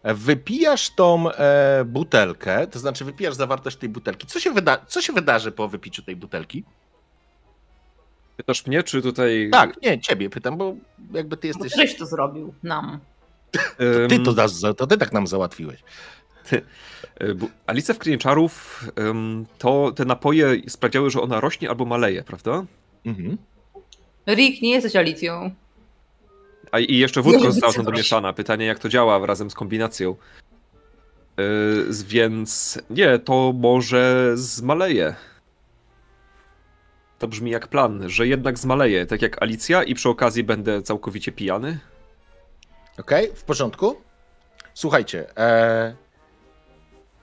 Wypijasz 0.03 0.89
tą 0.89 1.31
e, 1.31 1.83
butelkę, 1.85 2.67
to 2.67 2.79
znaczy 2.79 3.05
wypijasz 3.05 3.33
zawartość 3.35 3.77
tej 3.77 3.89
butelki. 3.89 4.27
Co 4.27 4.39
się, 4.39 4.51
wyda- 4.53 4.85
co 4.87 5.01
się 5.01 5.13
wydarzy 5.13 5.51
po 5.51 5.67
wypiciu 5.67 6.01
tej 6.03 6.15
butelki? 6.15 6.63
Pytasz 8.37 8.67
mnie, 8.67 8.83
czy 8.83 9.01
tutaj... 9.01 9.49
Tak, 9.51 9.81
nie, 9.81 9.99
ciebie 10.01 10.29
pytam, 10.29 10.57
bo 10.57 10.75
jakby 11.13 11.37
ty 11.37 11.41
Bo 11.41 11.47
jesteś... 11.47 11.71
Któryś 11.73 11.97
to 11.97 12.05
zrobił 12.05 12.53
nam. 12.63 12.99
em, 13.79 14.09
Ty 14.09 14.19
to, 14.19 14.33
dasz, 14.33 14.51
to 14.77 14.87
ty 14.87 14.97
tak 14.97 15.13
nam 15.13 15.27
załatwiłeś. 15.27 15.83
Bu- 17.35 17.49
Alice 17.67 17.93
w 17.93 17.99
Krańczarów, 17.99 18.83
em, 18.95 19.45
to 19.57 19.91
te 19.95 20.05
napoje 20.05 20.61
sprawiały, 20.67 21.09
że 21.09 21.21
ona 21.21 21.39
rośnie 21.39 21.69
albo 21.69 21.85
maleje, 21.85 22.23
prawda? 22.23 22.65
Mhm. 23.05 23.37
Rick, 24.27 24.61
nie 24.61 24.69
jesteś 24.71 24.95
Alicją. 24.95 25.51
A 26.71 26.79
i 26.79 26.97
jeszcze 26.97 27.21
wódka 27.21 27.39
Może 27.39 27.51
została 27.51 27.73
tam 27.73 27.85
domieszana. 27.85 28.33
Pytanie, 28.33 28.65
jak 28.65 28.79
to 28.79 28.89
działa 28.89 29.25
razem 29.25 29.49
z 29.49 29.53
kombinacją. 29.53 30.15
Yy, 31.37 31.45
więc 32.07 32.79
nie, 32.89 33.19
to 33.19 33.53
może 33.55 34.31
zmaleje. 34.35 35.15
To 37.19 37.27
brzmi 37.27 37.51
jak 37.51 37.67
plan, 37.67 38.09
że 38.09 38.27
jednak 38.27 38.59
zmaleje, 38.59 39.05
tak 39.05 39.21
jak 39.21 39.43
Alicja 39.43 39.83
i 39.83 39.93
przy 39.95 40.09
okazji 40.09 40.43
będę 40.43 40.81
całkowicie 40.81 41.31
pijany. 41.31 41.79
Okej, 42.99 43.29
w 43.35 43.43
porządku. 43.43 44.01
Słuchajcie, 44.73 45.37
e, 45.37 45.95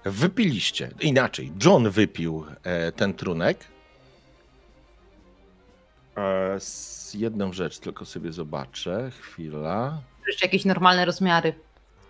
wypiliście, 0.04 0.90
inaczej, 1.00 1.52
John 1.64 1.90
wypił 1.90 2.46
e, 2.64 2.92
ten 2.92 3.14
trunek. 3.14 3.64
E, 6.16 6.54
s- 6.54 7.14
jedną 7.18 7.52
rzecz 7.52 7.78
tylko 7.78 8.04
sobie 8.04 8.32
zobaczę, 8.32 9.10
chwila. 9.20 10.00
Jeszcze 10.26 10.46
jakieś 10.46 10.64
normalne 10.64 11.04
rozmiary. 11.04 11.54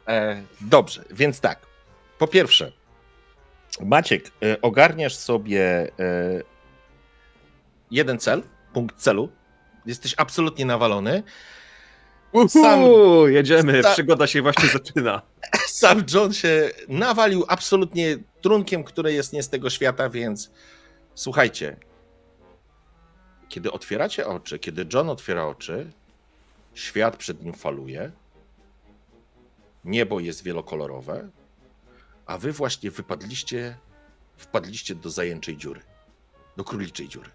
E, 0.08 0.42
dobrze, 0.60 1.04
więc 1.10 1.40
tak. 1.40 1.58
Po 2.18 2.26
pierwsze, 2.28 2.72
Maciek, 3.80 4.30
e, 4.42 4.60
ogarniasz 4.60 5.14
sobie 5.16 5.62
e, 5.98 6.42
jeden 7.90 8.18
cel, 8.18 8.42
punkt 8.72 8.96
celu. 8.96 9.28
Jesteś 9.86 10.14
absolutnie 10.16 10.64
nawalony. 10.64 11.22
Sam- 12.48 12.84
Uhu, 12.84 13.28
jedziemy, 13.28 13.82
Sa- 13.82 13.92
przygoda 13.92 14.26
się 14.26 14.42
właśnie 14.42 14.68
zaczyna. 14.68 15.22
Sam 15.80 16.04
John 16.14 16.32
się 16.32 16.70
nawalił 16.88 17.44
absolutnie 17.48 18.18
trunkiem, 18.40 18.84
który 18.84 19.12
jest 19.12 19.32
nie 19.32 19.42
z 19.42 19.48
tego 19.48 19.70
świata, 19.70 20.10
więc 20.10 20.50
słuchajcie. 21.14 21.76
Kiedy 23.48 23.72
otwieracie 23.72 24.26
oczy, 24.26 24.58
kiedy 24.58 24.86
John 24.94 25.10
otwiera 25.10 25.46
oczy, 25.46 25.90
świat 26.74 27.16
przed 27.16 27.42
nim 27.42 27.54
faluje, 27.54 28.12
niebo 29.84 30.20
jest 30.20 30.42
wielokolorowe, 30.42 31.28
a 32.26 32.38
wy 32.38 32.52
właśnie 32.52 32.90
wypadliście, 32.90 33.76
wpadliście 34.36 34.94
do 34.94 35.10
zajęczej 35.10 35.56
dziury, 35.56 35.80
do 36.56 36.64
króliczej 36.64 37.08
dziury. 37.08 37.30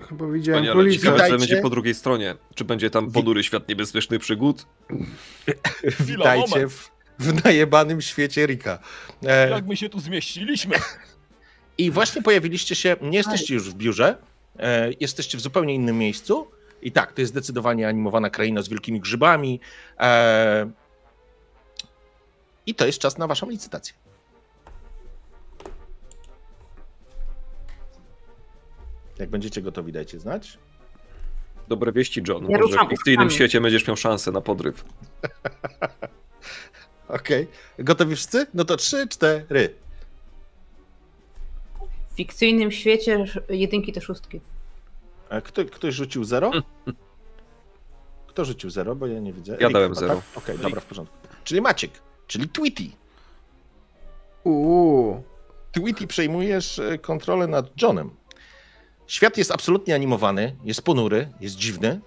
Chyba 0.00 0.26
widziałem 0.26 0.64
Panie, 0.64 0.72
ale 0.72 0.90
ciekawe, 0.90 1.18
co 1.18 1.24
Witajcie. 1.24 1.38
będzie 1.38 1.62
po 1.62 1.70
drugiej 1.70 1.94
stronie. 1.94 2.36
Czy 2.54 2.64
będzie 2.64 2.90
tam 2.90 3.12
ponury 3.12 3.44
świat 3.44 3.68
niebezpiecznych 3.68 4.20
przygód? 4.20 4.66
Witajcie 6.00 6.68
w, 6.68 6.91
w 7.22 7.44
najebanym 7.44 8.00
świecie 8.00 8.46
Rika. 8.46 8.78
E... 9.26 9.50
Jak 9.50 9.66
my 9.66 9.76
się 9.76 9.88
tu 9.88 10.00
zmieściliśmy? 10.00 10.76
I 11.78 11.90
właśnie 11.90 12.22
pojawiliście 12.22 12.74
się, 12.74 12.96
nie 13.02 13.18
jesteście 13.18 13.54
już 13.54 13.70
w 13.70 13.74
biurze, 13.74 14.16
e, 14.58 14.90
jesteście 15.00 15.38
w 15.38 15.40
zupełnie 15.40 15.74
innym 15.74 15.98
miejscu. 15.98 16.46
I 16.82 16.92
tak, 16.92 17.12
to 17.12 17.20
jest 17.20 17.32
zdecydowanie 17.32 17.88
animowana 17.88 18.30
kraina 18.30 18.62
z 18.62 18.68
wielkimi 18.68 19.00
grzybami. 19.00 19.60
E, 20.00 20.70
I 22.66 22.74
to 22.74 22.86
jest 22.86 22.98
czas 22.98 23.18
na 23.18 23.26
waszą 23.26 23.50
licytację. 23.50 23.94
Jak 29.18 29.30
będziecie 29.30 29.62
gotowi, 29.62 29.92
dajcie 29.92 30.20
znać. 30.20 30.58
Dobre 31.68 31.92
wieści, 31.92 32.22
John. 32.28 32.50
Ja 32.50 32.58
Może 32.58 32.78
w 32.86 32.90
fikcyjnym 32.90 33.30
świecie 33.30 33.60
będziesz 33.60 33.86
miał 33.86 33.96
szansę 33.96 34.32
na 34.32 34.40
podryw. 34.40 34.84
Okej. 37.12 37.48
Gotowi 37.78 38.16
wszyscy? 38.16 38.46
No 38.54 38.64
to 38.64 38.76
trzy, 38.76 39.08
cztery. 39.08 39.74
W 42.12 42.16
fikcyjnym 42.16 42.70
świecie 42.72 43.24
jedynki 43.48 43.92
to 43.92 44.00
szóstki. 44.00 44.40
A 45.30 45.40
Kto, 45.40 45.64
ktoś 45.64 45.94
rzucił 45.94 46.24
zero? 46.24 46.50
Kto 48.26 48.44
rzucił 48.44 48.70
zero? 48.70 48.94
Bo 48.94 49.06
ja 49.06 49.20
nie 49.20 49.32
widzę. 49.32 49.56
Ja 49.60 49.70
dałem 49.70 49.94
chyba, 49.94 50.00
zero. 50.00 50.14
Tak? 50.14 50.24
Okej, 50.34 50.58
dobra, 50.58 50.80
w 50.80 50.84
porządku. 50.84 51.16
Czyli 51.44 51.60
Maciek, 51.60 51.90
czyli 52.26 52.48
Tweety. 52.48 52.84
Uuu. 54.44 55.22
Tweety 55.72 56.06
przejmujesz 56.06 56.78
e, 56.78 56.98
kontrolę 56.98 57.46
nad 57.46 57.82
Johnem. 57.82 58.10
Świat 59.06 59.36
jest 59.36 59.50
absolutnie 59.50 59.94
animowany, 59.94 60.56
jest 60.64 60.82
ponury, 60.82 61.28
jest 61.40 61.56
dziwny. 61.56 62.00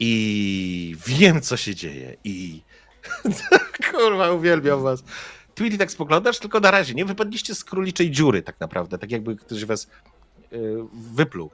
I 0.00 0.96
wiem, 1.06 1.40
co 1.40 1.56
się 1.56 1.74
dzieje. 1.74 2.16
I 2.24 2.62
kurwa, 3.90 4.30
uwielbiam 4.32 4.82
was. 4.82 5.02
Tweety 5.54 5.78
tak 5.78 5.90
spoglądasz, 5.90 6.38
tylko 6.38 6.60
na 6.60 6.70
razie 6.70 6.94
nie 6.94 7.04
wypadliście 7.04 7.54
z 7.54 7.64
króliczej 7.64 8.10
dziury 8.10 8.42
tak 8.42 8.60
naprawdę, 8.60 8.98
tak 8.98 9.10
jakby 9.10 9.36
ktoś 9.36 9.64
was 9.64 9.86
e, 10.52 10.56
wypluł. 10.92 11.50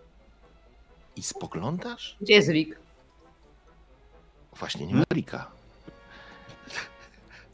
I 1.16 1.22
spoglądasz? 1.22 2.16
Gdzie 2.20 2.32
jest 2.34 2.48
Rick? 2.48 2.76
Właśnie 4.58 4.86
nie 4.86 4.94
ma 4.94 5.02
Rika. 5.12 5.50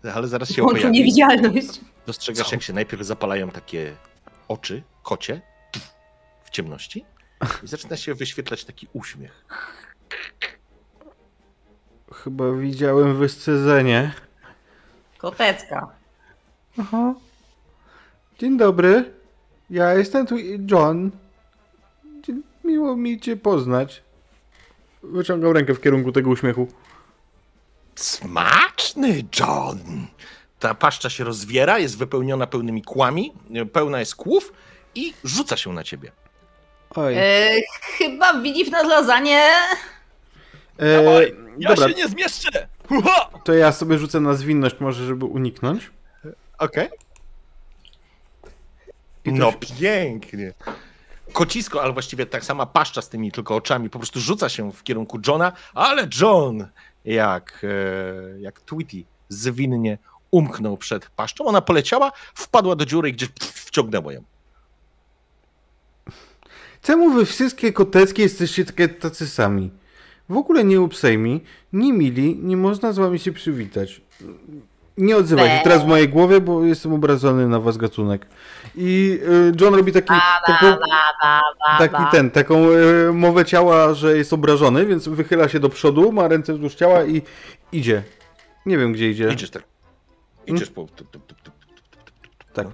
Ale 0.15 0.29
zaraz 0.29 0.49
się 0.49 0.63
Włączył 0.63 0.81
pojawi. 0.81 0.99
niewidzialność. 0.99 1.81
Dostrzegasz, 2.07 2.49
Co? 2.49 2.55
jak 2.55 2.63
się 2.63 2.73
najpierw 2.73 3.03
zapalają 3.03 3.51
takie 3.51 3.97
oczy, 4.49 4.83
kocie, 5.03 5.41
w 6.45 6.51
ciemności 6.51 7.05
i 7.63 7.67
zaczyna 7.69 7.97
się 7.97 8.15
wyświetlać 8.15 8.65
taki 8.65 8.89
uśmiech. 8.93 9.45
Chyba 12.25 12.53
widziałem 12.53 13.17
wyscyzenie. 13.17 14.13
Kotecka. 15.19 15.89
Aha. 16.81 17.15
Dzień 18.39 18.57
dobry. 18.59 19.13
Ja 19.71 19.95
jestem 19.95 20.27
tu 20.27 20.35
John. 20.71 21.11
Dzień- 22.23 22.43
Miło 22.65 22.97
mi 22.97 23.21
cię 23.21 23.37
poznać. 23.37 24.03
Wyciągam 25.03 25.53
rękę 25.53 25.75
w 25.75 25.81
kierunku 25.81 26.13
tego 26.13 26.31
uśmiechu. 26.31 26.69
Smaczny 27.95 29.25
John! 29.41 29.79
Ta 30.59 30.75
paszcza 30.75 31.11
się 31.11 31.25
rozwiera, 31.25 31.79
jest 31.79 31.99
wypełniona 31.99 32.47
pełnymi 32.47 32.83
kłami, 32.83 33.33
pełna 33.73 34.01
jest 34.01 34.15
kłów 34.17 34.53
i 34.95 35.15
rzuca 35.25 35.57
się 35.57 35.73
na 35.73 35.85
ciebie. 35.85 36.13
Oj. 36.91 37.15
E, 37.17 37.51
chyba 37.99 38.41
widzi 38.41 38.65
w 38.65 38.71
nas 38.71 38.87
lasagne. 38.87 39.51
E, 40.83 41.05
Dawaj, 41.05 41.35
ja 41.59 41.69
dobra, 41.69 41.89
się 41.89 41.95
nie 41.95 42.09
zmieszczę! 42.09 42.69
To 43.45 43.55
ja 43.55 43.73
sobie 43.73 43.99
rzucę 43.99 44.21
na 44.21 44.35
zwinność 44.35 44.77
może, 44.81 45.07
żeby 45.07 45.25
uniknąć. 45.25 45.91
Okej. 46.59 46.89
To 49.25 49.31
No 49.31 49.53
pięknie. 49.53 50.53
Kocisko, 51.33 51.83
ale 51.83 51.93
właściwie 51.93 52.27
tak 52.27 52.45
sama 52.45 52.67
paszcza 52.67 53.03
z 53.03 53.09
tymi 53.09 53.33
tylko 53.33 53.57
oczami, 53.57 53.91
po 53.91 53.99
prostu 53.99 54.21
rzuca 54.21 54.49
się 54.49 54.73
w 54.73 54.83
kierunku 54.83 55.19
Johna, 55.27 55.53
ale 55.75 56.09
John, 56.21 56.67
jak, 57.05 57.65
e, 57.65 58.41
jak 58.41 58.61
Tweety, 58.61 59.05
zwinnie 59.29 59.99
umknął 60.31 60.77
przed 60.77 61.11
paszczą. 61.11 61.45
Ona 61.45 61.61
poleciała, 61.61 62.13
wpadła 62.35 62.77
do 62.77 62.87
dziury 62.87 63.09
i 63.09 63.13
gdzieś 63.13 63.29
wciągnęło 63.41 64.11
ją. 64.11 64.23
Czemu 66.83 67.11
wy 67.11 67.27
wszystkie 67.27 67.73
koteckie 67.73 68.23
jesteście 68.23 68.65
takie 68.65 68.89
tacy 68.89 69.29
sami? 69.29 69.71
W 70.33 70.37
ogóle 70.37 70.65
nie 70.65 70.81
upsejmi, 70.81 71.41
nie 71.73 71.93
mili, 71.93 72.37
nie 72.43 72.57
można 72.57 72.93
z 72.93 72.99
wami 72.99 73.19
się 73.19 73.33
przywitać. 73.33 74.01
Nie 74.99 75.17
odzywaj 75.17 75.49
się 75.49 75.61
teraz 75.65 75.85
w 75.85 75.87
mojej 75.87 76.09
głowie, 76.09 76.41
bo 76.41 76.65
jestem 76.65 76.93
obrażony 76.93 77.49
na 77.49 77.61
was 77.61 77.77
gatunek. 77.77 78.27
I 78.77 79.21
y, 79.23 79.53
John 79.61 79.75
robi 79.75 79.93
taki, 79.93 80.09
taką, 80.47 80.71
Ba, 80.71 80.79
ba, 81.23 81.41
ba, 81.61 81.79
taki 81.89 82.11
ten, 82.11 82.31
taką 82.31 82.71
y, 82.71 83.13
mowę 83.13 83.45
ciała, 83.45 83.95
że 83.95 84.17
jest 84.17 84.33
obrażony, 84.33 84.87
więc 84.87 85.09
wychyla 85.09 85.49
się 85.49 85.61
do 85.61 85.69
przodu, 85.69 86.13
ma 86.13 86.29
ręce 86.29 86.53
wzdłuż 86.55 86.75
ciała 86.75 87.05
i 87.05 87.23
idzie. 87.73 88.03
Nie 88.67 88.79
wiem 88.79 88.93
gdzie 88.93 89.11
idzie. 89.11 89.29
Idziesz 89.33 89.51
tak. 89.51 89.63
Idziesz 90.47 90.71
po. 90.71 90.87
Tak. 92.53 92.67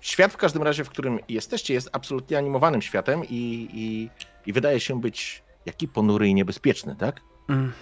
Świat 0.00 0.32
w 0.32 0.36
każdym 0.36 0.62
razie, 0.62 0.84
w 0.84 0.88
którym 0.88 1.18
jesteście, 1.28 1.74
jest 1.74 1.88
absolutnie 1.92 2.38
animowanym 2.38 2.82
światem 2.82 3.24
i, 3.24 3.68
i, 3.72 4.10
i 4.46 4.52
wydaje 4.52 4.80
się 4.80 5.00
być 5.00 5.42
jaki 5.66 5.88
ponury 5.88 6.28
i 6.28 6.34
niebezpieczny, 6.34 6.96
tak? 6.96 7.20
Mm, 7.48 7.72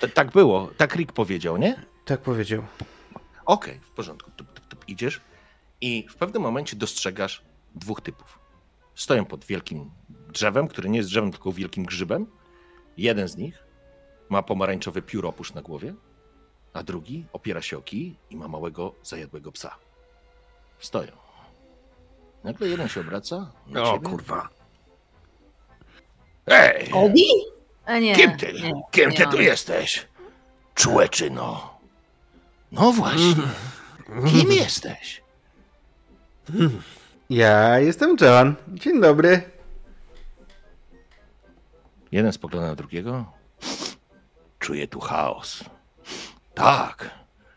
T- 0.00 0.08
tak 0.08 0.30
było, 0.30 0.70
tak 0.76 0.94
Rick 0.96 1.12
powiedział, 1.12 1.56
nie? 1.56 1.82
tak 2.04 2.20
powiedział. 2.20 2.62
Okej, 3.46 3.80
w 3.80 3.90
porządku. 3.90 4.30
Tup, 4.36 4.52
tup, 4.52 4.66
tup, 4.68 4.84
idziesz 4.88 5.20
i 5.80 6.06
w 6.10 6.16
pewnym 6.16 6.42
momencie 6.42 6.76
dostrzegasz 6.76 7.42
dwóch 7.74 8.00
typów. 8.00 8.38
Stoją 8.94 9.24
pod 9.24 9.44
wielkim 9.44 9.90
drzewem, 10.28 10.68
które 10.68 10.88
nie 10.88 10.96
jest 10.98 11.08
drzewem, 11.10 11.30
tylko 11.32 11.52
wielkim 11.52 11.84
grzybem. 11.84 12.26
Jeden 12.96 13.28
z 13.28 13.36
nich 13.36 13.64
ma 14.28 14.42
pomarańczowy 14.42 15.02
pióropusz 15.02 15.54
na 15.54 15.62
głowie, 15.62 15.94
a 16.72 16.82
drugi 16.82 17.26
opiera 17.32 17.62
się 17.62 17.78
o 17.78 17.82
kij 17.82 18.16
i 18.30 18.36
ma 18.36 18.48
małego, 18.48 18.94
zajadłego 19.02 19.52
psa. 19.52 19.76
Stoją. 20.78 21.12
Nagle 22.44 22.68
jeden 22.68 22.88
się 22.88 23.00
obraca. 23.00 23.52
Na 23.66 23.82
O 23.82 23.92
ciebie. 23.92 24.08
kurwa. 24.10 24.48
Ej! 26.46 26.90
Obi? 26.92 27.24
A 27.86 27.98
nie. 27.98 28.14
Kim 28.14 28.36
ty? 28.36 28.52
nie, 28.52 28.72
Kim 28.90 29.10
nie 29.10 29.16
ty 29.16 29.24
on. 29.26 29.30
tu 29.32 29.40
jesteś? 29.40 30.06
Człeczyno. 30.74 31.78
No 32.72 32.92
właśnie. 32.92 33.34
Kim 34.28 34.52
jesteś? 34.52 35.22
Ja 37.30 37.78
jestem 37.78 38.16
John. 38.20 38.54
Dzień 38.68 39.00
dobry. 39.00 39.42
Jeden 42.12 42.32
spogląda 42.32 42.68
na 42.68 42.74
drugiego. 42.74 43.24
Czuję 44.58 44.88
tu 44.88 45.00
chaos. 45.00 45.64
Tak. 46.54 47.10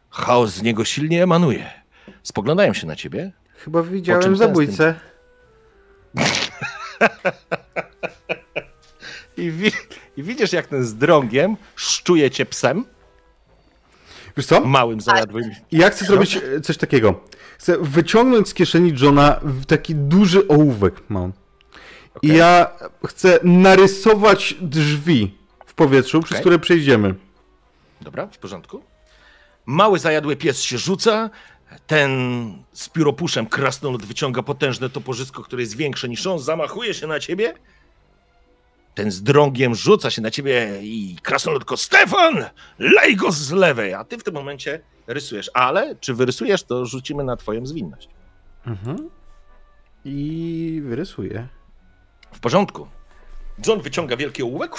Chaos 0.09 0.49
z 0.51 0.61
niego 0.61 0.85
silnie 0.85 1.23
emanuje. 1.23 1.69
Spoglądają 2.23 2.73
się 2.73 2.87
na 2.87 2.95
ciebie. 2.95 3.31
Chyba 3.55 3.83
widziałem 3.83 4.35
zabójcę. 4.37 4.95
I, 9.39 9.51
wi- 9.51 9.71
I 10.17 10.23
widzisz, 10.23 10.53
jak 10.53 10.67
ten 10.67 10.83
z 10.85 10.95
drągiem 10.95 11.57
szczuje 11.75 12.31
cię 12.31 12.45
psem, 12.45 12.85
Wiesz 14.37 14.45
co? 14.45 14.61
małym, 14.61 15.01
zajadłym. 15.01 15.51
Ja 15.71 15.89
chcę 15.89 16.05
zrobić 16.05 16.37
e, 16.37 16.61
coś 16.61 16.77
takiego. 16.77 17.19
Chcę 17.57 17.77
wyciągnąć 17.81 18.49
z 18.49 18.53
kieszeni 18.53 18.93
Johna 19.01 19.39
taki 19.67 19.95
duży 19.95 20.47
ołówek 20.47 20.95
mam. 21.09 21.33
I 22.21 22.27
Okej. 22.27 22.37
ja 22.37 22.71
chcę 23.07 23.39
narysować 23.43 24.55
drzwi 24.61 25.37
w 25.65 25.73
powietrzu, 25.73 26.21
przez 26.21 26.31
Okej. 26.31 26.41
które 26.41 26.59
przejdziemy. 26.59 27.15
Dobra, 28.01 28.27
w 28.27 28.37
porządku. 28.37 28.81
Mały, 29.65 29.99
zajadły 29.99 30.35
pies 30.35 30.61
się 30.61 30.77
rzuca. 30.77 31.29
Ten 31.87 32.11
z 32.73 32.89
pióropuszem 32.89 33.45
krasnolud 33.45 34.05
wyciąga 34.05 34.43
potężne 34.43 34.89
toporzysko, 34.89 35.43
które 35.43 35.61
jest 35.61 35.75
większe 35.77 36.09
niż 36.09 36.27
on, 36.27 36.39
zamachuje 36.39 36.93
się 36.93 37.07
na 37.07 37.19
ciebie. 37.19 37.53
Ten 38.99 39.11
z 39.11 39.23
drągiem 39.23 39.75
rzuca 39.75 40.09
się 40.11 40.21
na 40.21 40.31
ciebie 40.31 40.79
i 40.81 41.17
krasnoludko 41.23 41.77
Stefan, 41.77 42.45
lej 42.79 43.15
go 43.15 43.31
z 43.31 43.51
lewej, 43.51 43.93
a 43.93 44.03
ty 44.03 44.17
w 44.17 44.23
tym 44.23 44.33
momencie 44.33 44.81
rysujesz. 45.07 45.51
Ale 45.53 45.95
czy 45.95 46.13
wyrysujesz, 46.13 46.63
to 46.63 46.85
rzucimy 46.85 47.23
na 47.23 47.37
twoją 47.37 47.65
zwinność. 47.65 48.09
Mhm. 48.65 49.09
I 50.05 50.81
wyrysuję. 50.85 51.47
W 52.31 52.39
porządku. 52.39 52.87
John 53.67 53.81
wyciąga 53.81 54.17
wielki 54.17 54.43
ołówek, 54.43 54.71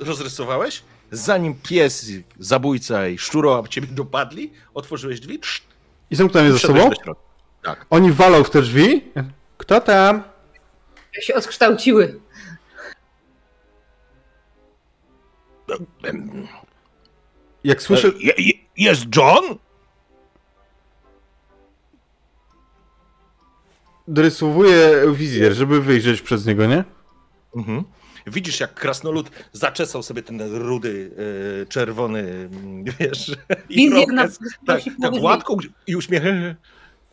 rozrysowałeś. 0.00 0.82
Zanim 1.10 1.54
pies, 1.62 2.10
zabójca 2.38 3.08
i 3.08 3.18
szczuro 3.18 3.64
ciebie 3.68 3.86
dopadli, 3.86 4.52
otworzyłeś 4.74 5.20
drzwi, 5.20 5.40
I 6.10 6.16
zamknąłem 6.16 6.52
je 6.52 6.58
wszedłeś 6.58 6.82
sobą. 6.82 7.14
Tak. 7.62 7.86
Oni 7.90 8.12
walą 8.12 8.44
w 8.44 8.50
te 8.50 8.62
drzwi. 8.62 9.04
Kto 9.58 9.80
tam? 9.80 10.22
Jak 11.14 11.24
się 11.24 11.34
odkształciły. 11.34 12.20
Jak 17.64 17.82
słyszę... 17.82 18.08
Je, 18.18 18.32
je, 18.38 18.52
jest 18.76 19.06
John? 19.16 19.58
Dorysowuję 24.08 25.02
wizjer, 25.12 25.52
żeby 25.54 25.80
wyjrzeć 25.80 26.22
przez 26.22 26.46
niego, 26.46 26.66
nie? 26.66 26.84
Mhm. 27.56 27.84
Widzisz, 28.26 28.60
jak 28.60 28.74
krasnolud 28.74 29.30
zaczesał 29.52 30.02
sobie 30.02 30.22
ten 30.22 30.40
rudy, 30.40 31.10
e, 31.62 31.66
czerwony, 31.66 32.20
mm, 32.20 32.84
wiesz, 32.84 33.36
Wizjer 33.70 34.08
na 34.08 34.22
irokез. 34.22 34.38
tak, 34.66 34.80
tak 35.02 35.10
gładką 35.10 35.56
i 35.86 35.96
uśmiech. 35.96 36.22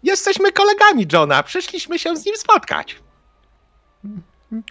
Jesteśmy 0.03 0.51
kolegami 0.51 1.07
Johna, 1.13 1.43
przyszliśmy 1.43 1.99
się 1.99 2.17
z 2.17 2.25
nim 2.25 2.35
spotkać. 2.35 2.95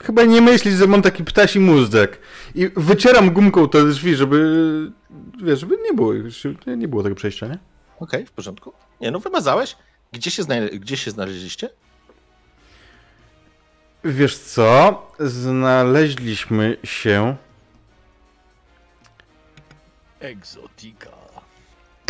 Chyba 0.02 0.24
nie 0.24 0.40
myślisz, 0.40 0.74
że 0.74 0.86
mam 0.86 1.02
taki 1.02 1.24
ptasi 1.24 1.60
mózg. 1.60 1.92
I 2.54 2.70
wycieram 2.76 3.30
gumką 3.30 3.68
te 3.68 3.84
drzwi, 3.84 4.14
żeby. 4.14 4.92
Wiesz, 5.44 5.60
żeby 5.60 5.76
nie 5.84 5.92
było, 5.92 6.12
nie 6.76 6.88
było 6.88 7.02
tego 7.02 7.14
przejścia, 7.14 7.46
nie? 7.46 7.58
Okej, 8.00 8.26
w 8.26 8.32
porządku. 8.32 8.72
Nie, 9.00 9.10
no 9.10 9.20
wymazałeś. 9.20 9.76
Gdzie 10.12 10.30
się, 10.30 10.42
zna... 10.42 10.54
Gdzie 10.72 10.96
się 10.96 11.10
znaleźliście? 11.10 11.68
Wiesz 14.04 14.38
co? 14.38 15.02
Znaleźliśmy 15.18 16.76
się. 16.84 17.36
Egzotika. 20.20 21.10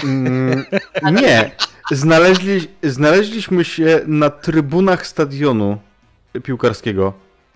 Mm, 0.03 0.65
nie. 1.13 1.51
Znaleźli, 1.91 2.69
znaleźliśmy 2.83 3.65
się 3.65 4.01
na 4.07 4.31
trybunach 4.31 5.07
stadionu 5.07 5.79
piłkarskiego, 6.43 7.13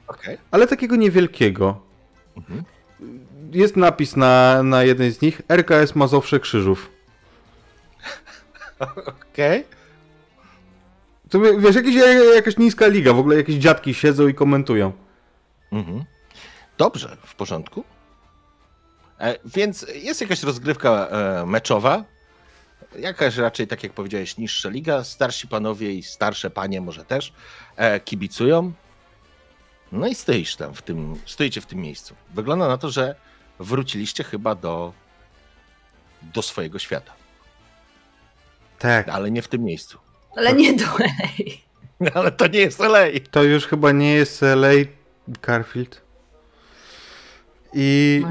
Okej. 0.09 0.39
ale 0.51 0.67
takiego 0.67 0.97
niewielkiego. 0.97 1.81
Mhm. 2.37 2.63
Jest 3.53 3.77
napis 3.77 4.17
na, 4.17 4.63
na 4.63 4.83
jednej 4.85 5.13
z 5.13 5.21
nich 5.23 5.43
RKS 5.49 5.95
Mazowsze 5.95 6.41
Krzyżów. 6.41 6.91
Okej. 9.33 9.65
To 11.31 11.41
wie- 11.41 11.59
wiesz, 11.61 11.77
jakieś, 11.77 11.95
jakaś 12.35 12.57
niska 12.57 12.87
liga, 12.87 13.13
w 13.13 13.19
ogóle 13.19 13.37
jakieś 13.37 13.57
dziadki 13.57 13.95
siedzą 13.95 14.29
i 14.29 14.35
komentują. 14.35 14.93
Mhm. 15.73 16.05
Dobrze, 16.79 17.17
w 17.27 17.35
porządku. 17.35 17.85
E, 19.21 19.39
więc 19.45 19.87
jest 19.95 20.21
jakaś 20.21 20.43
rozgrywka 20.43 20.91
e, 21.09 21.47
meczowa. 21.47 22.05
Jakaś 22.99 23.37
raczej, 23.37 23.67
tak 23.67 23.83
jak 23.83 23.93
powiedziałeś, 23.93 24.37
niższa 24.39 24.69
liga. 24.69 25.05
Starsi 25.05 25.49
panowie 25.49 25.93
i 25.95 26.03
starsze 26.03 26.51
panie 26.51 26.81
może 26.81 27.05
też 27.05 27.33
e, 27.77 28.01
kibicują. 28.01 28.73
No 29.93 30.07
i 30.07 30.15
stoisz 30.15 30.57
tam 30.57 30.75
w 30.75 30.83
tym, 30.83 31.21
stoicie 31.27 31.61
w 31.61 31.67
tym 31.67 31.79
miejscu. 31.79 32.15
Wygląda 32.35 32.69
na 32.69 32.79
to, 32.79 32.91
że 32.91 33.15
wróciliście 33.59 34.25
chyba 34.25 34.55
do, 34.55 34.93
do 36.23 36.43
swojego 36.43 36.79
świata, 36.79 37.13
Tak. 38.79 39.09
ale 39.09 39.31
nie 39.31 39.43
w 39.43 39.49
tym 39.49 39.65
miejscu. 39.65 39.99
Ale 40.37 40.53
nie 40.53 40.73
do 40.77 40.85
ej. 41.39 41.61
Ale 42.15 42.33
to 42.33 42.47
nie 42.47 42.59
jest 42.59 42.81
LA. 42.81 42.99
To 43.31 43.43
już 43.43 43.67
chyba 43.67 43.93
nie 43.93 44.13
jest 44.15 44.43
LA 44.43 44.69
Garfield. 45.43 46.03
I 47.75 48.23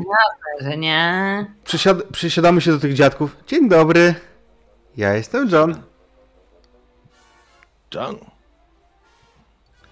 Że 0.61 0.77
nie. 0.77 1.45
przysiad 1.63 2.03
przysiadamy 2.03 2.61
się 2.61 2.71
do 2.71 2.79
tych 2.79 2.93
dziadków. 2.93 3.35
Dzień 3.47 3.69
dobry. 3.69 4.15
Ja 4.97 5.13
jestem 5.13 5.49
John. 5.49 5.81
John. 7.93 8.17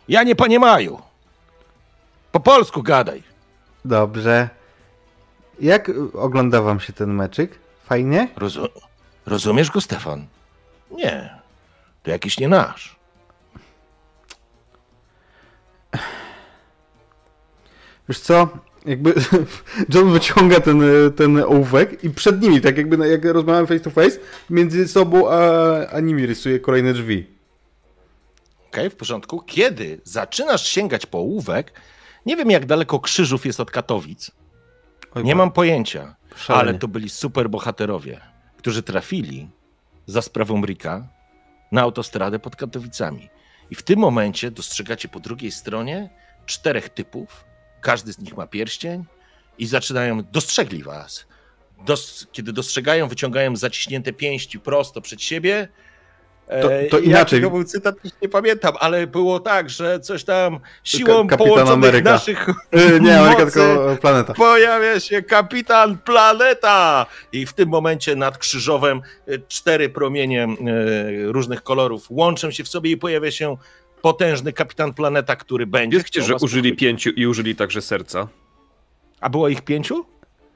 Ja 0.07 0.23
nie 0.23 0.35
panie 0.35 0.59
Maju. 0.59 1.01
Po 2.35 2.39
polsku 2.39 2.83
gadaj. 2.83 3.23
Dobrze. 3.85 4.49
Jak 5.59 5.91
ogląda 6.13 6.61
wam 6.61 6.79
się 6.79 6.93
ten 6.93 7.13
meczyk? 7.13 7.59
Fajnie? 7.85 8.27
Rozu- 8.37 8.69
rozumiesz 9.25 9.71
go, 9.71 9.81
Stefan? 9.81 10.27
Nie. 10.91 11.39
To 12.03 12.11
jakiś 12.11 12.39
nie 12.39 12.47
nasz. 12.47 12.95
Wiesz 18.09 18.19
co? 18.19 18.49
Jakby 18.85 19.13
John 19.93 20.11
wyciąga 20.11 20.59
ten, 20.59 20.81
ten 21.15 21.37
ołówek 21.43 22.03
i 22.03 22.09
przed 22.09 22.41
nimi, 22.41 22.61
tak 22.61 22.77
jakby 22.77 23.09
jak 23.09 23.25
rozmawiamy 23.25 23.67
face 23.67 23.79
to 23.79 23.89
face, 23.89 24.19
między 24.49 24.87
sobą 24.87 25.29
a, 25.29 25.37
a 25.87 25.99
nimi 25.99 26.25
rysuje 26.25 26.59
kolejne 26.59 26.93
drzwi. 26.93 27.27
Okej, 28.67 28.89
w 28.89 28.95
porządku. 28.95 29.41
Kiedy 29.41 30.01
zaczynasz 30.03 30.67
sięgać 30.67 31.05
po 31.05 31.17
ołówek, 31.17 31.71
nie 32.25 32.35
wiem 32.35 32.51
jak 32.51 32.65
daleko 32.65 32.99
Krzyżów 32.99 33.45
jest 33.45 33.59
od 33.59 33.71
Katowic. 33.71 34.31
Oj, 35.15 35.23
Nie 35.23 35.31
bo- 35.33 35.37
mam 35.37 35.51
pojęcia. 35.51 36.15
szalenie. 36.35 36.69
Ale 36.69 36.79
to 36.79 36.87
byli 36.87 37.09
super 37.09 37.49
bohaterowie, 37.49 38.21
którzy 38.57 38.83
trafili 38.83 39.49
za 40.07 40.21
sprawą 40.21 40.65
Rika 40.65 41.07
na 41.71 41.81
autostradę 41.81 42.39
pod 42.39 42.55
Katowicami. 42.55 43.29
I 43.71 43.75
w 43.75 43.83
tym 43.83 43.99
momencie 43.99 44.51
dostrzegacie 44.51 45.07
po 45.07 45.19
drugiej 45.19 45.51
stronie 45.51 46.09
czterech 46.45 46.89
typów. 46.89 47.45
Każdy 47.81 48.13
z 48.13 48.19
nich 48.19 48.37
ma 48.37 48.47
pierścień 48.47 49.05
i 49.57 49.65
zaczynają, 49.65 50.23
dostrzegli 50.23 50.83
was. 50.83 51.25
Dos, 51.85 52.27
kiedy 52.31 52.53
dostrzegają, 52.53 53.07
wyciągają 53.07 53.55
zaciśnięte 53.55 54.13
pięści 54.13 54.59
prosto 54.59 55.01
przed 55.01 55.21
siebie. 55.21 55.67
To- 56.61 56.73
E, 56.73 56.85
to 56.89 56.97
jaki 56.97 57.09
inaczej. 57.09 57.41
To 57.41 57.49
był 57.49 57.63
cytat, 57.63 57.95
już 58.03 58.13
nie 58.21 58.29
pamiętam, 58.29 58.73
ale 58.79 59.07
było 59.07 59.39
tak, 59.39 59.69
że 59.69 59.99
coś 59.99 60.23
tam 60.23 60.59
siłą 60.83 61.27
Kapitan 61.27 61.37
połączonych 61.37 61.73
Ameryka. 61.73 62.11
naszych 62.11 62.49
Y, 62.49 62.99
nie, 63.01 63.19
Ameryka, 63.19 63.45
mocy 63.45 63.53
tylko 63.59 63.97
planeta. 64.01 64.33
pojawia 64.33 64.99
się 64.99 65.21
kapitan 65.21 65.97
Planeta! 65.97 67.05
I 67.31 67.45
w 67.45 67.53
tym 67.53 67.69
momencie 67.69 68.15
nad 68.15 68.37
krzyżowem 68.37 69.01
y, 69.29 69.41
cztery 69.47 69.89
promienie 69.89 70.47
różnych 71.25 71.63
kolorów 71.63 72.05
łączą 72.09 72.51
się 72.51 72.63
w 72.63 72.67
sobie 72.67 72.91
i 72.91 72.97
pojawia 72.97 73.31
się 73.31 73.57
potężny 74.01 74.53
kapitan 74.53 74.93
Planeta, 74.93 75.35
który 75.35 75.67
będzie. 75.67 75.99
Chciał 76.03 76.23
że 76.23 76.35
użyli 76.35 76.75
pięciu 76.75 77.09
i 77.09 77.27
użyli 77.27 77.55
także 77.55 77.81
serca? 77.81 78.27
A 79.21 79.29
było 79.29 79.49
ich 79.49 79.61
pięciu? 79.61 80.05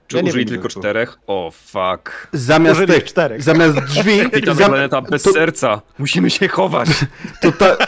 Czy 0.10 0.18
Ja 0.18 0.24
użyli 0.24 0.46
tylko 0.46 0.70
czterech? 0.70 1.18
O, 1.28 1.52
fuck. 1.52 2.28
Zamiast 2.34 2.76
Użyli 2.76 2.94
tych, 2.94 3.04
czterech. 3.04 3.44
zamiast 3.44 3.80
drzwi, 3.90 4.20
Kapitan 4.20 4.56
zam- 4.56 4.70
Planeta 4.70 5.02
bez 5.02 5.24
to- 5.24 5.32
serca. 5.34 5.82
Musimy 6.00 6.30
się 6.30 6.48
chować. 6.48 6.90
to 7.42 7.52
ta, 7.52 7.76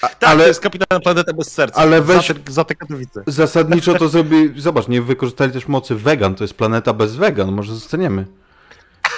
Tak, 0.00 0.16
ale- 0.20 0.42
to 0.42 0.48
jest 0.48 0.60
kapitan 0.60 1.00
Planeta 1.00 1.32
bez 1.32 1.52
serca. 1.52 1.80
ale 1.80 2.02
weź- 2.02 2.26
Za 2.28 2.34
te, 2.34 2.52
za 2.52 2.64
te 2.64 2.74
Katowice. 2.74 3.22
zasadniczo 3.26 3.94
to 3.94 4.08
zrobi, 4.08 4.52
zobacz, 4.56 4.88
nie 4.88 5.02
wykorzystali 5.02 5.52
też 5.52 5.68
mocy 5.68 5.94
vegan, 5.94 6.34
to 6.34 6.44
jest 6.44 6.54
planeta 6.54 6.92
bez 6.92 7.16
vegan, 7.16 7.52
może 7.52 7.74
zostaniemy. 7.74 8.26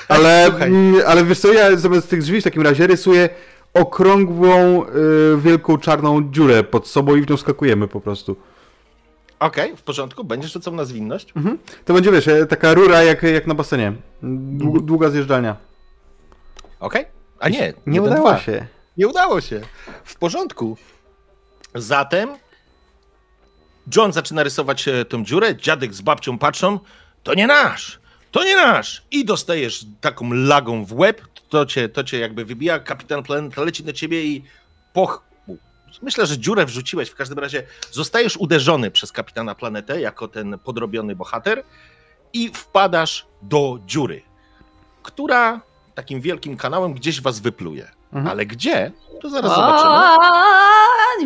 Ale, 0.08 0.44
mm, 0.46 0.94
ale 1.06 1.24
wiesz 1.24 1.38
co, 1.40 1.52
ja 1.52 1.76
zamiast 1.76 2.10
tych 2.10 2.22
drzwi 2.22 2.40
w 2.40 2.44
takim 2.44 2.62
razie 2.62 2.86
rysuję 2.86 3.28
okrągłą, 3.74 4.84
y, 4.86 4.88
wielką 5.40 5.78
czarną 5.78 6.30
dziurę 6.32 6.64
pod 6.64 6.88
sobą 6.88 7.16
i 7.16 7.22
w 7.22 7.30
nią 7.30 7.36
skakujemy 7.36 7.88
po 7.88 8.00
prostu. 8.00 8.36
Okej, 9.42 9.76
w 9.76 9.82
porządku. 9.82 10.24
Będziesz 10.24 10.52
rzucał 10.52 10.74
na 10.74 10.84
zwinność? 10.84 11.32
Mhm. 11.36 11.58
To 11.84 11.94
będzie, 11.94 12.12
wiesz, 12.12 12.28
e, 12.28 12.46
taka 12.46 12.74
rura 12.74 13.02
jak, 13.02 13.22
jak 13.22 13.46
na 13.46 13.54
basenie. 13.54 13.92
Dłu- 14.22 14.80
Długa 14.84 15.10
zjeżdżalnia. 15.10 15.56
Okej. 16.80 17.06
A 17.38 17.48
nie, 17.48 17.58
Nie 17.86 17.96
jeden, 17.98 18.12
udało 18.12 18.28
dwa. 18.30 18.38
się. 18.40 18.66
Nie 18.96 19.08
udało 19.08 19.40
się. 19.40 19.60
W 20.04 20.16
porządku. 20.18 20.76
Zatem 21.74 22.28
John 23.96 24.12
zaczyna 24.12 24.42
rysować 24.42 24.88
e, 24.88 25.04
tą 25.04 25.24
dziurę, 25.24 25.56
dziadek 25.56 25.94
z 25.94 26.00
babcią 26.00 26.38
patrzą, 26.38 26.78
to 27.22 27.34
nie 27.34 27.46
nasz, 27.46 28.00
to 28.30 28.44
nie 28.44 28.56
nasz. 28.56 29.02
I 29.10 29.24
dostajesz 29.24 29.86
taką 30.00 30.32
lagą 30.32 30.84
w 30.84 30.92
łeb, 30.92 31.22
to 31.48 31.66
cię, 31.66 31.88
to 31.88 32.04
cię 32.04 32.18
jakby 32.18 32.44
wybija, 32.44 32.78
kapitan 32.78 33.22
planeta 33.22 33.62
leci 33.62 33.84
na 33.84 33.92
ciebie 33.92 34.24
i 34.24 34.44
poch... 34.92 35.22
Myślę, 36.02 36.26
że 36.26 36.38
dziurę 36.38 36.66
wrzuciłeś, 36.66 37.08
w 37.08 37.14
każdym 37.14 37.38
razie 37.38 37.62
zostajesz 37.90 38.36
uderzony 38.36 38.90
przez 38.90 39.12
kapitana 39.12 39.54
planetę 39.54 40.00
jako 40.00 40.28
ten 40.28 40.58
podrobiony 40.58 41.16
bohater 41.16 41.64
i 42.32 42.48
wpadasz 42.54 43.26
do 43.42 43.78
dziury, 43.86 44.22
która 45.02 45.60
takim 45.94 46.20
wielkim 46.20 46.56
kanałem 46.56 46.94
gdzieś 46.94 47.20
was 47.20 47.40
wypluje. 47.40 47.90
Mhm. 48.12 48.28
Ale 48.28 48.46
gdzie? 48.46 48.92
To 49.22 49.30
zaraz 49.30 49.54
zobaczymy. 49.54 49.94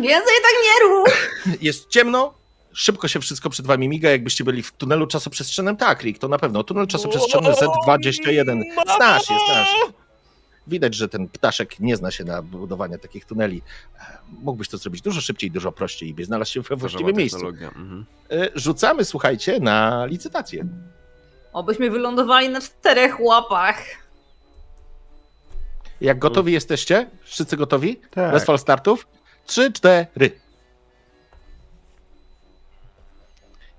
Więcej 0.07 0.35
tak 0.43 0.53
nie 0.63 0.87
rób! 0.89 1.09
Jest 1.67 1.89
ciemno, 1.89 2.33
szybko 2.73 3.07
się 3.07 3.19
wszystko 3.19 3.49
przed 3.49 3.67
wami 3.67 3.89
miga, 3.89 4.09
jakbyście 4.09 4.43
byli 4.43 4.63
w 4.63 4.71
tunelu 4.71 5.07
czasoprzestrzennym. 5.07 5.77
Tak, 5.77 6.03
Rick, 6.03 6.19
to 6.19 6.27
na 6.27 6.37
pewno. 6.37 6.63
Tunel 6.63 6.87
czasoprzestrzenny 6.87 7.49
Z21. 7.51 8.61
Znasz, 8.95 9.29
jest 9.29 9.45
znasz. 9.45 9.75
Widać, 10.67 10.95
że 10.95 11.09
ten 11.09 11.27
ptaszek 11.27 11.79
nie 11.79 11.95
zna 11.95 12.11
się 12.11 12.23
na 12.23 12.41
budowaniu 12.41 12.97
takich 12.97 13.25
tuneli. 13.25 13.61
E, 13.99 14.17
Mógłbyś 14.39 14.69
to 14.69 14.77
zrobić 14.77 15.01
dużo 15.01 15.21
szybciej, 15.21 15.51
dużo 15.51 15.71
prościej 15.71 16.15
i 16.19 16.23
znalazł 16.23 16.51
się 16.51 16.61
we 16.61 16.75
właściwym 16.75 17.15
miejscu. 17.15 17.47
Mhm. 17.47 18.05
E, 18.31 18.49
Rzucamy, 18.55 19.05
słuchajcie, 19.05 19.59
na 19.59 20.05
licytację. 20.05 20.65
Obyśmy 21.53 21.89
wylądowali 21.89 22.49
na 22.49 22.61
czterech 22.61 23.19
łapach. 23.19 23.83
Jak 26.01 26.19
gotowi 26.19 26.53
jesteście? 26.53 27.09
Wszyscy 27.23 27.57
gotowi? 27.57 28.01
Tak. 28.11 28.31
Bez 28.33 28.45
fal 28.45 28.59
startów? 28.59 29.07
Trzy, 29.45 29.71
cztery. 29.71 30.39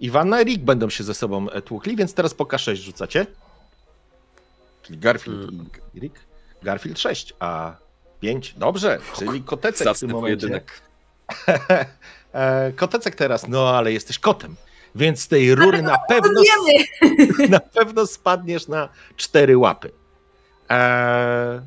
Iwanna 0.00 0.40
i 0.40 0.44
Rick 0.44 0.64
będą 0.64 0.90
się 0.90 1.04
ze 1.04 1.14
sobą 1.14 1.50
e, 1.50 1.62
tłukli, 1.62 1.96
więc 1.96 2.14
teraz 2.14 2.34
po 2.34 2.44
K6 2.44 2.74
rzucacie. 2.74 3.26
Czyli 4.82 4.98
Garfield 4.98 5.50
i 5.94 6.00
Rick. 6.00 6.27
Garfield 6.62 6.98
6, 6.98 7.34
a 7.40 7.76
5. 8.20 8.54
Dobrze, 8.56 8.98
czyli 9.16 9.42
kotecek 9.42 9.96
w 9.96 10.00
tym 10.00 10.10
momencie. 10.10 10.46
pojedynek. 10.46 10.72
E, 12.32 12.72
kotecek 12.72 13.14
teraz, 13.14 13.48
no 13.48 13.68
ale 13.68 13.92
jesteś 13.92 14.18
kotem. 14.18 14.56
Więc 14.94 15.20
z 15.20 15.28
tej 15.28 15.54
rury 15.54 15.82
na 15.82 15.98
pewno, 16.08 16.40
Wiemy! 16.42 17.48
na 17.48 17.60
pewno 17.60 18.06
spadniesz 18.06 18.68
na 18.68 18.88
cztery 19.16 19.58
łapy. 19.58 19.90
E, 20.70 21.62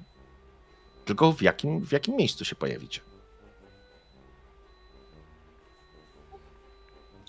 tylko 1.06 1.34
w 1.34 1.42
jakim, 1.42 1.86
w 1.86 1.92
jakim 1.92 2.16
miejscu 2.16 2.46
się 2.46 2.56
pojawicie? 2.56 3.02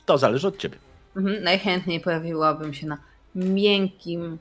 To 0.07 0.19
zależy 0.19 0.49
od 0.49 0.57
ciebie. 0.59 0.79
Mhm, 1.17 1.43
najchętniej 1.43 2.01
pojawiłabym 2.01 2.75
się 2.75 2.87
na 2.87 2.99
miękkim, 3.35 4.39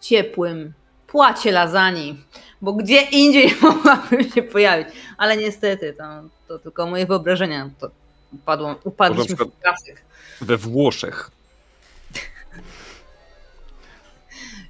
ciepłym 0.00 0.72
płacie 1.12 1.52
lasagne, 1.52 2.14
bo 2.62 2.72
gdzie 2.72 3.02
indziej 3.02 3.54
mogłabym 3.62 4.30
się 4.30 4.42
pojawić. 4.42 4.88
Ale 5.18 5.36
niestety, 5.36 5.94
to, 5.98 6.04
to 6.48 6.58
tylko 6.58 6.86
moje 6.86 7.06
wyobrażenia. 7.06 7.70
To 7.80 7.90
upadło, 8.32 8.74
upadliśmy 8.84 9.36
w 9.36 9.60
klasyk. 9.62 10.02
We 10.40 10.56
Włoszech. 10.56 11.30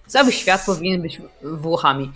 Cały 0.07 0.33
świat 0.33 0.63
powinien 0.67 1.03
być 1.03 1.21
Włochami. 1.43 2.13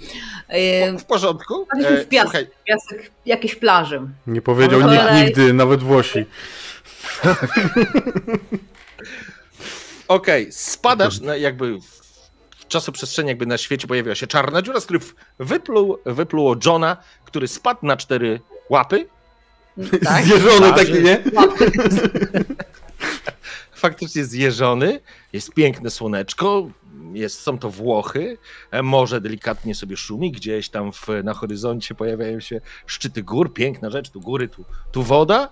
E, 0.49 0.99
W 0.99 1.05
porządku. 1.05 1.65
Wpadliśmy 1.65 2.05
w 2.05 2.09
piasek. 2.09 2.31
słuchaj, 2.31 2.47
piasek 2.67 3.11
jakiejś 3.27 3.55
plaży. 3.55 4.01
Nie 4.27 4.43
powiedział 4.43 4.81
nikt 4.83 5.03
kolej- 5.03 5.25
nigdy, 5.25 5.53
nawet 5.53 5.83
Włosi. 5.83 6.25
Okej, 10.09 10.53
spadasz 10.53 11.21
na, 11.21 11.37
jakby 11.37 11.79
w 12.67 12.69
czasoprzestrzeni, 12.69 13.29
jakby 13.29 13.47
na 13.47 13.59
świecie 13.59 13.87
pojawiła 13.87 14.15
się 14.15 14.27
czarna 14.27 14.63
dziura, 14.63 14.81
z 14.81 14.85
której 14.85 15.03
wypluł, 15.39 15.99
wypluło 16.07 16.57
Johna, 16.67 16.97
który 17.25 17.49
spadł 17.49 17.87
na 17.87 17.97
cztery 17.97 18.41
łapy. 18.71 19.09
Tak? 20.05 20.25
Zjeżony 20.25 20.73
Plaży. 20.73 20.87
taki, 20.87 21.03
nie? 21.03 21.23
Faktycznie 23.75 24.25
zjeżony, 24.25 25.01
jest 25.33 25.55
piękne 25.55 25.91
słoneczko, 25.91 26.71
jest, 27.13 27.41
są 27.41 27.59
to 27.59 27.71
Włochy, 27.71 28.39
e, 28.71 28.83
morze 28.83 29.21
delikatnie 29.21 29.75
sobie 29.75 29.97
szumi, 29.97 30.33
gdzieś 30.33 30.69
tam 30.69 30.93
w, 30.93 31.07
na 31.25 31.35
horyzoncie 31.35 31.95
pojawiają 31.95 32.41
się 32.41 32.61
szczyty 32.87 33.23
gór, 33.23 33.53
piękna 33.53 33.91
rzecz, 33.91 34.11
tu 34.11 34.21
góry, 34.21 34.49
tu, 34.49 34.65
tu 34.93 35.03
woda 35.03 35.51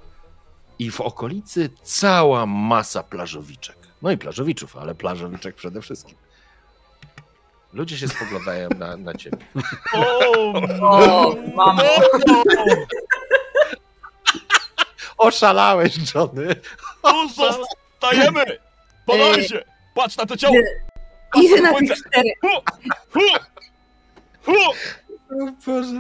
i 0.78 0.91
w 0.91 1.01
okolicy 1.01 1.70
cała 1.82 2.47
masa 2.47 3.03
plażowiczek. 3.03 3.77
No 4.03 4.11
i 4.11 4.19
plażowiczów, 4.19 4.77
ale 4.77 4.95
plażowiczek 4.95 5.55
przede 5.55 5.81
wszystkim. 5.81 6.24
Ludzie 7.75 7.99
się 7.99 8.09
spoglądają 8.09 8.69
na, 8.79 8.97
na 8.97 9.15
ciebie. 9.15 9.37
O, 9.95 10.53
O, 10.81 11.35
mamo. 11.57 11.83
mordo! 11.83 12.43
Oszalałeś, 15.19 15.97
Johnny. 16.15 16.57
Zostajemy! 17.37 18.45
Podaj 19.07 19.45
się! 19.49 19.65
Patrz 19.95 20.17
na 20.17 20.27
to 20.27 20.37
ciało! 20.37 20.55
Idę 21.43 21.61
na 21.63 21.75
tych 21.75 21.91
czterech, 21.99 22.35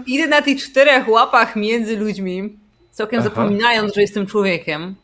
idę 0.06 0.26
na 0.26 0.42
tych 0.42 0.62
czterech 0.64 1.08
łapach 1.08 1.56
między 1.56 1.96
ludźmi, 1.96 2.58
całkiem 2.90 3.20
Aha. 3.20 3.28
zapominając, 3.28 3.94
że 3.94 4.00
jestem 4.00 4.26
człowiekiem. 4.26 4.94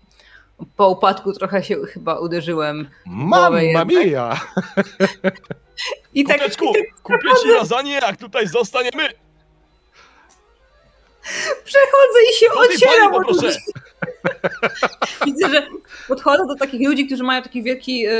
Po 0.76 0.88
upadku 0.88 1.32
trochę 1.32 1.62
się 1.64 1.76
chyba 1.92 2.18
uderzyłem. 2.18 2.88
Mamma 3.06 3.84
mia! 3.84 4.40
I 6.14 6.24
tak, 6.24 6.38
Kuteczku, 6.38 6.72
kupię 7.02 7.28
ci 7.42 7.48
lasagne, 7.48 7.92
jak 7.92 8.16
tutaj 8.16 8.48
zostaniemy! 8.48 9.08
przechodzę 11.64 12.18
i 12.30 12.34
się 12.34 12.46
ocieram. 12.52 13.14
od 13.14 13.28
ludzi. 13.28 13.56
Widzę, 15.26 15.48
że 15.50 15.66
podchodzę 16.08 16.46
do 16.46 16.54
takich 16.56 16.88
ludzi, 16.88 17.06
którzy 17.06 17.22
mają 17.22 17.42
taki 17.42 17.62
wielki, 17.62 18.06
e, 18.06 18.12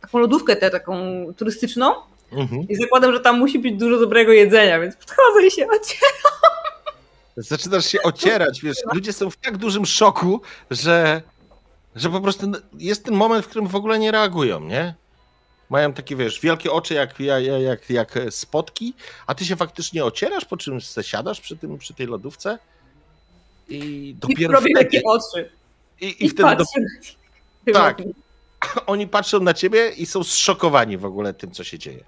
taką 0.00 0.18
lodówkę 0.18 0.56
tę, 0.56 0.70
taką 0.70 1.26
turystyczną 1.36 1.94
Mhm. 2.32 2.68
i 2.68 2.76
zakładam, 2.76 3.12
że 3.12 3.20
tam 3.20 3.38
musi 3.38 3.58
być 3.58 3.74
dużo 3.74 3.98
dobrego 3.98 4.32
jedzenia, 4.32 4.80
więc 4.80 4.96
podchodzę 4.96 5.46
i 5.46 5.50
się 5.50 5.66
ocieram. 5.66 6.32
Zaczynasz 7.36 7.86
się 7.86 8.02
ocierać, 8.02 8.60
wiesz, 8.62 8.76
ludzie 8.94 9.12
są 9.12 9.30
w 9.30 9.36
tak 9.36 9.56
dużym 9.56 9.86
szoku, 9.86 10.40
że, 10.70 11.22
że 11.96 12.10
po 12.10 12.20
prostu 12.20 12.46
jest 12.78 13.04
ten 13.04 13.14
moment, 13.14 13.44
w 13.44 13.48
którym 13.48 13.68
w 13.68 13.74
ogóle 13.76 13.98
nie 13.98 14.10
reagują, 14.10 14.60
nie? 14.60 14.94
Mają 15.70 15.92
takie, 15.92 16.16
wiesz, 16.16 16.40
wielkie 16.40 16.72
oczy 16.72 16.94
jak, 16.94 17.20
jak, 17.20 17.44
jak, 17.60 17.90
jak 17.90 18.18
spotki, 18.30 18.94
a 19.26 19.34
ty 19.34 19.44
się 19.44 19.56
faktycznie 19.56 20.04
ocierasz, 20.04 20.44
po 20.44 20.56
czym 20.56 20.78
siadasz 21.02 21.40
przy, 21.40 21.56
tym, 21.56 21.78
przy 21.78 21.94
tej 21.94 22.06
lodówce 22.06 22.58
i 23.68 23.76
I 23.78 24.14
dopiero 24.14 24.52
robię 24.52 24.72
wtedy, 24.74 24.84
takie 24.90 25.02
oczy. 25.04 25.50
i, 26.00 26.06
I, 26.06 26.24
i 26.26 26.28
wtedy 26.28 26.56
do. 26.56 26.64
Tak. 27.72 28.02
oni 28.86 29.06
patrzą 29.06 29.40
na 29.40 29.54
ciebie 29.54 29.90
i 29.90 30.06
są 30.06 30.24
zszokowani 30.24 30.98
w 30.98 31.04
ogóle 31.04 31.34
tym, 31.34 31.50
co 31.50 31.64
się 31.64 31.78
dzieje. 31.78 32.04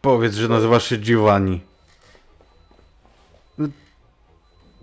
Powiedz, 0.00 0.34
że 0.34 0.48
nazywasz 0.48 0.88
się 0.88 0.96
Giovanni. 0.96 1.60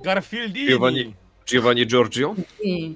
Garfieldini! 0.04 0.68
Giovanni. 0.68 1.16
Giovanni 1.46 1.88
Giorgio? 1.88 2.36
I- 2.64 2.96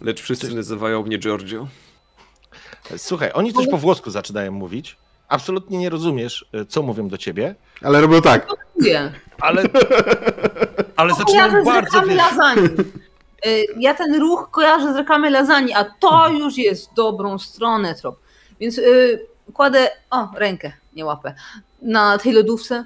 Lecz 0.00 0.20
wszyscy 0.20 0.54
nazywają 0.54 1.02
mnie 1.02 1.18
Giorgio. 1.18 1.68
Słuchaj, 2.96 3.30
oni 3.34 3.52
coś 3.52 3.68
po 3.68 3.78
włosku 3.78 4.10
zaczynają 4.10 4.52
mówić. 4.52 4.96
Absolutnie 5.28 5.78
nie 5.78 5.90
rozumiesz, 5.90 6.44
co 6.68 6.82
mówią 6.82 7.08
do 7.08 7.18
ciebie, 7.18 7.54
Ale 7.82 8.00
robią 8.00 8.22
tak. 8.22 8.46
Ale, 9.40 9.62
ale 10.96 11.14
zaczynają 11.14 11.62
z 11.62 11.64
bardzo... 11.64 12.02
wiesz. 12.02 12.18
Y, 13.46 13.66
Ja 13.78 13.94
ten 13.94 14.14
ruch 14.20 14.48
kojarzę 14.50 14.92
z 14.92 14.96
reklamy 14.96 15.30
lasagne, 15.30 15.76
a 15.76 15.84
to 15.84 16.28
już 16.28 16.56
jest 16.58 16.92
dobrą 16.94 17.38
stronę 17.38 17.94
trop. 17.94 18.18
Więc 18.60 18.78
y, 18.78 19.26
kładę, 19.54 19.90
o, 20.10 20.28
rękę, 20.36 20.72
nie 20.96 21.04
łapę, 21.04 21.34
na 21.82 22.18
tej 22.18 22.32
lodówce. 22.32 22.84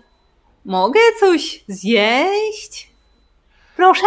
Mogę 0.65 1.01
coś 1.21 1.65
zjeść? 1.69 2.91
Proszę? 3.77 4.07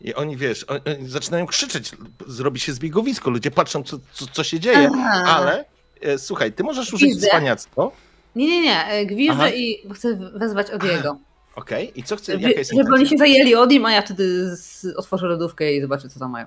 I 0.00 0.14
oni, 0.14 0.36
wiesz, 0.36 0.64
oni, 0.68 1.08
zaczynają 1.08 1.46
krzyczeć, 1.46 1.90
zrobi 2.26 2.60
się 2.60 2.72
zbiegowisko, 2.72 3.30
ludzie 3.30 3.50
patrzą, 3.50 3.82
co, 3.82 3.98
co, 4.12 4.26
co 4.32 4.44
się 4.44 4.60
dzieje, 4.60 4.90
Aha. 4.94 5.24
ale 5.36 5.64
e, 6.00 6.18
słuchaj, 6.18 6.52
ty 6.52 6.62
możesz 6.64 6.92
użyć 6.92 7.08
Widzę. 7.14 7.26
cwaniactwo, 7.28 7.92
Nie, 8.36 8.46
nie, 8.46 8.60
nie, 8.62 9.06
gwiżdżę 9.06 9.32
Aha. 9.42 9.48
i 9.50 9.82
chcę 9.94 10.30
wezwać 10.34 10.70
Odiego. 10.70 11.18
okej, 11.56 11.92
i 12.00 12.02
co 12.02 12.16
chce, 12.16 12.32
Żeby, 12.32 12.44
jaka 12.48 12.58
jest 12.58 12.74
żeby 12.76 12.94
oni 12.94 13.08
się 13.08 13.16
zajęli 13.16 13.54
Odim, 13.54 13.86
a 13.86 13.92
ja 13.92 14.02
wtedy 14.02 14.54
otworzę 14.96 15.26
lodówkę 15.26 15.72
i 15.74 15.80
zobaczę, 15.80 16.08
co 16.08 16.20
tam 16.20 16.30
mają. 16.30 16.46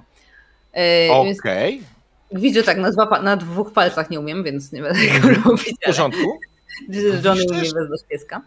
Więc 1.25 1.39
Okej, 1.39 1.81
gwiżdżę 2.31 2.63
tak 2.63 2.77
na, 2.77 2.91
dwa, 2.91 3.21
na 3.21 3.37
dwóch 3.37 3.73
palcach 3.73 4.09
nie 4.09 4.19
umiem, 4.19 4.43
więc 4.43 4.71
nie 4.71 4.81
będę 4.81 4.99
tego 4.99 5.27
robić. 5.49 5.75
w 5.81 5.85
porządku. 5.85 6.39
Johnny 7.23 7.43
umie 7.51 7.61
wezwać 7.61 8.01
pieska. 8.09 8.41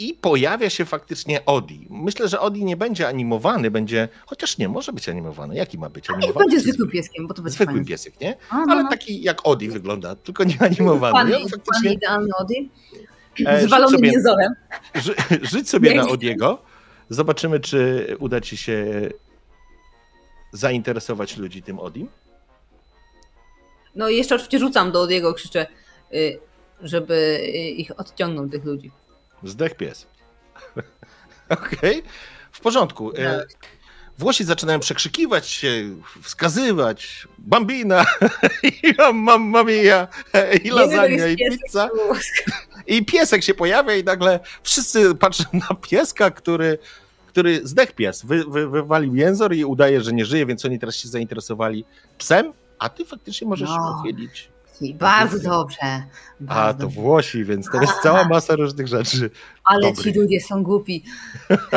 I 0.00 0.14
pojawia 0.14 0.70
się 0.70 0.84
faktycznie 0.84 1.44
Odi. 1.44 1.86
Myślę, 1.90 2.28
że 2.28 2.40
Odi 2.40 2.64
nie 2.64 2.76
będzie 2.76 3.08
animowany, 3.08 3.70
będzie, 3.70 4.08
chociaż 4.26 4.58
nie, 4.58 4.68
może 4.68 4.92
być 4.92 5.08
animowany. 5.08 5.54
Jaki 5.56 5.78
ma 5.78 5.88
być 5.90 6.08
Niech 6.08 6.18
animowany? 6.18 6.46
będzie 6.46 6.60
zwykłym 6.60 6.90
pieskiem, 6.90 7.26
bo 7.28 7.34
to 7.34 7.42
będzie 7.42 7.54
Zwykłym 7.56 7.76
fajne. 7.76 7.88
piesek, 7.88 8.20
nie? 8.20 8.36
A, 8.50 8.56
no, 8.66 8.72
Ale 8.72 8.82
no. 8.82 8.90
taki 8.90 9.22
jak 9.22 9.46
Odi 9.46 9.68
wygląda, 9.68 10.16
tylko 10.16 10.44
nie 10.44 10.56
animowany. 10.62 11.12
Pan, 11.12 11.30
I 11.30 11.34
on 11.44 11.48
faktycznie 11.48 11.92
idealny 11.92 12.28
Odi. 12.38 12.70
e, 13.46 13.58
rzuć 13.60 13.68
Zwalony 13.68 13.96
sobie, 13.96 14.10
mięzorem. 14.10 14.52
ży, 14.94 15.14
rzuć 15.42 15.68
sobie 15.70 15.94
na. 15.94 16.08
Odiego. 16.08 16.62
Zobaczymy, 17.08 17.60
czy 17.60 18.06
uda 18.18 18.40
ci 18.40 18.56
się 18.56 18.86
zainteresować 20.52 21.36
ludzi 21.36 21.62
tym 21.62 21.78
Odim. 21.78 22.08
No 23.94 24.08
i 24.08 24.16
jeszcze 24.16 24.34
oczywiście 24.34 24.58
rzucam 24.58 24.92
do 24.92 25.02
Odiego, 25.02 25.34
krzyczę, 25.34 25.66
y, 26.14 26.38
żeby 26.82 27.40
ich 27.76 28.00
odciągnął, 28.00 28.48
tych 28.48 28.64
ludzi. 28.64 28.90
Zdech 29.44 29.74
pies. 29.76 30.06
Okej, 31.48 32.02
w 32.52 32.60
porządku. 32.60 33.12
E, 33.18 33.44
Włosi 34.18 34.44
zaczynają 34.44 34.80
przekrzykiwać 34.80 35.48
się, 35.48 35.70
wskazywać. 36.22 37.28
Bambina, 37.38 38.04
i 38.82 38.94
mamma 39.22 39.64
mia, 39.64 40.08
i 40.64 40.70
lasagna, 40.70 41.26
i 41.26 41.36
pizza. 41.36 41.88
I 42.86 43.04
piesek 43.04 43.42
się 43.44 43.54
pojawia 43.54 43.94
i 43.96 44.04
nagle 44.04 44.40
wszyscy 44.62 45.14
patrzą 45.14 45.44
na 45.52 45.74
pieska, 45.74 46.30
który, 46.30 46.78
który 47.26 47.60
zdech 47.64 47.92
pies, 47.92 48.24
wy, 48.24 48.44
wy, 48.48 48.68
wywalił 48.68 49.14
jęzor 49.14 49.54
i 49.54 49.64
udaje, 49.64 50.00
że 50.00 50.12
nie 50.12 50.24
żyje, 50.24 50.46
więc 50.46 50.64
oni 50.64 50.78
teraz 50.78 50.96
się 50.96 51.08
zainteresowali 51.08 51.84
psem, 52.18 52.52
a 52.78 52.88
ty 52.88 53.04
faktycznie 53.04 53.46
możesz 53.48 53.68
się 53.68 53.76
No. 53.78 53.94
pochylić. 53.96 54.48
Bardzo 54.94 55.38
dobrze. 55.38 55.78
A, 55.82 56.02
Bardzo 56.40 56.78
to 56.78 56.84
dobrze. 56.84 57.00
Włosi, 57.00 57.44
więc 57.44 57.66
to 57.72 57.80
jest 57.80 57.92
cała 58.02 58.28
masa 58.28 58.56
różnych 58.56 58.88
rzeczy. 58.88 59.30
Ale 59.64 59.92
ci 59.92 60.12
ludzie 60.12 60.40
są 60.40 60.62
głupi. 60.62 61.04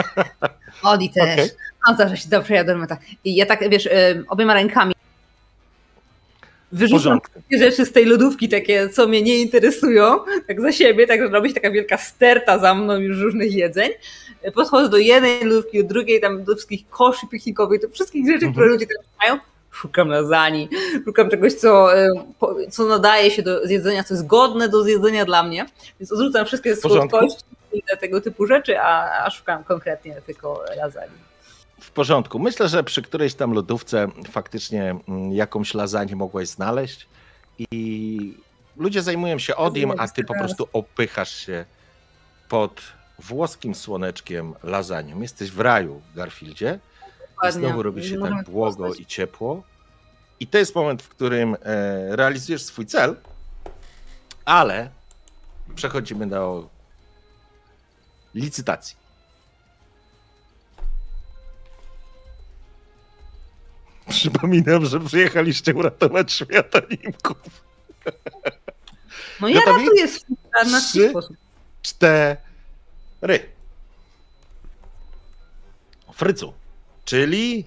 Odi 0.84 1.10
też. 1.10 1.34
Okej. 1.34 1.50
A 1.90 1.96
zawsze 1.96 2.18
się 2.18 2.30
dobrze 2.30 2.54
jadę 2.54 2.88
tak. 2.90 3.00
I 3.24 3.36
ja 3.36 3.46
tak, 3.46 3.70
wiesz, 3.70 3.86
y, 3.86 4.24
obiema 4.28 4.54
rękami 4.54 4.94
wyrzucam 6.74 7.20
takie 7.22 7.58
rzeczy 7.58 7.86
z 7.86 7.92
tej 7.92 8.06
lodówki, 8.06 8.50
takie, 8.50 8.90
co 8.90 9.08
mnie 9.08 9.22
nie 9.22 9.42
interesują, 9.42 10.20
tak 10.48 10.62
za 10.62 10.72
siebie, 10.72 11.08
tak 11.08 11.22
robi 11.32 11.50
się 11.50 11.56
taka 11.56 11.72
wielka 11.72 11.98
sterta 11.98 12.60
za 12.60 12.76
mną 12.76 12.96
już 12.96 13.18
różnych 13.18 13.54
jedzeń. 13.54 13.90
Podchodzę 14.54 14.90
do 14.90 14.98
jednej 14.98 15.44
lodówki, 15.44 15.78
do 15.84 15.90
drugiej, 15.90 16.22
tam 16.22 16.44
do 16.44 16.56
wszystkich 16.56 16.90
koszy 16.90 17.28
piknikowych, 17.28 17.82
do 17.82 17.90
wszystkich 17.90 18.28
rzeczy, 18.28 18.52
które 18.52 18.68
ludzie 18.68 18.88
teraz 18.88 19.06
mają. 19.22 19.40
Szukam 19.74 20.08
lasagne, 20.08 20.68
szukam 21.06 21.30
czegoś, 21.30 21.54
co, 21.54 21.98
e, 21.98 22.10
co 22.72 22.86
nadaje 22.86 23.32
się 23.32 23.44
do 23.44 23.68
zjedzenia, 23.68 24.04
co 24.04 24.14
jest 24.14 24.28
godne 24.28 24.70
do 24.70 24.84
zjedzenia 24.84 25.26
dla 25.26 25.44
mnie. 25.44 25.66
Więc 26.00 26.12
odrzucam 26.12 26.46
wszystkie 26.46 26.76
słodkości 26.76 27.44
i 27.74 27.84
tego 28.00 28.22
typu 28.22 28.46
rzeczy, 28.46 28.80
a, 28.80 29.24
a 29.26 29.30
szukam 29.30 29.64
konkretnie 29.64 30.22
tylko 30.26 30.64
lasagne. 30.78 31.18
W 31.80 31.92
porządku. 31.92 32.40
Myślę, 32.40 32.68
że 32.68 32.84
przy 32.84 33.02
którejś 33.02 33.34
tam 33.34 33.54
lodówce 33.54 34.08
faktycznie 34.32 34.96
mm, 35.08 35.32
jakąś 35.32 35.74
lasagne 35.74 36.16
mogłeś 36.16 36.48
znaleźć 36.48 37.08
i 37.72 38.38
ludzie 38.78 39.02
zajmują 39.02 39.40
się 39.40 39.56
odim, 39.56 39.94
a 39.98 40.08
ty 40.08 40.24
po 40.24 40.34
prostu 40.34 40.68
opychasz 40.74 41.36
się 41.36 41.66
pod 42.50 42.82
włoskim 43.20 43.76
słoneczkiem 43.76 44.54
lasagną. 44.64 45.22
Jesteś 45.22 45.52
w 45.52 45.60
raju, 45.60 46.02
Garfieldzie. 46.16 46.80
I 47.44 47.46
Dokładnie. 47.46 47.68
znowu 47.68 47.84
robi 47.84 48.10
się 48.10 48.18
Możemy 48.18 48.38
tak 48.44 48.50
błogo 48.50 48.94
i 48.94 49.06
ciepło. 49.06 49.64
I 50.40 50.48
to 50.48 50.58
jest 50.58 50.76
moment, 50.76 51.02
w 51.04 51.10
którym 51.10 51.56
e, 51.62 52.16
realizujesz 52.16 52.64
swój 52.64 52.86
cel, 52.86 53.16
ale 54.46 54.90
przechodzimy 55.76 56.28
do 56.28 56.70
licytacji. 58.36 58.98
Przypominam, 64.10 64.86
że 64.86 65.00
przyjechaliście 65.00 65.74
uratować 65.76 66.32
świata 66.34 66.80
nimków. 66.90 67.38
No 69.42 69.48
ja 69.48 69.60
Gotowi? 69.60 69.86
ratuję 69.86 70.08
swój 70.08 70.38
na 70.72 70.82
swój 70.82 71.10
sposób. 71.10 71.38
Cztery. 71.82 72.40
Frycu, 76.14 76.54
czyli 77.06 77.66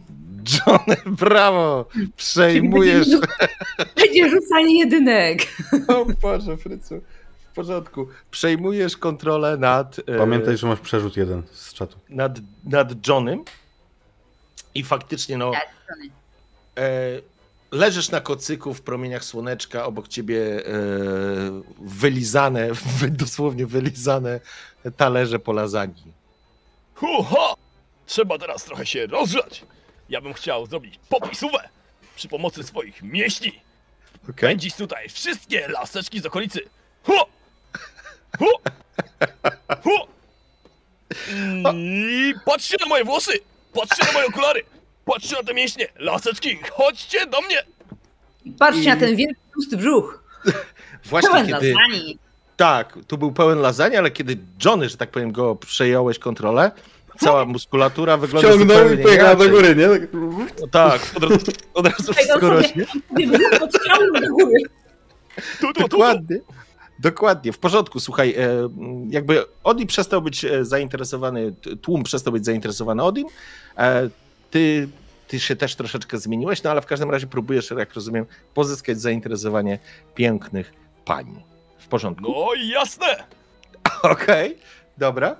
Johnny 0.66 0.96
Brawo, 1.06 1.86
przejmujesz 2.16 3.08
Będzie 3.96 4.30
rzucanie 4.30 4.78
jedynek. 4.78 5.46
O 5.88 6.06
Boże, 6.22 6.56
Frycu. 6.56 7.00
W 7.52 7.54
porządku. 7.54 8.08
Przejmujesz 8.30 8.96
kontrolę 8.96 9.56
nad, 9.56 9.98
e, 9.98 10.18
Pamiętaj, 10.18 10.56
że 10.56 10.66
masz 10.66 10.80
przerzut 10.80 11.16
jeden 11.16 11.42
z 11.52 11.72
czatu. 11.74 11.98
nad, 12.08 12.38
nad 12.64 13.08
Johnem 13.08 13.44
i 14.74 14.82
faktycznie 14.84 15.38
no 15.38 15.52
e, 16.78 17.20
leżysz 17.72 18.10
na 18.10 18.20
kocyku 18.20 18.74
w 18.74 18.82
promieniach 18.82 19.24
słoneczka, 19.24 19.86
obok 19.86 20.08
ciebie 20.08 20.66
e, 20.66 20.72
wylizane, 21.80 22.68
wy, 22.72 23.10
dosłownie 23.24 23.66
wylizane 23.66 24.40
talerze 24.96 25.38
po 25.38 25.52
lasagne. 25.52 26.12
Huha! 26.94 27.54
Trzeba 28.06 28.38
teraz 28.38 28.64
trochę 28.64 28.86
się 28.86 29.06
rozgrzać. 29.06 29.64
Ja 30.08 30.20
bym 30.20 30.34
chciał 30.34 30.66
zrobić 30.66 31.00
popisówę 31.08 31.68
przy 32.16 32.28
pomocy 32.28 32.64
swoich 32.64 33.02
mięśni. 33.02 33.52
Okay. 34.30 34.56
Tutaj 34.78 35.08
wszystkie 35.08 35.68
laseczki 35.68 36.20
z 36.20 36.26
okolicy. 36.26 36.60
Hu! 37.02 37.12
Hu! 38.38 38.46
Hu! 39.82 39.90
I 41.74 42.34
patrzcie 42.44 42.76
na 42.80 42.86
moje 42.86 43.04
włosy! 43.04 43.32
Patrzcie 43.72 44.06
na 44.06 44.12
moje 44.12 44.26
okulary! 44.26 44.62
Patrzcie 45.04 45.36
na 45.36 45.42
te 45.42 45.54
mięśnie! 45.54 45.88
Laseczki, 45.96 46.58
chodźcie 46.72 47.26
do 47.26 47.40
mnie! 47.40 47.62
I 48.44 48.50
patrzcie 48.50 48.82
I- 48.82 48.86
na 48.86 48.96
ten 48.96 49.16
wielki, 49.16 49.40
tłusty 49.52 49.76
brzuch. 49.76 50.24
Właśnie 51.04 51.30
Pełen 51.30 51.46
kiedy... 51.46 51.74
lasagne. 51.74 52.14
Tak, 52.56 52.98
tu 53.06 53.18
był 53.18 53.32
pełen 53.32 53.58
lasagne, 53.58 53.98
ale 53.98 54.10
kiedy 54.10 54.36
Johnny, 54.64 54.88
że 54.88 54.96
tak 54.96 55.10
powiem, 55.10 55.32
go 55.32 55.56
przejąłeś 55.56 56.18
kontrolę, 56.18 56.70
cała 57.20 57.44
muskulatura 57.44 58.16
wygląda 58.16 58.52
zupełnie 58.52 58.94
i 58.94 58.98
pojechał 59.05 59.36
do 59.36 59.48
góry, 59.48 59.76
nie? 59.76 59.88
Tak- 59.88 60.09
No 60.60 60.66
tak, 60.70 61.01
od 61.16 61.22
razu, 61.22 61.52
od 61.74 61.86
razu 61.86 62.12
wszystko 62.12 62.51
rośnie. 62.51 62.86
Podciągnął 63.60 64.22
do 64.22 64.28
góry. 64.28 64.62
Dokładnie. 65.80 66.38
Dokładnie, 66.98 67.52
w 67.52 67.59
porządku. 67.59 68.01
Słuchaj, 68.01 68.34
e, 68.38 68.68
jakby 69.10 69.44
Odi 69.64 69.86
przestał 69.86 70.22
być 70.22 70.44
e, 70.44 70.64
zainteresowany, 70.64 71.55
tłum 71.82 72.02
przestał 72.02 72.32
być 72.32 72.44
zainteresowany 72.44 73.02
Odim. 73.02 73.26
E, 73.78 74.09
Ty, 74.51 74.88
ty 75.28 75.40
się 75.40 75.56
też 75.56 75.74
troszeczkę 75.76 76.18
zmieniłeś, 76.18 76.62
no 76.62 76.70
ale 76.70 76.80
w 76.82 76.86
każdym 76.86 77.10
razie 77.10 77.26
próbujesz, 77.26 77.70
jak 77.78 77.94
rozumiem, 77.94 78.26
pozyskać 78.55 79.01
zainteresowanie 79.01 79.78
pięknych 80.14 80.72
pań. 81.05 81.43
W 81.78 81.88
porządku. 81.88 82.22
No 82.32 82.47
i 82.62 82.68
jasne! 82.68 83.06
Okej, 84.02 84.59
dobra. 84.98 85.36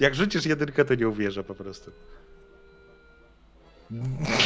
Jak 0.00 0.14
rzucisz 0.14 0.46
jedynkę, 0.46 0.84
to 0.84 0.94
nie 0.94 1.08
uwierzę 1.08 1.44
po 1.44 1.54
prostu. 1.54 1.90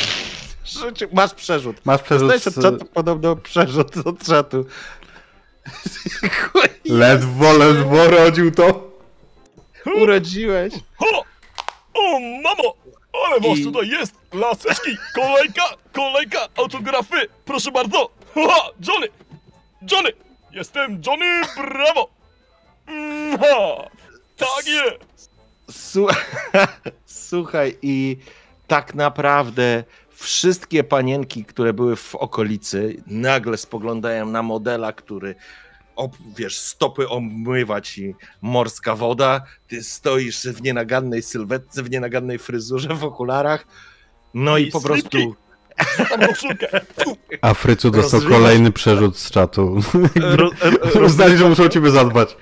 Rzuci- 0.64 1.08
Masz 1.12 1.34
przerzut. 1.34 1.86
Masz 1.86 2.02
przerzut 2.02 2.28
Dostajesz 2.28 2.58
od 2.58 2.62
czatu 2.64 2.84
podobno 2.94 3.36
przerzut 3.36 3.96
od 4.06 4.22
czatu. 4.26 4.66
Ledwo, 6.84 7.52
ledwo 7.52 8.08
rodził 8.08 8.50
to. 8.50 8.90
Urodziłeś. 10.02 10.74
Ho! 10.96 11.24
O, 11.94 12.20
mamo! 12.20 12.74
Ale 13.26 13.40
was 13.40 13.58
I- 13.58 13.64
tutaj 13.64 13.88
jest! 13.88 14.14
Laseczki! 14.32 14.96
Kolejka! 15.14 15.62
Kolejka! 15.92 16.48
Autografy! 16.56 17.16
Proszę 17.44 17.70
bardzo! 17.72 18.10
Haha! 18.34 18.70
Johnny! 18.88 19.08
Johnny! 19.92 20.12
Jestem 20.50 21.02
Johnny 21.06 21.40
Bravo! 21.56 22.08
Mha! 22.86 23.90
Tak 24.36 24.66
jest! 24.66 25.29
Słu- 25.70 26.14
Słuchaj, 27.06 27.78
i 27.82 28.16
tak 28.66 28.94
naprawdę 28.94 29.84
wszystkie 30.10 30.84
panienki, 30.84 31.44
które 31.44 31.72
były 31.72 31.96
w 31.96 32.14
okolicy, 32.14 33.02
nagle 33.06 33.56
spoglądają 33.56 34.26
na 34.26 34.42
modela, 34.42 34.92
który 34.92 35.34
ob, 35.96 36.16
wiesz, 36.36 36.58
stopy 36.58 37.08
omywa 37.08 37.80
ci 37.80 38.14
morska 38.42 38.94
woda, 38.94 39.42
ty 39.68 39.82
stoisz 39.82 40.42
w 40.42 40.62
nienagannej 40.62 41.22
sylwetce, 41.22 41.82
w 41.82 41.90
nienagannej 41.90 42.38
fryzurze, 42.38 42.94
w 42.94 43.04
okularach, 43.04 43.66
no 44.34 44.58
i, 44.58 44.68
I 44.68 44.70
po 44.70 44.80
prostu 44.80 45.18
Tam 46.08 46.26
koszulkę! 46.26 46.80
A 47.40 47.54
Frycu 47.54 47.90
dostał 47.90 48.20
Rozrywasz. 48.20 48.38
kolejny 48.38 48.72
przerzut 48.72 49.18
z 49.18 49.30
czatu. 49.30 49.80
ro, 50.20 50.50
ro, 50.94 51.00
Uznali, 51.06 51.36
że 51.36 51.48
muszą 51.48 51.62
o 51.64 51.68
ciebie 51.68 51.90
zadbać. 51.90 52.36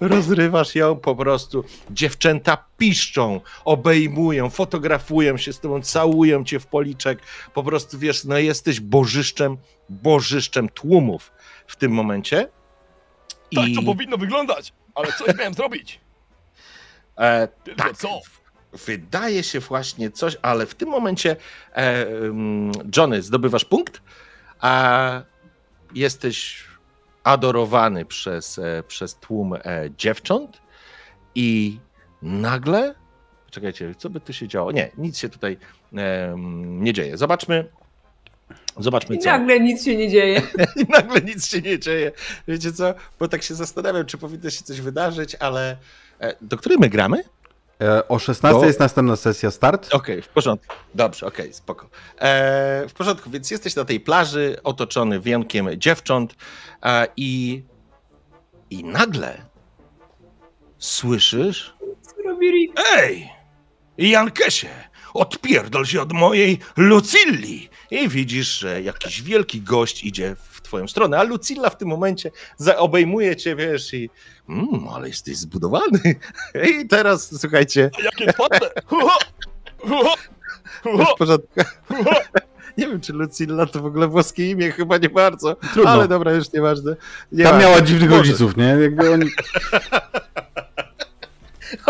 Rozrywasz 0.00 0.74
ją 0.74 0.96
po 0.96 1.16
prostu. 1.16 1.64
Dziewczęta 1.90 2.64
piszczą, 2.78 3.40
obejmują, 3.64 4.50
fotografują 4.50 5.36
się 5.36 5.52
z 5.52 5.60
tobą, 5.60 5.82
całują 5.82 6.44
cię 6.44 6.60
w 6.60 6.66
policzek. 6.66 7.18
Po 7.54 7.62
prostu 7.62 7.98
wiesz, 7.98 8.24
no 8.24 8.38
jesteś 8.38 8.80
bożyszczem, 8.80 9.56
bożyszczem 9.88 10.68
tłumów 10.68 11.32
w 11.66 11.76
tym 11.76 11.92
momencie. 11.92 12.48
Tak 13.54 13.68
I 13.68 13.74
to 13.74 13.82
powinno 13.82 14.16
wyglądać! 14.16 14.72
Ale 14.94 15.12
coś 15.12 15.36
miałem 15.38 15.54
zrobić! 15.60 16.00
e, 17.18 17.48
Tylko 17.64 17.82
tak, 17.82 17.96
co? 17.96 18.20
wydaje 18.86 19.42
się 19.42 19.60
właśnie 19.60 20.10
coś, 20.10 20.36
ale 20.42 20.66
w 20.66 20.74
tym 20.74 20.88
momencie 20.88 21.36
e, 21.72 22.06
mm, 22.06 22.72
Johnny, 22.96 23.22
zdobywasz 23.22 23.64
punkt, 23.64 24.02
a 24.60 25.22
jesteś 25.94 26.64
adorowany 27.26 28.04
przez, 28.04 28.58
e, 28.58 28.82
przez 28.88 29.14
tłum 29.14 29.54
e, 29.54 29.60
dziewcząt 29.98 30.60
i 31.34 31.78
nagle, 32.22 32.94
czekajcie, 33.50 33.94
co 33.94 34.10
by 34.10 34.20
tu 34.20 34.32
się 34.32 34.48
działo? 34.48 34.72
Nie, 34.72 34.90
nic 34.98 35.18
się 35.18 35.28
tutaj 35.28 35.56
nie 36.56 36.92
dzieje. 36.92 37.16
Zobaczmy, 37.16 37.68
zobaczmy 38.78 39.16
I 39.16 39.18
co. 39.18 39.30
nagle 39.30 39.60
nic 39.60 39.84
się 39.84 39.96
nie 39.96 40.08
dzieje. 40.08 40.42
I 40.82 40.86
nagle 40.88 41.20
nic 41.20 41.46
się 41.46 41.60
nie 41.60 41.78
dzieje. 41.78 42.12
Wiecie 42.48 42.72
co? 42.72 42.94
Bo 43.18 43.28
tak 43.28 43.42
się 43.42 43.54
zastanawiam, 43.54 44.06
czy 44.06 44.18
powinno 44.18 44.50
się 44.50 44.64
coś 44.64 44.80
wydarzyć, 44.80 45.34
ale 45.34 45.76
e, 46.20 46.34
do 46.40 46.56
której 46.56 46.78
my 46.78 46.88
gramy? 46.88 47.24
E, 47.82 48.08
O 48.08 48.18
16 48.18 48.60
To- 48.60 48.66
jest 48.66 48.80
następna 48.80 49.16
sesja 49.16 49.50
start. 49.50 49.94
Okej, 49.94 50.22
w 50.22 50.28
porządku. 50.28 50.74
Dobrze, 50.94 51.26
okej, 51.26 51.52
spoko. 51.52 51.88
E, 52.18 52.88
w 52.88 52.92
porządku, 52.92 53.30
więc 53.30 53.50
jesteś 53.50 53.76
na 53.76 53.84
tej 53.84 54.00
plaży, 54.00 54.56
otoczony 54.64 55.20
wienkiem 55.20 55.68
dziewcząt 55.76 56.34
e, 56.82 57.06
i, 57.16 57.62
i 58.70 58.84
nagle 58.84 59.42
słyszysz 60.78 61.74
Co 62.02 62.22
robi 62.28 62.50
Rick? 62.50 62.80
Ej, 62.96 63.28
Jankesie, 63.98 64.68
odpierdol 65.14 65.86
się 65.86 66.02
od 66.02 66.12
mojej 66.12 66.58
Lucilli. 66.76 67.68
I 67.90 68.08
widzisz, 68.08 68.58
że 68.58 68.82
jakiś 68.82 69.22
wielki 69.22 69.60
gość 69.60 70.04
idzie 70.04 70.36
w 70.50 70.55
twoją 70.66 70.88
stronę, 70.88 71.18
a 71.18 71.22
Lucilla 71.22 71.70
w 71.70 71.76
tym 71.78 71.88
momencie 71.88 72.30
obejmuje 72.76 73.36
cię, 73.36 73.56
wiesz, 73.56 73.94
i 73.94 74.10
mm, 74.48 74.88
ale 74.94 75.08
jesteś 75.08 75.36
zbudowany. 75.36 76.00
I 76.80 76.86
teraz, 76.88 77.40
słuchajcie, 77.40 77.90
A 77.98 78.02
jakie 78.02 78.32
twarde! 78.32 78.70
Nie 82.78 82.86
wiem, 82.86 83.00
czy 83.00 83.12
Lucilla 83.12 83.66
to 83.66 83.80
w 83.80 83.86
ogóle 83.86 84.08
włoskie 84.08 84.50
imię, 84.50 84.72
chyba 84.72 84.96
nie 84.98 85.08
bardzo. 85.08 85.54
Trudno. 85.72 85.90
Ale 85.90 86.08
dobra, 86.08 86.32
już 86.32 86.52
nieważne. 86.52 86.96
Nie 87.32 87.44
Tam 87.44 87.60
miała 87.60 87.72
ważne. 87.72 87.86
dziwnych 87.86 88.10
Może. 88.10 88.22
rodziców, 88.22 88.56
nie? 88.56 88.64
Jakby 88.64 89.10
oni... 89.14 89.30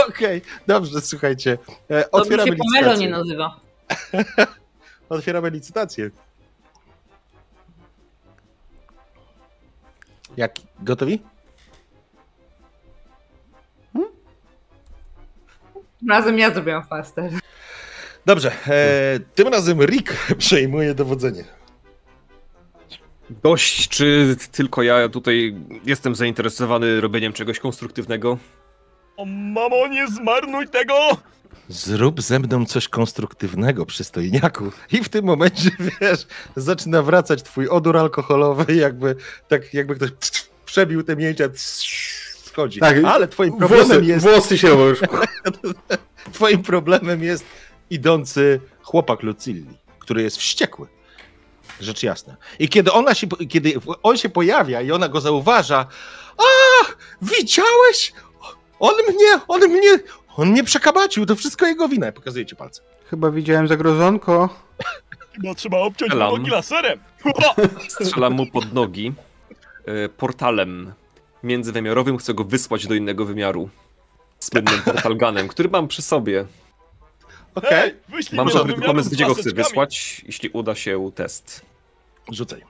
Okej, 0.08 0.42
dobrze, 0.66 1.00
słuchajcie. 1.00 1.58
E, 1.88 2.02
To 2.04 2.16
mi 2.18 2.22
otwieramy 2.22 2.50
się 2.50 2.56
Pomelo 2.56 2.96
nie 2.96 3.06
licytację. 3.08 3.10
nazywa. 3.10 3.60
Otwieramy 5.08 5.50
licytację. 5.50 6.10
Jak? 10.36 10.54
Gotowi? 10.80 11.22
Razem 16.08 16.38
ja 16.38 16.50
zrobiłam 16.50 16.86
faster. 16.86 17.30
Dobrze, 18.26 18.52
e, 18.68 19.20
tym 19.34 19.48
razem 19.48 19.82
Rick 19.82 20.34
przejmuje 20.38 20.94
dowodzenie. 20.94 21.44
Dość, 23.42 23.88
czy 23.88 24.36
tylko 24.52 24.82
ja 24.82 25.08
tutaj 25.08 25.54
jestem 25.84 26.14
zainteresowany 26.14 27.00
robieniem 27.00 27.32
czegoś 27.32 27.58
konstruktywnego? 27.58 28.38
O, 29.16 29.24
mamo, 29.24 29.86
nie 29.86 30.08
zmarnuj 30.08 30.68
tego! 30.68 30.94
Zrób 31.68 32.22
ze 32.22 32.38
mną 32.38 32.66
coś 32.66 32.88
konstruktywnego, 32.88 33.86
przystojniaku. 33.86 34.72
I 34.92 35.04
w 35.04 35.08
tym 35.08 35.24
momencie, 35.24 35.70
wiesz, 36.00 36.26
zaczyna 36.56 37.02
wracać 37.02 37.42
twój 37.42 37.68
odór 37.68 37.96
alkoholowy, 37.96 38.74
jakby, 38.74 39.16
tak, 39.48 39.74
jakby 39.74 39.94
ktoś 39.94 40.10
przebił 40.66 41.02
te 41.02 41.16
mięcia, 41.16 41.44
schodzi. 42.46 42.80
Tak, 42.80 42.96
Ale 43.04 43.28
twoim 43.28 43.56
problemem 43.56 43.86
Włosy, 43.88 44.04
jest... 44.04 44.26
włosy 44.26 44.58
się 44.58 44.68
już. 44.68 45.00
Twoim 46.32 46.62
problemem 46.62 47.22
jest 47.22 47.44
idący 47.90 48.60
chłopak 48.82 49.22
Lucilli, 49.22 49.78
który 49.98 50.22
jest 50.22 50.36
wściekły. 50.36 50.86
Rzecz 51.80 52.02
jasna. 52.02 52.36
I 52.58 52.68
kiedy 52.68 52.92
ona 52.92 53.14
się, 53.14 53.26
kiedy 53.48 53.74
on 54.02 54.16
się 54.16 54.28
pojawia 54.28 54.80
i 54.80 54.92
ona 54.92 55.08
go 55.08 55.20
zauważa, 55.20 55.86
a 56.38 56.44
widziałeś? 57.22 58.12
On 58.80 58.94
mnie, 58.94 59.40
on 59.48 59.60
mnie, 59.60 59.98
on 60.36 60.50
mnie 60.50 60.64
przekabacił, 60.64 61.26
to 61.26 61.36
wszystko 61.36 61.66
jego 61.66 61.88
wina. 61.88 62.12
Pokazuję 62.12 62.46
ci 62.46 62.56
palce. 62.56 62.82
Chyba 63.10 63.30
widziałem 63.30 63.68
zagrożonko. 63.68 64.48
Chyba 65.32 65.54
trzeba 65.54 65.78
obciąć 65.78 66.12
Elan. 66.12 66.30
nogi 66.30 66.50
laserem. 66.50 67.00
Strzelam 67.88 68.32
mu 68.32 68.46
pod 68.46 68.72
nogi 68.72 69.12
e, 69.86 70.08
portalem 70.08 70.92
międzywymiarowym, 71.42 72.16
chcę 72.18 72.34
go 72.34 72.44
wysłać 72.44 72.86
do 72.86 72.94
innego 72.94 73.24
wymiaru. 73.24 73.68
Słynnym 74.38 74.82
portalganem, 74.82 75.48
który 75.48 75.68
mam 75.68 75.88
przy 75.88 76.02
sobie. 76.02 76.44
Okej, 77.54 77.94
wyślij 78.08 78.36
Mam 78.36 78.48
wymiaru 78.48 78.82
pomysł, 78.82 79.10
gdzie 79.10 79.26
go 79.26 79.34
chcę 79.34 79.50
wysłać, 79.52 80.22
jeśli 80.26 80.48
uda 80.48 80.74
się 80.74 81.10
test. 81.14 81.62
rzucaj. 82.32 82.62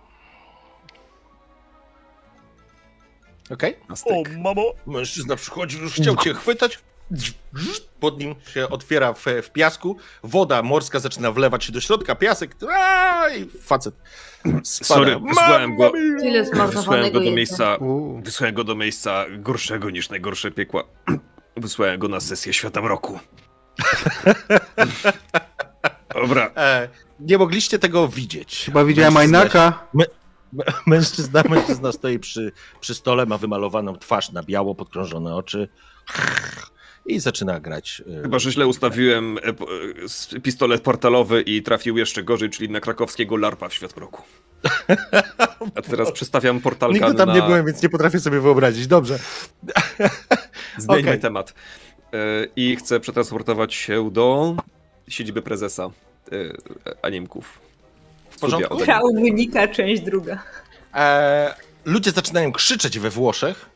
Okej. 3.50 3.76
Na 3.88 3.94
O, 3.94 4.22
mamo, 4.38 4.62
Mężczyzna 4.86 5.36
przychodzi, 5.36 5.78
już 5.78 5.92
chciał 5.94 6.16
cię 6.16 6.34
chwytać. 6.34 6.78
Pod 8.00 8.20
nim 8.20 8.34
się 8.54 8.68
otwiera 8.68 9.12
w, 9.12 9.24
w 9.42 9.50
piasku. 9.50 9.96
Woda 10.22 10.62
morska 10.62 11.00
zaczyna 11.00 11.32
wlewać 11.32 11.64
się 11.64 11.72
do 11.72 11.80
środka. 11.80 12.14
Piasek. 12.14 12.56
Aaa, 12.70 13.28
I 13.36 13.46
facet 13.60 13.94
spada. 14.62 14.64
Sorry, 14.64 15.20
wysłałem 15.28 15.76
go, 15.76 15.92
wysłałem 16.72 17.12
go 17.12 17.20
do 17.20 17.30
miejsca, 17.30 17.76
U. 17.76 18.20
wysłałem 18.24 18.54
go 18.54 18.64
do 18.64 18.74
miejsca 18.74 19.24
gorszego 19.38 19.90
niż 19.90 20.10
najgorsze 20.10 20.50
piekła. 20.50 20.84
Wysłałem 21.56 21.98
go 22.00 22.08
na 22.08 22.20
sesję 22.20 22.52
Świata 22.52 22.82
Mroku. 22.82 23.18
Dobra, 26.14 26.50
E, 26.56 26.88
nie 27.20 27.38
mogliście 27.38 27.78
tego 27.78 28.08
widzieć. 28.08 28.62
Chyba 28.66 28.84
widziałem 28.84 29.14
Mężczyzna- 29.14 29.18
Ajnaka. 29.20 29.86
M- 29.94 30.06
Mężczyzna, 30.86 31.42
mężczyzna 31.48 31.92
stoi 31.92 32.18
przy, 32.18 32.52
przy 32.80 32.94
stole, 32.94 33.26
ma 33.26 33.38
wymalowaną 33.38 33.96
twarz 33.96 34.32
na 34.32 34.42
biało, 34.42 34.74
podkrążone 34.74 35.34
oczy 35.36 35.68
i 37.06 37.20
zaczyna 37.20 37.60
grać. 37.60 38.02
e, 38.18 38.22
chyba 38.22 38.38
że 38.38 38.52
źle 38.52 38.66
ustawiłem 38.66 39.38
e, 39.38 39.40
e, 40.36 40.40
pistolet 40.40 40.82
portalowy 40.82 41.42
i 41.42 41.62
trafił 41.62 41.98
jeszcze 41.98 42.22
gorzej, 42.22 42.50
czyli 42.50 42.70
na 42.70 42.80
krakowskiego 42.80 43.36
larpa 43.36 43.68
w 43.68 43.74
Świat 43.74 43.96
Mroku. 43.96 44.22
A 45.74 45.82
teraz 45.82 46.12
przestawiam 46.12 46.60
portalgan 46.60 47.02
Nigdy 47.02 47.18
tam 47.18 47.28
na... 47.28 47.34
nie 47.34 47.42
byłem, 47.42 47.66
więc 47.66 47.82
nie 47.82 47.88
potrafię 47.88 48.20
sobie 48.20 48.40
wyobrazić. 48.40 48.86
Dobrze. 48.86 49.18
Zmieńmy 50.78 51.08
Okej. 51.08 51.20
temat. 51.20 51.54
E, 52.12 52.46
I 52.56 52.76
chcę 52.76 53.00
przetransportować 53.00 53.74
się 53.74 54.10
do 54.10 54.56
siedziby 55.08 55.42
prezesa 55.42 55.90
animków. 57.02 57.60
W 58.30 58.38
porządku? 58.38 58.86
Ciao 58.86 59.12
wynika, 59.14 59.68
część 59.68 60.02
druga. 60.02 60.42
Ludzie 61.84 62.10
zaczynają 62.10 62.52
krzyczeć 62.52 62.98
we 62.98 63.10
Włoszech, 63.10 63.70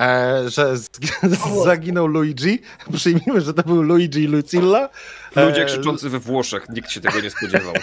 e, 0.00 0.42
że 0.50 0.76
zaginął 1.64 2.06
Luigi. 2.06 2.58
Przyjmijmy, 2.94 3.40
że 3.40 3.54
to 3.54 3.62
był 3.62 3.82
Luigi 3.82 4.20
i 4.22 4.26
Lucilla. 4.26 4.88
E, 5.36 5.46
Ludzie 5.46 5.64
krzyczący 5.64 6.10
we 6.10 6.18
Włoszech, 6.18 6.68
nikt 6.68 6.90
się 6.90 7.00
tego 7.00 7.20
nie 7.20 7.30
spodziewał. 7.30 7.74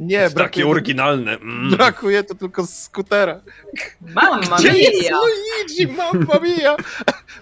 Nie, 0.00 0.20
Takie 0.20 0.34
brakuje, 0.34 0.66
oryginalne. 0.66 1.32
Mm. 1.32 1.70
brakuje 1.70 2.24
to 2.24 2.34
tylko 2.34 2.66
skutera. 2.66 3.40
Mamma 4.00 4.56
Gdzie 4.56 4.78
jest 4.78 5.02
mia! 5.02 5.16
Luigi, 5.16 5.86
mamma 5.86 6.38
mia? 6.40 6.76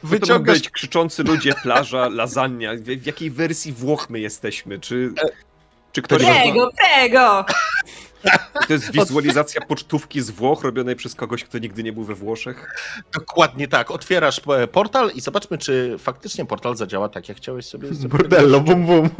Wyciągasz 0.02 0.59
być 0.59 0.70
krzyczący 0.70 1.22
ludzie, 1.22 1.55
plaża, 1.62 2.09
lasagna. 2.09 2.74
W, 2.74 2.80
w 2.80 3.06
jakiej 3.06 3.30
wersji 3.30 3.72
Włoch 3.72 4.10
my 4.10 4.20
jesteśmy? 4.20 4.78
Czy, 4.78 5.12
czy 5.92 6.02
ktoś... 6.02 6.22
Prego, 6.22 6.70
prego! 6.78 7.44
To 8.66 8.72
jest 8.72 8.92
wizualizacja 8.92 9.60
pocztówki 9.60 10.20
z 10.22 10.30
Włoch 10.30 10.62
robionej 10.62 10.96
przez 10.96 11.14
kogoś, 11.14 11.44
kto 11.44 11.59
nigdy 11.59 11.82
nie 11.82 11.92
był 11.92 12.05
we 12.05 12.14
Włoszech? 12.14 12.74
Dokładnie 13.12 13.68
tak. 13.68 13.90
Otwierasz 13.90 14.40
e, 14.48 14.66
portal 14.66 15.10
i 15.14 15.20
zobaczmy, 15.20 15.59
czy 15.59 15.96
faktycznie 15.98 16.46
portal 16.46 16.76
zadziała 16.76 17.09
tak, 17.09 17.28
jak 17.28 17.38
chciałeś 17.38 17.66
sobie. 17.66 17.88
Bordello, 18.09 18.60
bum 18.60 18.86
bum. 18.86 19.09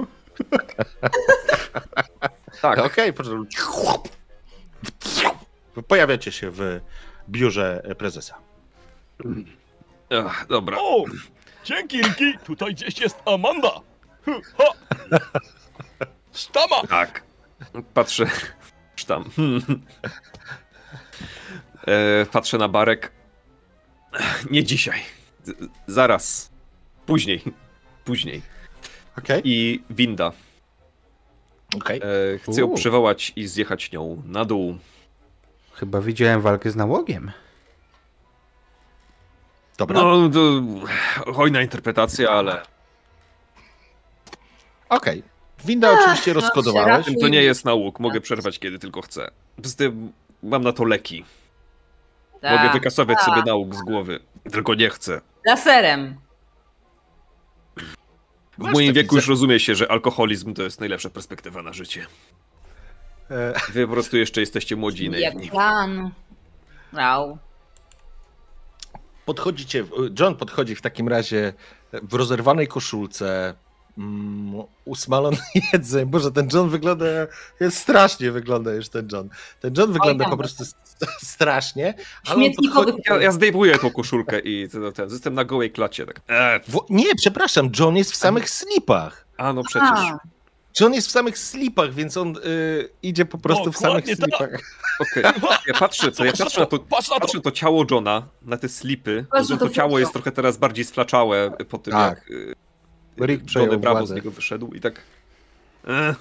Tak. 2.63 2.79
Okej, 2.79 3.13
proszę. 3.13 3.31
Pojawiacie 5.89 6.33
się 6.33 6.51
w 6.51 6.81
biurze 7.29 7.83
prezesa. 7.99 8.35
Ach, 10.27 10.47
dobra. 10.47 10.77
o, 10.81 11.05
dzięki 11.65 12.03
Riki, 12.03 12.39
tutaj 12.45 12.75
gdzieś 12.75 13.01
jest 13.01 13.17
Amanda. 13.27 13.71
Ha. 14.59 14.65
Sztama, 16.33 16.83
Tak. 16.89 17.23
Patrzę. 17.95 18.27
Sztam. 18.97 19.25
Hmm. 19.37 19.61
E, 21.87 22.27
patrzę 22.27 22.59
na 22.59 22.69
barek. 22.69 23.13
Nie 24.51 24.65
dzisiaj. 24.65 25.01
Z- 25.43 25.53
Zaraz. 25.87 26.51
Później. 27.07 27.43
Później. 28.05 28.43
Okej, 29.19 29.41
I 29.45 29.83
winda. 29.91 30.33
okej. 31.77 32.01
E, 32.35 32.39
chcę 32.39 32.61
ją 32.61 32.75
przywołać 32.75 33.33
i 33.37 33.47
zjechać 33.49 33.93
nią 33.93 34.23
na 34.27 34.45
dół. 34.45 34.79
Chyba 35.73 36.01
widziałem 36.01 36.41
walkę 36.41 36.71
z 36.71 36.77
nałogiem. 36.77 37.33
Dobra. 39.79 40.01
No, 40.03 40.29
to 40.29 40.63
hojna 41.33 41.63
interpretacja, 41.63 42.31
ale 42.31 42.63
Okej. 44.89 45.23
Winda 45.65 45.93
oczywiście 45.93 46.35
no, 46.35 46.41
rozkodowałeś. 46.41 47.07
to 47.21 47.29
nie 47.29 47.43
jest 47.43 47.65
nauk. 47.65 48.01
Mogę 48.01 48.21
przerwać 48.21 48.59
kiedy 48.59 48.79
tylko 48.79 49.03
chcę. 49.03 49.31
Tym 49.77 50.13
mam 50.43 50.63
na 50.63 50.73
to 50.73 50.85
leki. 50.85 51.25
Mogę 52.43 52.57
Tak. 52.57 52.73
wykasować 52.73 53.21
sobie 53.21 53.43
nauk 53.47 53.75
z 53.75 53.81
głowy. 53.83 54.21
Tylko 54.53 54.75
nie 54.75 54.91
chcę. 54.91 55.21
Laserem. 55.47 56.17
W 57.77 58.59
Masz 58.59 58.73
moim 58.73 58.93
wieku 58.93 59.17
już 59.17 59.29
rozumie 59.29 59.61
się, 59.61 59.75
że 59.75 59.91
alkoholizm 59.91 60.55
to 60.55 60.63
jest 60.63 60.81
najlepsza 60.81 61.11
perspektywa 61.11 61.63
na 61.63 61.73
życie. 61.73 62.07
E, 63.31 63.53
Wy 63.73 63.87
po 63.87 63.93
prostu 63.93 64.17
jeszcze 64.17 64.41
jesteście 64.41 64.77
młodzi 64.77 65.05
i 65.07 65.21
Jak 65.21 65.35
naiwni. 65.35 65.51
plan. 65.51 66.11
Wow. 66.93 67.39
Podchodzicie, 69.25 69.85
John 70.21 70.35
podchodzi 70.37 70.75
w 70.75 70.83
takim 70.83 71.09
razie 71.09 71.53
w 71.93 72.15
rozerwanej 72.15 72.69
koszulce, 72.69 73.55
mm, 73.99 74.63
usmalony 74.85 75.37
jedzeń. 75.73 76.07
Boże, 76.07 76.33
ten 76.33 76.49
John 76.53 76.69
wygląda, 76.69 77.07
jest 77.61 77.79
strasznie 77.79 78.31
wygląda 78.31 78.73
już 78.73 78.89
ten 78.89 79.09
John. 79.13 79.29
Ten 79.61 79.75
John 79.79 79.93
wygląda 79.93 80.25
tam 80.25 80.31
po 80.31 80.37
prostu 80.37 80.65
strasznie, 81.23 81.95
ale 82.27 82.51
podchodzi... 82.51 82.93
Ja, 83.11 83.17
ja 83.17 83.33
zdejmuję 83.33 83.79
tą 83.79 83.91
koszulkę 83.91 84.39
i 84.39 84.69
ten, 84.69 84.93
ten, 84.93 85.11
jestem 85.11 85.35
na 85.35 85.45
gołej 85.45 85.71
klacie. 85.71 86.07
Tak. 86.07 86.21
E, 86.29 86.61
W... 86.69 86.81
Nie, 86.91 87.15
przepraszam, 87.15 87.71
John 87.81 87.97
jest 87.97 88.13
w 88.13 88.17
samych 88.17 88.51
slipach. 88.51 89.27
a 89.37 89.53
no 89.53 89.63
przecież. 89.65 89.89
A, 89.91 90.19
John 90.81 90.95
jest 90.95 91.09
w 91.09 91.11
samych 91.11 91.39
slipach, 91.39 91.95
więc 91.95 92.17
on 92.17 92.37
y, 92.37 92.89
idzie 93.03 93.25
po 93.25 93.39
prostu 93.39 93.73
w 93.73 93.77
samych 93.77 94.05
tak. 94.07 94.17
slipach. 94.17 94.61
Okej. 95.01 95.25
Ja 95.67 95.75
patrzę, 95.79 96.13
co 96.13 96.25
ja 96.25 96.33
patrzę 96.33 96.61
na 96.61 96.67
to. 96.67 96.79
patrz 96.79 97.11
na 97.11 97.15
to. 97.15 97.21
Patrzę 97.21 97.41
to 97.41 97.51
ciało 97.51 97.85
Johna, 97.91 98.29
na 98.43 98.57
te 98.57 98.69
slipy. 98.69 99.27
To 99.49 99.57
to 99.57 99.69
ciało 99.69 99.99
jest 99.99 100.13
trochę 100.13 100.33
teraz 100.33 100.57
bardziej 100.57 100.85
sflaczałe 100.85 101.51
po 101.69 101.79
tym, 101.79 101.93
Tak. 101.93 102.19
jak 102.19 102.31
y, 102.31 102.55
Rick 103.21 103.45
przejął 103.45 103.67
Johnny 103.67 103.81
Bravo 103.81 103.97
z 103.97 104.01
władzę. 104.01 104.15
niego 104.15 104.31
wyszedł 104.31 104.75
i 104.75 104.81
tak. 104.81 105.01
E, 105.89 106.15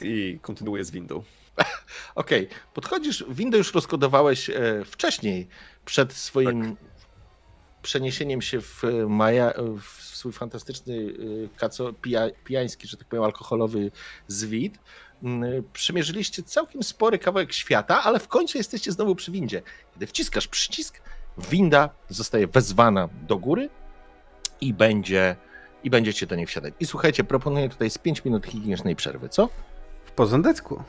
I 0.00 0.38
kontynuuję 0.42 0.84
z 0.84 0.90
windą. 0.90 1.22
Okej, 2.14 2.48
podchodzisz, 2.74 3.24
windę 3.28 3.58
już 3.58 3.74
rozkodowałeś 3.74 4.50
e, 4.50 4.84
wcześniej, 4.84 5.48
przed 5.84 6.12
swoim 6.12 6.76
przeniesieniem 7.82 8.42
się 8.42 8.60
w, 8.60 8.84
e, 8.84 9.06
Maja, 9.06 9.52
w 9.82 10.02
swój 10.02 10.32
fantastyczny 10.32 11.12
kaco, 11.56 11.92
pija, 11.92 12.28
pijański, 12.44 12.88
że 12.88 12.96
tak 12.96 13.08
powiem, 13.08 13.24
alkoholowy 13.24 13.90
zwit. 14.28 14.78
Mm, 15.22 15.62
Przemierzyliście 15.72 16.42
całkiem 16.42 16.82
spory 16.82 17.18
kawałek 17.18 17.52
świata, 17.52 18.02
ale 18.02 18.18
w 18.18 18.28
końcu 18.28 18.58
jesteście 18.58 18.92
znowu 18.92 19.14
przy 19.14 19.30
windzie. 19.32 19.62
Kiedy 19.94 20.06
wciskasz 20.06 20.48
przycisk, 20.48 21.00
winda 21.50 21.90
zostaje 22.08 22.46
wezwana 22.46 23.08
do 23.28 23.38
góry 23.38 23.68
i 24.60 24.74
będzie 24.74 25.36
i 25.84 25.90
będziecie 25.90 26.26
do 26.26 26.36
niej 26.36 26.46
wsiadać. 26.46 26.74
I 26.80 26.86
słuchajcie, 26.86 27.24
proponuję 27.24 27.68
tutaj 27.68 27.90
z 27.90 27.98
5 27.98 28.24
minut 28.24 28.46
higienicznej 28.46 28.96
przerwy, 28.96 29.28
co? 29.28 29.48
W 30.04 30.12
porządeczku. 30.12 30.82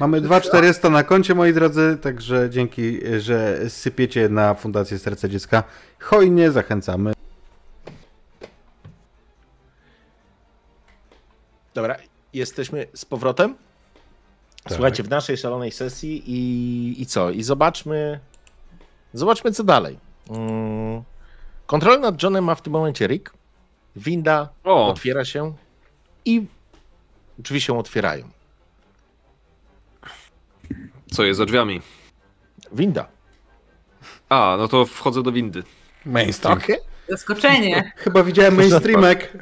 Mamy 0.00 0.20
2400 0.20 0.90
na 0.90 1.02
koncie, 1.04 1.34
moi 1.34 1.52
drodzy, 1.52 1.98
także 2.02 2.50
dzięki, 2.50 3.00
że 3.20 3.70
sypiecie 3.70 4.28
na 4.28 4.54
Fundację 4.54 4.98
Serca 4.98 5.28
Dziecka. 5.28 5.62
Hojnie 6.00 6.50
zachęcamy. 6.50 7.12
Dobra, 11.74 11.96
jesteśmy 12.32 12.86
z 12.94 13.04
powrotem. 13.04 13.54
Słuchajcie, 14.68 15.02
w 15.02 15.10
naszej 15.10 15.36
szalonej 15.36 15.72
sesji 15.72 16.22
i, 16.26 17.02
i 17.02 17.06
co? 17.06 17.30
I 17.30 17.42
zobaczmy, 17.42 18.20
zobaczmy 19.12 19.52
co 19.52 19.64
dalej. 19.64 19.98
Mm. 20.30 21.02
Kontrolę 21.68 21.98
nad 21.98 22.22
Johnem 22.22 22.44
ma 22.44 22.54
w 22.54 22.62
tym 22.62 22.72
momencie 22.72 23.06
Rick. 23.06 23.32
Winda 23.96 24.48
O, 24.64 24.88
otwiera 24.88 25.24
się 25.24 25.54
i 26.24 26.46
drzwi 27.38 27.60
się 27.60 27.78
otwierają. 27.78 28.28
co 31.12 31.24
jest 31.24 31.38
za 31.38 31.46
drzwiami? 31.46 31.80
Winda. 32.72 33.08
A, 34.28 34.56
no 34.58 34.68
to 34.68 34.86
wchodzę 34.86 35.22
do 35.22 35.32
windy. 35.32 35.62
Mainstream. 36.06 36.58
Okej. 36.58 36.78
Zaskoczenie. 37.08 37.92
Chyba 37.96 38.22
widziałem 38.22 38.54
mainstreamek. 38.54 39.32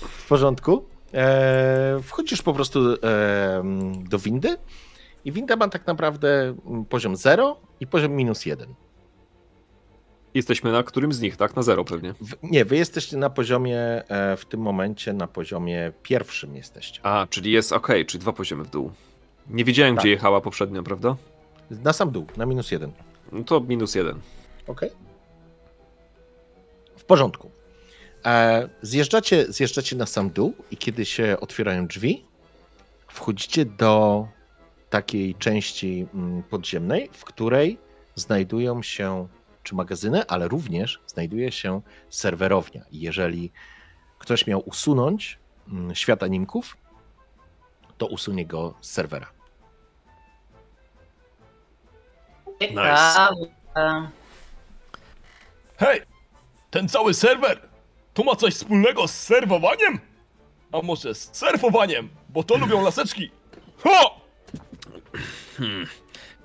W 0.00 0.28
porządku. 0.28 0.84
E, 1.14 2.00
wchodzisz 2.02 2.42
po 2.42 2.54
prostu 2.54 2.80
e, 2.92 2.96
do 4.08 4.18
windy 4.18 4.56
i 5.24 5.32
winda 5.32 5.56
ma 5.56 5.68
tak 5.68 5.86
naprawdę 5.86 6.54
poziom 6.88 7.16
0 7.16 7.56
i 7.80 7.86
poziom 7.86 8.12
minus 8.12 8.46
1. 8.46 8.74
Jesteśmy 10.34 10.72
na 10.72 10.82
którym 10.82 11.12
z 11.12 11.20
nich, 11.20 11.36
tak? 11.36 11.56
Na 11.56 11.62
zero 11.62 11.84
pewnie. 11.84 12.12
W, 12.20 12.34
nie, 12.42 12.64
wy 12.64 12.76
jesteście 12.76 13.16
na 13.16 13.30
poziomie, 13.30 13.78
e, 14.08 14.36
w 14.36 14.44
tym 14.44 14.60
momencie 14.60 15.12
na 15.12 15.26
poziomie 15.26 15.92
pierwszym 16.02 16.56
jesteście. 16.56 17.00
A, 17.02 17.26
czyli 17.30 17.52
jest 17.52 17.72
ok, 17.72 17.88
czyli 18.06 18.20
dwa 18.20 18.32
poziomy 18.32 18.64
w 18.64 18.70
dół. 18.70 18.92
Nie 19.48 19.64
wiedziałem, 19.64 19.94
Tak. 19.94 20.02
gdzie 20.02 20.10
jechała 20.10 20.40
poprzednio, 20.40 20.82
prawda? 20.82 21.16
Na 21.70 21.92
sam 21.92 22.10
dół, 22.10 22.26
na 22.36 22.46
minus 22.46 22.70
1. 22.70 22.92
No 23.32 23.44
to 23.44 23.60
minus 23.60 23.94
jeden. 23.94 24.20
Ok. 24.66 24.80
W 26.96 27.04
porządku. 27.04 27.50
E, 28.24 28.68
zjeżdżacie, 28.82 29.52
zjeżdżacie 29.52 29.96
na 29.96 30.06
sam 30.06 30.30
dół 30.30 30.54
i 30.70 30.76
kiedy 30.76 31.04
się 31.04 31.36
otwierają 31.40 31.86
drzwi, 31.86 32.24
wchodzicie 33.08 33.64
do 33.64 34.26
takiej 34.90 35.34
części 35.34 36.06
mm, 36.14 36.42
podziemnej, 36.42 37.10
w 37.12 37.24
której 37.24 37.78
znajdują 38.14 38.82
się 38.82 39.28
czy 39.62 39.74
magazyny, 39.74 40.26
ale 40.26 40.48
również 40.48 41.00
znajduje 41.06 41.52
się 41.52 41.80
serwerownia. 42.10 42.84
I 42.90 43.00
Jeżeli 43.00 43.52
ktoś 44.18 44.46
miał 44.46 44.68
usunąć 44.68 45.38
mm, 45.68 45.94
świat 45.94 46.22
animków, 46.22 46.76
to 47.98 48.06
usunie 48.06 48.46
go 48.46 48.74
z 48.80 48.90
serwera. 48.90 49.26
Ciekawe. 52.60 54.10
Hej! 55.76 56.02
Ten 56.70 56.88
cały 56.88 57.14
serwer 57.14 57.70
to 58.14 58.24
ma 58.24 58.36
coś 58.36 58.54
wspólnego 58.54 59.08
z 59.08 59.14
serwowaniem? 59.14 60.00
A 60.72 60.82
może 60.82 61.14
z 61.14 61.36
surfowaniem? 61.36 62.08
Bo 62.28 62.42
to 62.42 62.56
lubią 62.56 62.82
laseczki. 62.84 63.30
Ho! 63.78 64.20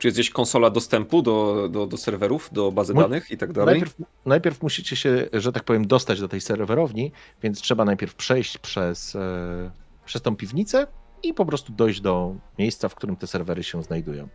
Czy 0.06 0.08
jest 0.08 0.18
gdzieś 0.18 0.30
konsola 0.30 0.70
dostępu 0.70 1.22
do, 1.22 1.70
do, 1.72 1.88
do 1.88 1.98
serwerów, 1.98 2.50
do 2.52 2.72
bazy 2.72 2.94
Mój- 2.94 3.04
danych 3.04 3.32
i 3.32 3.38
tak 3.38 3.54
dalej? 3.54 3.74
Najpierw, 3.74 3.96
najpierw 4.26 4.62
musicie 4.62 4.96
się, 4.96 5.30
że 5.34 5.52
tak 5.52 5.64
powiem, 5.64 5.88
dostać 5.88 6.20
do 6.20 6.28
tej 6.28 6.42
serwerowni, 6.42 7.12
więc 7.44 7.62
trzeba 7.62 7.86
najpierw 7.86 8.16
przejść 8.16 8.58
przez, 8.58 9.16
e, 9.16 9.72
przez 10.06 10.22
tą 10.22 10.36
piwnicę 10.36 10.88
i 11.24 11.34
po 11.34 11.46
prostu 11.46 11.74
dojść 11.74 12.02
do 12.02 12.36
miejsca, 12.60 12.90
w 12.90 12.96
którym 12.96 13.16
te 13.16 13.28
serwery 13.28 13.64
się 13.64 13.84
znajdują. 13.84 14.28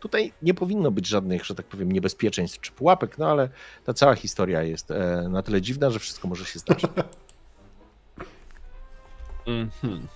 Tutaj 0.00 0.32
nie 0.42 0.54
powinno 0.54 0.90
być 0.90 1.06
żadnych, 1.06 1.44
że 1.44 1.54
tak 1.54 1.66
powiem, 1.66 1.92
niebezpieczeństw 1.92 2.60
czy 2.60 2.72
pułapek, 2.72 3.18
no 3.18 3.26
ale 3.26 3.48
ta 3.84 3.94
cała 3.94 4.14
historia 4.14 4.62
jest 4.62 4.90
e, 4.90 5.28
na 5.30 5.42
tyle 5.42 5.62
dziwna, 5.62 5.90
że 5.90 5.98
wszystko 5.98 6.28
może 6.28 6.44
się 6.44 6.58
zdarzyć. 6.58 6.90
Mhm. 9.46 10.08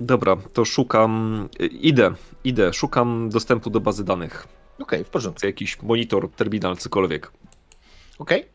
Dobra, 0.00 0.36
to 0.52 0.64
szukam. 0.64 1.48
Idę, 1.70 2.14
idę, 2.44 2.72
szukam 2.72 3.28
dostępu 3.30 3.70
do 3.70 3.80
bazy 3.80 4.04
danych. 4.04 4.46
Okej, 4.78 5.04
w 5.04 5.08
porządku. 5.08 5.46
Jakiś 5.46 5.82
monitor, 5.82 6.30
terminal, 6.30 6.76
cokolwiek. 6.76 7.32
Okej. 8.18 8.46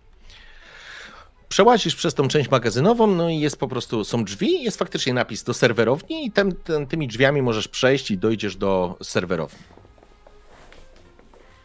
Przełazisz 1.50 1.96
przez 1.96 2.14
tą 2.14 2.28
część 2.28 2.50
magazynową, 2.52 3.08
no 3.08 3.30
i 3.30 3.40
jest 3.40 3.58
po 3.58 3.68
prostu, 3.68 4.04
są 4.04 4.24
drzwi, 4.24 4.64
jest 4.64 4.80
faktycznie 4.80 5.14
napis 5.14 5.44
do 5.44 5.54
serwerowni 5.54 6.26
i 6.26 6.32
tem, 6.32 6.52
tem, 6.56 6.88
tymi 6.88 7.08
drzwiami 7.08 7.42
możesz 7.42 7.68
przejść 7.68 8.12
i 8.12 8.18
dojdziesz 8.18 8.56
do 8.56 8.98
serwerowni. 9.04 9.60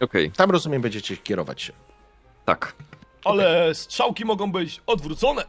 Okej, 0.00 0.30
Tam 0.32 0.50
rozumiem, 0.50 0.82
będziecie 0.82 1.16
kierować 1.16 1.62
się. 1.62 1.72
tak. 2.44 2.74
Ale 3.24 3.74
strzałki 3.74 4.24
mogą 4.24 4.52
być 4.52 4.80
odwrócone. 4.86 5.44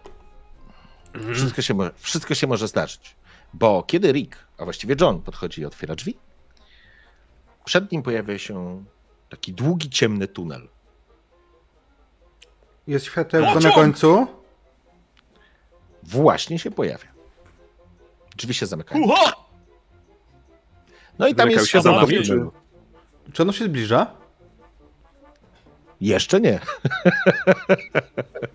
Wszystko 1.34 1.62
się, 1.62 1.74
może, 1.74 1.92
wszystko 1.98 2.36
się 2.36 2.48
może 2.48 2.68
zdarzyć. 2.68 3.16
Bo 3.54 3.84
kiedy 3.84 4.12
Rick, 4.12 4.38
a 4.58 4.64
właściwie 4.64 4.96
John, 5.02 5.22
podchodzi 5.22 5.62
i 5.62 5.66
otwiera 5.66 5.96
drzwi, 5.96 6.18
przed 7.66 7.92
nim 7.92 8.04
pojawia 8.04 8.38
się 8.38 8.84
taki 9.30 9.54
długi, 9.54 9.90
ciemny 9.90 10.28
tunel. 10.28 10.68
Jest 12.88 13.06
światełko 13.06 13.48
na 13.48 13.54
Pociąg! 13.56 13.76
końcu. 13.76 14.28
Właśnie 16.04 16.60
się 16.60 16.72
pojawia. 16.72 17.08
Drzwi 18.38 18.54
się 18.54 18.66
zamykają. 18.66 19.04
Uha! 19.04 19.34
No 21.20 21.28
i 21.28 21.36
tam 21.36 21.44
Zamykał 21.44 21.60
jest 21.62 21.72
się 21.72 21.82
za 21.82 21.92
nami, 21.92 22.24
czy... 22.24 22.46
Czy 23.34 23.42
ono 23.44 23.52
się 23.54 23.66
zbliża? 23.66 24.14
Jeszcze 26.02 26.42
nie. 26.42 26.60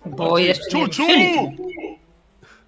Bo 0.05 0.37
jeszcze 0.37 0.77
nie 0.77 0.89
ciu! 0.89 1.03
ruszyli. 1.03 1.35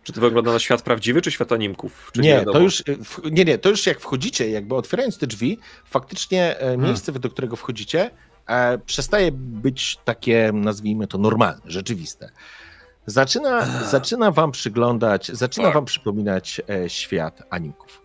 Czy 0.08 0.14
to 0.14 0.22
wygląda 0.22 0.52
na 0.54 0.60
świat 0.60 0.82
prawdziwy, 0.82 1.22
czy 1.22 1.32
świat 1.32 1.52
animków? 1.52 2.12
Czy 2.14 2.22
Nie, 2.22 2.46
to 2.46 2.60
już, 2.60 2.84
w- 3.04 3.32
nie, 3.32 3.46
nie, 3.46 3.58
to 3.58 3.70
już 3.70 3.86
jak 3.86 4.00
wchodzicie, 4.00 4.50
jakby 4.50 4.76
otwierając 4.76 5.18
te 5.18 5.28
drzwi, 5.28 5.60
faktycznie 5.86 6.56
Hmm. 6.60 6.80
e, 6.84 6.88
miejsce, 6.88 7.12
do 7.12 7.30
którego 7.30 7.56
wchodzicie, 7.56 8.12
e, 8.48 8.78
przestaje 8.78 9.32
być 9.32 9.98
takie, 10.06 10.52
nazwijmy 10.54 11.08
to, 11.08 11.18
normalne, 11.18 11.62
rzeczywiste. 11.66 12.30
Zaczyna, 13.06 13.66
zaczyna 13.86 14.32
wam 14.32 14.52
przyglądać, 14.52 15.28
zaczyna 15.28 15.72
wam 15.72 15.86
przypominać 15.86 16.62
e, 16.70 16.90
świat 16.90 17.44
animków. 17.50 18.02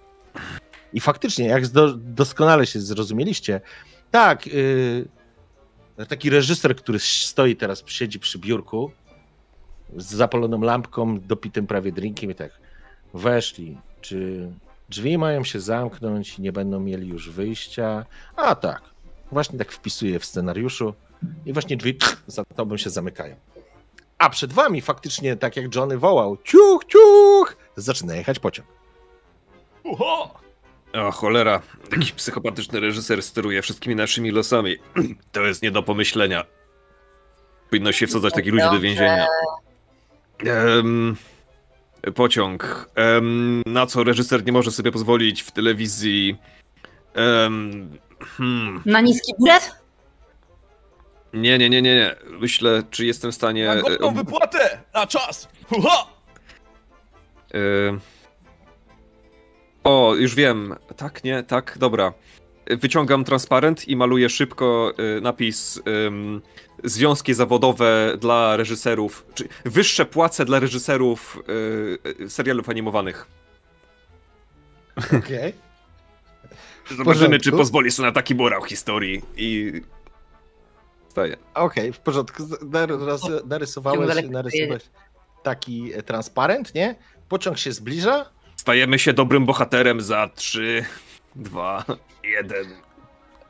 I 0.92 1.00
faktycznie, 1.00 1.46
jak 1.46 1.64
doskonale 1.96 2.66
się 2.66 2.80
zrozumieliście, 2.80 3.60
tak, 4.10 4.46
y, 4.46 5.08
taki 6.08 6.30
reżyser, 6.30 6.76
który 6.76 6.98
stoi 6.98 7.56
teraz, 7.56 7.82
siedzi 7.86 8.18
przy 8.20 8.38
biurku 8.38 8.92
z 9.96 10.14
zapaloną 10.14 10.60
lampką, 10.60 11.20
dopitym 11.20 11.66
prawie 11.66 11.92
drinkiem 11.92 12.30
i 12.30 12.34
tak, 12.34 12.50
weszli, 13.14 13.78
czy 14.00 14.48
drzwi 14.88 15.18
mają 15.18 15.44
się 15.44 15.60
zamknąć 15.60 16.38
i 16.38 16.42
nie 16.42 16.52
będą 16.52 16.80
mieli 16.80 17.08
już 17.08 17.30
wyjścia? 17.30 18.06
A 18.36 18.54
tak, 18.54 18.82
właśnie 19.32 19.58
tak 19.58 19.72
wpisuję 19.72 20.18
w 20.18 20.24
scenariuszu 20.24 20.94
i 21.46 21.52
właśnie 21.52 21.76
drzwi 21.76 21.98
za 22.26 22.44
tobą 22.44 22.76
się 22.76 22.90
zamykają. 22.90 23.36
A 24.18 24.30
przed 24.30 24.52
wami 24.52 24.80
faktycznie, 24.80 25.36
tak 25.36 25.56
jak 25.56 25.74
Johnny 25.74 25.98
wołał, 25.98 26.36
ciuch, 26.36 26.84
ciuch, 26.84 27.56
zaczyna 27.76 28.14
jechać 28.14 28.38
pociąg. 28.38 28.68
Uha! 29.84 30.42
O 30.92 31.10
cholera, 31.10 31.62
jakiś 31.92 32.12
psychopatyczny 32.12 32.80
reżyser 32.80 33.22
steruje 33.22 33.62
wszystkimi 33.62 33.96
naszymi 33.96 34.30
losami. 34.30 34.76
To 35.32 35.40
jest 35.40 35.62
nie 35.62 35.70
do 35.70 35.82
pomyślenia. 35.82 36.44
Powinno 37.70 37.92
się 37.92 38.06
wsadzać 38.06 38.34
takich 38.34 38.52
ludzi 38.52 38.64
do 38.64 38.80
więzienia. 38.80 39.26
Em, 40.46 41.16
pociąg. 42.14 42.90
Em, 42.94 43.62
na 43.66 43.86
co 43.86 44.04
reżyser 44.04 44.44
nie 44.46 44.52
może 44.52 44.70
sobie 44.70 44.92
pozwolić 44.92 45.42
w 45.42 45.50
telewizji. 45.50 46.36
Em, 47.14 47.90
hmm, 48.36 48.82
Na 48.86 49.00
niski 49.00 49.32
bilet? 49.42 49.70
nie, 51.32 51.58
nie, 51.58 51.70
nie, 51.70 51.82
nie, 51.82 51.94
nie. 51.94 52.14
Myślę, 52.40 52.82
czy 52.90 53.06
jestem 53.06 53.32
w 53.32 53.34
stanie. 53.34 53.66
Na 53.66 53.76
godną 53.76 54.08
ob- 54.08 54.14
wypłatę! 54.16 54.80
Na 54.94 55.06
czas! 55.06 55.48
Uha! 55.70 56.06
e, 57.54 57.58
o, 59.84 60.14
już 60.14 60.34
wiem. 60.34 60.74
Tak, 60.96 61.24
nie, 61.24 61.42
tak, 61.42 61.78
dobra. 61.78 62.12
Wyciągam 62.66 63.24
transparent 63.24 63.88
i 63.88 63.96
maluję 63.96 64.28
szybko 64.28 64.92
e, 65.16 65.20
napis 65.20 65.82
Związki 66.84 67.34
zawodowe 67.34 68.16
dla 68.20 68.56
reżyserów, 68.56 69.26
czy 69.34 69.48
wyższe 69.64 70.06
płace 70.06 70.44
dla 70.44 70.60
reżyserów 70.60 71.42
e, 72.20 72.24
e, 72.24 72.28
serialów 72.28 72.68
animowanych. 72.68 73.26
Okej. 75.18 75.54
Zobaczymy, 76.98 77.38
czy 77.38 77.52
pozwoli 77.52 77.90
sobie 77.90 78.06
na 78.06 78.12
taki 78.12 78.34
morał 78.34 78.64
historii. 78.64 79.22
I 79.36 79.72
Staję. 81.08 81.36
Okej, 81.54 81.92
w 81.92 81.98
porządku. 81.98 82.42
Narys- 82.42 83.46
narysowałeś, 83.46 84.24
narysowałeś 84.30 84.82
taki 85.42 85.94
e, 85.94 86.02
transparent, 86.02 86.74
nie? 86.74 86.94
Pociąg 87.28 87.58
się 87.58 87.72
zbliża. 87.72 88.30
Stajemy 88.56 88.98
się 88.98 89.12
dobrym 89.12 89.46
bohaterem 89.46 90.00
za 90.00 90.30
3, 90.34 90.84
2, 91.36 91.84
1. 92.24 92.66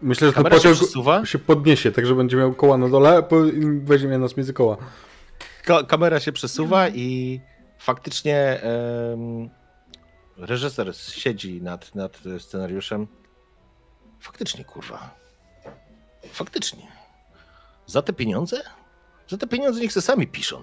Myślę, 0.02 0.26
że 0.28 0.32
ten 0.32 0.42
Kamera 0.44 0.56
się 0.56 0.68
pociąg 0.68 0.76
przesuwa. 0.76 1.26
się 1.26 1.38
podniesie, 1.38 1.92
tak 1.92 2.06
że 2.06 2.14
będzie 2.14 2.36
miał 2.36 2.54
koła 2.54 2.78
na 2.78 2.88
dole, 2.88 3.16
a 3.16 3.22
po- 3.22 3.44
i 3.44 3.80
weźmie 3.84 4.18
nas 4.18 4.36
między 4.36 4.52
koła. 4.52 4.76
Ka- 5.64 5.82
kamera 5.82 6.20
się 6.20 6.32
przesuwa 6.32 6.88
i 6.88 7.40
faktycznie 7.78 8.60
em, 8.62 9.50
reżyser 10.36 10.96
siedzi 10.96 11.62
nad, 11.62 11.94
nad 11.94 12.18
scenariuszem. 12.38 13.06
Faktycznie, 14.20 14.64
kurwa. 14.64 15.14
Faktycznie. 16.32 16.82
Za 17.86 18.02
te 18.02 18.12
pieniądze? 18.12 18.62
Za 19.28 19.36
te 19.36 19.46
pieniądze 19.46 19.80
niech 19.80 19.92
se 19.92 20.02
sami 20.02 20.26
piszą. 20.26 20.62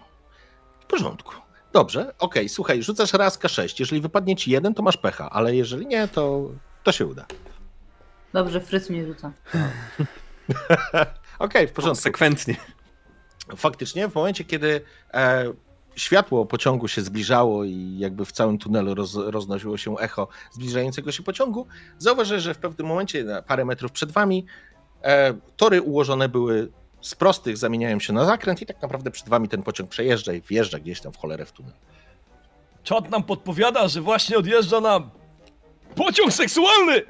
W 0.79 0.85
porządku. 0.85 1.33
Dobrze, 1.73 2.13
okej, 2.19 2.49
słuchaj, 2.49 2.83
rzucasz 2.83 3.13
raz 3.13 3.39
K6. 3.39 3.75
Jeżeli 3.79 4.01
wypadnie 4.01 4.35
ci 4.35 4.51
jeden, 4.51 4.73
to 4.73 4.83
masz 4.83 4.97
pecha, 4.97 5.29
ale 5.29 5.55
jeżeli 5.55 5.87
nie, 5.87 6.07
to, 6.07 6.49
to 6.83 6.91
się 6.91 7.05
uda. 7.05 7.25
Dobrze, 8.33 8.61
Fryc 8.61 8.89
mnie 8.89 9.05
rzuca. 9.05 9.31
Okej, 11.39 11.67
w 11.67 11.71
porządku. 11.71 11.95
Konsekwentnie. 11.95 12.55
faktycznie 13.55 14.07
w 14.07 14.15
momencie, 14.15 14.43
kiedy 14.43 14.81
e, 15.13 15.53
światło 15.95 16.45
pociągu 16.45 16.87
się 16.87 17.01
zbliżało 17.01 17.63
i 17.63 17.95
jakby 17.97 18.25
w 18.25 18.31
całym 18.31 18.57
tunelu 18.57 18.95
roz, 18.95 19.15
roznosiło 19.15 19.77
się 19.77 19.97
echo 19.97 20.27
zbliżającego 20.51 21.11
się 21.11 21.23
pociągu, 21.23 21.67
zauważysz, 21.97 22.43
że 22.43 22.53
w 22.53 22.57
pewnym 22.57 22.87
momencie, 22.87 23.23
na 23.23 23.41
parę 23.41 23.65
metrów 23.65 23.91
przed 23.91 24.11
wami, 24.11 24.45
e, 25.03 25.33
tory 25.57 25.81
ułożone 25.81 26.29
były 26.29 26.71
z 27.01 27.15
prostych, 27.15 27.57
zamieniają 27.57 27.99
się 27.99 28.13
na 28.13 28.25
zakręt 28.25 28.61
i 28.61 28.65
tak 28.65 28.81
naprawdę 28.81 29.11
przed 29.11 29.29
wami 29.29 29.47
ten 29.47 29.63
pociąg 29.63 29.89
przejeżdża 29.89 30.33
i 30.33 30.41
wjeżdża 30.41 30.79
gdzieś 30.79 31.01
tam 31.01 31.13
w 31.13 31.17
cholerę 31.17 31.45
w 31.45 31.51
tunel. 31.51 31.73
Czat 32.83 33.09
nam 33.09 33.23
podpowiada, 33.23 33.87
że 33.87 34.01
właśnie 34.01 34.37
odjeżdża 34.37 34.81
nam 34.81 35.09
pociąg 35.95 36.33
seksualny! 36.33 37.01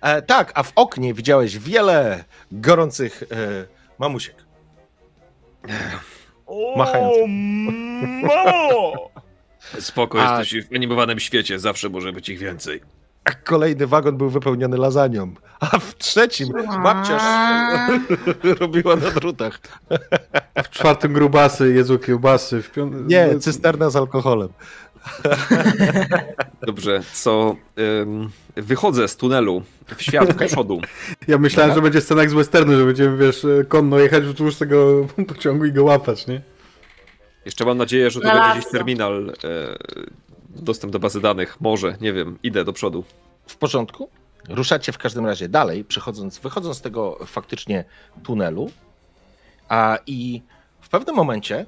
E, 0.00 0.22
tak, 0.22 0.52
a 0.54 0.62
w 0.62 0.72
oknie 0.76 1.14
widziałeś 1.14 1.58
wiele 1.58 2.24
gorących 2.52 3.22
e, 3.22 3.26
mamusiek. 3.98 4.34
O, 6.46 6.74
Machając. 6.78 7.16
mamo! 8.22 9.10
Spoko, 9.80 10.22
A- 10.22 10.38
jesteś 10.38 10.64
w 10.66 10.74
animowanym 10.74 11.20
świecie, 11.20 11.58
zawsze 11.58 11.88
może 11.88 12.12
być 12.12 12.28
ich 12.28 12.38
więcej. 12.38 12.80
Kolejny 13.44 13.86
wagon 13.86 14.16
był 14.16 14.30
wypełniony 14.30 14.76
lasagną, 14.76 15.34
a 15.60 15.78
w 15.78 15.94
trzecim 15.94 16.48
babcia 16.82 17.18
robiła 18.60 18.96
na 18.96 19.10
drutach. 19.10 19.60
W 20.64 20.70
czwartym 20.70 21.12
grubasy, 21.12 21.72
jedzą 21.72 21.98
kiełbasy. 21.98 22.62
W 22.62 22.70
piątym... 22.70 23.08
Nie, 23.08 23.38
cysterna 23.38 23.90
z 23.90 23.96
alkoholem. 23.96 24.48
Dobrze, 26.66 27.02
co 27.12 27.56
ym, 28.02 28.30
wychodzę 28.56 29.08
z 29.08 29.16
tunelu 29.16 29.62
w 29.96 30.02
świat 30.02 30.34
przodu. 30.34 30.80
Ja 31.28 31.38
myślałem, 31.38 31.74
że 31.74 31.82
będzie 31.82 32.00
scena 32.00 32.20
jak 32.20 32.30
z 32.30 32.34
westernu, 32.34 32.78
że 32.78 32.84
będziemy, 32.84 33.16
wiesz, 33.16 33.46
konno 33.68 33.98
jechać 33.98 34.24
wzdłuż 34.24 34.56
tego 34.56 35.06
pociągu 35.28 35.64
i 35.64 35.72
go 35.72 35.84
łapać, 35.84 36.26
nie? 36.26 36.42
Jeszcze 37.44 37.64
mam 37.64 37.78
nadzieję, 37.78 38.10
że 38.10 38.20
to 38.20 38.26
Na 38.26 38.34
będzie 38.34 38.60
gdzieś 38.60 38.72
terminal, 38.72 39.32
e, 39.44 39.76
dostęp 40.62 40.92
do 40.92 40.98
bazy 40.98 41.20
danych. 41.20 41.60
Może, 41.60 41.96
nie 42.00 42.12
wiem, 42.12 42.38
idę 42.42 42.64
do 42.64 42.72
przodu. 42.72 43.04
W 43.46 43.56
porządku? 43.56 44.08
Ruszacie 44.48 44.92
w 44.92 44.98
każdym 44.98 45.26
razie 45.26 45.48
dalej, 45.48 45.84
przechodząc, 45.84 46.38
wychodząc 46.38 46.76
z 46.76 46.80
tego 46.80 47.18
faktycznie 47.26 47.84
tunelu. 48.22 48.70
A 49.68 49.98
i 50.06 50.42
w 50.80 50.88
pewnym 50.88 51.16
momencie, 51.16 51.66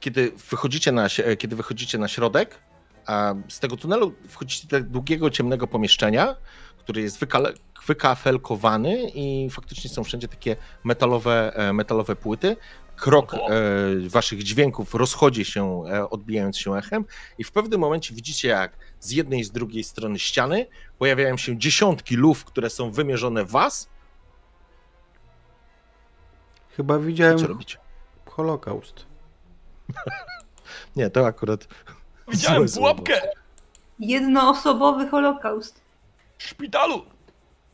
kiedy 0.00 0.32
wychodzicie 0.50 0.92
na, 0.92 1.08
kiedy 1.38 1.56
wychodzicie 1.56 1.98
na 1.98 2.08
środek, 2.08 2.58
a 3.06 3.34
z 3.48 3.60
tego 3.60 3.76
tunelu 3.76 4.14
wchodzicie 4.28 4.68
do 4.68 4.80
długiego, 4.80 5.30
ciemnego 5.30 5.66
pomieszczenia, 5.66 6.36
który 6.78 7.02
jest 7.02 7.18
wykale, 7.18 7.52
wykafelkowany 7.86 9.10
i 9.14 9.50
faktycznie 9.50 9.90
są 9.90 10.04
wszędzie 10.04 10.28
takie 10.28 10.56
metalowe, 10.84 11.56
e, 11.56 11.72
metalowe 11.72 12.16
płyty. 12.16 12.56
Krok 13.00 13.34
e, 13.34 13.38
waszych 14.08 14.42
dźwięków 14.42 14.94
rozchodzi 14.94 15.44
się, 15.44 15.82
e, 15.90 16.10
odbijając 16.10 16.58
się 16.58 16.76
echem 16.76 17.04
i 17.38 17.44
w 17.44 17.52
pewnym 17.52 17.80
momencie 17.80 18.14
widzicie, 18.14 18.48
jak 18.48 18.72
z 19.00 19.10
jednej 19.10 19.40
i 19.40 19.44
z 19.44 19.50
drugiej 19.50 19.84
strony 19.84 20.18
ściany 20.18 20.66
pojawiają 20.98 21.36
się 21.36 21.58
dziesiątki 21.58 22.16
luf, 22.16 22.44
które 22.44 22.70
są 22.70 22.90
wymierzone 22.90 23.44
w 23.44 23.50
was. 23.50 23.88
Chyba 26.76 26.94
I 26.94 26.98
co 26.98 27.04
widziałem 27.04 27.40
robicie? 27.40 27.78
Holokaust. 28.26 29.06
Nie, 30.96 31.10
to 31.10 31.26
akurat 31.26 31.68
Widziałem 32.28 32.68
pułapkę 32.68 33.20
Jednoosobowy 33.98 35.08
holokaust. 35.08 35.80
w 36.38 36.42
szpitalu! 36.42 37.04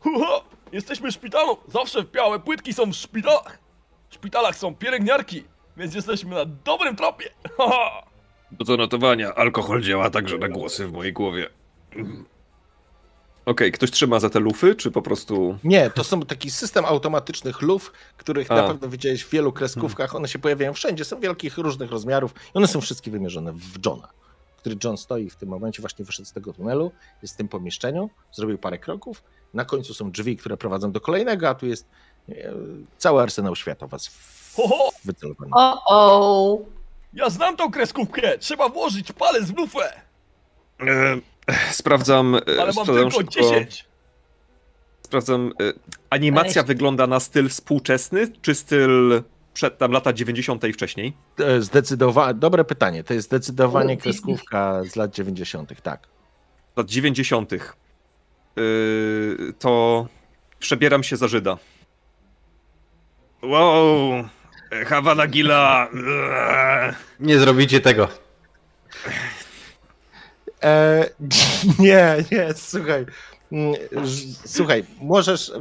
Huho! 0.01 0.45
Jesteśmy 0.73 1.11
w 1.11 1.15
szpitalu! 1.15 1.57
Zawsze 1.69 2.05
białe 2.05 2.41
płytki 2.41 2.73
są 2.73 2.93
w 2.93 2.95
szpitalach! 2.97 3.64
W 4.15 4.17
szpitalach 4.17 4.57
są 4.57 4.75
pielęgniarki, 4.75 5.45
więc 5.77 5.95
jesteśmy 5.95 6.35
na 6.35 6.45
dobrym 6.65 6.97
tropie! 6.97 7.31
Do 8.51 8.65
zanotowania, 8.65 9.35
alkohol 9.35 9.83
działa 9.83 10.11
także 10.11 10.39
na 10.39 10.49
głosy 10.49 10.87
w 10.87 10.93
mojej 10.93 11.13
głowie. 11.13 11.49
Okej, 13.47 13.73
ktoś 13.73 13.91
trzyma 13.91 14.21
za 14.21 14.31
te 14.31 14.41
lufy, 14.41 14.75
czy 14.75 14.91
po 14.91 15.03
prostu... 15.03 15.59
Nie, 15.65 15.91
to 15.91 16.05
są 16.05 16.21
taki 16.21 16.51
system 16.51 16.85
automatycznych 16.85 17.63
luf, 17.63 17.93
których 18.17 18.51
A. 18.51 18.55
na 18.55 18.69
pewno 18.69 18.89
widziałeś 18.89 19.25
w 19.25 19.31
wielu 19.31 19.53
kreskówkach. 19.53 20.15
One 20.15 20.29
się 20.29 20.39
pojawiają 20.39 20.73
wszędzie, 20.73 21.05
są 21.05 21.21
wielkich, 21.21 21.59
różnych 21.59 21.91
rozmiarów 21.91 22.35
i 22.55 22.59
one 22.59 22.67
są 22.67 22.81
wszystkie 22.81 23.11
wymierzone 23.11 23.53
w 23.53 23.87
Johna, 23.87 24.09
który 24.57 24.77
John 24.85 24.97
stoi 24.97 25.31
w 25.31 25.37
tym 25.37 25.49
momencie, 25.49 25.83
właśnie 25.83 26.05
wyszedł 26.05 26.29
z 26.29 26.33
tego 26.33 26.53
tunelu, 26.53 26.93
jest 27.23 27.35
w 27.35 27.37
tym 27.37 27.49
pomieszczeniu, 27.49 28.11
zrobił 28.33 28.59
parę 28.59 28.79
kroków. 28.79 29.23
Na 29.55 29.65
końcu 29.65 29.95
są 29.95 30.11
drzwi, 30.11 30.37
które 30.37 30.57
prowadzą 30.57 30.93
do 30.93 31.01
kolejnego, 31.01 31.49
a 31.49 31.55
tu 31.55 31.67
jest 31.67 31.89
cały 32.99 33.23
arsenał 33.23 33.57
świata 33.57 33.87
was 33.87 34.11
wycelowany. 35.05 35.51
O, 35.55 35.83
o. 35.89 36.59
Ja 37.15 37.31
znam 37.31 37.57
tą 37.57 37.71
kreskówkę! 37.71 38.39
Trzeba 38.39 38.69
włożyć 38.69 39.13
palec 39.13 39.45
w 39.51 39.57
lufę! 39.57 39.93
E, 40.81 41.17
sprawdzam... 41.71 42.35
e, 42.35 42.41
Ale 42.63 42.73
mam 42.73 42.87
tylko 42.87 43.11
szybko- 43.11 43.31
10! 43.33 43.85
Sprawdzam. 45.03 45.53
e, 45.61 45.73
Animacja 46.11 46.63
wygląda 46.63 47.07
na 47.07 47.21
styl 47.21 47.49
współczesny, 47.49 48.29
czy 48.43 48.55
styl 48.55 49.23
przed 49.55 49.79
tam 49.79 49.93
lata 49.93 50.13
90. 50.13 50.65
i 50.65 50.73
wcześniej? 50.73 51.13
Zdecydowanie, 51.59 52.35
dobre 52.35 52.65
pytanie, 52.65 53.05
to 53.05 53.15
jest 53.15 53.27
zdecydowanie 53.27 53.97
kreskówka 53.97 54.85
z 54.85 54.97
lat 54.97 55.15
90., 55.15 55.83
tak. 55.83 56.01
Lat 56.77 56.87
90. 56.87 57.53
Yy, 57.53 57.61
to 59.59 60.07
przebieram 60.59 61.03
się 61.03 61.17
za 61.17 61.29
Żyda. 61.29 61.59
Wow! 63.45 64.25
Hawana 64.87 65.27
Gila! 65.27 65.89
Nie 67.21 67.39
zrobicie 67.39 67.81
tego. 67.81 68.09
E, 70.63 71.05
nie, 71.79 72.17
nie, 72.33 72.55
słuchaj. 72.55 73.07
Mm, 73.53 73.75
Słuchaj, 74.47 74.85
możesz. 75.01 75.53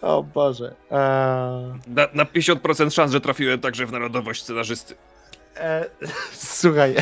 O 0.00 0.22
Boże. 0.22 0.74
E, 0.90 0.94
Na, 1.86 2.08
na 2.14 2.24
50% 2.24 2.90
szans, 2.90 3.12
że 3.12 3.20
trafiłem 3.20 3.60
także 3.60 3.86
w 3.86 3.92
narodowość 3.92 4.42
scenarzysty. 4.42 4.94
e, 5.56 5.84
słuchaj. 6.32 6.94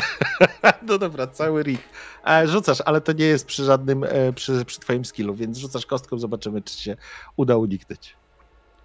No 0.81 0.97
dobra, 0.97 1.27
cały 1.27 1.63
rig. 1.63 1.81
E, 2.27 2.47
rzucasz, 2.47 2.81
ale 2.85 3.01
to 3.01 3.11
nie 3.13 3.25
jest 3.25 3.45
przy 3.45 3.63
żadnym, 3.63 4.03
e, 4.03 4.33
przy, 4.33 4.65
przy 4.65 4.79
twoim 4.79 5.05
skillu, 5.05 5.35
więc 5.35 5.57
rzucasz 5.57 5.85
kostką, 5.85 6.17
zobaczymy, 6.19 6.61
czy 6.61 6.77
się 6.77 6.95
uda 7.35 7.57
uniknąć. 7.57 8.15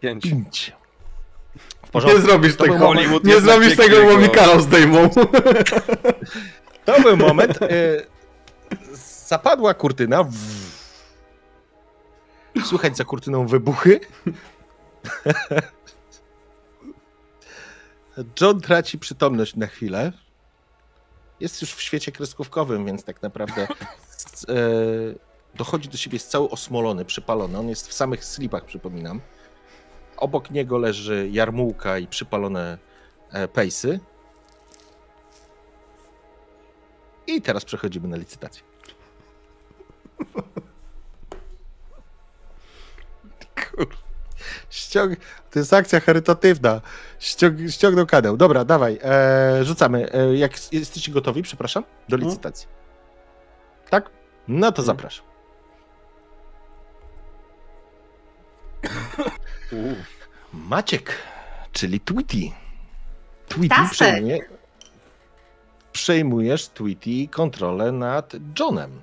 5. 0.00 0.22
Pięć. 0.22 0.72
W 1.92 2.04
Nie 2.04 2.20
zrobisz 2.20 2.56
To 2.56 2.64
tego. 2.64 2.78
Hollywood 2.78 3.24
Nie 3.24 3.40
zrobisz 3.40 3.76
tego, 3.76 4.04
bo 4.04 4.16
mi 4.18 4.30
kanał 4.30 4.60
zdejmą. 4.60 5.10
To 6.84 7.02
był 7.02 7.16
moment. 7.16 7.62
E, 7.62 7.68
zapadła 9.26 9.74
kurtyna. 9.74 10.24
Słychać 12.64 12.96
za 12.96 13.04
kurtyną 13.04 13.46
wybuchy. 13.46 14.00
John 18.40 18.60
traci 18.60 18.98
przytomność 18.98 19.56
na 19.56 19.66
chwilę. 19.66 20.12
Jest 21.40 21.60
już 21.62 21.74
w 21.74 21.82
świecie 21.82 22.12
kreskówkowym, 22.12 22.86
więc 22.86 23.04
tak 23.04 23.22
naprawdę 23.22 23.62
e, 23.62 23.68
dochodzi 25.54 25.88
do 25.88 25.96
siebie, 25.96 26.16
jest 26.16 26.30
cały 26.30 26.50
osmolony, 26.50 27.04
przypalony. 27.04 27.58
On 27.58 27.68
jest 27.68 27.88
w 27.88 27.92
samych 27.92 28.24
slipach, 28.24 28.64
przypominam. 28.64 29.20
Obok 30.20 30.50
niego 30.50 30.78
leży 30.78 31.28
jarmułka 31.32 31.98
i 31.98 32.06
przypalone 32.06 32.78
e, 33.32 33.48
pejsy. 33.48 34.00
I 37.26 37.42
teraz 37.42 37.64
przechodzimy 37.64 38.08
na 38.08 38.16
licytację. 38.16 38.62
Ściąg... 44.70 45.18
To 45.50 45.58
jest 45.58 45.72
akcja 45.72 46.00
charytatywna. 46.00 46.80
Ściąg... 47.18 47.58
Ściągnął 47.70 48.06
kanał. 48.06 48.36
Dobra, 48.36 48.64
dawaj, 48.64 48.98
e, 49.02 49.64
rzucamy. 49.64 50.12
E, 50.12 50.36
jak 50.36 50.72
jesteście 50.72 51.12
gotowi, 51.12 51.42
przepraszam, 51.42 51.84
do 52.08 52.14
Mhm. 52.16 52.30
licytacji. 52.30 52.68
Tak? 53.90 54.10
No 54.48 54.72
to 54.72 54.82
zapraszam. 54.82 55.26
Maciek, 60.52 61.14
czyli 61.72 62.00
Tweety. 62.00 62.50
Tweety 63.48 63.74
przejmuje, 63.90 64.38
przejmujesz 65.92 66.68
Tweety 66.68 67.28
kontrolę 67.30 67.92
nad 67.92 68.32
Johnem 68.60 69.02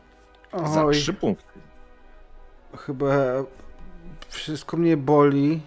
za 0.73 0.85
Oj, 0.85 0.93
trzy 0.93 1.13
punkty. 1.13 1.59
chyba 2.77 3.15
wszystko 4.29 4.77
mnie 4.77 4.97
boli. 4.97 5.61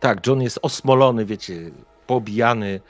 Tak, 0.00 0.26
John 0.26 0.42
jest 0.42 0.58
osmolony, 0.62 1.24
wiecie, 1.24 1.70
pobijany. 2.06 2.80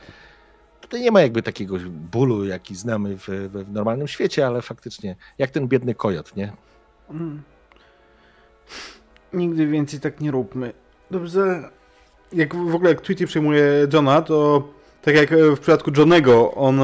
Tutaj 0.81 1.01
nie 1.01 1.11
ma 1.11 1.20
jakby 1.20 1.43
takiego 1.43 1.77
bólu, 1.90 2.44
jaki 2.44 2.74
znamy 2.74 3.19
w, 3.19 3.28
w, 3.28 3.65
w 3.65 3.73
normalnym 3.73 4.09
świecie, 4.09 4.47
ale 4.47 4.62
faktycznie 4.62 5.16
jak 5.39 5.51
ten 5.51 5.69
biedny 5.69 5.94
kojot, 5.94 6.36
nie? 6.36 6.52
Mm. 7.11 7.43
Nigdy 9.35 9.66
więcej 9.66 10.01
tak 10.01 10.20
nie 10.20 10.31
róbmy. 10.31 10.73
Dobrze. 11.11 11.70
Jak 12.32 12.55
w 12.55 12.74
ogóle 12.74 12.90
jak 12.90 13.01
Tweety 13.01 13.27
przejmuje 13.27 13.62
Johna, 13.93 14.23
to 14.23 14.69
tak 15.02 15.15
jak 15.15 15.31
w 15.31 15.61
przypadku 15.61 15.90
Johnego, 15.97 16.55
on 16.55 16.81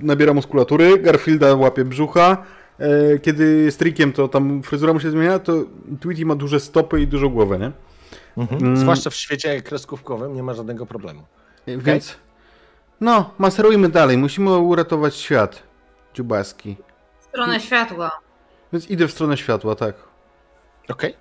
nabiera 0.00 0.34
muskulatury, 0.34 0.98
Garfielda 0.98 1.54
łapie 1.54 1.84
brzucha. 1.84 2.44
e, 2.78 3.18
Kiedy 3.18 3.62
jest 3.64 3.78
trickiem, 3.78 4.12
to 4.12 4.28
tam 4.28 4.62
fryzura 4.62 4.92
mu 4.92 5.00
się 5.00 5.10
zmienia, 5.10 5.38
to 5.38 5.52
Tweety 6.00 6.26
ma 6.26 6.34
duże 6.34 6.60
stopy 6.60 7.00
i 7.00 7.06
dużą 7.06 7.28
głowę, 7.28 7.58
nie? 7.58 7.72
Mm. 8.60 8.76
Zwłaszcza 8.76 9.10
w 9.10 9.14
świecie 9.14 9.62
kreskówkowym 9.62 10.34
nie 10.34 10.42
ma 10.42 10.54
żadnego 10.54 10.86
problemu. 10.86 11.22
E, 11.66 11.78
Więc. 11.78 12.16
No, 13.00 13.30
maserujmy 13.38 13.88
dalej. 13.88 14.18
Musimy 14.18 14.56
uratować 14.56 15.16
świat. 15.16 15.62
Dziubaski. 16.14 16.76
W 17.20 17.24
stronę 17.24 17.60
światła. 17.60 18.10
Więc 18.72 18.90
idę 18.90 19.08
w 19.08 19.12
stronę 19.12 19.36
światła, 19.36 19.74
tak. 19.74 19.94
Okej. 20.88 21.14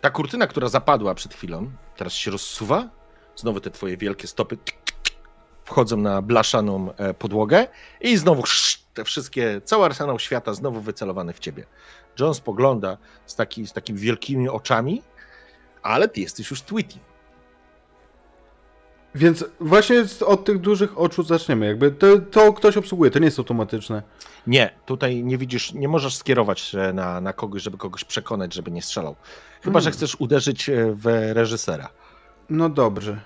Ta 0.00 0.10
kurtyna, 0.10 0.46
która 0.46 0.68
zapadła 0.68 1.14
przed 1.14 1.34
chwilą, 1.34 1.70
teraz 1.96 2.12
się 2.12 2.30
rozsuwa. 2.30 2.88
Znowu 3.36 3.60
te 3.60 3.70
twoje 3.70 3.96
wielkie 3.96 4.26
stopy 4.26 4.58
wchodzą 5.64 5.96
na 5.96 6.22
blaszaną 6.22 6.92
e, 6.96 7.14
podłogę 7.14 7.66
i 8.00 8.16
znowu 8.16 8.42
te 8.94 9.04
wszystkie, 9.04 9.60
cały 9.64 9.84
arsenał 9.84 10.18
świata 10.18 10.54
znowu 10.54 10.80
wycelowany 10.80 11.32
w 11.32 11.38
ciebie. 11.38 11.66
John 12.20 12.34
spogląda 12.34 12.98
z, 13.26 13.34
taki, 13.34 13.66
z 13.66 13.72
takimi 13.72 13.98
wielkimi 13.98 14.48
oczami, 14.48 15.02
ale 15.82 16.08
ty 16.08 16.20
jesteś 16.20 16.50
już 16.50 16.62
Tweety. 16.62 16.98
Więc 19.14 19.44
właśnie 19.60 20.04
od 20.26 20.44
tych 20.44 20.58
dużych 20.58 20.98
oczu 20.98 21.22
zaczniemy. 21.22 21.66
Jakby 21.66 21.90
to, 21.90 22.18
to 22.18 22.52
ktoś 22.52 22.76
obsługuje, 22.76 23.10
to 23.10 23.18
nie 23.18 23.24
jest 23.24 23.38
automatyczne. 23.38 24.02
Nie, 24.46 24.70
tutaj 24.86 25.24
nie 25.24 25.38
widzisz, 25.38 25.72
nie 25.72 25.88
możesz 25.88 26.16
skierować 26.16 26.60
się 26.60 26.92
na, 26.94 27.20
na 27.20 27.32
kogoś, 27.32 27.62
żeby 27.62 27.78
kogoś 27.78 28.04
przekonać, 28.04 28.54
żeby 28.54 28.70
nie 28.70 28.82
strzelał. 28.82 29.16
Chyba, 29.64 29.80
że 29.80 29.90
chcesz 29.90 30.14
uderzyć 30.20 30.68
e, 30.68 30.92
w 30.94 31.06
reżysera. 31.32 31.88
No 32.50 32.68
dobrze. 32.68 33.20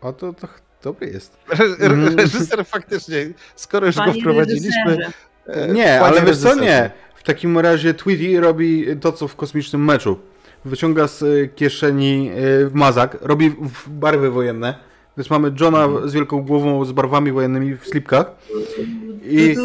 O 0.00 0.12
to, 0.12 0.32
to 0.32 0.48
dobry 0.82 1.06
jest. 1.10 1.36
Re, 1.50 1.64
Mm. 1.86 2.06
re, 2.08 2.14
reżyser 2.16 2.66
faktycznie, 2.66 3.16
skoro 3.56 3.86
już 3.86 3.96
go 3.96 4.12
wprowadziliśmy. 4.12 4.84
reżyserze. 4.84 5.12
e, 5.46 5.68
Nie, 5.68 5.84
panie 5.84 6.00
ale 6.00 6.22
wiesz 6.22 6.38
co, 6.38 6.54
nie. 6.54 6.90
W 7.14 7.22
takim 7.22 7.58
razie 7.58 7.94
Tweety 7.94 8.40
robi 8.40 8.86
to, 9.00 9.12
co 9.12 9.28
w 9.28 9.36
kosmicznym 9.36 9.84
meczu. 9.84 10.18
Wyciąga 10.64 11.06
z 11.06 11.24
kieszeni 11.56 12.30
mazak, 12.72 13.16
robi 13.20 13.56
barwy 13.86 14.30
wojenne. 14.30 14.87
Więc 15.18 15.30
mamy 15.30 15.52
Johna 15.60 15.84
Mhm. 15.84 16.08
z 16.08 16.12
wielką 16.12 16.42
głową, 16.42 16.84
z 16.84 16.92
barwami 16.92 17.32
wojennymi 17.32 17.76
w 17.76 17.84
slipkach. 17.86 18.26
I, 19.22 19.56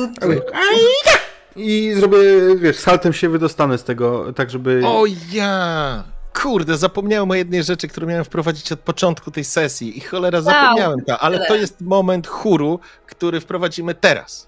i 1.56 1.94
zrobię, 1.94 2.18
wiesz, 2.58 2.78
saltem 2.78 3.14
się 3.14 3.30
wydostanę 3.30 3.78
z 3.78 3.84
tego, 3.84 4.34
tak 4.34 4.50
żeby... 4.50 4.82
O 4.86 5.04
ja! 5.34 6.04
Kurde, 6.42 6.78
zapomniałem 6.78 7.32
o 7.32 7.36
jednej 7.36 7.64
rzeczy, 7.64 7.88
którą 7.88 8.08
miałem 8.08 8.24
wprowadzić 8.26 8.72
od 8.72 8.80
początku 8.80 9.32
tej 9.32 9.44
sesji 9.44 9.98
i 9.98 10.02
cholera 10.02 10.42
zapomniałem 10.42 11.02
to, 11.06 11.20
ale 11.20 11.48
to 11.48 11.56
jest 11.56 11.82
moment 11.82 12.28
chóru, 12.28 12.80
który 13.06 13.40
wprowadzimy 13.40 13.96
teraz. 13.96 14.48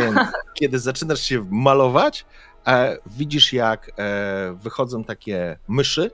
Więc 0.00 0.16
kiedy 0.54 0.78
zaczynasz 0.78 1.20
się 1.20 1.46
malować, 1.50 2.24
e, 2.66 2.98
widzisz 3.06 3.52
jak 3.52 3.90
e, 3.98 4.56
wychodzą 4.62 5.04
takie 5.04 5.58
myszy, 5.68 6.10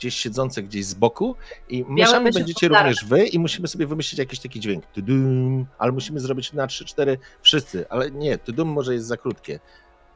gdzieś 0.00 0.14
siedzące 0.16 0.62
gdzieś 0.62 0.84
z 0.84 0.94
boku 0.94 1.36
i 1.68 1.84
myszami 1.88 2.30
będziecie 2.32 2.68
również 2.68 3.04
wy 3.04 3.26
i 3.26 3.38
musimy 3.38 3.68
sobie 3.68 3.86
wymyślić 3.86 4.18
jakiś 4.18 4.40
taki 4.40 4.60
dźwięk. 4.60 4.86
Tudum, 4.86 5.66
ale 5.78 5.92
musimy 5.92 6.20
zrobić 6.20 6.52
na 6.52 6.66
3-4 6.66 7.16
wszyscy, 7.42 7.88
ale 7.88 8.10
nie, 8.10 8.38
tudum 8.38 8.68
może 8.68 8.94
jest 8.94 9.06
za 9.06 9.16
krótkie. 9.16 9.60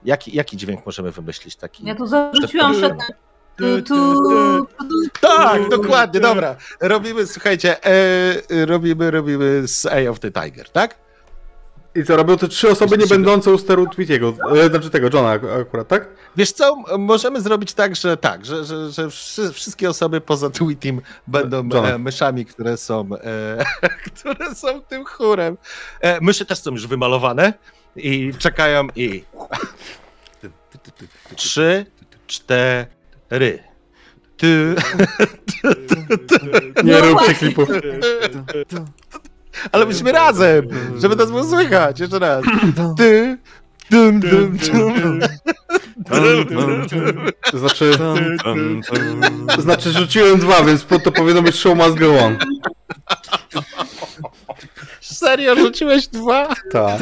Jaki, 0.05 0.37
jaki 0.37 0.57
dźwięk 0.57 0.87
możemy 0.87 1.11
wymyślić? 1.11 1.57
Taki... 1.57 1.87
Ja 1.87 1.95
tu 1.95 2.07
zarzuciłam 2.07 2.73
Przed- 2.75 2.97
przed... 2.97 3.17
Tu, 3.57 3.83
tu, 3.83 4.15
Tak, 5.21 5.69
dokładnie, 5.69 6.21
dobra. 6.21 6.57
Robimy, 6.81 7.27
słuchajcie, 7.27 7.85
e, 7.85 8.67
robimy, 8.67 9.11
robimy 9.11 9.69
z 9.69 9.87
Eye 9.87 10.11
of 10.11 10.21
the 10.21 10.31
Tiger, 10.31 10.71
tak? 10.71 11.04
I 11.95 12.05
co, 12.05 12.17
robią 12.17 12.37
to 12.37 12.49
trzy 12.49 12.71
osoby 12.71 12.99
nie 12.99 13.07
będące 13.07 13.51
u 13.53 13.59
steru 13.59 13.87
Tweetiego. 13.87 14.35
E, 14.57 14.69
znaczy 14.69 14.91
tego, 14.91 15.09
Johna 15.13 15.31
ak- 15.31 15.61
akurat, 15.61 15.89
tak? 15.89 16.09
Wiesz 16.37 16.53
co, 16.53 16.77
możemy 16.99 17.41
zrobić 17.41 17.73
tak, 17.73 17.97
że 17.97 18.17
tak, 18.17 18.45
że, 18.47 18.65
że, 18.65 18.91
że 18.91 19.11
wszy, 19.11 19.53
wszystkie 19.53 19.91
osoby 19.91 20.21
poza 20.21 20.51
Tweetim 20.51 21.01
będą 21.27 21.69
John. 21.73 21.87
e, 21.87 21.99
myszami, 21.99 22.45
które 22.47 22.77
są, 22.77 23.09
e, 23.25 23.65
które 24.07 24.55
są 24.55 24.81
tym 24.83 25.05
chórem. 25.05 25.57
E, 26.01 26.21
myszy 26.21 26.47
też 26.47 26.59
są 26.59 26.71
już 26.71 26.87
wymalowane 26.87 27.53
i 27.97 28.33
czekają 28.39 28.87
i... 28.97 29.25
Trzy, 31.37 31.87
cztery. 32.27 33.63
Ty, 34.37 34.75
Nie 36.85 36.93
No 36.93 37.01
róbcie 37.01 37.35
klipów. 37.35 37.69
Ale 39.73 39.87
musimy 39.87 40.13
razem, 40.13 40.67
żeby 40.99 41.17
nas 41.17 41.31
było 41.31 41.45
słychać. 41.45 42.01
Jeszcze 42.01 42.19
raz. 42.19 42.45
Ty, 42.99 43.39
dum, 43.91 44.21
dum, 44.21 44.57
dum. 44.59 45.21
To 47.51 47.59
znaczy, 47.59 47.93
to 49.57 49.63
znaczy 49.63 49.93
rzuciłem 49.93 50.39
dwa, 50.41 50.63
więc 50.65 50.83
po- 50.85 50.99
to 50.99 51.13
powinno 51.13 51.43
być 51.43 51.57
show 51.57 51.77
must 51.77 51.95
go 51.99 52.19
on. 52.19 52.39
Serio, 55.01 55.55
rzuciłeś 55.57 56.09
dwa? 56.09 56.49
Tak. 56.73 57.01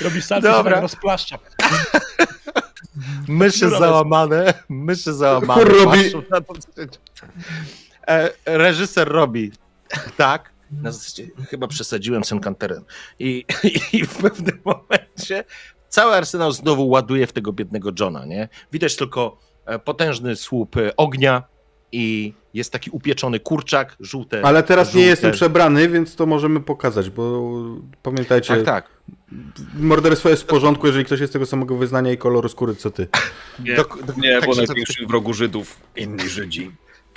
Robi 0.00 0.22
salto, 0.22 0.48
Dobra. 0.52 0.72
tak 0.72 0.82
rozplaszcza. 0.82 1.38
Myszy 3.28 3.70
załamane, 3.70 4.54
myszy 4.68 5.12
załamane. 5.12 5.62
Chór 5.62 5.72
robi- 5.72 6.22
e, 8.08 8.30
reżyser 8.46 9.08
robi 9.08 9.52
tak, 10.16 10.50
na 10.82 10.92
zasadzie 10.92 11.26
chyba 11.50 11.66
przesadziłem 11.66 12.24
z 12.24 12.32
Encanterem 12.32 12.84
I, 13.18 13.44
i 13.92 14.06
w 14.06 14.16
pewnym 14.16 14.58
momencie 14.64 15.44
cały 15.88 16.14
arsenał 16.14 16.52
znowu 16.52 16.88
ładuje 16.88 17.26
w 17.26 17.32
tego 17.32 17.52
biednego 17.52 17.90
Johna, 18.00 18.24
nie? 18.24 18.48
Widać 18.72 18.96
tylko 18.96 19.38
e, 19.66 19.78
potężny 19.78 20.36
słup 20.36 20.76
e, 20.76 20.96
ognia 20.96 21.42
i 21.92 22.34
jest 22.54 22.72
taki 22.72 22.90
upieczony 22.90 23.40
kurczak, 23.40 23.96
żółte. 24.00 24.40
Ale 24.44 24.62
teraz 24.62 24.88
nie 24.88 24.92
żółte. 24.92 25.06
jestem 25.08 25.32
przebrany, 25.32 25.88
więc 25.88 26.16
to 26.16 26.26
możemy 26.26 26.60
pokazać, 26.60 27.10
bo 27.10 27.52
pamiętajcie, 28.02 28.56
Tak, 28.56 28.64
tak. 28.64 28.90
morderstwo 29.74 30.28
jest 30.28 30.42
w 30.42 30.46
porządku, 30.46 30.86
jeżeli 30.86 31.04
ktoś 31.04 31.20
jest 31.20 31.32
tego 31.32 31.46
samego 31.46 31.76
wyznania 31.76 32.12
i 32.12 32.18
koloru 32.18 32.48
skóry 32.48 32.74
co 32.74 32.90
ty. 32.90 33.08
Nie, 33.58 33.76
Dok- 33.76 34.02
dok- 34.02 34.16
nie 34.16 34.40
tak 34.40 34.48
bo 34.50 34.54
największym 34.56 35.06
wrogu 35.06 35.34
Żydów 35.34 35.80
inni 35.96 36.28
Żydzi. 36.28 36.70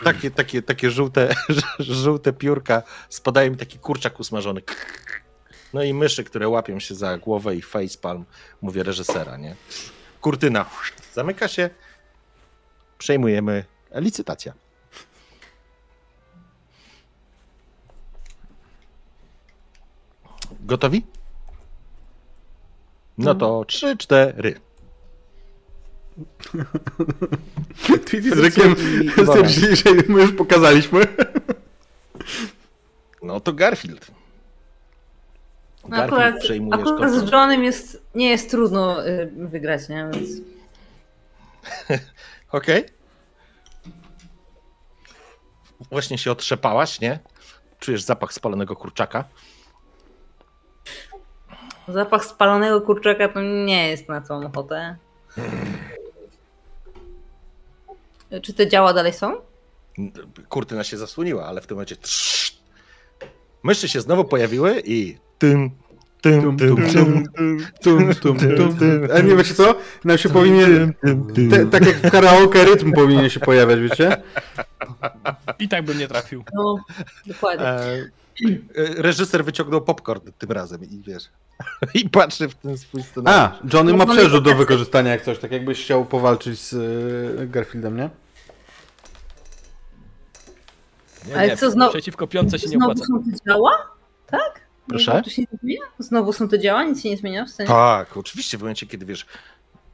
Takie, 0.03 0.31
takie, 0.31 0.61
takie 0.61 0.91
żółte, 0.91 1.35
żółte 1.80 2.34
piórka, 2.34 2.84
spadają 3.09 3.51
mi 3.51 3.57
taki 3.57 3.80
kurczak 3.80 4.19
usmażony. 4.19 4.61
No 5.73 5.84
i 5.84 5.93
myszy, 5.93 6.23
które 6.23 6.49
łapią 6.49 6.80
się 6.80 6.95
za 6.95 7.17
głowę 7.17 7.55
i 7.55 7.61
facepalm, 7.61 8.26
mówię 8.61 8.84
reżysera, 8.84 9.38
nie? 9.38 9.55
Kurtyna 10.22 10.65
zamyka 11.13 11.47
się, 11.47 11.69
przejmujemy 12.97 13.65
licytacja. 13.91 14.53
Gotowi? 20.59 21.05
No 23.17 23.35
to 23.35 23.65
3, 23.65 23.97
4. 23.97 24.59
Tweet 28.06 28.26
z 28.26 28.40
Rykiem 28.40 28.76
stwierdzili, 29.26 29.76
że 29.76 29.84
my 30.08 30.22
już 30.22 30.32
pokazaliśmy. 30.32 31.08
No 33.22 33.40
to 33.40 33.54
Garfield. 33.54 34.12
No 35.90 35.98
akurat, 35.98 36.36
akurat 36.72 37.12
z 37.12 37.32
Johnem 37.32 37.64
jest, 37.64 38.02
nie 38.16 38.30
jest 38.30 38.52
trudno 38.52 39.08
y, 39.08 39.32
wygrać, 39.36 39.90
nie? 39.90 40.10
Więc... 40.14 40.30
Okej. 42.52 42.86
Okay. 42.86 42.96
Właśnie 45.92 46.18
się 46.18 46.32
otrzepałaś, 46.32 47.02
nie? 47.02 47.20
Czujesz 47.80 48.02
zapach 48.02 48.34
spalonego 48.34 48.76
kurczaka. 48.76 49.24
Zapach 51.88 52.26
spalonego 52.26 52.82
kurczaka 52.82 53.28
to 53.28 53.42
nie 53.42 53.90
jest 53.90 54.10
na 54.10 54.22
tą 54.22 54.46
ochotę. 54.46 54.98
Czy 58.41 58.53
te 58.53 58.68
działa 58.68 58.93
dalej 58.93 59.14
są? 59.14 59.34
Kurtyna 60.49 60.84
się 60.84 60.97
zasłoniła, 60.97 61.45
ale 61.45 61.61
w 61.61 61.68
tym 61.68 61.76
momencie 61.76 61.95
trz, 61.95 62.57
myszy 63.64 63.89
się 63.89 64.02
znowu 64.02 64.26
pojawiły 64.26 64.81
i 64.85 65.18
tym, 65.38 65.72
tym, 66.22 66.57
tym, 66.57 66.77
tym, 66.77 67.23
Tum, 67.81 68.15
tum, 68.15 68.38
tum. 68.38 68.77
A 69.15 69.19
nie 69.22 69.35
wiecie 69.35 69.53
co? 69.53 69.76
Nam 70.06 70.18
się 70.18 70.30
powinien, 70.30 70.93
te, 71.49 71.65
tak 71.65 71.85
jak 71.85 71.95
w 71.95 72.11
karaoke 72.11 72.65
rytm 72.65 72.91
powinien 72.91 73.30
się 73.30 73.39
pojawiać, 73.39 73.80
wiecie? 73.80 74.22
I 75.60 75.69
tak 75.69 75.85
bym 75.85 75.97
nie 75.97 76.07
trafił. 76.07 76.43
No, 76.53 76.80
dokładnie. 77.27 77.65
E, 77.68 78.07
reżyser 78.97 79.45
wyciągnął 79.45 79.81
popcorn 79.81 80.31
tym 80.38 80.52
razem 80.52 80.84
i 80.84 81.02
wiesz. 81.07 81.23
I 81.94 82.10
patrzy 82.10 82.49
w 82.49 82.56
ten 82.56 82.77
swój 82.77 83.03
scenariusz. 83.03 83.60
A, 83.64 83.76
Johnny 83.77 83.94
ma 83.94 84.06
No, 84.06 84.14
przerzut 84.14 84.44
do 84.44 84.56
wykorzystania 84.56 85.11
jak 85.11 85.22
coś, 85.22 85.40
tak 85.40 85.52
jakbyś 85.52 85.84
chciał 85.84 86.06
powalczyć 86.06 86.60
z 86.60 86.73
y, 86.73 87.48
Garfieldem, 87.48 87.98
nie? 87.98 88.10
Nie, 91.27 91.36
Ale 91.38 91.48
nie, 91.48 91.57
co, 91.57 91.72
znowu- 91.72 91.91
przeciwko 91.91 92.27
piątce 92.27 92.60
się 92.60 92.68
nie 92.68 92.77
Znowu 92.77 92.91
opłaca. 92.91 93.06
są 93.07 93.23
te 93.23 93.38
działa? 93.48 93.88
Tak? 94.27 94.61
Proszę? 94.88 95.22
Tu 95.22 95.30
się 95.30 95.41
nie 95.41 95.48
zmienia? 95.61 95.82
Znowu 95.99 96.34
są 96.34 96.48
te 96.48 96.60
działa? 96.60 96.84
Nic 96.84 97.03
się 97.03 97.10
nie 97.10 97.18
zmienia 97.18 97.45
w 97.45 97.49
scenie? 97.49 97.68
Tak, 97.69 98.18
oczywiście 98.18 98.57
w 98.57 98.61
momencie, 98.61 98.88
kiedy 98.88 99.06
wiesz, 99.06 99.26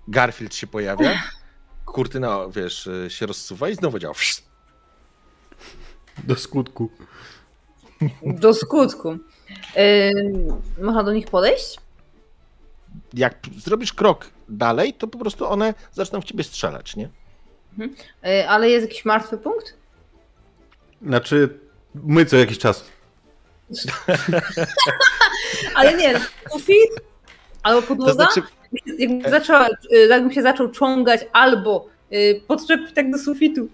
Garfield 0.08 0.56
się 0.56 0.68
pojawia, 0.68 1.24
kurtyna, 1.86 2.40
wiesz, 2.56 2.88
e, 2.88 3.10
się 3.10 3.26
rozsuwa 3.26 3.70
i 3.70 3.76
znowu 3.76 4.00
działa. 4.00 4.14
Do 6.24 6.36
skutku. 6.36 6.90
Do 8.22 8.54
skutku. 8.54 9.18
Yy, 9.76 10.12
można 10.84 11.04
do 11.04 11.14
nich 11.14 11.28
podejść? 11.28 11.78
Jak 13.14 13.36
zrobisz 13.58 13.94
krok 13.94 14.30
dalej, 14.50 14.94
to 14.94 15.08
po 15.08 15.18
prostu 15.18 15.48
one 15.50 15.74
zaczną 15.92 16.22
w 16.22 16.26
ciebie 16.26 16.44
strzelać, 16.44 16.96
nie? 16.96 17.10
Yy, 17.78 18.50
ale 18.50 18.70
jest 18.70 18.88
jakiś 18.88 19.06
martwy 19.06 19.38
punkt? 19.38 19.74
Znaczy, 21.02 21.60
my 21.96 22.26
co 22.26 22.38
jakiś 22.38 22.58
czas. 22.58 22.86
Ale 25.76 25.98
nie, 25.98 26.20
sufit 26.52 26.90
albo 27.64 27.82
To 27.82 27.88
podłoga. 27.88 28.14
znaczy, 28.14 28.42
Jakbym, 28.98 29.22
zaczęła, 29.32 29.68
jakbym 30.10 30.32
się 30.32 30.42
zaczął 30.42 30.72
ciągać 30.72 31.22
albo 31.34 31.88
yy, 32.12 32.42
podczepić 32.48 32.94
tak 32.96 33.12
do 33.12 33.18
sufitu. 33.18 33.68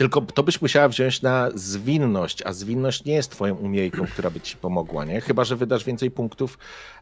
Tylko 0.00 0.20
to 0.20 0.42
byś 0.42 0.62
musiała 0.62 0.88
wziąć 0.88 1.22
na 1.22 1.48
zwinność, 1.54 2.42
a 2.42 2.52
zwinność 2.52 3.04
nie 3.04 3.14
jest 3.14 3.30
twoją 3.30 3.54
umiejką, 3.54 4.06
która 4.06 4.30
by 4.30 4.40
ci 4.40 4.56
pomogła, 4.56 5.04
nie? 5.04 5.20
Chyba, 5.20 5.44
że 5.44 5.56
wydasz 5.56 5.84
więcej 5.84 6.10
punktów 6.10 6.58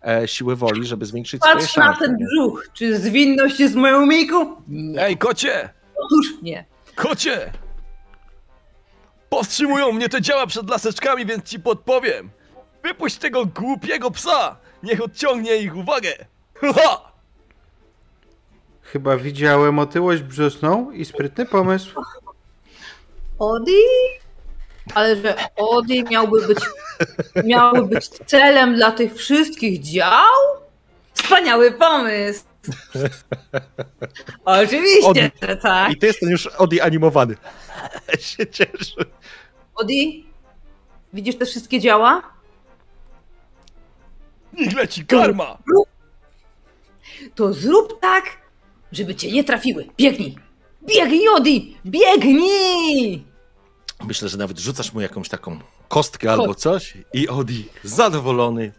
e, 0.06 0.28
siły 0.28 0.56
woli, 0.56 0.86
żeby 0.86 1.06
zwiększyć 1.06 1.40
swoje 1.42 1.56
Patrz 1.56 1.76
na 1.76 1.84
szanse. 1.84 2.04
ten 2.04 2.16
brzuch. 2.16 2.68
Czy 2.72 2.98
zwinność 2.98 3.60
jest 3.60 3.74
moją 3.74 4.02
umiejką? 4.02 4.56
Ej, 4.98 5.16
kocie! 5.18 5.68
Otóż 6.04 6.26
nie. 6.42 6.64
Kocie! 6.94 7.52
Powstrzymują 9.30 9.92
mnie 9.92 10.08
te 10.08 10.22
działa 10.22 10.46
przed 10.46 10.70
laseczkami, 10.70 11.26
więc 11.26 11.44
ci 11.44 11.60
podpowiem. 11.60 12.30
Wypuść 12.82 13.16
tego 13.16 13.46
głupiego 13.46 14.10
psa! 14.10 14.56
Niech 14.82 15.02
odciągnie 15.02 15.56
ich 15.56 15.76
uwagę! 15.76 16.12
Ha! 16.54 17.12
Chyba 18.82 19.16
widziałem 19.16 19.78
otyłość 19.78 20.22
brzosną 20.22 20.90
i 20.90 21.04
sprytny 21.04 21.46
pomysł. 21.46 22.00
Odi? 23.39 23.82
Ale 24.94 25.16
że 25.16 25.35
Odi 25.56 26.05
miałby 26.05 26.47
być, 26.47 26.59
miałby 27.44 27.82
być 27.82 28.09
celem 28.09 28.74
dla 28.74 28.93
tych 28.93 29.15
wszystkich 29.15 29.81
dział? 29.81 30.35
Wspaniały 31.15 31.73
pomysł! 31.73 32.44
Oczywiście, 34.44 35.31
że 35.43 35.56
tak. 35.56 35.93
I 35.93 35.97
to 35.97 36.06
jest 36.06 36.20
ten 36.20 36.31
już 36.31 36.47
Odi 36.47 36.81
animowany. 36.81 37.35
się 38.20 38.47
cieszę. 38.47 39.05
Odi, 39.74 40.27
widzisz 41.12 41.36
te 41.39 41.47
wszystkie 41.47 41.81
działa? 41.81 42.23
Niech 44.52 44.74
leci 44.77 45.06
karma! 45.06 45.59
To 47.35 47.52
zrób 47.52 48.01
tak, 48.01 48.24
żeby 48.93 49.15
cię 49.15 49.32
nie 49.32 49.44
trafiły. 49.44 49.89
Biegnij! 49.98 50.36
Biegnij, 50.82 51.28
Odi! 51.28 51.77
Biegnij! 51.86 53.27
Myślę, 54.04 54.28
że 54.28 54.38
nawet 54.38 54.58
rzucasz 54.58 54.92
mu 54.92 55.00
jakąś 55.00 55.28
taką 55.28 55.58
kostkę 55.88 56.32
albo 56.32 56.54
coś 56.54 56.98
i 57.12 57.28
Odi 57.28 57.68
zadowolony 57.84 58.72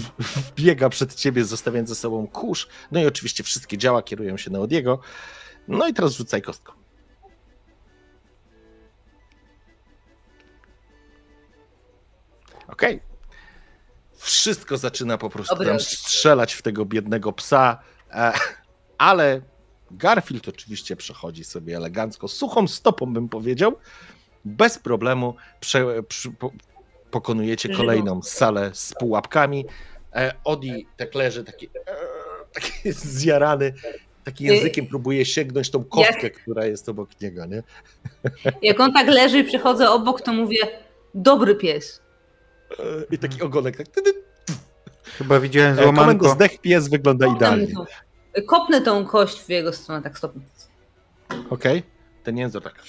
biega 0.56 0.88
przed 0.88 1.14
ciebie, 1.14 1.44
zostawiając 1.44 1.88
ze 1.88 1.94
sobą 1.94 2.26
kurz. 2.26 2.68
No 2.92 3.00
i 3.00 3.06
oczywiście 3.06 3.42
wszystkie 3.42 3.78
działa 3.78 4.02
kierują 4.02 4.36
się 4.36 4.50
na 4.50 4.58
Odiego. 4.58 5.00
No 5.68 5.88
i 5.88 5.94
teraz 5.94 6.12
rzucaj 6.12 6.42
kostką. 6.42 6.72
Okej. 12.68 13.00
Wszystko 14.16 14.76
zaczyna 14.76 15.18
po 15.18 15.30
prostu 15.30 15.54
Dobry 15.54 15.68
tam 15.68 15.80
strzelać 15.80 16.54
w 16.54 16.62
tego 16.62 16.84
biednego 16.84 17.32
psa, 17.32 17.78
e, 18.10 18.32
ale 18.98 19.42
Garfield 19.90 20.48
oczywiście 20.48 20.96
przechodzi 20.96 21.44
sobie 21.44 21.76
elegancko, 21.76 22.28
suchą 22.28 22.68
stopą 22.68 23.12
bym 23.12 23.28
powiedział, 23.28 23.76
bez 24.44 24.78
problemu 24.78 25.34
prze, 25.60 26.02
przy, 26.02 26.30
po, 26.30 26.52
pokonujecie 27.10 27.68
kolejną 27.76 28.22
salę 28.22 28.70
z 28.74 28.94
pułapkami. 28.94 29.64
E, 30.14 30.32
Odi 30.44 30.86
tak 30.96 31.14
leży, 31.14 31.44
taki, 31.44 31.66
e, 31.66 31.70
taki 32.54 32.92
zjarany, 33.18 33.72
taki 34.24 34.50
Y- 34.50 34.54
językiem 34.54 34.86
próbuje 34.86 35.24
sięgnąć 35.24 35.70
tą 35.70 35.84
kostkę, 35.84 36.30
która 36.30 36.66
jest 36.66 36.88
obok 36.88 37.20
niego, 37.20 37.46
nie? 37.46 37.62
Jak 38.62 38.80
on 38.80 38.92
tak 38.92 39.08
leży 39.08 39.38
i 39.38 39.44
przychodzę 39.44 39.90
obok, 39.90 40.20
to 40.20 40.32
mówię, 40.32 40.58
dobry 41.14 41.54
pies. 41.54 42.02
E, 42.78 42.82
I 43.10 43.18
taki 43.18 43.42
ogonek, 43.42 43.76
tak. 43.76 43.86
Chyba 45.04 45.40
widziałem 45.40 45.78
e, 45.78 45.82
złamanko. 45.82 46.28
zdech 46.28 46.58
pies 46.60 46.88
wygląda 46.88 47.26
Kopnę, 47.26 47.36
idealnie. 47.38 47.66
tą, 47.74 47.84
kopnę 48.46 48.80
tą 48.80 49.06
kość 49.06 49.40
w 49.40 49.48
jego 49.48 49.72
stronę, 49.72 50.02
tak 50.02 50.18
stopnie. 50.18 50.42
Okej, 51.50 51.82
ten 52.22 52.38
język 52.38 52.64
tak 52.64 52.82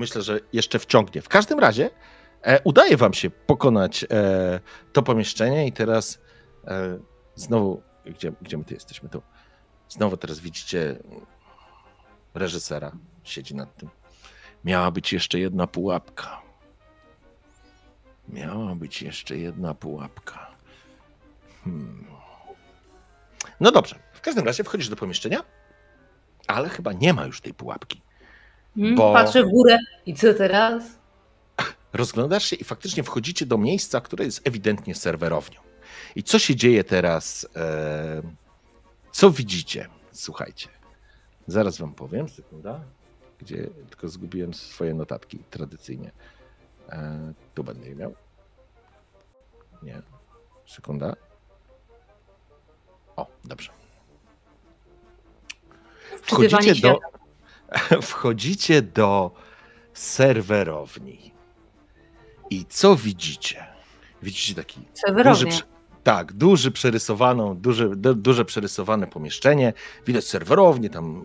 myślę, 0.00 0.22
że 0.22 0.40
jeszcze 0.52 0.78
wciągnie. 0.78 1.22
W 1.22 1.28
każdym 1.28 1.58
razie 1.58 1.90
e, 2.42 2.60
udaje 2.64 2.96
wam 2.96 3.14
się 3.14 3.30
pokonać 3.30 4.04
e, 4.10 4.60
to 4.92 5.02
pomieszczenie 5.02 5.66
i 5.66 5.72
teraz 5.72 6.18
e, 6.66 6.98
znowu, 7.34 7.82
gdzie, 8.06 8.32
gdzie 8.42 8.58
my 8.58 8.64
tu 8.64 8.74
jesteśmy? 8.74 9.08
Tu. 9.08 9.22
Znowu 9.88 10.16
teraz 10.16 10.40
widzicie 10.40 10.98
reżysera, 12.34 12.92
siedzi 13.24 13.54
nad 13.54 13.76
tym. 13.76 13.88
Miała 14.64 14.90
być 14.90 15.12
jeszcze 15.12 15.38
jedna 15.38 15.66
pułapka. 15.66 16.42
Miała 18.28 18.74
być 18.74 19.02
jeszcze 19.02 19.36
jedna 19.38 19.74
pułapka. 19.74 20.50
Hmm. 21.64 22.06
No 23.60 23.72
dobrze, 23.72 23.98
w 24.12 24.20
każdym 24.20 24.44
razie 24.44 24.64
wchodzisz 24.64 24.88
do 24.88 24.96
pomieszczenia, 24.96 25.44
ale 26.46 26.68
chyba 26.68 26.92
nie 26.92 27.14
ma 27.14 27.26
już 27.26 27.40
tej 27.40 27.54
pułapki. 27.54 28.02
Hmm? 28.74 28.94
Bo- 28.94 29.12
Patrzę 29.12 29.44
w 29.44 29.48
górę 29.48 29.78
i 30.06 30.14
co 30.14 30.34
teraz? 30.34 30.84
Rozglądasz 31.92 32.44
się 32.44 32.56
i 32.56 32.64
faktycznie 32.64 33.02
wchodzicie 33.02 33.46
do 33.46 33.58
miejsca, 33.58 34.00
które 34.00 34.24
jest 34.24 34.48
ewidentnie 34.48 34.94
serwerownią. 34.94 35.60
I 36.16 36.22
co 36.22 36.38
się 36.38 36.56
dzieje 36.56 36.84
teraz? 36.84 37.46
E, 37.56 38.22
co 39.12 39.30
widzicie? 39.30 39.88
Słuchajcie. 40.12 40.68
Zaraz 41.46 41.78
wam 41.78 41.94
powiem, 41.94 42.28
sekunda. 42.28 42.80
Gdzie 43.38 43.56
tylko 43.90 44.08
zgubiłem 44.08 44.54
swoje 44.54 44.94
notatki 44.94 45.38
tradycyjnie. 45.50 46.10
E, 46.88 47.32
tu 47.54 47.64
będę 47.64 47.88
je 47.88 47.94
miał. 47.94 48.14
Nie. 49.82 50.02
Sekunda. 50.66 51.16
O, 53.16 53.26
dobrze. 53.44 53.70
Wchodzicie 56.22 56.74
do, 56.74 56.98
wchodzicie 58.02 58.82
do 58.82 59.30
serwerowni. 59.94 61.32
I 62.50 62.64
co 62.68 62.96
widzicie? 62.96 63.66
Widzicie 64.22 64.54
taki 64.54 64.80
duży, 64.80 64.90
Serwerownie. 64.94 65.52
tak, 66.02 66.32
duży 66.32 66.70
przerysowaną, 66.70 67.56
duże, 67.56 67.96
du, 67.96 68.14
duże 68.14 68.44
przerysowane 68.44 69.06
pomieszczenie. 69.06 69.72
Widać 70.06 70.24
serwerownię, 70.24 70.90
tam 70.90 71.24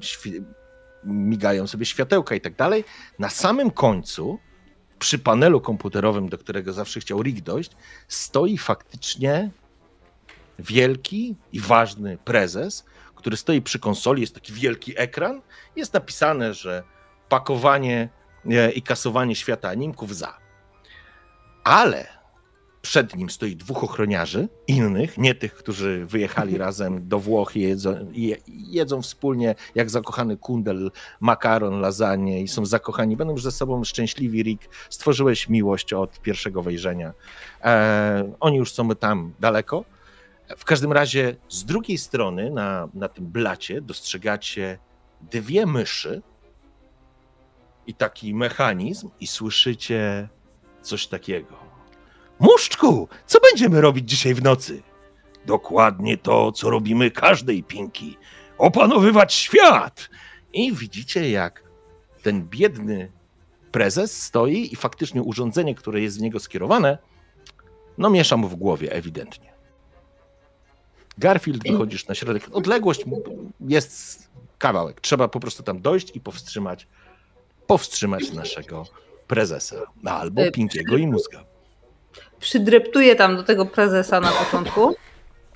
migają 1.03 1.67
sobie 1.67 1.85
światełka 1.85 2.35
i 2.35 2.41
tak 2.41 2.55
dalej. 2.55 2.83
Na 3.19 3.29
samym 3.29 3.71
końcu, 3.71 4.39
przy 4.99 5.19
panelu 5.19 5.61
komputerowym, 5.61 6.29
do 6.29 6.37
którego 6.37 6.73
zawsze 6.73 6.99
chciał 6.99 7.21
Rick 7.23 7.41
dojść, 7.41 7.71
stoi 8.07 8.57
faktycznie 8.57 9.51
wielki 10.59 11.35
i 11.53 11.59
ważny 11.59 12.17
prezes, 12.25 12.85
który 13.25 13.37
stoi 13.37 13.61
przy 13.61 13.79
konsoli, 13.79 14.21
jest 14.21 14.35
taki 14.35 14.53
wielki 14.53 14.93
ekran, 14.97 15.41
jest 15.75 15.93
napisane, 15.93 16.53
że 16.53 16.83
pakowanie 17.29 18.09
e, 18.51 18.71
i 18.71 18.81
kasowanie 18.81 19.35
świata 19.35 19.69
animków 19.69 20.15
za. 20.15 20.37
Ale 21.63 22.07
przed 22.81 23.15
nim 23.15 23.29
stoi 23.29 23.55
dwóch 23.55 23.83
ochroniarzy, 23.83 24.47
innych, 24.67 25.17
nie 25.17 25.35
tych, 25.35 25.53
którzy 25.53 26.05
wyjechali 26.05 26.57
razem 26.65 27.07
do 27.07 27.19
Włoch 27.19 27.55
i 27.55 27.61
jedzą, 27.61 28.11
je, 28.11 28.37
jedzą 28.47 29.01
wspólnie, 29.01 29.55
jak 29.75 29.89
zakochany 29.89 30.37
kundel, 30.37 30.91
makaron, 31.19 31.79
lasagne 31.79 32.41
i 32.41 32.47
są 32.47 32.65
zakochani. 32.65 33.17
Będą 33.17 33.33
już 33.33 33.43
ze 33.43 33.51
sobą 33.51 33.83
szczęśliwi, 33.83 34.43
Rick. 34.43 34.69
Stworzyłeś 34.89 35.49
miłość 35.49 35.93
od 35.93 36.21
pierwszego 36.21 36.61
wejrzenia. 36.61 37.13
E, 37.63 38.33
oni 38.39 38.57
już 38.57 38.71
są 38.71 38.89
tam 38.89 39.33
daleko. 39.39 39.94
W 40.57 40.65
każdym 40.65 40.91
razie 40.91 41.35
z 41.49 41.65
drugiej 41.65 41.97
strony 41.97 42.51
na, 42.51 42.89
na 42.93 43.07
tym 43.07 43.25
blacie 43.25 43.81
dostrzegacie 43.81 44.79
dwie 45.21 45.65
myszy 45.65 46.21
i 47.87 47.93
taki 47.93 48.33
mechanizm 48.33 49.09
i 49.19 49.27
słyszycie 49.27 50.29
coś 50.81 51.07
takiego. 51.07 51.55
Muszczku, 52.39 53.07
co 53.25 53.39
będziemy 53.39 53.81
robić 53.81 54.09
dzisiaj 54.09 54.33
w 54.33 54.43
nocy? 54.43 54.83
Dokładnie 55.45 56.17
to, 56.17 56.51
co 56.51 56.69
robimy 56.69 57.11
każdej 57.11 57.63
pinki. 57.63 58.17
Opanowywać 58.57 59.33
świat! 59.33 60.09
I 60.53 60.73
widzicie, 60.73 61.29
jak 61.29 61.63
ten 62.21 62.47
biedny 62.47 63.11
prezes 63.71 64.23
stoi 64.23 64.73
i 64.73 64.75
faktycznie 64.75 65.21
urządzenie, 65.21 65.75
które 65.75 66.01
jest 66.01 66.17
w 66.17 66.21
niego 66.21 66.39
skierowane, 66.39 66.97
no 67.97 68.09
miesza 68.09 68.37
mu 68.37 68.47
w 68.47 68.55
głowie 68.55 68.91
ewidentnie. 68.91 69.54
Garfield, 71.17 71.63
wychodzisz 71.71 72.07
na 72.07 72.15
środek. 72.15 72.43
Odległość 72.51 73.03
jest 73.67 74.29
kawałek. 74.57 75.01
Trzeba 75.01 75.27
po 75.27 75.39
prostu 75.39 75.63
tam 75.63 75.81
dojść 75.81 76.15
i 76.15 76.19
powstrzymać, 76.19 76.87
powstrzymać 77.67 78.31
naszego 78.31 78.85
prezesa. 79.27 79.75
Albo 80.05 80.41
Y, 80.45 80.51
Pinkiego 80.51 80.97
i 80.97 81.07
mózga. 81.07 81.43
Przydreptuję 82.39 83.15
tam 83.15 83.35
do 83.35 83.43
tego 83.43 83.65
prezesa 83.65 84.19
na 84.19 84.31
początku. 84.31 84.95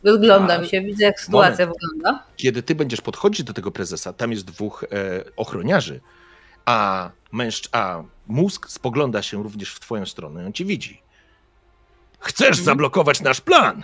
Rozglądam 0.04 0.66
się, 0.66 0.82
widzę 0.82 1.04
jak 1.04 1.20
sytuacja 1.22 1.68
wygląda. 1.68 2.24
Kiedy 2.36 2.64
ty 2.64 2.76
będziesz 2.76 3.02
podchodzić 3.02 3.44
do 3.44 3.54
tego 3.54 3.72
prezesa, 3.72 4.14
tam 4.14 4.32
jest 4.32 4.46
dwóch 4.46 4.84
e, 4.84 4.88
ochroniarzy, 5.36 6.02
a 6.66 7.10
mężcz, 7.32 7.70
a 7.72 8.04
mózg 8.28 8.70
spogląda 8.70 9.22
się 9.22 9.44
również 9.44 9.74
w 9.74 9.80
twoją 9.80 10.06
stronę, 10.06 10.46
on 10.46 10.54
ci 10.54 10.66
widzi. 10.66 11.02
Chcesz 12.20 12.48
Mhm. 12.48 12.66
zablokować 12.66 13.22
nasz 13.22 13.42
plan? 13.42 13.84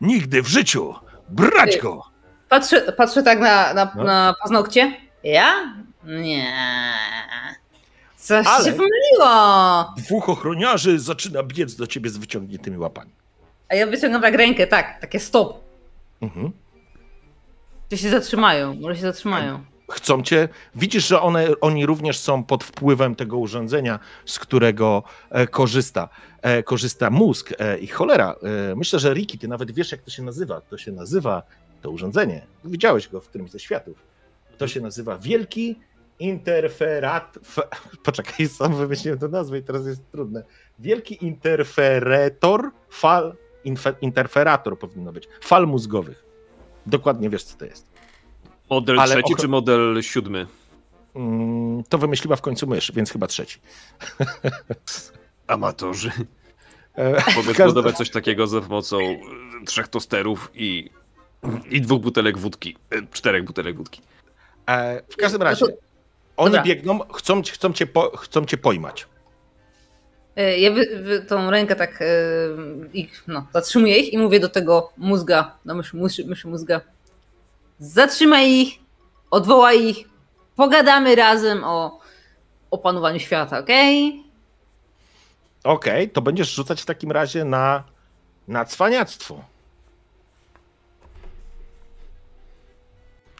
Nigdy 0.00 0.42
w 0.42 0.46
życiu! 0.48 0.94
Brać 1.28 1.78
go! 1.78 2.02
Patrzę, 2.48 2.92
patrzę 2.92 3.22
tak 3.22 3.40
na, 3.40 3.74
na, 3.74 3.92
No. 3.96 4.04
na 4.04 4.34
paznokcie. 4.42 4.92
Ja? 5.24 5.74
Nie. 6.04 6.52
Coś 8.16 8.46
Ale- 8.46 8.64
się 8.64 8.72
pomyliło. 8.72 9.94
Dwóch 9.96 10.28
ochroniarzy 10.28 10.98
zaczyna 10.98 11.42
biec 11.42 11.76
do 11.76 11.86
ciebie 11.86 12.10
z 12.10 12.16
wyciągniętymi 12.16 12.78
łapami. 12.78 13.10
A 13.68 13.74
ja 13.74 13.86
wyciągam 13.86 14.22
tak 14.22 14.34
rękę, 14.34 14.66
tak, 14.66 15.00
takie 15.00 15.20
stop. 15.20 15.60
Mhm. 16.22 16.52
Czy 17.90 17.98
się 17.98 18.10
zatrzymają? 18.10 18.74
Może 18.80 18.96
się 18.96 19.02
zatrzymają. 19.02 19.64
Chcą 19.90 20.22
cię. 20.22 20.48
Widzisz, 20.74 21.08
że 21.08 21.20
one, 21.20 21.48
oni 21.60 21.86
również 21.86 22.18
są 22.18 22.44
pod 22.44 22.64
wpływem 22.64 23.14
tego 23.14 23.38
urządzenia, 23.38 23.98
z 24.26 24.38
którego 24.38 25.02
e, 25.30 25.46
korzysta, 25.46 26.08
e, 26.42 26.62
korzysta 26.62 27.10
mózg 27.10 27.52
e, 27.58 27.78
i 27.78 27.86
cholera. 27.86 28.36
E, 28.70 28.74
myślę, 28.76 28.98
że 28.98 29.14
Riki, 29.14 29.38
ty 29.38 29.48
nawet 29.48 29.70
wiesz, 29.70 29.92
jak 29.92 30.02
to 30.02 30.10
się 30.10 30.22
nazywa. 30.22 30.60
To 30.60 30.78
się 30.78 30.92
nazywa 30.92 31.42
to 31.82 31.90
urządzenie. 31.90 32.46
Widziałeś 32.64 33.08
go 33.08 33.20
w 33.20 33.28
którymś 33.28 33.50
ze 33.50 33.58
światów. 33.58 33.96
To 34.58 34.68
się 34.68 34.80
nazywa 34.80 35.18
Wielki 35.18 35.80
Interferat. 36.18 37.38
F... 37.42 37.58
Poczekaj, 38.04 38.48
sam 38.48 38.76
wymyśliłem 38.76 39.18
tę 39.18 39.28
nazwę 39.28 39.58
i 39.58 39.62
teraz 39.62 39.86
jest 39.86 40.10
trudne. 40.10 40.42
Wielki 40.78 41.24
Interferator 41.24 42.70
fal. 42.90 43.34
Infe... 43.64 43.94
Interferator 44.00 44.78
powinno 44.78 45.12
być. 45.12 45.28
Fal 45.40 45.66
mózgowych. 45.66 46.24
Dokładnie 46.86 47.30
wiesz, 47.30 47.44
co 47.44 47.58
to 47.58 47.64
jest. 47.64 47.93
Model 48.70 49.00
Ale 49.00 49.14
trzeci 49.14 49.34
czy 49.40 49.48
model 49.48 50.02
siódmy? 50.02 50.46
Mm, 51.16 51.84
to 51.88 51.98
wymyśliła 51.98 52.36
w 52.36 52.40
końcu 52.40 52.66
mysz, 52.66 52.92
więc 52.92 53.10
chyba 53.10 53.26
trzeci. 53.26 53.60
Amatorzy. 55.46 56.10
E, 56.96 57.10
Mogę 57.36 57.46
każdym- 57.46 57.54
zbudować 57.70 57.96
coś 57.96 58.10
takiego 58.10 58.46
za 58.46 58.60
pomocą 58.60 58.98
e, 59.00 59.18
trzech 59.66 59.88
tosterów 59.88 60.50
i, 60.54 60.90
i 61.70 61.80
dwóch 61.80 62.02
butelek 62.02 62.38
wódki. 62.38 62.76
E, 62.90 62.96
Czterech 63.12 63.44
butelek 63.44 63.76
wódki. 63.76 64.00
w 65.08 65.16
każdym 65.16 65.42
razie, 65.42 65.66
oni 66.36 66.50
Dobra. 66.50 66.62
biegną, 66.62 66.98
chcą, 67.14 67.42
chcą, 67.42 67.72
cię 67.72 67.86
po, 67.86 68.16
chcą 68.16 68.44
cię 68.44 68.56
pojmać. 68.56 69.06
Ja 70.58 70.70
wy, 70.72 71.00
wy, 71.02 71.20
tą 71.20 71.50
rękę 71.50 71.76
tak 71.76 72.04
ich, 72.92 73.24
no, 73.26 73.46
zatrzymuję 73.52 73.96
ich 73.96 74.12
i 74.12 74.18
mówię 74.18 74.40
do 74.40 74.48
tego 74.48 74.92
mózga, 74.96 75.56
do 75.64 75.74
myszy, 75.74 75.96
myszy, 75.96 76.24
myszy 76.24 76.48
mózga. 76.48 76.80
Zatrzymaj 77.84 78.50
ich, 78.50 78.78
odwołaj 79.30 79.84
ich, 79.84 80.08
pogadamy 80.56 81.14
razem 81.14 81.64
o 81.64 82.00
opanowaniu 82.70 83.20
świata, 83.20 83.58
okej? 83.58 84.24
Okej, 85.64 86.10
to 86.10 86.22
będziesz 86.22 86.54
rzucać 86.54 86.82
w 86.82 86.84
takim 86.84 87.12
razie 87.12 87.44
na, 87.44 87.84
na 88.48 88.64
cwaniactwo. 88.64 89.44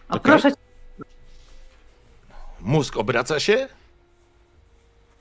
A 0.09 0.15
Okej. 0.15 0.23
proszę 0.23 0.53
cię, 0.53 0.59
Mózg 2.61 2.97
obraca 2.97 3.41
się. 3.41 3.69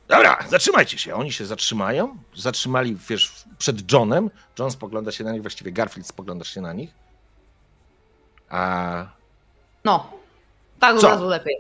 Dobra, 0.08 0.38
zatrzymajcie 0.50 0.98
się. 0.98 1.16
Oni 1.16 1.32
się 1.32 1.46
zatrzymają. 1.46 2.18
Zatrzymali, 2.36 2.98
wiesz, 3.10 3.44
przed 3.58 3.92
Johnem. 3.92 4.30
John 4.60 4.72
spogląda 4.72 5.12
się 5.12 5.24
na 5.24 5.32
nich, 5.32 5.42
właściwie 5.42 5.72
Garfield 5.72 6.08
spoglądasz 6.08 6.54
się 6.54 6.62
na 6.62 6.74
nich. 6.74 7.04
A 8.54 9.06
no, 9.86 10.10
tak 10.80 10.96
od 10.96 11.04
razu 11.04 11.28
lepiej. 11.28 11.58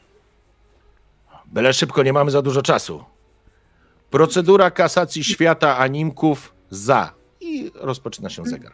Byle 1.45 1.73
szybko, 1.73 2.03
nie 2.03 2.13
mamy 2.13 2.31
za 2.31 2.41
dużo 2.41 2.61
czasu. 2.61 3.03
Procedura 4.09 4.71
kasacji 4.71 5.23
świata 5.23 5.77
animków 5.77 6.53
za. 6.69 7.13
I 7.41 7.71
rozpoczyna 7.75 8.29
się 8.29 8.45
zegar. 8.45 8.73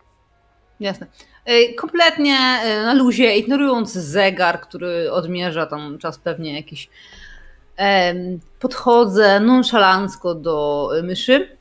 Jasne. 0.80 1.08
E, 1.46 1.74
Kompletnie 1.74 2.38
e, 2.38 2.84
na 2.84 2.94
luzie, 2.94 3.36
ignorując 3.36 3.94
zegar, 3.94 4.62
który 4.62 5.12
odmierza 5.12 5.66
tam 5.66 5.98
czas 5.98 6.18
pewnie 6.18 6.56
jakiś. 6.56 6.90
Podchodzę 8.60 9.40
nonszalancko 9.40 10.36
do 10.36 10.90
e, 11.00 11.04
myszy. 11.04 11.58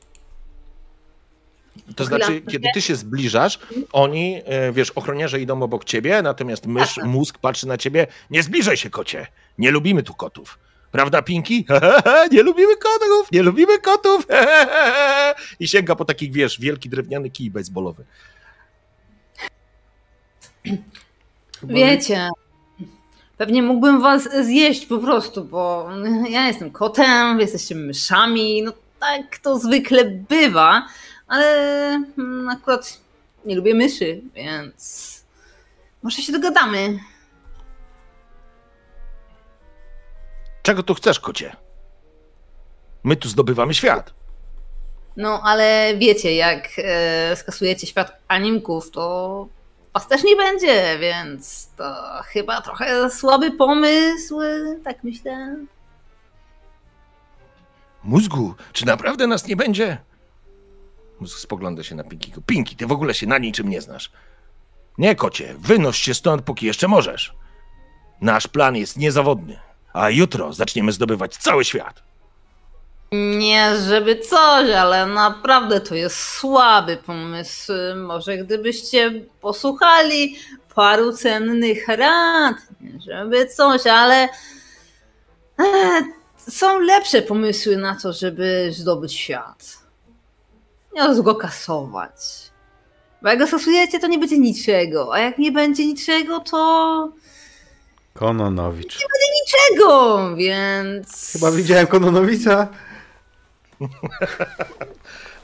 To 1.95 2.05
znaczy, 2.05 2.41
kiedy 2.41 2.67
ty 2.73 2.81
się 2.81 2.95
zbliżasz, 2.95 3.59
oni, 3.91 4.41
e, 4.45 4.71
wiesz, 4.71 4.91
ochroniarze 4.91 5.39
idą 5.41 5.63
obok 5.63 5.85
ciebie, 5.85 6.21
natomiast 6.21 6.65
mysz, 6.65 6.95
Tak. 6.95 7.05
mózg 7.05 7.37
patrzy 7.37 7.67
na 7.67 7.77
ciebie. 7.77 8.07
Nie 8.29 8.43
zbliżaj 8.43 8.77
się, 8.77 8.89
kocie. 8.89 9.27
Nie 9.57 9.71
lubimy 9.71 10.03
tu 10.03 10.13
kotów. 10.13 10.59
Prawda, 10.91 11.21
Pinki? 11.21 11.65
nie 12.31 12.43
lubimy 12.43 12.75
kotów, 12.77 13.31
nie 13.31 13.43
lubimy 13.43 13.79
kotów. 13.79 14.27
I 15.59 15.67
sięga 15.67 15.95
po 15.95 16.05
taki, 16.05 16.31
wiesz, 16.31 16.59
wielki 16.59 16.89
drewniany 16.89 17.29
kij 17.29 17.51
baseballowy. 17.51 18.05
Wiecie, 21.63 22.29
pewnie 23.37 23.63
mógłbym 23.63 24.01
was 24.01 24.29
zjeść 24.45 24.85
po 24.85 24.97
prostu, 24.97 25.45
bo 25.45 25.89
ja 26.29 26.47
jestem 26.47 26.71
kotem, 26.71 27.35
wy 27.35 27.41
jesteście 27.41 27.75
myszami, 27.75 28.63
no 28.63 28.73
tak 28.99 29.37
to 29.37 29.59
zwykle 29.59 30.05
bywa, 30.05 30.87
ale 31.29 31.45
mm, 32.17 32.49
akurat 32.49 32.99
nie 33.45 33.55
lubię 33.55 33.75
myszy, 33.75 34.21
więc 34.35 35.09
może 36.03 36.21
się 36.21 36.33
dogadamy. 36.33 36.99
Czego 40.61 40.83
tu 40.83 40.93
chcesz, 40.93 41.19
kocie? 41.19 41.55
My 43.03 43.15
tu 43.15 43.29
zdobywamy 43.29 43.73
świat. 43.73 44.13
No 45.17 45.41
ale 45.43 45.93
wiecie, 45.97 46.35
jak 46.35 46.69
e, 46.77 47.35
skasujecie 47.35 47.87
świat 47.87 48.11
animków, 48.27 48.91
to 48.91 49.47
was 49.93 50.07
też 50.07 50.23
nie 50.23 50.35
będzie, 50.35 50.99
więc 50.99 51.69
to 51.77 51.95
chyba 52.25 52.61
trochę 52.61 53.09
słaby 53.09 53.51
pomysł, 53.51 54.39
tak 54.83 55.03
myślę. 55.03 55.55
Mózgu, 58.03 58.55
czy 58.73 58.85
naprawdę 58.85 59.27
nas 59.27 59.47
nie 59.47 59.55
będzie? 59.55 59.97
Spogląda 61.27 61.83
się 61.83 61.95
na 61.95 62.03
Pinkiego. 62.03 62.41
Pinki, 62.45 62.75
ty 62.75 62.87
w 62.87 62.91
ogóle 62.91 63.13
się 63.13 63.27
na 63.27 63.37
niczym 63.37 63.69
nie 63.69 63.81
znasz. 63.81 64.11
Nie, 64.97 65.15
kocie, 65.15 65.55
wynoś 65.59 65.97
się 65.97 66.13
stąd, 66.13 66.41
póki 66.41 66.65
jeszcze 66.65 66.87
możesz. 66.87 67.33
Nasz 68.21 68.47
plan 68.47 68.75
jest 68.75 68.97
niezawodny, 68.97 69.59
a 69.93 70.09
jutro 70.09 70.53
zaczniemy 70.53 70.91
zdobywać 70.91 71.37
cały 71.37 71.65
świat. 71.65 72.03
Nie, 73.11 73.71
żeby 73.87 74.15
coś, 74.15 74.69
ale 74.69 75.05
naprawdę 75.05 75.81
to 75.81 75.95
jest 75.95 76.19
słaby 76.19 76.97
pomysł. 76.97 77.73
Może 77.95 78.37
gdybyście 78.37 79.11
posłuchali 79.41 80.35
paru 80.75 81.13
cennych 81.13 81.87
rad, 81.87 82.55
żeby 83.07 83.47
coś, 83.47 83.87
ale 83.87 84.29
e, 85.59 86.01
są 86.49 86.79
lepsze 86.79 87.21
pomysły 87.21 87.77
na 87.77 87.95
to, 87.95 88.13
żeby 88.13 88.69
zdobyć 88.71 89.13
świat. 89.13 89.78
Nie 90.93 91.03
od 91.03 91.21
go 91.21 91.35
kasować. 91.35 92.49
Bo 93.21 93.29
jak 93.29 93.39
go 93.39 93.47
stosujecie, 93.47 93.99
to 93.99 94.07
nie 94.07 94.19
będzie 94.19 94.39
niczego, 94.39 95.13
a 95.13 95.19
jak 95.19 95.37
nie 95.37 95.51
będzie 95.51 95.85
niczego, 95.85 96.39
to 96.39 97.11
Kononowicz. 98.13 98.99
niczego, 99.41 100.35
więc... 100.35 101.31
Chyba 101.31 101.51
widziałem 101.51 101.87
Kononowica. 101.87 102.67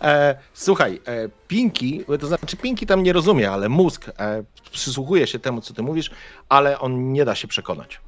E, 0.01 0.35
słuchaj, 0.53 1.01
e, 1.05 1.29
Pinki, 1.47 2.05
to 2.19 2.27
znaczy 2.27 2.57
Pinki 2.57 2.85
tam 2.85 3.03
nie 3.03 3.13
rozumie, 3.13 3.51
ale 3.51 3.69
mózg 3.69 4.09
e, 4.19 4.43
przysłuchuje 4.71 5.27
się 5.27 5.39
temu, 5.39 5.61
co 5.61 5.73
ty 5.73 5.81
mówisz, 5.81 6.11
ale 6.49 6.79
on 6.79 7.13
nie 7.13 7.25
da 7.25 7.35
się 7.35 7.47
przekonać. 7.47 8.01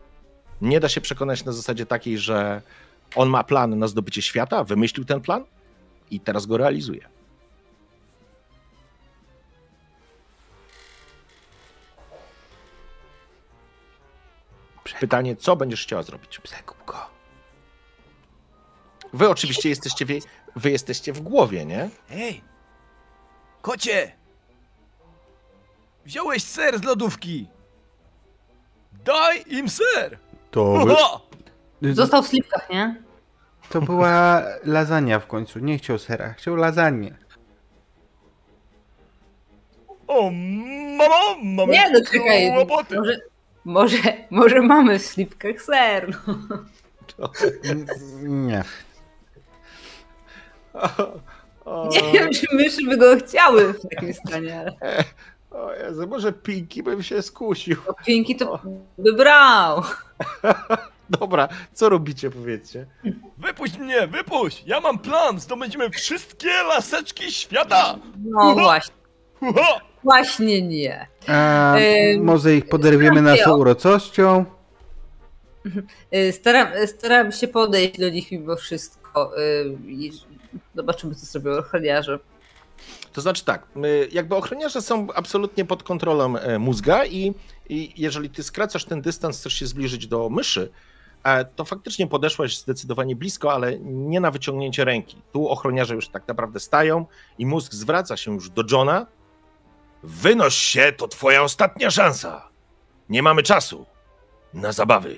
Nie 0.61 0.79
da 0.79 0.89
się 0.89 1.01
przekonać 1.01 1.45
na 1.45 1.51
zasadzie 1.51 1.85
takiej, 1.85 2.17
że 2.17 2.61
on 3.15 3.29
ma 3.29 3.43
plan 3.43 3.79
na 3.79 3.87
zdobycie 3.87 4.21
świata, 4.21 4.63
wymyślił 4.63 5.05
ten 5.05 5.21
plan 5.21 5.43
i 6.11 6.19
teraz 6.19 6.45
go 6.45 6.57
realizuje. 6.57 7.16
Pytanie, 14.93 15.35
co 15.35 15.55
będziesz 15.55 15.83
chciała 15.83 16.03
zrobić? 16.03 16.39
Przekup 16.39 16.85
go. 16.85 16.97
Wy 19.13 19.29
oczywiście 19.29 19.69
jesteście 19.69 20.05
w, 20.05 20.09
jej- 20.09 20.21
wy 20.55 20.71
jesteście 20.71 21.13
w 21.13 21.21
głowie, 21.21 21.65
nie? 21.65 21.89
Hej! 22.09 22.41
Kocie! 23.61 24.11
Wziąłeś 26.05 26.43
ser 26.43 26.79
z 26.79 26.83
lodówki! 26.83 27.47
Daj 29.05 29.43
im 29.47 29.69
ser! 29.69 30.19
To, 30.51 30.85
Haha! 30.87 31.19
Został 31.81 32.23
w 32.23 32.27
slipkach, 32.27 32.69
nie? 32.69 33.03
to 33.69 33.81
była 33.81 34.43
lasagna 34.63 35.19
w 35.19 35.27
końcu. 35.27 35.59
Nie 35.59 35.77
chciał 35.77 35.97
sera, 35.99 36.33
chciał 36.33 36.55
lasagne. 36.55 37.17
O, 40.07 40.31
mamo, 40.97 41.35
mamy 41.43 41.73
Nie, 41.73 41.89
no 41.89 41.99
czekaj. 42.11 42.51
Może, 42.97 43.17
może, 43.67 43.97
może 44.29 44.61
mamy 44.61 44.99
w 44.99 45.05
slipkach 45.05 45.61
ser. 45.61 46.17
No. 47.19 47.29
Nie. 48.23 48.63
O, 51.65 51.89
Nie 51.91 52.11
wiem, 52.11 52.29
czy 52.33 52.55
myszy 52.55 52.85
by 52.85 52.97
go 52.97 53.17
chciały 53.17 53.73
w 53.73 53.81
takim 53.89 54.13
stanie, 54.13 54.59
ale 54.59 55.03
o 55.51 55.73
Jezu, 55.73 56.07
może 56.07 56.33
Pinki 56.33 56.83
bym 56.83 57.03
się 57.03 57.21
skusił. 57.21 57.75
to 57.75 57.93
Pinki 58.05 58.35
to 58.35 58.59
by 58.97 59.13
brał. 59.13 59.83
Dobra, 61.09 61.47
co 61.73 61.89
robicie, 61.89 62.29
powiedzcie? 62.29 62.85
Wypuść 63.37 63.77
mnie, 63.77 64.07
wypuść! 64.07 64.63
Ja 64.65 64.79
mam 64.79 64.99
plan! 64.99 65.39
Zdobędziemy 65.39 65.89
wszystkie 65.89 66.49
laseczki 66.63 67.31
świata! 67.31 67.95
No 68.25 68.53
właśnie! 68.53 68.95
właśnie 70.03 70.61
nie. 70.61 71.07
A, 71.27 71.75
Ym, 72.13 72.23
może 72.23 72.55
ich 72.55 72.69
poderwiemy 72.69 73.21
naszą 73.21 73.57
urocością? 73.57 74.45
Staram, 76.31 76.67
staram 76.85 77.31
się 77.31 77.47
podejść 77.47 77.99
do 77.99 78.09
nich 78.09 78.31
mimo 78.31 78.55
wszystko. 78.55 79.31
y, 79.41 79.77
i 79.87 80.11
Zobaczymy, 80.75 81.15
co 81.15 81.25
zrobią 81.25 81.57
ochroniarze. 81.57 82.19
To 83.13 83.21
znaczy 83.21 83.45
tak, 83.45 83.67
jakby 84.11 84.35
ochroniarze 84.35 84.81
są 84.81 85.07
absolutnie 85.15 85.65
pod 85.65 85.83
kontrolą 85.83 86.37
e, 86.37 86.59
mózga 86.59 87.05
i, 87.05 87.33
i 87.69 87.93
jeżeli 87.97 88.29
ty 88.29 88.43
skracasz 88.43 88.85
ten 88.85 89.01
dystans, 89.01 89.39
chcesz 89.39 89.53
się 89.53 89.67
zbliżyć 89.67 90.07
do 90.07 90.29
myszy, 90.29 90.71
e, 91.23 91.45
to 91.45 91.65
faktycznie 91.65 92.07
podeszłaś 92.07 92.57
zdecydowanie 92.57 93.15
blisko, 93.15 93.53
ale 93.53 93.79
nie 93.79 94.19
na 94.19 94.31
wyciągnięcie 94.31 94.85
ręki. 94.85 95.21
Tu 95.31 95.47
ochroniarze 95.47 95.95
już 95.95 96.09
tak 96.09 96.27
naprawdę 96.27 96.59
stają 96.59 97.05
i 97.37 97.45
mózg 97.45 97.73
zwraca 97.73 98.17
się 98.17 98.33
już 98.33 98.49
do 98.49 98.63
Johna. 98.71 99.05
Wynoś 100.07 100.55
się, 100.55 100.93
to 100.97 101.07
twoja 101.07 101.43
ostatnia 101.43 101.91
szansa. 101.91 102.49
Nie 103.09 103.23
mamy 103.23 103.43
czasu 103.43 103.85
na 104.53 104.71
zabawy. 104.71 105.17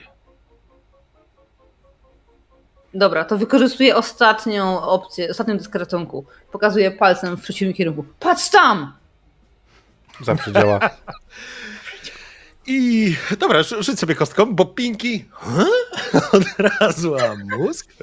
Dobra, 2.93 3.25
to 3.25 3.37
wykorzystuję 3.37 3.95
ostatnią 3.95 4.81
opcję, 4.81 5.29
ostatnią 5.29 5.57
deskę 5.57 5.79
ratunku. 5.79 6.25
Pokazuję 6.51 6.91
palcem 6.91 7.37
w 7.37 7.41
przeciwnym 7.41 7.73
kierunku. 7.73 8.05
Patrz 8.19 8.49
tam! 8.49 8.93
Zawsze 10.21 10.51
działa. 10.51 10.79
I 12.67 13.15
dobra, 13.39 13.59
rzu- 13.59 13.83
rzuć 13.83 13.99
sobie 13.99 14.15
kostką, 14.15 14.55
bo 14.55 14.65
Pinki 14.65 15.25
huh? 15.31 15.69
od 16.33 16.43
razu, 16.79 17.15
a 17.15 17.35
mózg? 17.57 17.93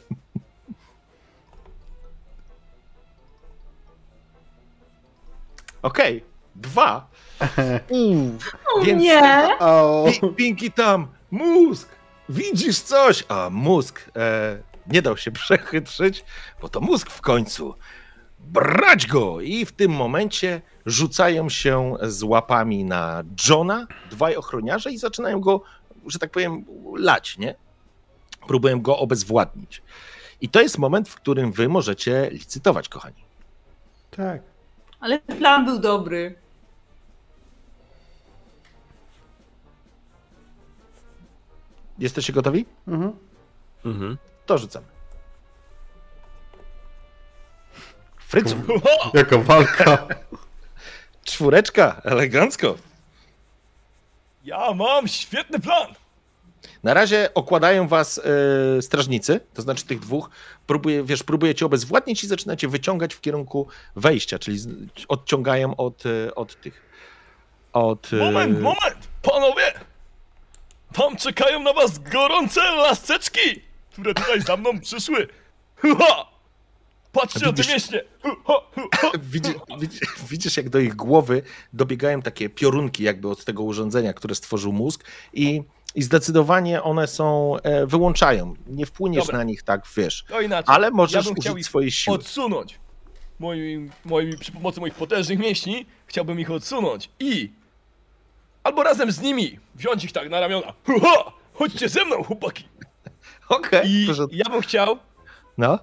Okej, 5.82 6.24
dwa. 6.60 7.09
Uuu, 7.91 8.39
Więc 8.85 9.02
nie! 9.02 9.49
Pinki 10.36 10.73
tam, 10.73 11.07
mózg, 11.31 11.89
widzisz 12.28 12.81
coś? 12.81 13.25
A 13.28 13.49
mózg 13.51 14.10
e, 14.17 14.59
nie 14.86 15.02
dał 15.02 15.17
się 15.17 15.31
przechytrzyć, 15.43 16.25
bo 16.60 16.68
to 16.68 16.81
mózg 16.81 17.10
w 17.10 17.20
końcu. 17.20 17.75
Brać 18.39 19.07
go! 19.07 19.41
I 19.41 19.67
w 19.67 19.73
tym 19.73 19.91
momencie 19.93 20.62
rzucają 20.86 21.49
się 21.49 21.94
z 22.02 22.23
łapami 22.23 22.85
na 22.85 23.23
Johna, 23.49 23.86
dwaj 24.10 24.36
ochroniarze 24.36 24.93
i 24.93 24.99
zaczynają 24.99 25.41
go, 25.41 25.60
że 26.07 26.18
tak 26.18 26.31
powiem, 26.31 26.65
lać, 26.97 27.39
nie? 27.39 27.55
Próbują 28.47 28.81
go 28.83 28.99
obezwładnić. 28.99 29.83
I 30.41 30.49
to 30.49 30.60
jest 30.60 30.78
moment, 30.78 31.09
w 31.09 31.15
którym 31.15 31.52
wy 31.52 31.68
możecie 31.68 32.28
licytować, 32.33 32.89
kochani. 32.89 33.25
tak. 34.10 34.43
Ale 35.01 35.18
plan 35.18 35.65
był 35.65 35.78
dobry. 35.78 36.35
Jesteście 41.99 42.33
gotowi? 42.33 42.66
Mhm. 42.89 43.12
Mhm. 43.84 44.18
To 44.47 44.58
rzucamy. 44.58 44.86
Frycu! 48.18 48.57
Jaka 49.15 49.39
walka. 49.39 50.07
czwóreczka, 51.25 52.00
elegancko. 52.05 52.75
Ja 54.44 54.73
mam 54.75 55.08
świetny 55.08 55.60
plan! 55.60 55.94
Na 56.83 56.94
razie 56.94 57.28
okładają 57.34 57.89
was 57.89 58.20
e, 58.78 58.83
strażnicy, 58.83 59.41
to 59.55 59.62
znaczy 59.62 59.84
tych 59.86 59.99
dwóch. 60.00 60.31
Próbuje, 60.66 61.05
wiesz, 61.05 61.23
próbujecie 61.23 61.66
obezwładnić 61.66 62.25
i 62.25 62.26
zaczynacie 62.26 62.68
wyciągać 62.68 63.15
w 63.15 63.20
kierunku 63.20 63.68
wejścia, 63.97 64.39
czyli 64.39 64.58
z, 64.58 64.68
odciągają 65.08 65.76
od, 65.76 66.07
e, 66.07 66.34
od 66.34 66.60
tych. 66.60 66.83
Od, 67.73 68.10
e, 68.12 68.16
Moment, 68.16 68.60
moment! 68.60 69.08
Panowie! 69.23 69.62
Tam 70.97 71.16
czekają 71.16 71.62
na 71.62 71.73
was 71.73 71.99
gorące 71.99 72.60
laseczki, 72.60 73.62
które 73.92 74.15
tutaj 74.15 74.41
za 74.42 74.57
mną 74.57 74.81
przyszły. 74.81 75.28
Haha! 75.76 76.26
Patrzcie 77.12 77.41
na 77.47 77.52
te 77.52 77.62
Widzisz- 77.62 77.68
mięśnie! 77.73 78.02
Ha, 78.23 78.31
ha, 78.47 78.83
ha. 79.00 79.10
Widzi, 79.18 79.50
widzi, 79.78 79.99
widzisz, 80.31 80.57
jak 80.57 80.68
do 80.68 80.78
ich 80.78 80.97
głowy 80.97 81.42
dobiegają 81.73 82.23
takie 82.23 82.49
piorunki, 82.49 83.02
jakby 83.02 83.28
od 83.28 83.44
tego 83.44 83.62
urządzenia, 83.62 84.12
które 84.12 84.34
stworzył 84.34 84.73
mózg, 84.73 85.05
i, 85.33 85.62
i 85.94 86.02
zdecydowanie 86.02 86.83
one 86.83 87.07
są. 87.07 87.57
E, 87.62 87.86
wyłączają. 87.86 88.55
Nie 88.66 88.86
wpłyniesz 88.86 89.25
Dobra. 89.26 89.39
na 89.39 89.44
nich 89.44 89.62
tak, 89.62 89.83
wiesz. 89.97 90.25
To 90.28 90.41
inaczej. 90.41 90.75
Ale 90.75 90.91
możesz 90.91 91.26
ja 91.44 91.52
użyć 91.52 91.66
swojej 91.66 91.91
siły. 91.91 92.16
odsunąć. 92.16 92.78
Moimi, 93.39 93.91
moimi, 94.05 94.39
przy 94.39 94.52
pomocy 94.52 94.81
moich 94.81 94.94
potężnych 94.94 95.39
mięśni 95.39 95.86
chciałbym 96.07 96.41
ich 96.41 96.50
odsunąć 96.50 97.10
i 97.20 97.50
albo 98.66 98.82
razem 98.82 99.12
z 99.12 99.20
nimi 99.20 99.58
wziąć 99.74 100.04
ich 100.04 100.12
tak 100.12 100.30
na 100.30 100.40
ramiona. 100.40 100.72
Chodźcie 101.54 101.88
ze 101.88 102.04
mną, 102.04 102.22
chłopaki! 102.22 102.68
Okej, 103.48 103.90
I 103.90 104.04
w 104.04 104.06
porządku. 104.06 104.36
ja 104.36 104.44
bym 104.44 104.60
chciał 104.60 104.98
no. 105.58 105.78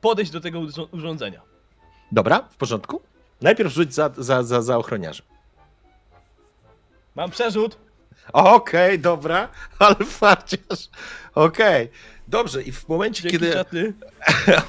podejść 0.00 0.30
do 0.30 0.40
tego 0.40 0.60
urządzenia. 0.92 1.40
Dobra, 2.12 2.48
w 2.50 2.56
porządku. 2.56 3.00
Najpierw 3.40 3.72
rzuć 3.72 3.94
za, 3.94 4.10
za, 4.16 4.42
za, 4.42 4.62
za 4.62 4.78
ochroniarzem. 4.78 5.26
Mam 7.14 7.30
przerzut. 7.30 7.76
Okej, 8.32 8.98
dobra, 8.98 9.48
ale 9.78 9.94
farciarz. 9.94 10.88
Okej, 11.34 11.90
dobrze. 12.28 12.62
I 12.62 12.72
w 12.72 12.88
momencie, 12.88 13.22
Dzięki 13.22 13.38
kiedy 13.38 13.52
czaty. 13.52 13.92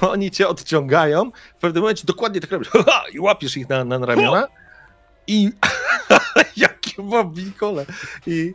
oni 0.12 0.30
cię 0.30 0.48
odciągają, 0.48 1.30
w 1.56 1.60
pewnym 1.60 1.82
momencie 1.82 2.06
dokładnie 2.06 2.40
tak 2.40 2.50
robisz. 2.50 2.70
I 3.12 3.20
łapiesz 3.20 3.56
ich 3.56 3.68
na, 3.68 3.84
na 3.84 4.06
ramiona. 4.06 4.48
I 5.30 5.50
jakie 6.56 7.02
mobikole. 7.02 7.86
I 8.26 8.54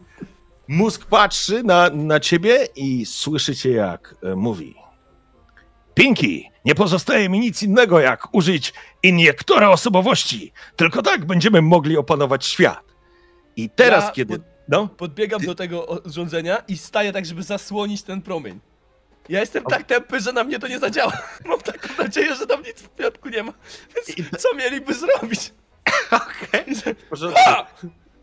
mózg 0.67 1.05
patrzy 1.05 1.63
na, 1.63 1.89
na 1.89 2.19
ciebie 2.19 2.67
i 2.75 3.05
słyszycie, 3.05 3.71
jak 3.71 4.15
e, 4.23 4.35
mówi. 4.35 4.75
Pinki, 5.93 6.49
nie 6.65 6.75
pozostaje 6.75 7.29
mi 7.29 7.39
nic 7.39 7.63
innego, 7.63 7.99
jak 7.99 8.35
użyć 8.35 8.73
iniektora 9.03 9.69
osobowości. 9.69 10.51
Tylko 10.75 11.01
tak 11.01 11.25
będziemy 11.25 11.61
mogli 11.61 11.97
opanować 11.97 12.45
świat. 12.45 12.83
I 13.55 13.69
teraz, 13.69 14.03
Ja 14.05 14.11
kiedy. 14.11 14.33
pod- 14.39 14.47
No, 14.67 14.87
Podbiegam 14.87 15.41
do 15.41 15.55
tego 15.55 16.01
urządzenia 16.05 16.57
i 16.67 16.77
staję 16.77 17.13
tak, 17.13 17.25
żeby 17.25 17.43
zasłonić 17.43 18.03
ten 18.03 18.21
promień. 18.21 18.59
Ja 19.29 19.39
jestem 19.39 19.63
tak 19.63 19.83
tępy, 19.83 20.19
że 20.19 20.33
na 20.33 20.43
mnie 20.43 20.59
to 20.59 20.67
nie 20.67 20.79
zadziała. 20.79 21.13
Mam 21.45 21.59
taką 21.61 22.03
nadzieję, 22.03 22.35
że 22.35 22.47
tam 22.47 22.63
nic 22.63 22.81
w 22.81 22.89
środku 22.97 23.29
nie 23.29 23.43
ma. 23.43 23.53
Więc 23.95 24.41
co 24.41 24.55
mieliby 24.55 24.93
zrobić? 24.93 25.53
Okej. 26.11 26.75
w 26.75 27.09
porządku. 27.09 27.41
Ha! 27.45 27.67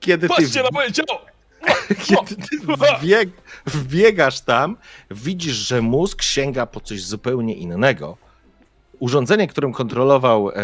Kiedy 0.00 0.28
ty, 0.28 0.34
Patrzcie 0.34 0.62
na 0.62 0.68
moje 0.72 0.92
ciało! 0.92 1.20
kiedy 2.06 2.36
ty 2.36 2.58
wbieg, 2.98 3.28
wbiegasz 3.66 4.40
tam, 4.40 4.76
widzisz, 5.10 5.54
że 5.54 5.82
mózg 5.82 6.22
sięga 6.22 6.66
po 6.66 6.80
coś 6.80 7.04
zupełnie 7.04 7.54
innego. 7.54 8.16
Urządzenie, 8.98 9.46
którym 9.48 9.72
kontrolował 9.72 10.50
e, 10.50 10.54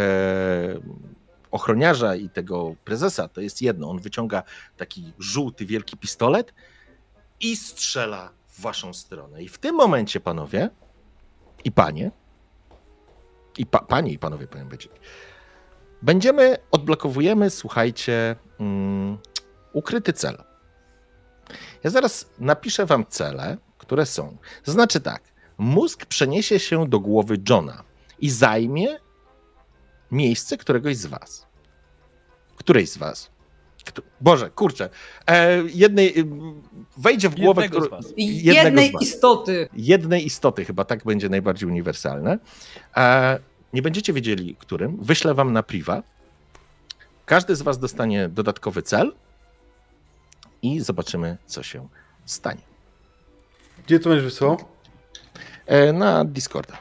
ochroniarza 1.51 2.17
i 2.17 2.31
tego 2.31 2.75
prezesa, 2.85 3.29
to 3.29 3.41
jest 3.41 3.63
jedno. 3.63 3.91
On 3.91 3.99
wyciąga 3.99 4.43
taki 4.77 5.13
żółty, 5.19 5.67
wielki 5.67 5.97
pistolet 5.97 6.55
i 7.41 7.57
strzela 7.57 8.31
w 8.49 8.61
waszą 8.61 8.95
stronę. 8.95 9.43
I 9.43 9.49
w 9.49 9.59
tym 9.59 9.75
momencie, 9.75 10.21
panowie 10.21 10.71
i 11.65 11.73
panie, 11.73 12.11
i 13.59 13.67
pa, 13.67 13.79
panie 13.79 14.13
i 14.13 14.19
panowie 14.19 14.47
powinien 14.47 14.69
być, 14.69 14.89
będziemy, 16.03 16.57
odblokowujemy, 16.71 17.51
słuchajcie, 17.51 18.37
mm, 18.61 19.19
ukryty 19.73 20.13
cel. 20.13 20.45
Ja 21.85 21.91
zaraz 21.91 22.31
napiszę 22.39 22.87
wam 22.87 23.07
cele, 23.07 23.57
które 23.79 24.07
są. 24.07 24.37
To 24.65 24.73
znaczy 24.73 25.01
tak, 25.01 25.23
mózg 25.59 26.07
przeniesie 26.07 26.59
się 26.59 26.89
do 26.89 27.01
głowy 27.01 27.37
Johna 27.51 27.83
i 28.19 28.31
zajmie 28.31 28.97
miejsce 30.11 30.57
któregoś 30.57 30.97
z 30.97 31.07
was. 31.07 31.47
Którejś 32.57 32.91
z 32.91 32.99
was. 32.99 33.31
Kto- 33.85 34.03
Boże, 34.21 34.51
kurczę. 34.51 34.89
E, 35.27 35.63
jednej, 35.75 36.19
y, 36.19 36.25
wejdzie 36.97 37.29
w 37.29 37.35
głowę 37.35 37.63
Jednego 37.63 38.03
z. 38.03 38.13
I 38.17 38.37
jednego 38.43 38.65
jednej 38.67 38.89
z 38.89 38.93
was 38.93 39.03
istoty. 39.03 39.69
jednej 39.73 40.27
istoty, 40.27 40.65
chyba 40.65 40.85
tak 40.85 41.05
będzie 41.05 41.29
najbardziej 41.29 41.69
uniwersalne. 41.69 42.39
E, 42.97 43.39
nie 43.73 43.83
będziecie 43.83 44.13
wiedzieli, 44.13 44.57
którym. 44.57 44.97
Wyślę 45.01 45.35
wam 45.35 45.53
na 45.53 45.63
priwa. 45.63 46.03
Każdy 47.27 47.57
z 47.57 47.63
was 47.63 47.79
dostanie 47.79 48.29
dodatkowy 48.29 48.83
cel 48.83 49.13
i 50.63 50.81
zobaczymy, 50.81 51.37
co 51.47 51.63
się 51.63 51.89
stanie. 52.25 52.63
Gdzie 53.87 54.01
to 54.01 54.09
będziesz 54.09 54.25
wysłał? 54.25 54.57
E, 55.67 55.93
na 55.93 56.25
Discorda. 56.25 56.79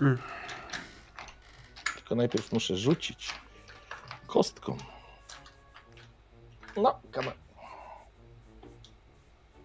Mm. 0.00 0.18
Tylko 1.94 2.14
najpierw 2.14 2.52
muszę 2.52 2.76
rzucić 2.76 3.34
kostką. 4.26 4.76
No, 6.76 7.00
kama. 7.10 7.32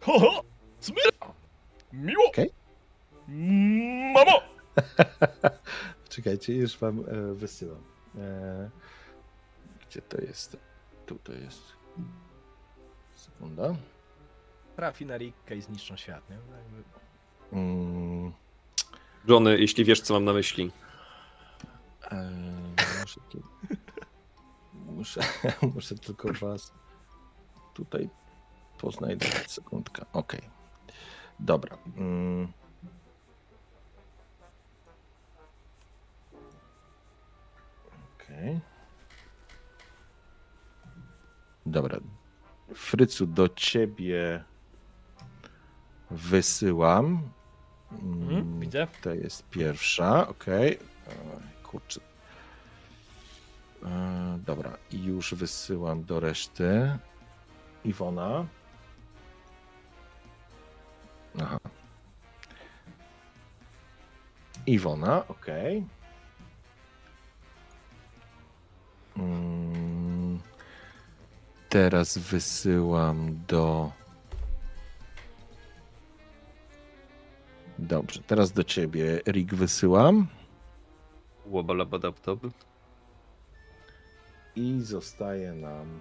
Ho, 0.02 0.20
ho! 0.20 0.44
Miło! 1.94 2.28
Okej. 2.28 2.50
Mamo! 4.14 4.55
Czekajcie, 6.10 6.56
już 6.56 6.78
wam 6.78 7.00
e, 7.00 7.34
wysyłam. 7.34 7.84
E, 8.18 8.70
gdzie 9.90 10.02
to 10.02 10.22
jest? 10.22 10.58
Tu 11.06 11.16
to 11.16 11.34
jest. 11.34 11.62
Sekunda. 13.16 13.76
Trafi 14.76 15.06
na 15.06 15.18
Ricka 15.18 15.56
i 15.56 15.62
zniszczą 15.62 15.98
świat, 15.98 16.30
nie? 16.30 16.38
Mm, 17.54 18.34
Johnny, 19.28 19.60
jeśli 19.60 19.86
wiesz, 19.86 20.02
co 20.02 20.14
mam 20.14 20.26
na 20.26 20.34
myśli. 20.34 20.72
e, 22.12 22.32
muszę, 23.02 23.22
tu, 23.30 23.44
muszę, 24.98 25.22
muszę 25.76 25.96
tylko 25.96 26.34
was 26.34 26.74
tutaj 27.74 28.10
poznajdować. 28.78 29.52
Sekundka. 29.52 30.06
Okej. 30.14 30.42
Dobra. 31.40 31.78
Mm. 31.98 32.48
Okej. 38.36 38.60
Dobra. 41.66 42.00
Frycu, 42.76 43.28
do 43.28 43.50
ciebie 43.50 44.44
wysyłam. 46.12 47.30
Mhm, 47.92 48.32
Mm, 48.40 48.60
widzę. 48.60 48.88
To 49.02 49.14
jest 49.14 49.50
pierwsza, 49.50 50.28
okej. 50.28 50.80
Kurczę. 51.64 52.00
E, 53.86 54.40
Dobra, 54.46 54.78
i 54.92 55.04
już 55.04 55.34
wysyłam 55.34 56.04
do 56.04 56.20
reszty. 56.20 56.98
Iwona. 57.86 58.46
Aha. 61.42 61.58
Iwona, 64.68 65.28
okej. 65.28 65.84
Mm, 69.18 70.40
Teraz 71.70 72.18
wysyłam 72.18 73.40
do. 73.48 73.92
Dobrze, 77.80 78.22
teraz 78.24 78.52
do 78.52 78.64
ciebie, 78.64 79.22
Rick, 79.28 79.54
wysyłam. 79.54 80.28
Łabalabadabdab. 81.46 82.40
I 84.56 84.80
zostaje 84.82 85.54
nam. 85.54 86.00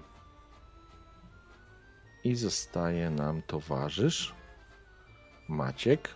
I 2.25 2.35
zostaje 2.37 3.11
nam 3.11 3.43
towarzysz 3.43 4.35
Maciek. 5.49 6.15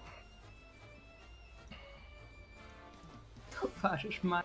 Towarzysz 3.61 4.23
ma. 4.23 4.43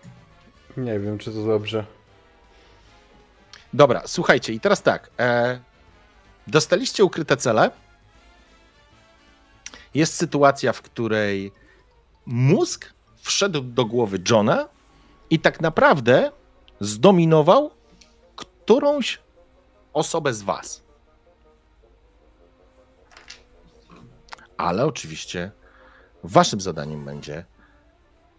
Nie 0.76 1.00
wiem, 1.00 1.18
czy 1.18 1.32
to 1.32 1.46
dobrze. 1.46 1.86
Dobra, 3.74 4.02
słuchajcie, 4.06 4.52
i 4.52 4.60
teraz 4.60 4.82
tak. 4.82 5.10
E, 5.18 5.60
dostaliście 6.46 7.04
ukryte 7.04 7.36
cele. 7.36 7.70
Jest 9.94 10.14
sytuacja, 10.14 10.72
w 10.72 10.82
której 10.82 11.52
mózg 12.26 12.92
wszedł 13.16 13.60
do 13.60 13.84
głowy 13.84 14.18
Johna 14.30 14.68
i 15.30 15.38
tak 15.38 15.60
naprawdę 15.60 16.32
zdominował 16.80 17.70
którąś 18.36 19.18
osobę 19.92 20.34
z 20.34 20.42
was. 20.42 20.82
Ale 24.56 24.86
oczywiście 24.86 25.50
waszym 26.22 26.60
zadaniem 26.60 27.04
będzie 27.04 27.44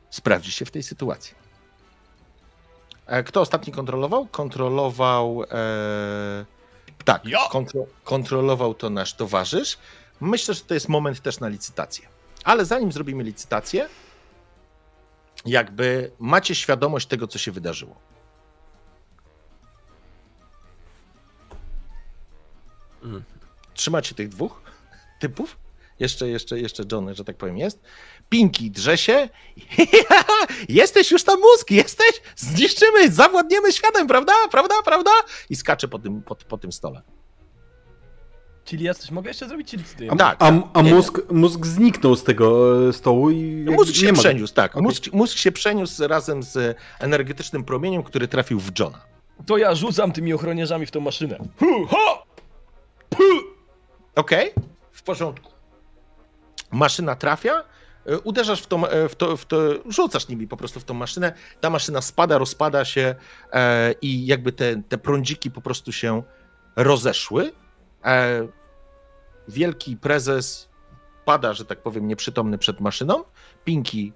sprawdzić 0.09 0.55
się 0.55 0.65
w 0.65 0.71
tej 0.71 0.83
sytuacji. 0.83 1.44
E, 3.07 3.23
Kto 3.23 3.41
ostatni 3.41 3.73
kontrolował? 3.73 4.27
Kontrolował. 4.27 5.43
E, 5.51 6.45
tak, 7.05 7.21
kontro, 7.51 7.85
kontrolował 8.03 8.73
to 8.73 8.89
nasz 8.89 9.13
towarzysz. 9.13 9.77
Myślę, 10.21 10.53
że 10.53 10.61
to 10.61 10.73
jest 10.73 10.89
moment 10.89 11.21
też 11.21 11.39
na 11.39 11.47
licytację. 11.47 12.07
Ale 12.43 12.65
zanim 12.65 12.91
zrobimy 12.91 13.23
licytację, 13.23 13.89
jakby 15.45 16.11
macie 16.19 16.55
świadomość 16.55 17.07
tego, 17.07 17.27
co 17.27 17.39
się 17.39 17.51
wydarzyło. 17.51 17.95
Mhm. 23.03 23.23
Trzymacie 23.73 24.15
tych 24.15 24.29
dwóch 24.29 24.61
typów? 25.19 25.57
Jeszcze, 25.99 26.27
jeszcze, 26.29 26.59
jeszcze 26.59 26.83
Johnny, 26.91 27.15
że 27.15 27.23
tak 27.23 27.37
powiem, 27.37 27.57
jest. 27.57 27.81
Pinki 28.29 28.71
drze 28.71 28.97
się. 28.97 29.29
jesteś 30.69 31.11
już 31.11 31.23
tam 31.23 31.39
mózg, 31.39 31.71
jesteś? 31.71 32.21
Zniszczymy, 32.35 33.11
zawładniemy 33.11 33.73
światem, 33.73 34.07
prawda? 34.07 34.33
Prawda, 34.51 34.75
prawda? 34.85 35.11
I 35.49 35.55
skacze 35.55 35.87
po 35.87 35.99
tym, 35.99 36.21
po, 36.21 36.35
po 36.35 36.57
tym 36.57 36.71
stole. 36.71 37.01
Czyli 38.65 38.85
ja 38.85 38.93
coś 38.93 39.11
mogę 39.11 39.29
jeszcze 39.29 39.47
zrobić, 39.47 39.69
czy 39.69 39.77
licytujemy? 39.77 40.17
Tak. 40.17 40.37
A, 40.39 40.51
a 40.73 40.83
mózg, 40.83 41.21
mózg 41.31 41.65
zniknął 41.65 42.15
z 42.15 42.23
tego 42.23 42.89
e, 42.89 42.93
stołu 42.93 43.29
i 43.29 43.57
jakby 43.57 43.71
Mózg 43.71 43.95
się 43.95 44.05
nie 44.05 44.13
ma. 44.13 44.19
przeniósł, 44.19 44.53
tak. 44.53 44.71
Okej. 44.71 44.83
Mózg, 44.83 45.03
mózg 45.13 45.37
się 45.37 45.51
przeniósł 45.51 46.07
razem 46.07 46.43
z 46.43 46.77
energetycznym 46.99 47.63
promieniem, 47.63 48.03
który 48.03 48.27
trafił 48.27 48.59
w 48.59 48.79
Johna. 48.79 49.01
To 49.45 49.57
ja 49.57 49.75
rzucam 49.75 50.11
tymi 50.11 50.33
ochroniarzami 50.33 50.85
w 50.85 50.91
tą 50.91 50.99
maszynę. 50.99 51.37
Hu! 51.59 51.87
Okej, 54.15 54.53
w 54.91 55.03
porządku. 55.03 55.51
Maszyna 56.71 57.15
trafia, 57.15 57.63
uderzasz 58.23 58.61
w, 58.61 58.73
e, 58.73 59.09
w, 59.09 59.15
to, 59.15 59.37
w 59.37 59.45
to, 59.45 59.57
rzucasz 59.89 60.27
nimi 60.27 60.47
po 60.47 60.57
prostu 60.57 60.79
w 60.79 60.83
tą 60.83 60.93
maszynę, 60.93 61.33
ta 61.61 61.69
maszyna 61.69 62.01
spada, 62.01 62.37
rozpada 62.37 62.85
się 62.85 63.15
e, 63.53 63.93
i 64.01 64.25
jakby 64.25 64.51
te, 64.51 64.81
te 64.89 64.97
prądziki 64.97 65.51
po 65.51 65.61
prostu 65.61 65.91
się 65.91 66.23
rozeszły. 66.75 67.51
E, 68.05 68.47
wielki 69.47 69.97
prezes 69.97 70.69
pada, 71.25 71.53
że 71.53 71.65
tak 71.65 71.81
powiem, 71.83 72.07
nieprzytomny 72.07 72.57
przed 72.57 72.79
maszyną. 72.79 73.23
Pinki 73.63 74.13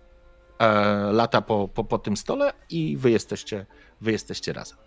e, 0.59 0.67
lata 1.11 1.41
po, 1.41 1.67
po, 1.67 1.83
po 1.83 1.99
tym 1.99 2.17
stole 2.17 2.53
i 2.69 2.97
wy 2.97 3.11
jesteście, 3.11 3.65
wy 4.01 4.11
jesteście 4.11 4.53
razem. 4.53 4.77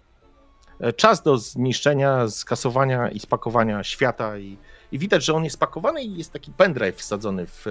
e, 0.81 0.93
czas 0.93 1.23
do 1.23 1.39
zniszczenia, 1.39 2.29
skasowania 2.29 3.09
i 3.09 3.21
spakowania 3.21 3.85
świata 3.85 4.39
i, 4.39 4.59
i 4.93 4.99
widać, 4.99 5.25
że 5.25 5.35
on 5.35 5.45
jest 5.45 5.55
spakowany 5.57 6.03
i 6.03 6.17
jest 6.17 6.33
taki 6.33 6.53
pendrive 6.53 6.97
wsadzony 6.97 7.47
w, 7.47 7.63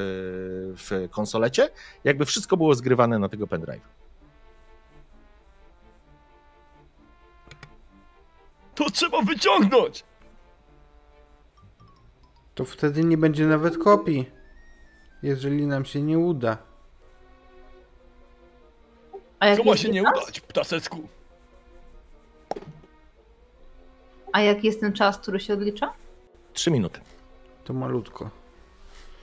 w 0.78 1.10
konsolecie, 1.12 1.70
jakby 2.04 2.26
wszystko 2.26 2.58
było 2.58 2.76
zgrywane 2.76 3.20
na 3.20 3.30
tego 3.30 3.48
pendrive. 3.48 3.82
To 8.76 8.90
trzeba 8.90 9.22
wyciągnąć! 9.22 10.04
To 12.56 12.66
wtedy 12.66 13.04
nie 13.04 13.18
będzie 13.18 13.46
nawet 13.46 13.78
kopii. 13.78 14.30
Jeżeli 15.24 15.68
nam 15.68 15.86
się 15.86 16.02
nie 16.02 16.20
uda. 16.20 16.58
A 19.40 19.48
jak 19.48 19.58
Co 19.58 19.64
ma 19.64 19.78
się 19.78 19.90
nie 19.90 20.04
czas? 20.04 20.24
udać, 20.24 20.40
ptasecku? 20.42 21.08
A 24.34 24.42
jaki 24.42 24.68
jest 24.68 24.80
ten 24.80 24.94
czas, 24.94 25.18
który 25.18 25.40
się 25.40 25.54
odlicza? 25.54 25.94
Trzy 26.54 26.72
minuty. 26.72 27.02
To 27.72 27.76
malutko. 27.78 28.30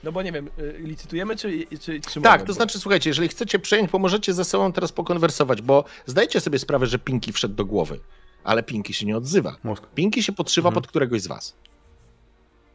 No 0.03 0.11
bo 0.11 0.21
nie 0.21 0.31
wiem, 0.31 0.49
y, 0.59 0.75
licytujemy 0.79 1.35
czy, 1.35 1.65
czy, 1.81 1.99
czy 2.01 2.21
Tak, 2.21 2.43
to 2.43 2.53
znaczy, 2.53 2.79
słuchajcie, 2.79 3.09
jeżeli 3.09 3.27
chcecie 3.27 3.59
przejąć, 3.59 3.91
pomożecie 3.91 4.33
ze 4.33 4.45
sobą 4.45 4.71
teraz 4.73 4.91
pokonwersować, 4.91 5.61
bo 5.61 5.83
zdajcie 6.05 6.39
sobie 6.39 6.59
sprawę, 6.59 6.85
że 6.85 6.99
Pinki 6.99 7.33
wszedł 7.33 7.55
do 7.55 7.65
głowy, 7.65 7.99
ale 8.43 8.63
Pinki 8.63 8.93
się 8.93 9.05
nie 9.05 9.17
odzywa. 9.17 9.55
Mózg. 9.63 9.83
Pinki 9.95 10.23
się 10.23 10.31
podszywa 10.31 10.69
Mhm. 10.69 10.73
pod 10.81 10.87
któregoś 10.89 11.21
z 11.21 11.27
was. 11.27 11.55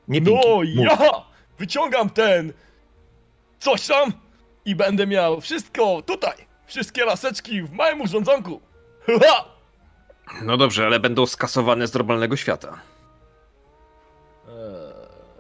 Nie 0.09 0.23
Pinki. 0.23 0.49
No 0.49 0.57
mózg. 0.57 0.77
ja 0.77 0.99
wyciągam 1.59 2.11
ten 2.11 2.53
coś 3.59 3.87
tam 3.87 4.13
i 4.65 4.75
będę 4.77 5.07
miał 5.07 5.41
wszystko 5.41 6.03
tutaj. 6.03 6.37
Wszystkie 6.67 7.05
laseczki 7.05 7.63
w 7.63 7.73
małym 7.73 8.01
urządzonku. 8.01 8.61
Ha! 9.23 9.45
No 10.43 10.57
dobrze, 10.57 10.87
ale 10.87 11.01
będą 11.01 11.27
skasowane 11.27 11.87
z 11.87 11.95
normalnego 11.95 12.37
świata. 12.37 12.81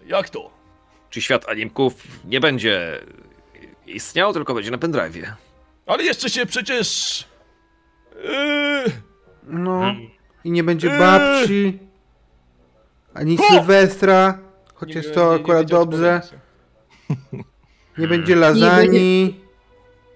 Jak 0.06 0.30
to? 0.30 0.50
Czy 1.10 1.20
świat 1.22 1.48
animków 1.48 1.94
nie 2.24 2.40
będzie 2.40 3.00
istniał, 3.86 4.32
tylko 4.32 4.54
będzie 4.54 4.70
na 4.70 4.78
pendrive'ie? 4.78 5.32
Ale 5.86 6.02
jeszcze 6.04 6.30
się 6.30 6.46
przecież... 6.46 7.24
Yy, 8.24 8.92
No. 9.42 9.80
Hmm. 9.80 10.10
I 10.44 10.50
nie 10.50 10.64
będzie 10.64 10.92
Eee. 10.92 10.98
babci. 10.98 11.78
Ani! 13.14 13.38
Sylwestra. 13.38 14.38
Choć 14.74 14.88
nie- 14.88 14.94
jest 14.94 15.08
nie- 15.08 15.14
to 15.14 15.34
nie 15.34 15.40
akurat 15.40 15.66
dobrze. 15.68 16.20
Nie 17.98 18.08
będzie 18.08 18.36
lasagne. 18.36 18.98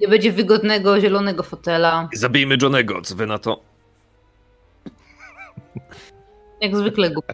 Nie 0.00 0.08
będzie 0.08 0.32
wygodnego, 0.32 1.00
zielonego 1.00 1.42
fotela. 1.42 2.08
Zabijmy 2.12 2.56
Johnego, 2.62 3.02
co 3.02 3.14
wy 3.14 3.26
na 3.26 3.38
to? 3.38 3.60
Jak 6.60 6.76
zwykle 6.76 7.10
go. 7.10 7.22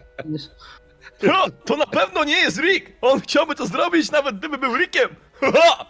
Ha, 1.31 1.45
to 1.65 1.77
na 1.77 1.85
pewno 1.85 2.23
nie 2.23 2.37
jest 2.37 2.57
Rick! 2.57 2.91
On 3.01 3.21
chciałby 3.21 3.55
to 3.55 3.67
zrobić 3.67 4.11
nawet 4.11 4.37
gdyby 4.39 4.57
był 4.57 4.77
Rickiem! 4.77 5.09
Ha! 5.41 5.85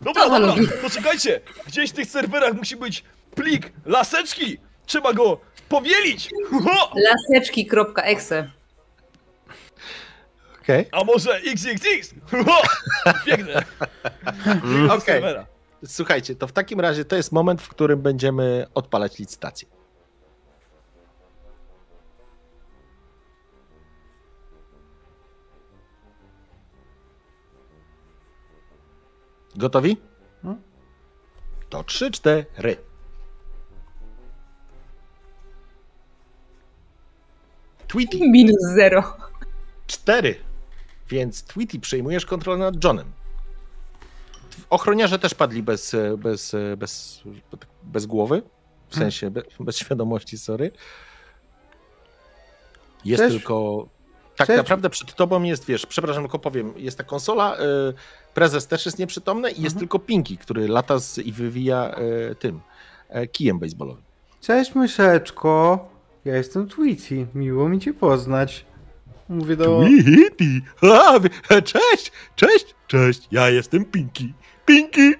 Dobra, 0.00 0.28
Dobra, 0.28 0.54
poczekajcie! 0.82 1.40
Gdzieś 1.66 1.90
w 1.90 1.92
tych 1.92 2.06
serwerach 2.06 2.54
musi 2.54 2.76
być 2.76 3.04
plik 3.34 3.72
laseczki! 3.86 4.58
Trzeba 4.86 5.12
go 5.12 5.40
powielić! 5.68 6.30
Ha! 6.64 6.90
Laseczki.exe. 6.94 8.50
Okej. 10.62 10.86
A 10.92 11.04
może 11.04 11.36
XXX? 11.36 12.14
Piękne! 13.26 13.62
Okej. 14.96 15.00
Serwera. 15.00 15.46
Słuchajcie, 15.86 16.34
to 16.34 16.46
w 16.46 16.52
takim 16.52 16.80
razie 16.80 17.04
to 17.04 17.16
jest 17.16 17.32
moment, 17.32 17.62
w 17.62 17.68
którym 17.68 18.02
będziemy 18.02 18.66
odpalać 18.74 19.18
licytację. 19.18 19.68
Gotowi? 29.56 29.96
No. 30.42 30.56
To 31.70 31.84
trzy, 31.84 32.10
cztery. 32.10 32.76
Tweety 37.88 38.18
Minus 38.20 38.60
zero. 38.74 39.16
cztery. 39.86 40.34
Więc 41.08 41.44
Tweety 41.44 41.80
przejmujesz 41.80 42.26
kontrolę 42.26 42.58
nad 42.58 42.84
Johnem. 42.84 43.12
Ochroniarze 44.70 45.18
też 45.18 45.34
padli 45.34 45.62
bez, 45.62 45.96
bez, 46.18 46.56
bez, 46.76 47.22
bez 47.82 48.06
głowy. 48.06 48.42
W 48.88 48.94
sensie 48.96 49.30
be, 49.30 49.42
bez 49.60 49.76
świadomości, 49.78 50.38
sorry. 50.38 50.70
Jest 53.04 53.22
Też- 53.22 53.32
tylko. 53.32 53.86
Tak 54.46 54.56
naprawdę 54.56 54.90
przed 54.90 55.14
tobą 55.14 55.42
jest, 55.42 55.64
wiesz, 55.66 55.86
przepraszam, 55.86 56.22
tylko 56.22 56.38
powiem, 56.38 56.72
jest 56.76 56.98
ta 56.98 57.04
konsola, 57.04 57.56
y, 57.56 57.60
prezes 58.34 58.66
też 58.66 58.86
jest 58.86 58.98
nieprzytomny 58.98 59.48
i 59.50 59.54
jest 59.62 59.64
Mhm. 59.76 59.78
tylko 59.78 59.98
Pinki, 59.98 60.38
który 60.38 60.68
lata 60.68 60.98
z, 60.98 61.18
i 61.18 61.32
wywija 61.32 61.94
y, 62.30 62.34
tym 62.34 62.60
y, 63.16 63.26
kijem 63.28 63.58
baseballowym. 63.58 64.02
Cześć 64.40 64.74
myszeczko. 64.74 65.88
Ja 66.24 66.36
jestem 66.36 66.68
Tweety. 66.68 67.26
Miło 67.34 67.68
mi 67.68 67.78
cię 67.80 67.94
poznać. 67.94 68.64
Mówię 69.28 69.56
do... 69.56 69.64
Tweety! 69.80 70.44
Wy- 71.20 71.62
Cześć, 71.62 72.12
cześć, 72.36 72.74
cześć, 72.86 73.28
ja 73.30 73.48
jestem 73.50 73.84
Pinki. 73.84 74.34
Pinki! 74.66 75.14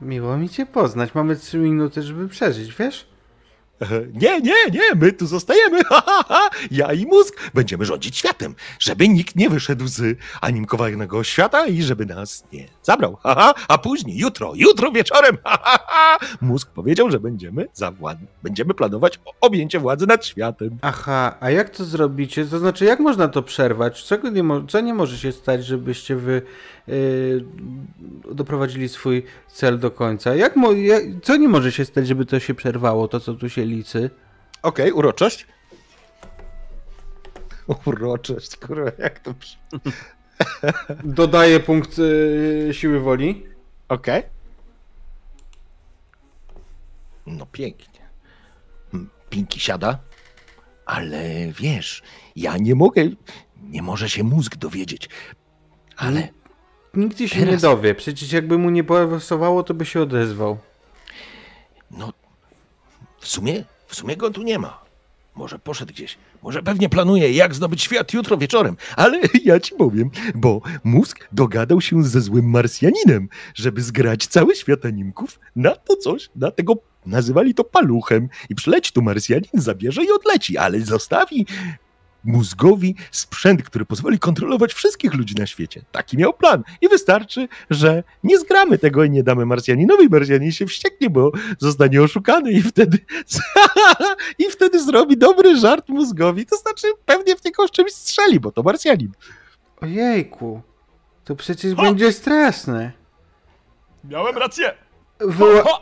Miło 0.00 0.36
mi 0.36 0.48
cię 0.48 0.66
poznać. 0.66 1.14
Mamy 1.14 1.36
trzy 1.36 1.58
minuty, 1.58 2.02
żeby 2.02 2.28
przeżyć, 2.28 2.74
wiesz? 2.74 3.06
Nie, 4.14 4.40
nie, 4.40 4.54
nie, 4.72 4.94
my 4.96 5.12
tu 5.12 5.26
zostajemy. 5.26 5.82
Ha, 5.88 6.02
ha, 6.06 6.24
ha. 6.28 6.50
Ja 6.70 6.92
i 6.92 7.06
mózg 7.06 7.50
będziemy 7.54 7.84
rządzić 7.84 8.16
światem, 8.16 8.54
żeby 8.78 9.08
nikt 9.08 9.36
nie 9.36 9.50
wyszedł 9.50 9.86
z 9.86 10.18
animkowanego 10.40 11.24
świata 11.24 11.66
i 11.66 11.82
żeby 11.82 12.06
nas 12.06 12.44
nie 12.52 12.68
zabrał. 12.82 13.16
Ha, 13.22 13.34
ha. 13.34 13.54
A 13.68 13.78
później, 13.78 14.18
jutro, 14.18 14.52
jutro 14.54 14.92
wieczorem, 14.92 15.38
ha, 15.44 15.58
ha, 15.62 15.78
ha. 15.86 16.18
mózg 16.40 16.70
powiedział, 16.70 17.10
że 17.10 17.20
będziemy 17.20 17.66
zawład... 17.72 18.18
będziemy 18.42 18.74
planować 18.74 19.20
objęcie 19.40 19.78
władzy 19.78 20.06
nad 20.06 20.26
światem. 20.26 20.78
Aha, 20.82 21.36
a 21.40 21.50
jak 21.50 21.70
to 21.70 21.84
zrobicie? 21.84 22.44
To 22.46 22.58
znaczy, 22.58 22.84
jak 22.84 23.00
można 23.00 23.28
to 23.28 23.42
przerwać? 23.42 24.04
Nie 24.32 24.42
mo- 24.42 24.66
co 24.66 24.80
nie 24.80 24.94
może 24.94 25.18
się 25.18 25.32
stać, 25.32 25.64
żebyście 25.64 26.16
wy 26.16 26.42
yy, 26.86 27.44
doprowadzili 28.34 28.88
swój 28.88 29.22
cel 29.48 29.78
do 29.78 29.90
końca? 29.90 30.34
Jak 30.34 30.56
mo- 30.56 30.72
jak, 30.72 31.02
co 31.22 31.36
nie 31.36 31.48
może 31.48 31.72
się 31.72 31.84
stać, 31.84 32.06
żeby 32.06 32.26
to 32.26 32.40
się 32.40 32.54
przerwało, 32.54 33.08
to 33.08 33.20
co 33.20 33.34
tu 33.34 33.48
się 33.48 33.65
liczy? 33.66 34.10
Okej, 34.62 34.92
uroczość. 34.92 35.46
Uroczość, 37.86 38.56
kurwa, 38.56 38.90
jak 38.98 39.18
to... 39.20 39.34
przy- 39.34 39.56
Dodaję 41.04 41.60
punkt 41.60 41.98
yy, 41.98 42.68
siły 42.72 43.00
woli. 43.00 43.46
Okej. 43.88 44.22
No 47.26 47.46
pięknie. 47.46 48.00
Hmm, 48.90 49.10
Pinki 49.30 49.60
siada, 49.60 49.98
ale 50.86 51.22
wiesz, 51.52 52.02
ja 52.36 52.56
nie 52.56 52.74
mogę, 52.74 53.02
nie 53.62 53.82
może 53.82 54.08
się 54.08 54.24
mózg 54.24 54.56
dowiedzieć, 54.56 55.08
ale 55.96 56.28
Nigdy 56.94 57.28
się 57.28 57.40
nie 57.40 57.46
Teraz- 57.46 57.62
dowie. 57.62 57.94
Przecież 57.94 58.32
jakby 58.32 58.58
mu 58.58 58.70
nie 58.70 58.84
pasowało, 58.84 59.62
to 59.62 59.74
by 59.74 59.84
się 59.86 60.00
odezwał. 60.02 60.58
no 61.90 62.12
w 63.26 63.30
sumie, 63.30 63.64
w 63.86 63.94
sumie 63.94 64.16
go 64.16 64.30
tu 64.30 64.42
nie 64.42 64.58
ma. 64.58 64.86
Może 65.36 65.58
poszedł 65.58 65.92
gdzieś, 65.92 66.18
może 66.42 66.62
pewnie 66.62 66.88
planuje, 66.88 67.32
jak 67.32 67.54
zdobyć 67.54 67.82
świat 67.82 68.12
jutro 68.12 68.36
wieczorem, 68.36 68.76
ale 68.96 69.20
ja 69.44 69.60
ci 69.60 69.74
powiem, 69.74 70.10
bo 70.34 70.60
mózg 70.84 71.28
dogadał 71.32 71.80
się 71.80 72.04
ze 72.04 72.20
złym 72.20 72.50
Marsjaninem, 72.50 73.28
żeby 73.54 73.82
zgrać 73.82 74.26
cały 74.26 74.56
świat 74.56 74.84
animków 74.84 75.40
na 75.56 75.70
to 75.70 75.96
coś, 75.96 76.30
na 76.36 76.50
tego, 76.50 76.74
nazywali 77.06 77.54
to 77.54 77.64
paluchem. 77.64 78.28
I 78.50 78.54
przyleci 78.54 78.92
tu 78.92 79.02
Marsjanin, 79.02 79.50
zabierze 79.54 80.04
i 80.04 80.10
odleci, 80.10 80.58
ale 80.58 80.80
zostawi 80.80 81.46
mózgowi 82.26 82.94
sprzęt, 83.10 83.62
który 83.62 83.84
pozwoli 83.84 84.18
kontrolować 84.18 84.74
wszystkich 84.74 85.14
ludzi 85.14 85.34
na 85.34 85.46
świecie. 85.46 85.82
Taki 85.92 86.16
miał 86.16 86.32
plan 86.32 86.62
i 86.80 86.88
wystarczy, 86.88 87.48
że 87.70 88.02
nie 88.24 88.38
zgramy 88.38 88.78
tego 88.78 89.04
i 89.04 89.10
nie 89.10 89.22
damy 89.22 89.46
Marsjaninowi, 89.46 90.08
Marsjanin 90.08 90.52
się 90.52 90.66
wścieknie, 90.66 91.10
bo 91.10 91.32
zostanie 91.58 92.02
oszukany 92.02 92.52
i 92.52 92.62
wtedy 92.62 92.98
i 94.38 94.44
wtedy 94.50 94.84
zrobi 94.84 95.16
dobry 95.16 95.56
żart 95.56 95.88
mózgowi, 95.88 96.46
to 96.46 96.56
znaczy 96.56 96.86
pewnie 97.04 97.36
w 97.36 97.44
niego 97.44 97.68
z 97.68 97.70
czymś 97.70 97.92
strzeli, 97.92 98.40
bo 98.40 98.52
to 98.52 98.62
Marsjanin. 98.62 99.12
Ojejku, 99.80 100.62
to 101.24 101.36
przecież 101.36 101.74
Ha! 101.76 101.82
będzie 101.82 102.12
straszne. 102.12 102.92
Miałem 104.04 104.38
rację! 104.38 104.74
Wyła- 105.20 105.80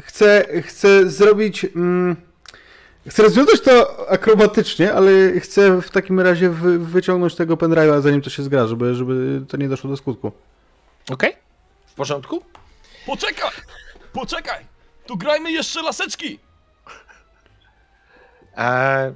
chcę, 0.00 0.46
chcę 0.62 1.10
zrobić. 1.10 1.64
Mm, 1.64 2.16
chcę 3.08 3.22
rozwiązać 3.22 3.60
to 3.60 4.06
akrobatycznie, 4.10 4.92
ale 4.92 5.40
chcę 5.40 5.82
w 5.82 5.90
takim 5.90 6.20
razie 6.20 6.50
wy, 6.50 6.78
wyciągnąć 6.78 7.34
tego 7.34 7.56
pendrive'a, 7.56 8.00
zanim 8.02 8.22
to 8.22 8.30
się 8.30 8.42
zgra, 8.42 8.66
żeby, 8.66 8.94
żeby 8.94 9.44
to 9.48 9.56
nie 9.56 9.68
doszło 9.68 9.90
do 9.90 9.96
skutku. 9.96 10.32
Okej? 11.10 11.36
W 11.86 11.94
porządku? 11.94 12.42
Poczekaj! 13.06 13.50
Poczekaj! 14.12 14.64
Tu 15.06 15.16
grajmy 15.16 15.52
jeszcze 15.52 15.82
laseczki! 15.82 16.38
E, 18.56 19.14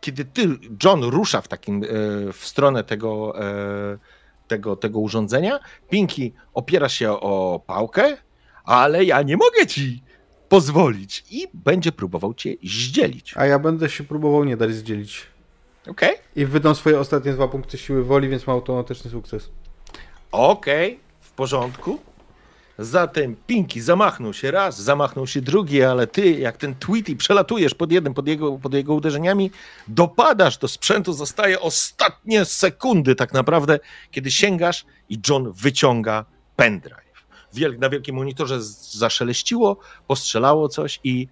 kiedy 0.00 0.24
ty, 0.24 0.48
John, 0.84 1.02
rusza 1.02 1.40
w 1.40 1.48
takim, 1.48 1.84
e, 1.84 1.86
w 2.32 2.46
stronę 2.46 2.84
tego, 2.84 3.40
e, 3.40 3.98
tego, 4.48 4.76
tego 4.76 4.98
urządzenia, 4.98 5.58
Pinky 5.90 6.32
opiera 6.54 6.88
się 6.88 7.10
o 7.12 7.62
pałkę, 7.66 8.16
ale 8.64 9.04
ja 9.04 9.22
nie 9.22 9.36
mogę 9.36 9.66
ci 9.66 10.02
pozwolić 10.48 11.24
i 11.30 11.48
będzie 11.54 11.92
próbował 11.92 12.34
cię 12.34 12.54
zdzielić. 12.64 13.34
A 13.36 13.46
ja 13.46 13.58
będę 13.58 13.90
się 13.90 14.04
próbował 14.04 14.44
nie 14.44 14.56
dać 14.56 14.74
zdzielić. 14.74 15.26
Okej? 15.86 16.14
I 16.36 16.46
wydam 16.46 16.74
swoje 16.74 17.00
ostatnie 17.00 17.32
dwa 17.32 17.48
punkty 17.48 17.78
siły 17.78 18.04
woli, 18.04 18.28
więc 18.28 18.46
mam 18.46 18.56
automatyczny 18.56 19.10
sukces. 19.10 19.48
Okej, 20.32 21.00
w 21.20 21.30
porządku. 21.30 21.98
Zatem 22.78 23.36
Pinki 23.46 23.80
zamachnął 23.80 24.34
się 24.34 24.50
raz, 24.50 24.82
zamachnął 24.82 25.26
się 25.26 25.40
drugi, 25.40 25.82
ale 25.82 26.06
ty, 26.06 26.30
jak 26.30 26.56
ten 26.56 26.74
Tweety, 26.74 27.16
przelatujesz 27.16 27.74
pod 27.74 27.92
jednym, 27.92 28.14
pod 28.14 28.28
jego, 28.28 28.58
pod 28.58 28.74
jego 28.74 28.94
uderzeniami, 28.94 29.50
dopadasz 29.88 30.58
do 30.58 30.68
sprzętu, 30.68 31.12
zostaje 31.12 31.60
ostatnie 31.60 32.44
sekundy 32.44 33.14
tak 33.14 33.32
naprawdę, 33.32 33.78
kiedy 34.10 34.30
sięgasz 34.30 34.86
i 35.08 35.18
John 35.28 35.52
wyciąga 35.52 36.24
pendrive. 36.56 37.07
Wiel, 37.54 37.78
na 37.78 37.88
wielkim 37.88 38.16
monitorze 38.16 38.62
zaszeleściło, 38.62 39.76
postrzelało 40.06 40.68
coś 40.68 41.00
i, 41.04 41.28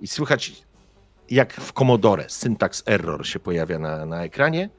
i 0.00 0.06
słychać 0.06 0.52
jak 1.30 1.54
w 1.54 1.72
Commodore 1.72 2.24
syntax 2.28 2.82
error 2.86 3.26
się 3.26 3.40
pojawia 3.40 3.78
na, 3.78 4.06
na 4.06 4.24
ekranie 4.24 4.70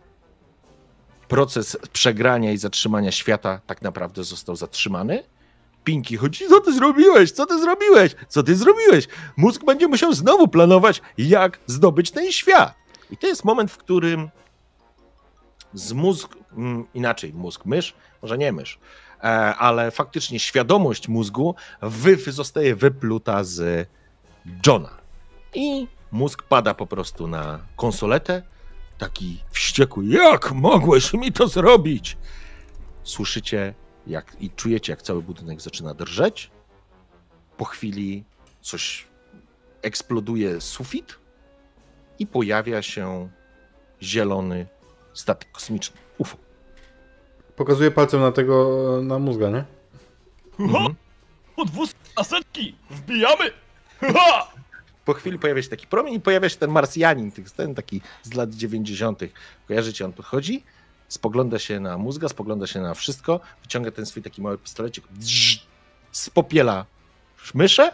proces 1.27 1.77
przegrania 1.93 2.51
i 2.51 2.57
zatrzymania 2.57 3.11
świata 3.11 3.61
tak 3.67 3.81
naprawdę 3.81 4.23
został 4.23 4.55
zatrzymany. 4.55 5.23
Pinki 5.83 6.17
chodzi, 6.17 6.47
co 6.47 6.59
ty 6.59 6.73
zrobiłeś? 6.73 7.31
Co 7.31 7.45
ty 7.45 7.59
zrobiłeś? 7.59 8.15
Co 8.27 8.43
ty 8.43 8.55
zrobiłeś? 8.55 9.07
Mózg 9.37 9.65
będzie 9.65 9.87
musiał 9.87 10.13
znowu 10.13 10.47
planować, 10.47 11.01
jak 11.17 11.59
zdobyć 11.65 12.11
ten 12.11 12.31
świat. 12.31 12.73
I 13.11 13.17
to 13.17 13.27
jest 13.27 13.45
moment, 13.45 13.71
w 13.71 13.77
którym 13.77 14.29
z 15.73 15.93
mózg, 15.93 16.35
mm, 16.57 16.85
inaczej, 16.93 17.33
mózg 17.33 17.65
mysz, 17.65 17.95
może 18.21 18.37
nie 18.37 18.51
mysz, 18.51 18.79
ale 19.57 19.91
faktycznie 19.91 20.39
świadomość 20.39 21.07
mózgu 21.07 21.55
wy, 21.81 22.17
zostaje 22.31 22.75
wypluta 22.75 23.43
z 23.43 23.89
Johna. 24.67 24.97
I 25.53 25.87
mózg 26.11 26.43
pada 26.43 26.73
po 26.73 26.87
prostu 26.87 27.27
na 27.27 27.59
konsoletę, 27.75 28.43
taki 28.97 29.43
wściekły. 29.51 30.05
Jak 30.05 30.51
mogłeś 30.51 31.13
mi 31.13 31.31
to 31.31 31.47
zrobić? 31.47 32.17
Słyszycie 33.03 33.73
jak, 34.07 34.35
i 34.39 34.49
czujecie, 34.49 34.91
jak 34.91 35.01
cały 35.01 35.21
budynek 35.21 35.61
zaczyna 35.61 35.93
drżeć. 35.93 36.51
Po 37.57 37.65
chwili 37.65 38.23
coś 38.61 39.07
eksploduje 39.81 40.61
sufit 40.61 41.19
i 42.19 42.27
pojawia 42.27 42.81
się 42.81 43.29
zielony 44.01 44.67
statek 45.13 45.51
kosmiczny. 45.51 46.06
UFO. 47.57 47.63
Pokazuję 47.65 47.91
palcem 47.91 48.21
na 48.21 48.31
tego, 48.31 48.99
na 49.03 49.19
mózga, 49.19 49.49
nie? 49.49 49.63
Mhm. 50.59 50.95
Podwózki 51.55 51.99
laseczki! 52.17 52.75
Wbijamy! 52.89 53.51
Ha! 54.01 54.47
Po 55.05 55.13
chwili 55.13 55.39
pojawia 55.39 55.61
się 55.63 55.69
taki 55.69 55.87
promień 55.87 56.13
i 56.13 56.19
pojawia 56.19 56.49
się 56.49 56.55
ten 56.57 56.71
Marsjanin, 56.71 57.31
tych- 57.31 57.51
ten 57.51 57.75
taki 57.75 58.01
z 58.23 58.33
lat 58.33 58.49
90. 58.49 59.19
Kojarzycie, 59.67 60.05
on 60.05 60.13
podchodzi, 60.13 60.63
spogląda 61.07 61.59
się 61.59 61.79
na 61.79 61.97
mózga, 61.97 62.29
spogląda 62.29 62.67
się 62.67 62.81
na 62.81 62.93
wszystko, 62.93 63.39
wyciąga 63.61 63.91
ten 63.91 64.05
swój 64.05 64.23
taki 64.23 64.41
mały 64.41 64.57
pistolecik, 64.57 65.05
spopiela 66.11 66.85
myszę 67.53 67.93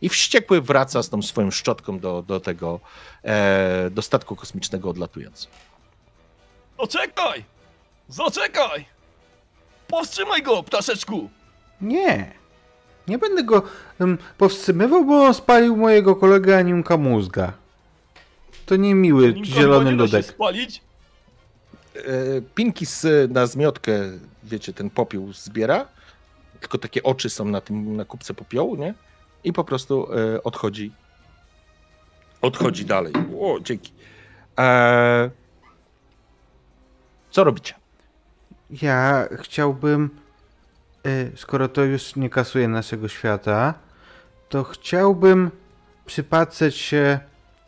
i 0.00 0.08
wściekły 0.08 0.60
wraca 0.60 1.02
z 1.02 1.08
tą 1.10 1.22
swoją 1.22 1.50
szczotką 1.50 1.98
do, 1.98 2.22
do 2.22 2.40
tego, 2.40 2.80
e, 3.24 3.90
do 3.90 4.02
statku 4.02 4.36
kosmicznego 4.36 4.90
odlatując. 4.90 5.48
Zaczekaj! 6.80 7.44
Zaczekaj! 8.08 8.84
Powstrzymaj 9.88 10.42
go, 10.42 10.62
ptaszeczku! 10.62 11.30
Nie. 11.80 12.32
Nie 13.08 13.18
będę 13.18 13.44
go 13.44 13.62
um, 14.00 14.18
powstrzymywał, 14.38 15.04
bo 15.04 15.24
on 15.24 15.34
spalił 15.34 15.76
mojego 15.76 16.16
kolegę 16.16 16.58
Animka 16.58 16.96
mózga. 16.96 17.52
To 18.66 18.76
niemiły, 18.76 19.32
Nim 19.32 19.44
zielony 19.44 19.90
nie 19.90 19.96
da 19.96 20.06
się 20.08 20.16
ludek. 20.16 20.26
spalić? 20.26 20.80
E, 21.96 22.00
Pinki 22.54 22.86
z, 22.86 23.30
na 23.32 23.46
zmiotkę, 23.46 23.92
wiecie, 24.44 24.72
ten 24.72 24.90
popiół 24.90 25.32
zbiera, 25.32 25.88
tylko 26.60 26.78
takie 26.78 27.02
oczy 27.02 27.30
są 27.30 27.44
na 27.44 27.60
tym, 27.60 27.96
na 27.96 28.04
kubce 28.04 28.34
popiołu, 28.34 28.76
nie? 28.76 28.94
I 29.44 29.52
po 29.52 29.64
prostu 29.64 30.08
e, 30.14 30.42
odchodzi. 30.42 30.92
Odchodzi 32.42 32.84
dalej. 32.84 33.12
O, 33.40 33.60
dzięki. 33.60 33.92
E, 34.58 35.30
co 37.30 37.44
robicie? 37.44 37.74
Ja 38.70 39.28
chciałbym, 39.40 40.10
y, 41.06 41.32
skoro 41.36 41.68
to 41.68 41.84
już 41.84 42.16
nie 42.16 42.30
kasuje 42.30 42.68
naszego 42.68 43.08
świata, 43.08 43.74
to 44.48 44.64
chciałbym 44.64 45.50
przypatrzeć 46.06 46.76
się 46.76 47.20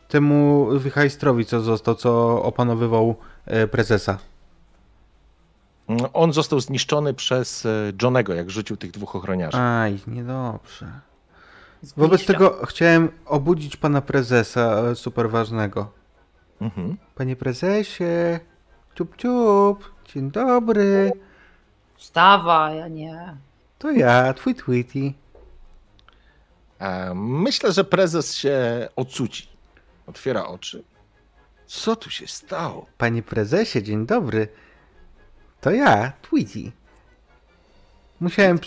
temu 0.08 0.66
wychajstrowi, 0.70 1.44
co 1.44 1.60
został, 1.60 1.94
co 1.94 2.42
opanowywał 2.42 3.16
y, 3.64 3.68
prezesa. 3.68 4.18
On 6.12 6.32
został 6.32 6.60
zniszczony 6.60 7.14
przez 7.14 7.66
e, 7.66 7.92
Johnego, 8.02 8.34
jak 8.34 8.50
rzucił 8.50 8.76
tych 8.76 8.90
dwóch 8.90 9.16
ochroniarzy. 9.16 9.58
Aj, 9.58 9.98
niedobrze. 10.06 10.86
Wobec 11.96 12.26
tego 12.26 12.66
chciałem 12.66 13.08
obudzić 13.26 13.76
pana 13.76 14.00
prezesa, 14.00 14.82
e, 14.90 14.94
super 14.94 15.30
ważnego. 15.30 15.90
Mhm. 16.60 16.96
Panie 17.14 17.36
prezesie, 17.36 18.40
ciup 18.94 19.16
ciup, 19.16 19.90
dzień 20.14 20.30
dobry. 20.30 21.12
Wstawaj, 21.96 22.82
a 22.82 22.88
nie. 22.88 23.36
To 23.78 23.90
ja, 23.90 24.34
twój 24.34 24.54
Tweety. 24.54 25.12
Myślę, 27.14 27.72
że 27.72 27.84
prezes 27.84 28.34
się 28.34 28.88
ocuci. 28.96 29.48
Otwiera 30.06 30.46
oczy. 30.46 30.84
Co 31.66 31.96
tu 31.96 32.10
się 32.10 32.26
stało? 32.26 32.86
Panie 32.98 33.22
prezesie, 33.22 33.82
dzień 33.82 34.06
dobry. 34.06 34.48
To 35.60 35.70
ja, 35.70 36.12
Tweety. 36.22 36.72
Musiałem 38.20 38.58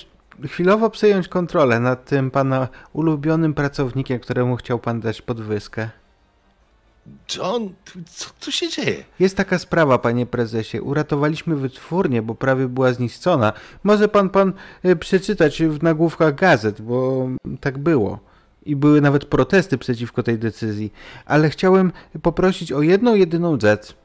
chwilowo 0.47 0.89
przejąć 0.89 1.27
kontrolę 1.27 1.79
nad 1.79 2.05
tym 2.05 2.31
pana 2.31 2.67
ulubionym 2.93 3.53
pracownikiem, 3.53 4.19
któremu 4.19 4.55
chciał 4.55 4.79
pan 4.79 4.99
dać 4.99 5.21
podwyżkę. 5.21 5.89
John, 7.37 7.73
co 8.05 8.29
tu 8.39 8.51
się 8.51 8.69
dzieje? 8.69 9.03
Jest 9.19 9.37
taka 9.37 9.59
sprawa, 9.59 9.97
panie 9.97 10.25
prezesie. 10.25 10.81
Uratowaliśmy 10.81 11.55
wytwórnię, 11.55 12.21
bo 12.21 12.35
prawie 12.35 12.67
była 12.67 12.93
zniszczona. 12.93 13.53
Może 13.83 14.07
pan 14.07 14.29
pan 14.29 14.53
y, 14.85 14.95
przeczytać 14.95 15.63
w 15.63 15.83
nagłówkach 15.83 16.35
gazet, 16.35 16.81
bo 16.81 17.27
tak 17.59 17.77
było. 17.77 18.19
I 18.65 18.75
były 18.75 19.01
nawet 19.01 19.25
protesty 19.25 19.77
przeciwko 19.77 20.23
tej 20.23 20.39
decyzji. 20.39 20.93
Ale 21.25 21.49
chciałem 21.49 21.91
poprosić 22.21 22.71
o 22.71 22.81
jedną, 22.81 23.15
jedyną 23.15 23.59
rzecz. 23.59 23.95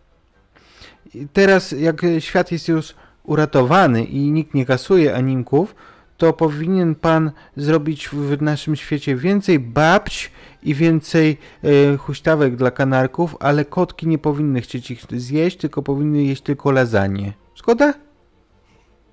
Teraz, 1.33 1.73
jak 1.73 2.03
świat 2.19 2.53
jest 2.53 2.69
już 2.69 2.95
uratowany 3.25 4.05
i 4.05 4.31
nikt 4.31 4.55
nie 4.55 4.67
kasuje 4.67 5.15
animków, 5.15 5.75
to 6.17 6.33
powinien 6.33 6.95
pan 6.95 7.31
zrobić 7.57 8.09
w 8.09 8.43
naszym 8.43 8.77
świecie 8.77 9.17
więcej 9.17 9.59
babć 9.59 10.31
i 10.63 10.75
więcej 10.75 11.39
e, 11.65 11.97
huśtawek 11.97 12.57
dla 12.57 12.71
kanarków, 12.71 13.37
ale 13.41 13.65
kotki 13.65 14.07
nie 14.07 14.19
powinny 14.19 14.61
chcieć 14.61 14.91
ich 14.91 15.03
zjeść, 15.11 15.57
tylko 15.57 15.83
powinny 15.83 16.23
jeść 16.23 16.43
tylko 16.43 16.71
lasagne. 16.71 17.33
Zgoda? 17.57 17.95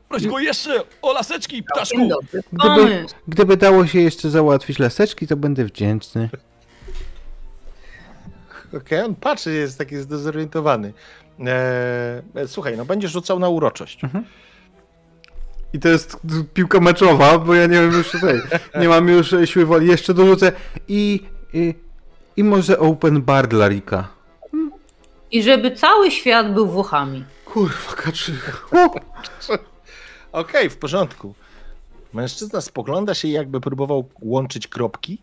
Proś 0.10 0.28
go 0.28 0.40
jeszcze 0.40 0.82
o 1.02 1.14
laseczki, 1.14 1.64
ptaszku! 1.64 2.10
Gdyby, 2.54 3.06
gdyby 3.28 3.58
dało 3.58 3.88
się 3.88 4.00
jeszcze 4.00 4.30
załatwić 4.30 4.80
laseczki, 4.80 5.28
to 5.28 5.38
będę 5.38 5.66
wdzięczny. 5.66 6.30
Okej, 8.78 9.02
on 9.02 9.16
patrzy, 9.16 9.54
jest 9.54 9.78
taki 9.78 9.98
zdezorientowany. 9.98 10.94
Eee, 11.40 12.48
słuchaj, 12.48 12.78
no 12.78 12.86
będziesz 12.86 13.12
rzucał 13.12 13.40
na 13.40 13.50
uroczość. 13.50 14.02
I 15.74 15.80
to 15.80 15.90
jest 15.90 16.18
piłka 16.54 16.80
meczowa, 16.80 17.40
bo 17.40 17.54
ja 17.54 17.68
nie 17.68 17.82
wiem 17.82 17.92
już 17.92 18.12
tutaj. 18.12 18.42
Nie 18.80 18.90
mam 18.90 19.08
już 19.08 19.34
e, 19.34 19.48
siły 19.48 19.66
woli. 19.66 19.88
Jeszcze 19.88 20.14
dorzucę 20.14 20.52
i, 20.88 21.20
i, 21.54 21.74
i 22.38 22.44
może 22.44 22.80
open 22.80 23.22
bar 23.22 23.48
dla 23.48 23.68
Rika. 23.68 24.08
I 25.32 25.44
żeby 25.44 25.72
cały 25.72 26.12
świat 26.12 26.54
był 26.54 26.68
Włochami. 26.68 27.26
Kurwa, 27.46 27.94
kaczy. 27.96 28.34
Okej, 30.32 30.70
w 30.70 30.78
porządku. 30.78 31.36
Mężczyzna 32.14 32.62
spogląda 32.62 33.14
się 33.14 33.28
i 33.28 33.32
jakby 33.32 33.62
próbował 33.62 34.10
łączyć 34.22 34.68
kropki. 34.68 35.22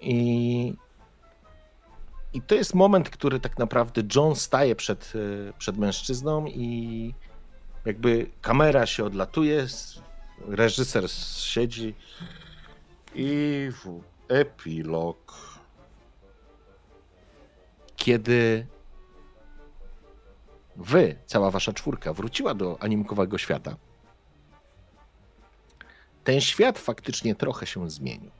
I, 0.00 0.74
I 2.32 2.42
to 2.42 2.54
jest 2.54 2.74
moment, 2.74 3.10
który 3.10 3.40
tak 3.40 3.58
naprawdę 3.58 4.02
John 4.14 4.34
staje 4.34 4.76
przed, 4.76 5.12
e, 5.48 5.52
przed 5.58 5.78
mężczyzną 5.78 6.46
i 6.46 7.14
jakby 7.84 8.30
kamera 8.40 8.86
się 8.86 9.04
odlatuje, 9.04 9.66
reżyser 10.48 11.10
siedzi 11.10 11.94
i 13.14 13.70
epilog. 14.28 15.52
kiedy 17.96 18.66
wy, 20.76 21.16
cała 21.26 21.50
wasza 21.50 21.72
czwórka, 21.72 22.12
wróciła 22.12 22.54
do 22.54 22.76
animkowego 22.80 23.38
świata, 23.38 23.76
ten 26.24 26.40
świat 26.40 26.78
faktycznie 26.78 27.34
trochę 27.34 27.66
się 27.66 27.90
zmienił. 27.90 28.30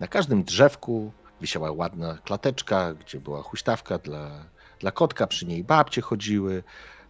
Na 0.00 0.08
każdym 0.08 0.44
drzewku 0.44 1.12
wisiała 1.40 1.72
ładna 1.72 2.18
klateczka, 2.24 2.94
gdzie 2.94 3.20
była 3.20 3.42
huśtawka 3.42 3.98
dla, 3.98 4.44
dla 4.78 4.90
kotka, 4.90 5.26
przy 5.26 5.46
niej 5.46 5.64
babcie 5.64 6.02
chodziły, 6.02 6.62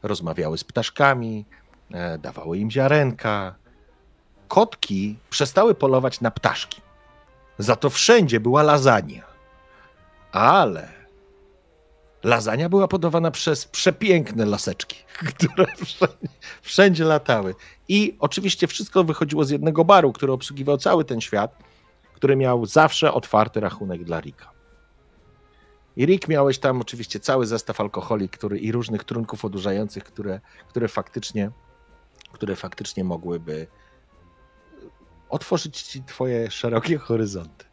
rozmawiały 0.03 0.59
z 0.59 0.65
ptaszkami, 0.65 1.45
e, 1.93 2.19
dawały 2.19 2.59
im 2.59 2.71
ziarenka. 2.71 3.55
Kotki 4.49 5.19
przestały 5.31 5.75
polować 5.75 6.21
na 6.21 6.31
ptaszki. 6.31 6.81
Za 7.59 7.77
to 7.77 7.91
wszędzie 7.91 8.41
była 8.41 8.63
lasagna. 8.63 9.23
Ale 10.33 10.89
lasagna 12.23 12.69
była 12.69 12.89
podawana 12.89 13.31
przez 13.31 13.65
przepiękne 13.65 14.47
laseczki, 14.47 14.97
które 15.31 15.67
wszędzie, 15.85 16.29
wszędzie 16.63 17.05
latały. 17.05 17.55
I 17.89 18.17
oczywiście 18.19 18.67
wszystko 18.67 19.05
wychodziło 19.05 19.45
z 19.45 19.51
jednego 19.51 19.85
baru, 19.85 20.13
który 20.13 20.33
obsługiwał 20.33 20.79
cały 20.79 21.05
ten 21.05 21.21
świat, 21.21 21.59
który 22.15 22.37
miał 22.37 22.67
zawsze 22.67 23.13
otwarty 23.13 23.61
rachunek 23.61 24.05
dla 24.05 24.21
Rika. 24.21 24.53
I 25.97 26.07
Rick 26.07 26.29
miałeś 26.29 26.59
tam 26.59 26.81
oczywiście 26.81 27.21
cały 27.21 27.47
zestaw 27.47 27.81
alkoholi 27.81 28.29
który, 28.29 28.59
i 28.59 28.73
różnych 28.73 29.05
trunków 29.05 29.45
odurzających, 29.45 30.05
które, 30.05 30.41
które, 30.69 30.89
faktycznie, 30.89 31.51
które 32.33 32.57
faktycznie 32.57 33.05
mogłyby 33.05 33.67
otworzyć 35.29 35.83
ci 35.83 36.03
twoje 36.03 36.51
szerokie 36.51 36.99
horyzonty. 36.99 37.65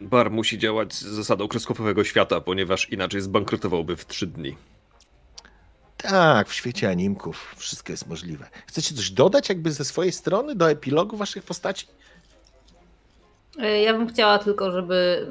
Bar 0.00 0.30
musi 0.30 0.58
działać 0.58 0.94
z 0.94 1.02
zasadą 1.02 1.48
kreskówkowego 1.48 2.04
świata, 2.04 2.40
ponieważ 2.40 2.88
inaczej 2.88 3.20
zbankrutowałby 3.20 3.96
w 3.96 4.06
trzy 4.06 4.26
dni. 4.26 4.56
Tak, 5.96 6.48
w 6.48 6.54
świecie 6.54 6.88
animków 6.90 7.54
wszystko 7.58 7.92
jest 7.92 8.06
możliwe. 8.08 8.46
Chcecie 8.66 8.94
coś 8.94 9.10
dodać 9.10 9.48
jakby 9.48 9.72
ze 9.72 9.84
swojej 9.84 10.12
strony 10.12 10.54
do 10.54 10.70
epilogu 10.70 11.16
waszych 11.16 11.44
postaci? 11.44 11.86
E, 13.58 13.82
Ja 13.82 13.92
bym 13.92 14.08
chciała 14.08 14.38
tylko, 14.38 14.70
żeby. 14.72 15.26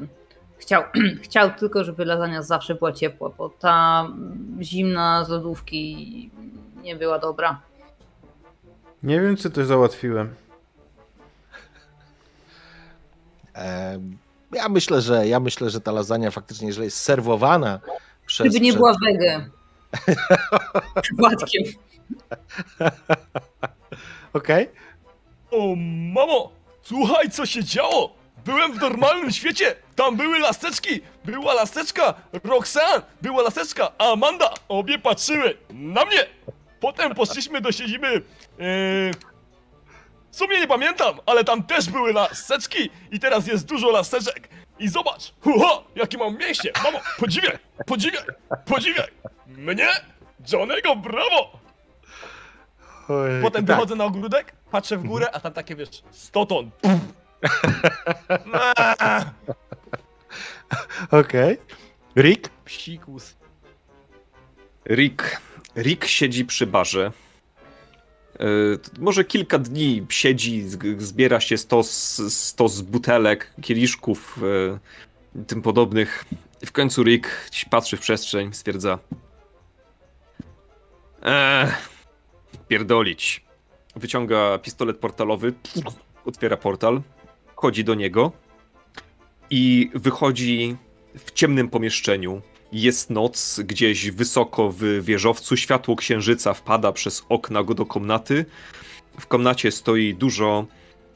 Chciał, 0.61 0.83
chciał 1.23 1.51
tylko, 1.51 1.83
żeby 1.83 2.05
lasagna 2.05 2.41
zawsze 2.41 2.75
była 2.75 2.91
ciepła, 2.91 3.29
bo 3.37 3.49
ta 3.49 4.07
zimna 4.61 5.25
z 5.25 5.29
lodówki 5.29 6.29
nie 6.83 6.95
była 6.95 7.19
dobra. 7.19 7.61
Nie 9.03 9.21
wiem, 9.21 9.37
czy 9.37 9.49
to 9.49 9.65
załatwiłem. 9.65 10.35
E, 13.55 13.99
ja 14.51 14.69
myślę, 14.69 15.01
że 15.01 15.27
ja 15.27 15.39
myślę, 15.39 15.69
że 15.69 15.81
ta 15.81 15.91
lasagna 15.91 16.31
faktycznie, 16.31 16.67
jeżeli 16.67 16.85
jest 16.85 16.97
serwowana 16.97 17.79
przez. 18.25 18.47
Gdyby 18.47 18.65
nie 18.65 18.73
była 18.73 18.95
wege. 19.05 19.49
Przypadkiem. 21.01 21.63
Okej. 24.33 24.69
O, 25.51 25.75
mamo! 26.13 26.51
Słuchaj, 26.81 27.29
co 27.29 27.45
się 27.45 27.63
działo! 27.63 28.20
Byłem 28.45 28.73
w 28.73 28.81
normalnym 28.81 29.31
świecie! 29.31 29.75
Tam 29.95 30.17
były 30.17 30.39
laseczki! 30.39 31.01
Była 31.25 31.53
laseczka! 31.53 32.13
Roxanne! 32.43 33.01
Była 33.21 33.43
laseczka! 33.43 33.91
A 33.97 34.11
Amanda! 34.11 34.53
Obie 34.67 34.99
patrzyły 34.99 35.57
na 35.69 36.05
mnie! 36.05 36.25
Potem 36.79 37.15
poszliśmy 37.15 37.61
do 37.61 37.71
siedziby... 37.71 38.07
Yy... 38.59 39.11
W 40.31 40.35
sumie 40.35 40.59
nie 40.59 40.67
pamiętam, 40.67 41.19
ale 41.25 41.43
tam 41.43 41.63
też 41.63 41.89
były 41.89 42.13
laseczki 42.13 42.89
i 43.11 43.19
teraz 43.19 43.47
jest 43.47 43.65
dużo 43.65 43.91
laseczek. 43.91 44.49
I 44.79 44.87
zobacz! 44.89 45.33
Huha! 45.41 45.83
Jakie 45.95 46.17
mam 46.17 46.37
mięśnie! 46.37 46.71
Mamo! 46.83 46.99
Podziwiaj! 47.19 47.57
Podziwiaj! 47.85 48.23
Podziwiaj! 48.65 49.07
Mnie? 49.47 49.87
Johnego 50.53 50.95
brawo! 50.95 51.59
Ojej, 53.09 53.41
Potem 53.41 53.65
tak. 53.65 53.75
wychodzę 53.75 53.95
na 53.95 54.05
ogródek, 54.05 54.53
patrzę 54.71 54.97
w 54.97 55.03
górę, 55.03 55.27
a 55.33 55.39
tam 55.39 55.53
takie 55.53 55.75
wiesz, 55.75 55.89
100 56.11 56.45
Okej. 61.11 61.57
Rick? 62.15 62.49
Psikus. 62.65 63.35
Rick. 64.85 65.41
Rick 65.75 66.05
siedzi 66.05 66.45
przy 66.45 66.67
barze. 66.67 67.11
E, 68.39 68.45
Może 68.99 69.23
kilka 69.23 69.59
dni 69.59 70.05
siedzi, 70.09 70.63
zbiera 70.97 71.39
się 71.39 71.57
stos, 71.57 72.21
stos 72.33 72.81
butelek, 72.81 73.53
kieliszków, 73.61 74.39
e, 75.35 75.43
tym 75.47 75.61
podobnych. 75.61 76.25
I 76.61 76.65
w 76.65 76.71
końcu 76.71 77.03
Rick 77.03 77.27
patrzy 77.69 77.97
w 77.97 77.99
przestrzeń, 77.99 78.53
stwierdza. 78.53 78.99
Eee, 81.23 81.67
pierdolić. 82.67 83.45
Wyciąga 83.95 84.57
pistolet 84.57 84.97
portalowy, 84.97 85.53
otwiera 86.25 86.57
portal, 86.57 87.01
wchodzi 87.61 87.83
do 87.83 87.95
niego 87.95 88.31
i 89.49 89.89
wychodzi 89.93 90.75
w 91.17 91.31
ciemnym 91.31 91.69
pomieszczeniu. 91.69 92.41
Jest 92.71 93.09
noc, 93.09 93.59
gdzieś 93.59 94.11
wysoko 94.11 94.71
w 94.71 94.83
wieżowcu 95.01 95.57
światło 95.57 95.95
księżyca 95.95 96.53
wpada 96.53 96.91
przez 96.91 97.25
okna 97.29 97.63
go 97.63 97.73
do 97.73 97.85
komnaty. 97.85 98.45
W 99.19 99.27
komnacie 99.27 99.71
stoi 99.71 100.13
dużo 100.13 100.65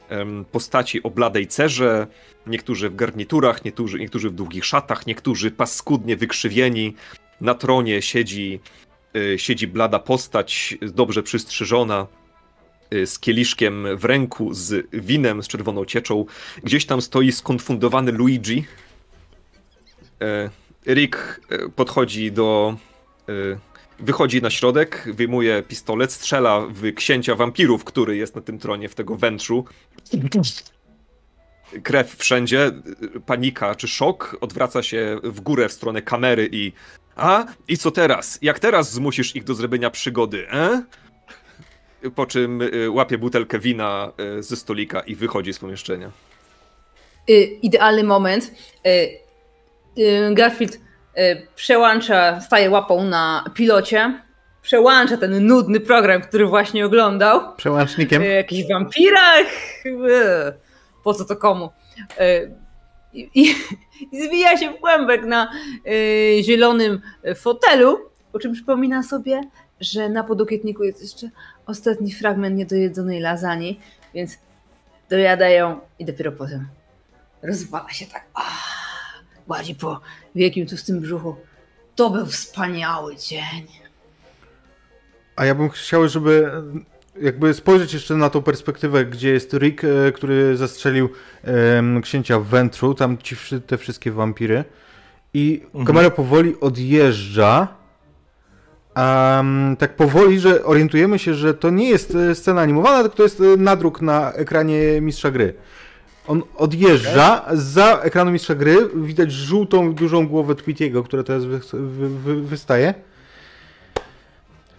em, 0.08 0.44
postaci 0.52 1.02
o 1.02 1.10
bladej 1.10 1.46
cerze, 1.46 2.06
niektórzy 2.46 2.90
w 2.90 2.96
garniturach, 2.96 3.64
niektórzy, 3.64 3.98
niektórzy 3.98 4.30
w 4.30 4.34
długich 4.34 4.64
szatach, 4.64 5.06
niektórzy 5.06 5.50
paskudnie 5.50 6.16
wykrzywieni. 6.16 6.94
Na 7.40 7.54
tronie 7.54 8.02
siedzi, 8.02 8.60
y, 9.16 9.38
siedzi 9.38 9.66
blada 9.66 9.98
postać, 9.98 10.78
dobrze 10.82 11.22
przystrzyżona, 11.22 12.06
z 13.06 13.18
kieliszkiem 13.18 13.86
w 13.96 14.04
ręku, 14.04 14.54
z 14.54 14.86
winem, 14.92 15.42
z 15.42 15.48
czerwoną 15.48 15.84
cieczą. 15.84 16.24
Gdzieś 16.62 16.86
tam 16.86 17.02
stoi 17.02 17.32
skonfundowany 17.32 18.12
Luigi. 18.12 18.64
E, 20.20 20.50
Rick 20.86 21.40
e, 21.48 21.68
podchodzi 21.68 22.32
do. 22.32 22.76
e, 23.28 23.32
Wychodzi 23.98 24.42
na 24.42 24.50
środek, 24.50 25.08
wyjmuje 25.14 25.62
pistolet, 25.62 26.12
strzela 26.12 26.60
w 26.70 26.94
księcia 26.94 27.34
wampirów, 27.34 27.84
który 27.84 28.16
jest 28.16 28.34
na 28.36 28.42
tym 28.42 28.58
tronie 28.58 28.88
w 28.88 28.94
tego 28.94 29.16
wnętrzu. 29.16 29.64
Krew 31.82 32.16
wszędzie, 32.16 32.70
panika 33.26 33.74
czy 33.74 33.88
szok, 33.88 34.36
odwraca 34.40 34.82
się 34.82 35.18
w 35.22 35.40
górę 35.40 35.68
w 35.68 35.72
stronę 35.72 36.02
kamery 36.02 36.48
i. 36.52 36.72
A? 37.16 37.44
I 37.68 37.78
co 37.78 37.90
teraz? 37.90 38.38
Jak 38.42 38.58
teraz 38.58 38.92
zmusisz 38.92 39.36
ich 39.36 39.44
do 39.44 39.54
zrobienia 39.54 39.90
przygody, 39.90 40.48
e? 40.50 40.82
Po 42.14 42.26
czym 42.26 42.62
e, 42.62 42.90
łapie 42.90 43.18
butelkę 43.18 43.58
wina 43.58 44.12
e, 44.38 44.42
ze 44.42 44.56
stolika 44.56 45.00
i 45.00 45.14
wychodzi 45.14 45.52
z 45.52 45.58
pomieszczenia. 45.58 46.10
Y, 47.30 47.58
idealny 47.62 48.04
moment. 48.04 48.52
Y, 48.86 49.18
y, 49.98 50.34
Garfield 50.34 50.74
y, 50.74 51.46
przełącza, 51.54 52.40
staje 52.40 52.70
łapą 52.70 53.04
na 53.04 53.44
pilocie, 53.54 54.22
przełącza 54.62 55.16
ten 55.16 55.46
nudny 55.46 55.80
program, 55.80 56.22
który 56.22 56.46
właśnie 56.46 56.86
oglądał. 56.86 57.56
Przełącznikiem. 57.56 58.22
O 58.22 58.24
jakichś 58.24 58.68
wampirach. 58.68 59.46
Po 61.04 61.14
co 61.14 61.24
to 61.24 61.36
komu? 61.36 61.70
I, 63.12 63.30
i, 63.34 63.54
i 64.12 64.22
zwija 64.26 64.56
się 64.56 64.70
w 64.70 64.80
kłębek 64.80 65.24
na 65.24 65.52
zielonym 66.42 67.00
fotelu, 67.36 67.98
po 68.32 68.38
czym 68.38 68.52
przypomina 68.52 69.02
sobie, 69.02 69.40
że 69.80 70.08
na 70.08 70.24
podokietniku 70.24 70.84
jest 70.84 71.02
jeszcze 71.02 71.30
ostatni 71.66 72.12
fragment 72.12 72.56
niedojedzonej 72.56 73.20
lasagne, 73.20 73.74
więc 74.14 74.38
dojada 75.10 75.48
ją 75.48 75.80
i 75.98 76.04
dopiero 76.04 76.32
potem 76.32 76.68
rozwala 77.42 77.90
się 77.90 78.06
tak. 78.06 78.24
Ah, 78.34 78.76
Bardziej 79.48 79.74
po 79.74 80.00
wielkim 80.34 80.66
tłustym 80.66 81.00
brzuchu. 81.00 81.36
To 81.94 82.10
był 82.10 82.26
wspaniały 82.26 83.16
dzień. 83.16 83.66
A 85.36 85.44
ja 85.44 85.54
bym 85.54 85.68
chciał, 85.70 86.08
żeby 86.08 86.50
jakby 87.22 87.54
spojrzeć 87.54 87.92
jeszcze 87.92 88.14
na 88.14 88.30
tą 88.30 88.42
perspektywę, 88.42 89.04
gdzie 89.04 89.30
jest 89.30 89.52
Rick, 89.52 89.84
e, 89.84 90.12
który 90.12 90.56
zastrzelił 90.56 91.08
em, 91.44 92.02
księcia 92.02 92.40
Wentru, 92.40 92.94
tam 92.94 93.18
ci, 93.18 93.36
te 93.66 93.78
wszystkie 93.78 94.12
wampiry. 94.12 94.64
I 95.34 95.62
kamera 95.86 96.10
powoli 96.10 96.60
odjeżdża. 96.60 97.68
Um, 98.96 99.76
tak 99.78 99.96
powoli, 99.96 100.40
że 100.40 100.64
orientujemy 100.64 101.18
się, 101.18 101.34
że 101.34 101.54
to 101.54 101.70
nie 101.70 101.88
jest 101.88 102.14
e, 102.14 102.34
scena 102.34 102.60
animowana, 102.60 103.02
tylko 103.02 103.16
to 103.16 103.22
jest 103.22 103.40
e, 103.40 103.56
nadruk 103.56 104.02
na 104.02 104.32
ekranie 104.32 105.00
mistrza 105.00 105.30
gry. 105.30 105.54
On 106.26 106.42
odjeżdża, 106.56 107.44
za 107.52 108.00
ekranu 108.02 108.30
mistrza 108.30 108.54
gry 108.54 108.76
widać 108.94 109.32
żółtą, 109.32 109.94
dużą 109.94 110.28
głowę 110.28 110.54
Tweetiego, 110.54 111.02
która 111.02 111.22
teraz 111.22 111.44
wy, 111.44 111.60
wy, 111.72 112.08
wy, 112.08 112.42
wystaje. 112.42 112.94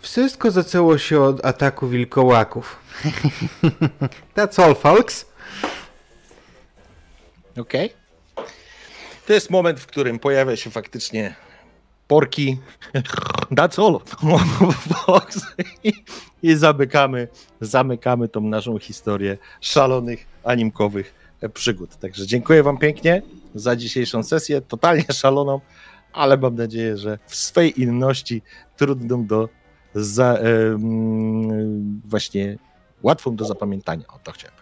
Wszystko 0.02 0.52
zaczęło 0.52 0.98
się 0.98 1.22
od 1.22 1.46
ataku 1.46 1.88
wilkołaków. 1.88 2.76
That's 4.36 4.64
all, 4.64 4.76
folks. 4.76 5.26
Okej. 7.58 7.94
To 9.26 9.34
jest 9.34 9.50
moment, 9.50 9.80
w 9.80 9.86
którym 9.86 10.20
pojawia 10.20 10.56
się 10.56 10.70
faktycznie 10.70 11.36
porki. 12.08 12.58
That's 13.52 13.80
all. 13.80 14.00
I, 15.84 15.94
I 16.44 16.56
zamykamy, 16.56 17.28
zamykamy 17.62 18.28
tą 18.28 18.42
naszą 18.42 18.80
historię 18.80 19.38
szalonych, 19.62 20.26
animkowych 20.44 21.14
przygód. 21.54 21.96
Także 21.96 22.28
dziękuję 22.28 22.64
Wam 22.64 22.78
pięknie 22.78 23.22
za 23.56 23.76
dzisiejszą 23.76 24.24
sesję, 24.24 24.62
totalnie 24.62 25.06
szaloną, 25.14 25.62
ale 26.14 26.38
mam 26.38 26.56
nadzieję, 26.56 26.98
że 26.98 27.20
w 27.26 27.36
swej 27.36 27.82
inności 27.82 28.42
trudną 28.78 29.26
do 29.26 29.50
za, 29.96 30.40
właśnie 32.06 32.58
łatwą 33.04 33.36
do 33.36 33.46
zapamiętania. 33.46 34.08
O 34.08 34.20
to 34.24 34.32
chciałem 34.32 34.57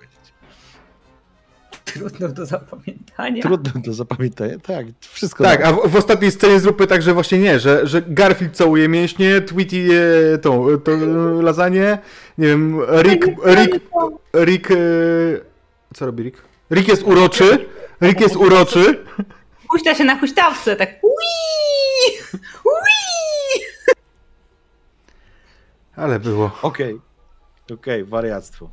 Trudno 1.86 2.28
do 2.30 2.46
zapamiętania. 2.46 3.42
Trudną 3.44 3.82
do 3.82 3.94
zapamiętania, 3.94 4.60
tak, 4.60 4.86
wszystko. 5.00 5.44
Tak, 5.44 5.60
na- 5.60 5.66
a 5.66 5.72
w, 5.74 5.88
w 5.92 5.96
ostatniej 5.96 6.32
scenie 6.32 6.60
zróbmy 6.60 6.88
tak, 6.88 7.02
że 7.02 7.14
właśnie 7.14 7.40
nie, 7.40 7.60
że, 7.60 7.88
że 7.88 8.02
Garfield 8.02 8.56
całuje 8.56 8.88
mięśnie, 8.90 9.42
Tweety 9.42 9.76
je 9.78 10.38
tą, 10.42 10.80
tą 10.80 10.92
lasagne, 11.42 11.98
nie 12.38 12.48
wiem, 12.48 12.82
Rick, 13.02 13.26
Rick, 13.46 13.80
Rick, 14.44 14.72
e, 14.72 14.76
co 15.94 16.06
robi 16.06 16.24
Rick? 16.24 16.42
Rick 16.72 16.88
jest 16.88 17.04
uroczy, 17.04 17.66
Rick 18.02 18.22
jest 18.22 18.36
uroczy, 18.36 19.06
Huśta 19.70 19.96
się 19.96 20.04
na 20.04 20.20
huśtawce, 20.20 20.76
tak 20.76 20.90
ui, 21.04 22.40
ui. 22.66 23.62
ale 25.96 26.20
było, 26.20 26.52
Okej, 26.62 27.00
okej, 27.74 28.04
wariactwo. 28.06 28.70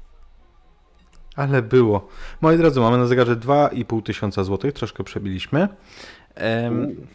Ale 1.36 1.62
było. 1.62 2.09
Moi 2.41 2.57
drodzy, 2.57 2.81
mamy 2.81 2.99
na 2.99 3.07
zegarze 3.07 3.36
2,5 3.36 4.02
tysiąca 4.02 4.44
złotych, 4.44 4.73
troszkę 4.73 5.05
przebiliśmy. 5.05 5.69
Em, 6.35 7.07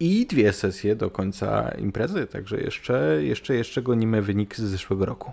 I 0.00 0.26
dwie 0.26 0.52
sesje 0.52 0.96
do 0.96 1.10
końca 1.10 1.70
imprezy, 1.78 2.26
także 2.26 2.60
jeszcze, 2.60 3.18
jeszcze, 3.22 3.54
jeszcze 3.54 3.82
gonimy 3.82 4.22
wynik 4.22 4.56
z 4.56 4.60
zeszłego 4.60 5.06
roku. 5.06 5.32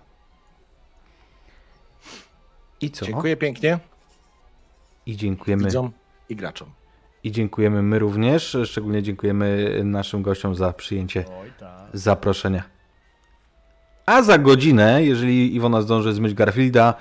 I 2.82 2.92
co? 2.92 3.06
Dziękuję 3.06 3.38
pięknie 3.38 3.80
I 5.06 5.18
dziękujemy. 5.18 5.64
widzom 5.64 5.92
i 6.30 6.36
graczom. 6.36 6.70
I 7.24 7.32
dziękujemy 7.32 7.82
my 7.82 8.00
również. 8.00 8.58
Szczególnie 8.66 9.03
dziękujemy 9.03 9.82
naszym 9.84 10.22
gościom 10.22 10.56
za 10.56 10.74
przyjęcie 10.74 11.26
Oj 11.42 11.52
tak. 11.60 11.88
zaproszenia. 11.94 12.64
A 14.06 14.22
za 14.22 14.38
godzinę, 14.38 15.03
jeżeli 15.03 15.56
Iwona 15.56 15.82
zdąży 15.82 16.14
zmyć 16.14 16.34
Garfielda, 16.34 16.94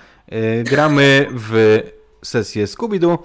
gramy 0.65 1.27
w 1.31 1.81
sesję 2.25 2.67
Scooby-Doo, 2.67 3.19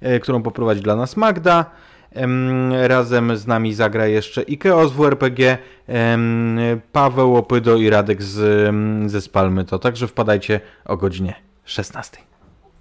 e, 0.00 0.20
którą 0.20 0.42
poprowadzi 0.42 0.80
dla 0.80 0.96
nas 0.96 1.16
Magda. 1.16 1.70
Em, 2.12 2.72
Razem 2.72 3.36
z 3.36 3.46
nami 3.46 3.74
zagra 3.74 4.06
jeszcze 4.06 4.42
Ikeos 4.42 4.92
w 4.92 4.96
WRPG, 4.96 5.58
em, 5.86 6.58
Paweł 6.92 7.36
Opydo 7.36 7.76
i 7.76 7.90
Radek 7.90 8.22
z, 8.22 8.70
ze 9.10 9.20
Spalmy 9.20 9.64
to. 9.64 9.78
Także 9.78 10.08
wpadajcie 10.08 10.60
o 10.84 10.96
godzinie 10.96 11.34
16. 11.64 12.18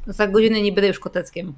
Za 0.08 0.28
godzinę 0.28 0.62
nie 0.62 0.72
będę 0.72 0.88
już 0.88 1.00
koteckiem. 1.00 1.54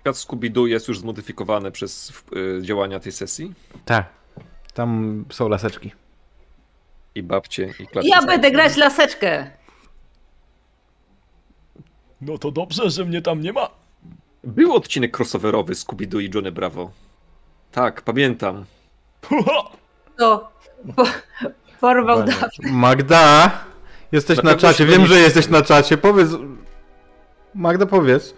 Świat 0.00 0.16
Scooby-Doo 0.16 0.64
jest 0.66 0.88
już 0.88 0.98
zmodyfikowany 0.98 1.70
przez 1.70 2.12
y, 2.58 2.62
działania 2.62 3.00
tej 3.00 3.12
sesji. 3.12 3.54
Tak, 3.84 4.06
tam 4.74 5.24
są 5.30 5.48
laseczki. 5.48 5.92
I 7.14 7.22
babcie, 7.22 7.72
i 7.80 7.86
klatki. 7.86 8.10
Ja 8.10 8.22
będę 8.22 8.50
grać 8.50 8.76
laseczkę. 8.76 9.50
No 12.20 12.38
to 12.38 12.50
dobrze, 12.50 12.90
że 12.90 13.04
mnie 13.04 13.22
tam 13.22 13.40
nie 13.40 13.52
ma. 13.52 13.70
Był 14.44 14.74
odcinek 14.74 15.18
crossoverowy 15.18 15.74
Scooby-Doo 15.74 16.20
i 16.20 16.30
Johnny 16.34 16.52
Bravo. 16.52 16.90
Tak, 17.72 18.02
pamiętam. 18.02 18.64
To 20.16 20.50
po, 20.96 21.04
porwał. 21.80 22.18
Dawid. 22.18 22.70
Magda, 22.70 23.50
jesteś 24.12 24.36
Na 24.42 24.50
na, 24.50 24.56
czacie. 24.56 24.86
Wiem, 24.86 25.06
że 25.06 25.18
jesteś 25.18 25.48
na 25.48 25.62
czacie. 25.62 25.96
Powiedz. 25.98 26.30
Magda, 27.54 27.86
powiedz. 27.86 28.34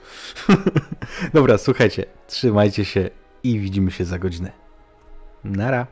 Dobra, 1.35 1.59
słuchajcie. 1.59 2.05
Trzymajcie 2.27 2.85
się 2.85 3.11
i 3.43 3.59
widzimy 3.61 3.91
się 3.91 4.05
za 4.05 4.19
godzinę. 4.19 4.53
Nara. 5.45 5.87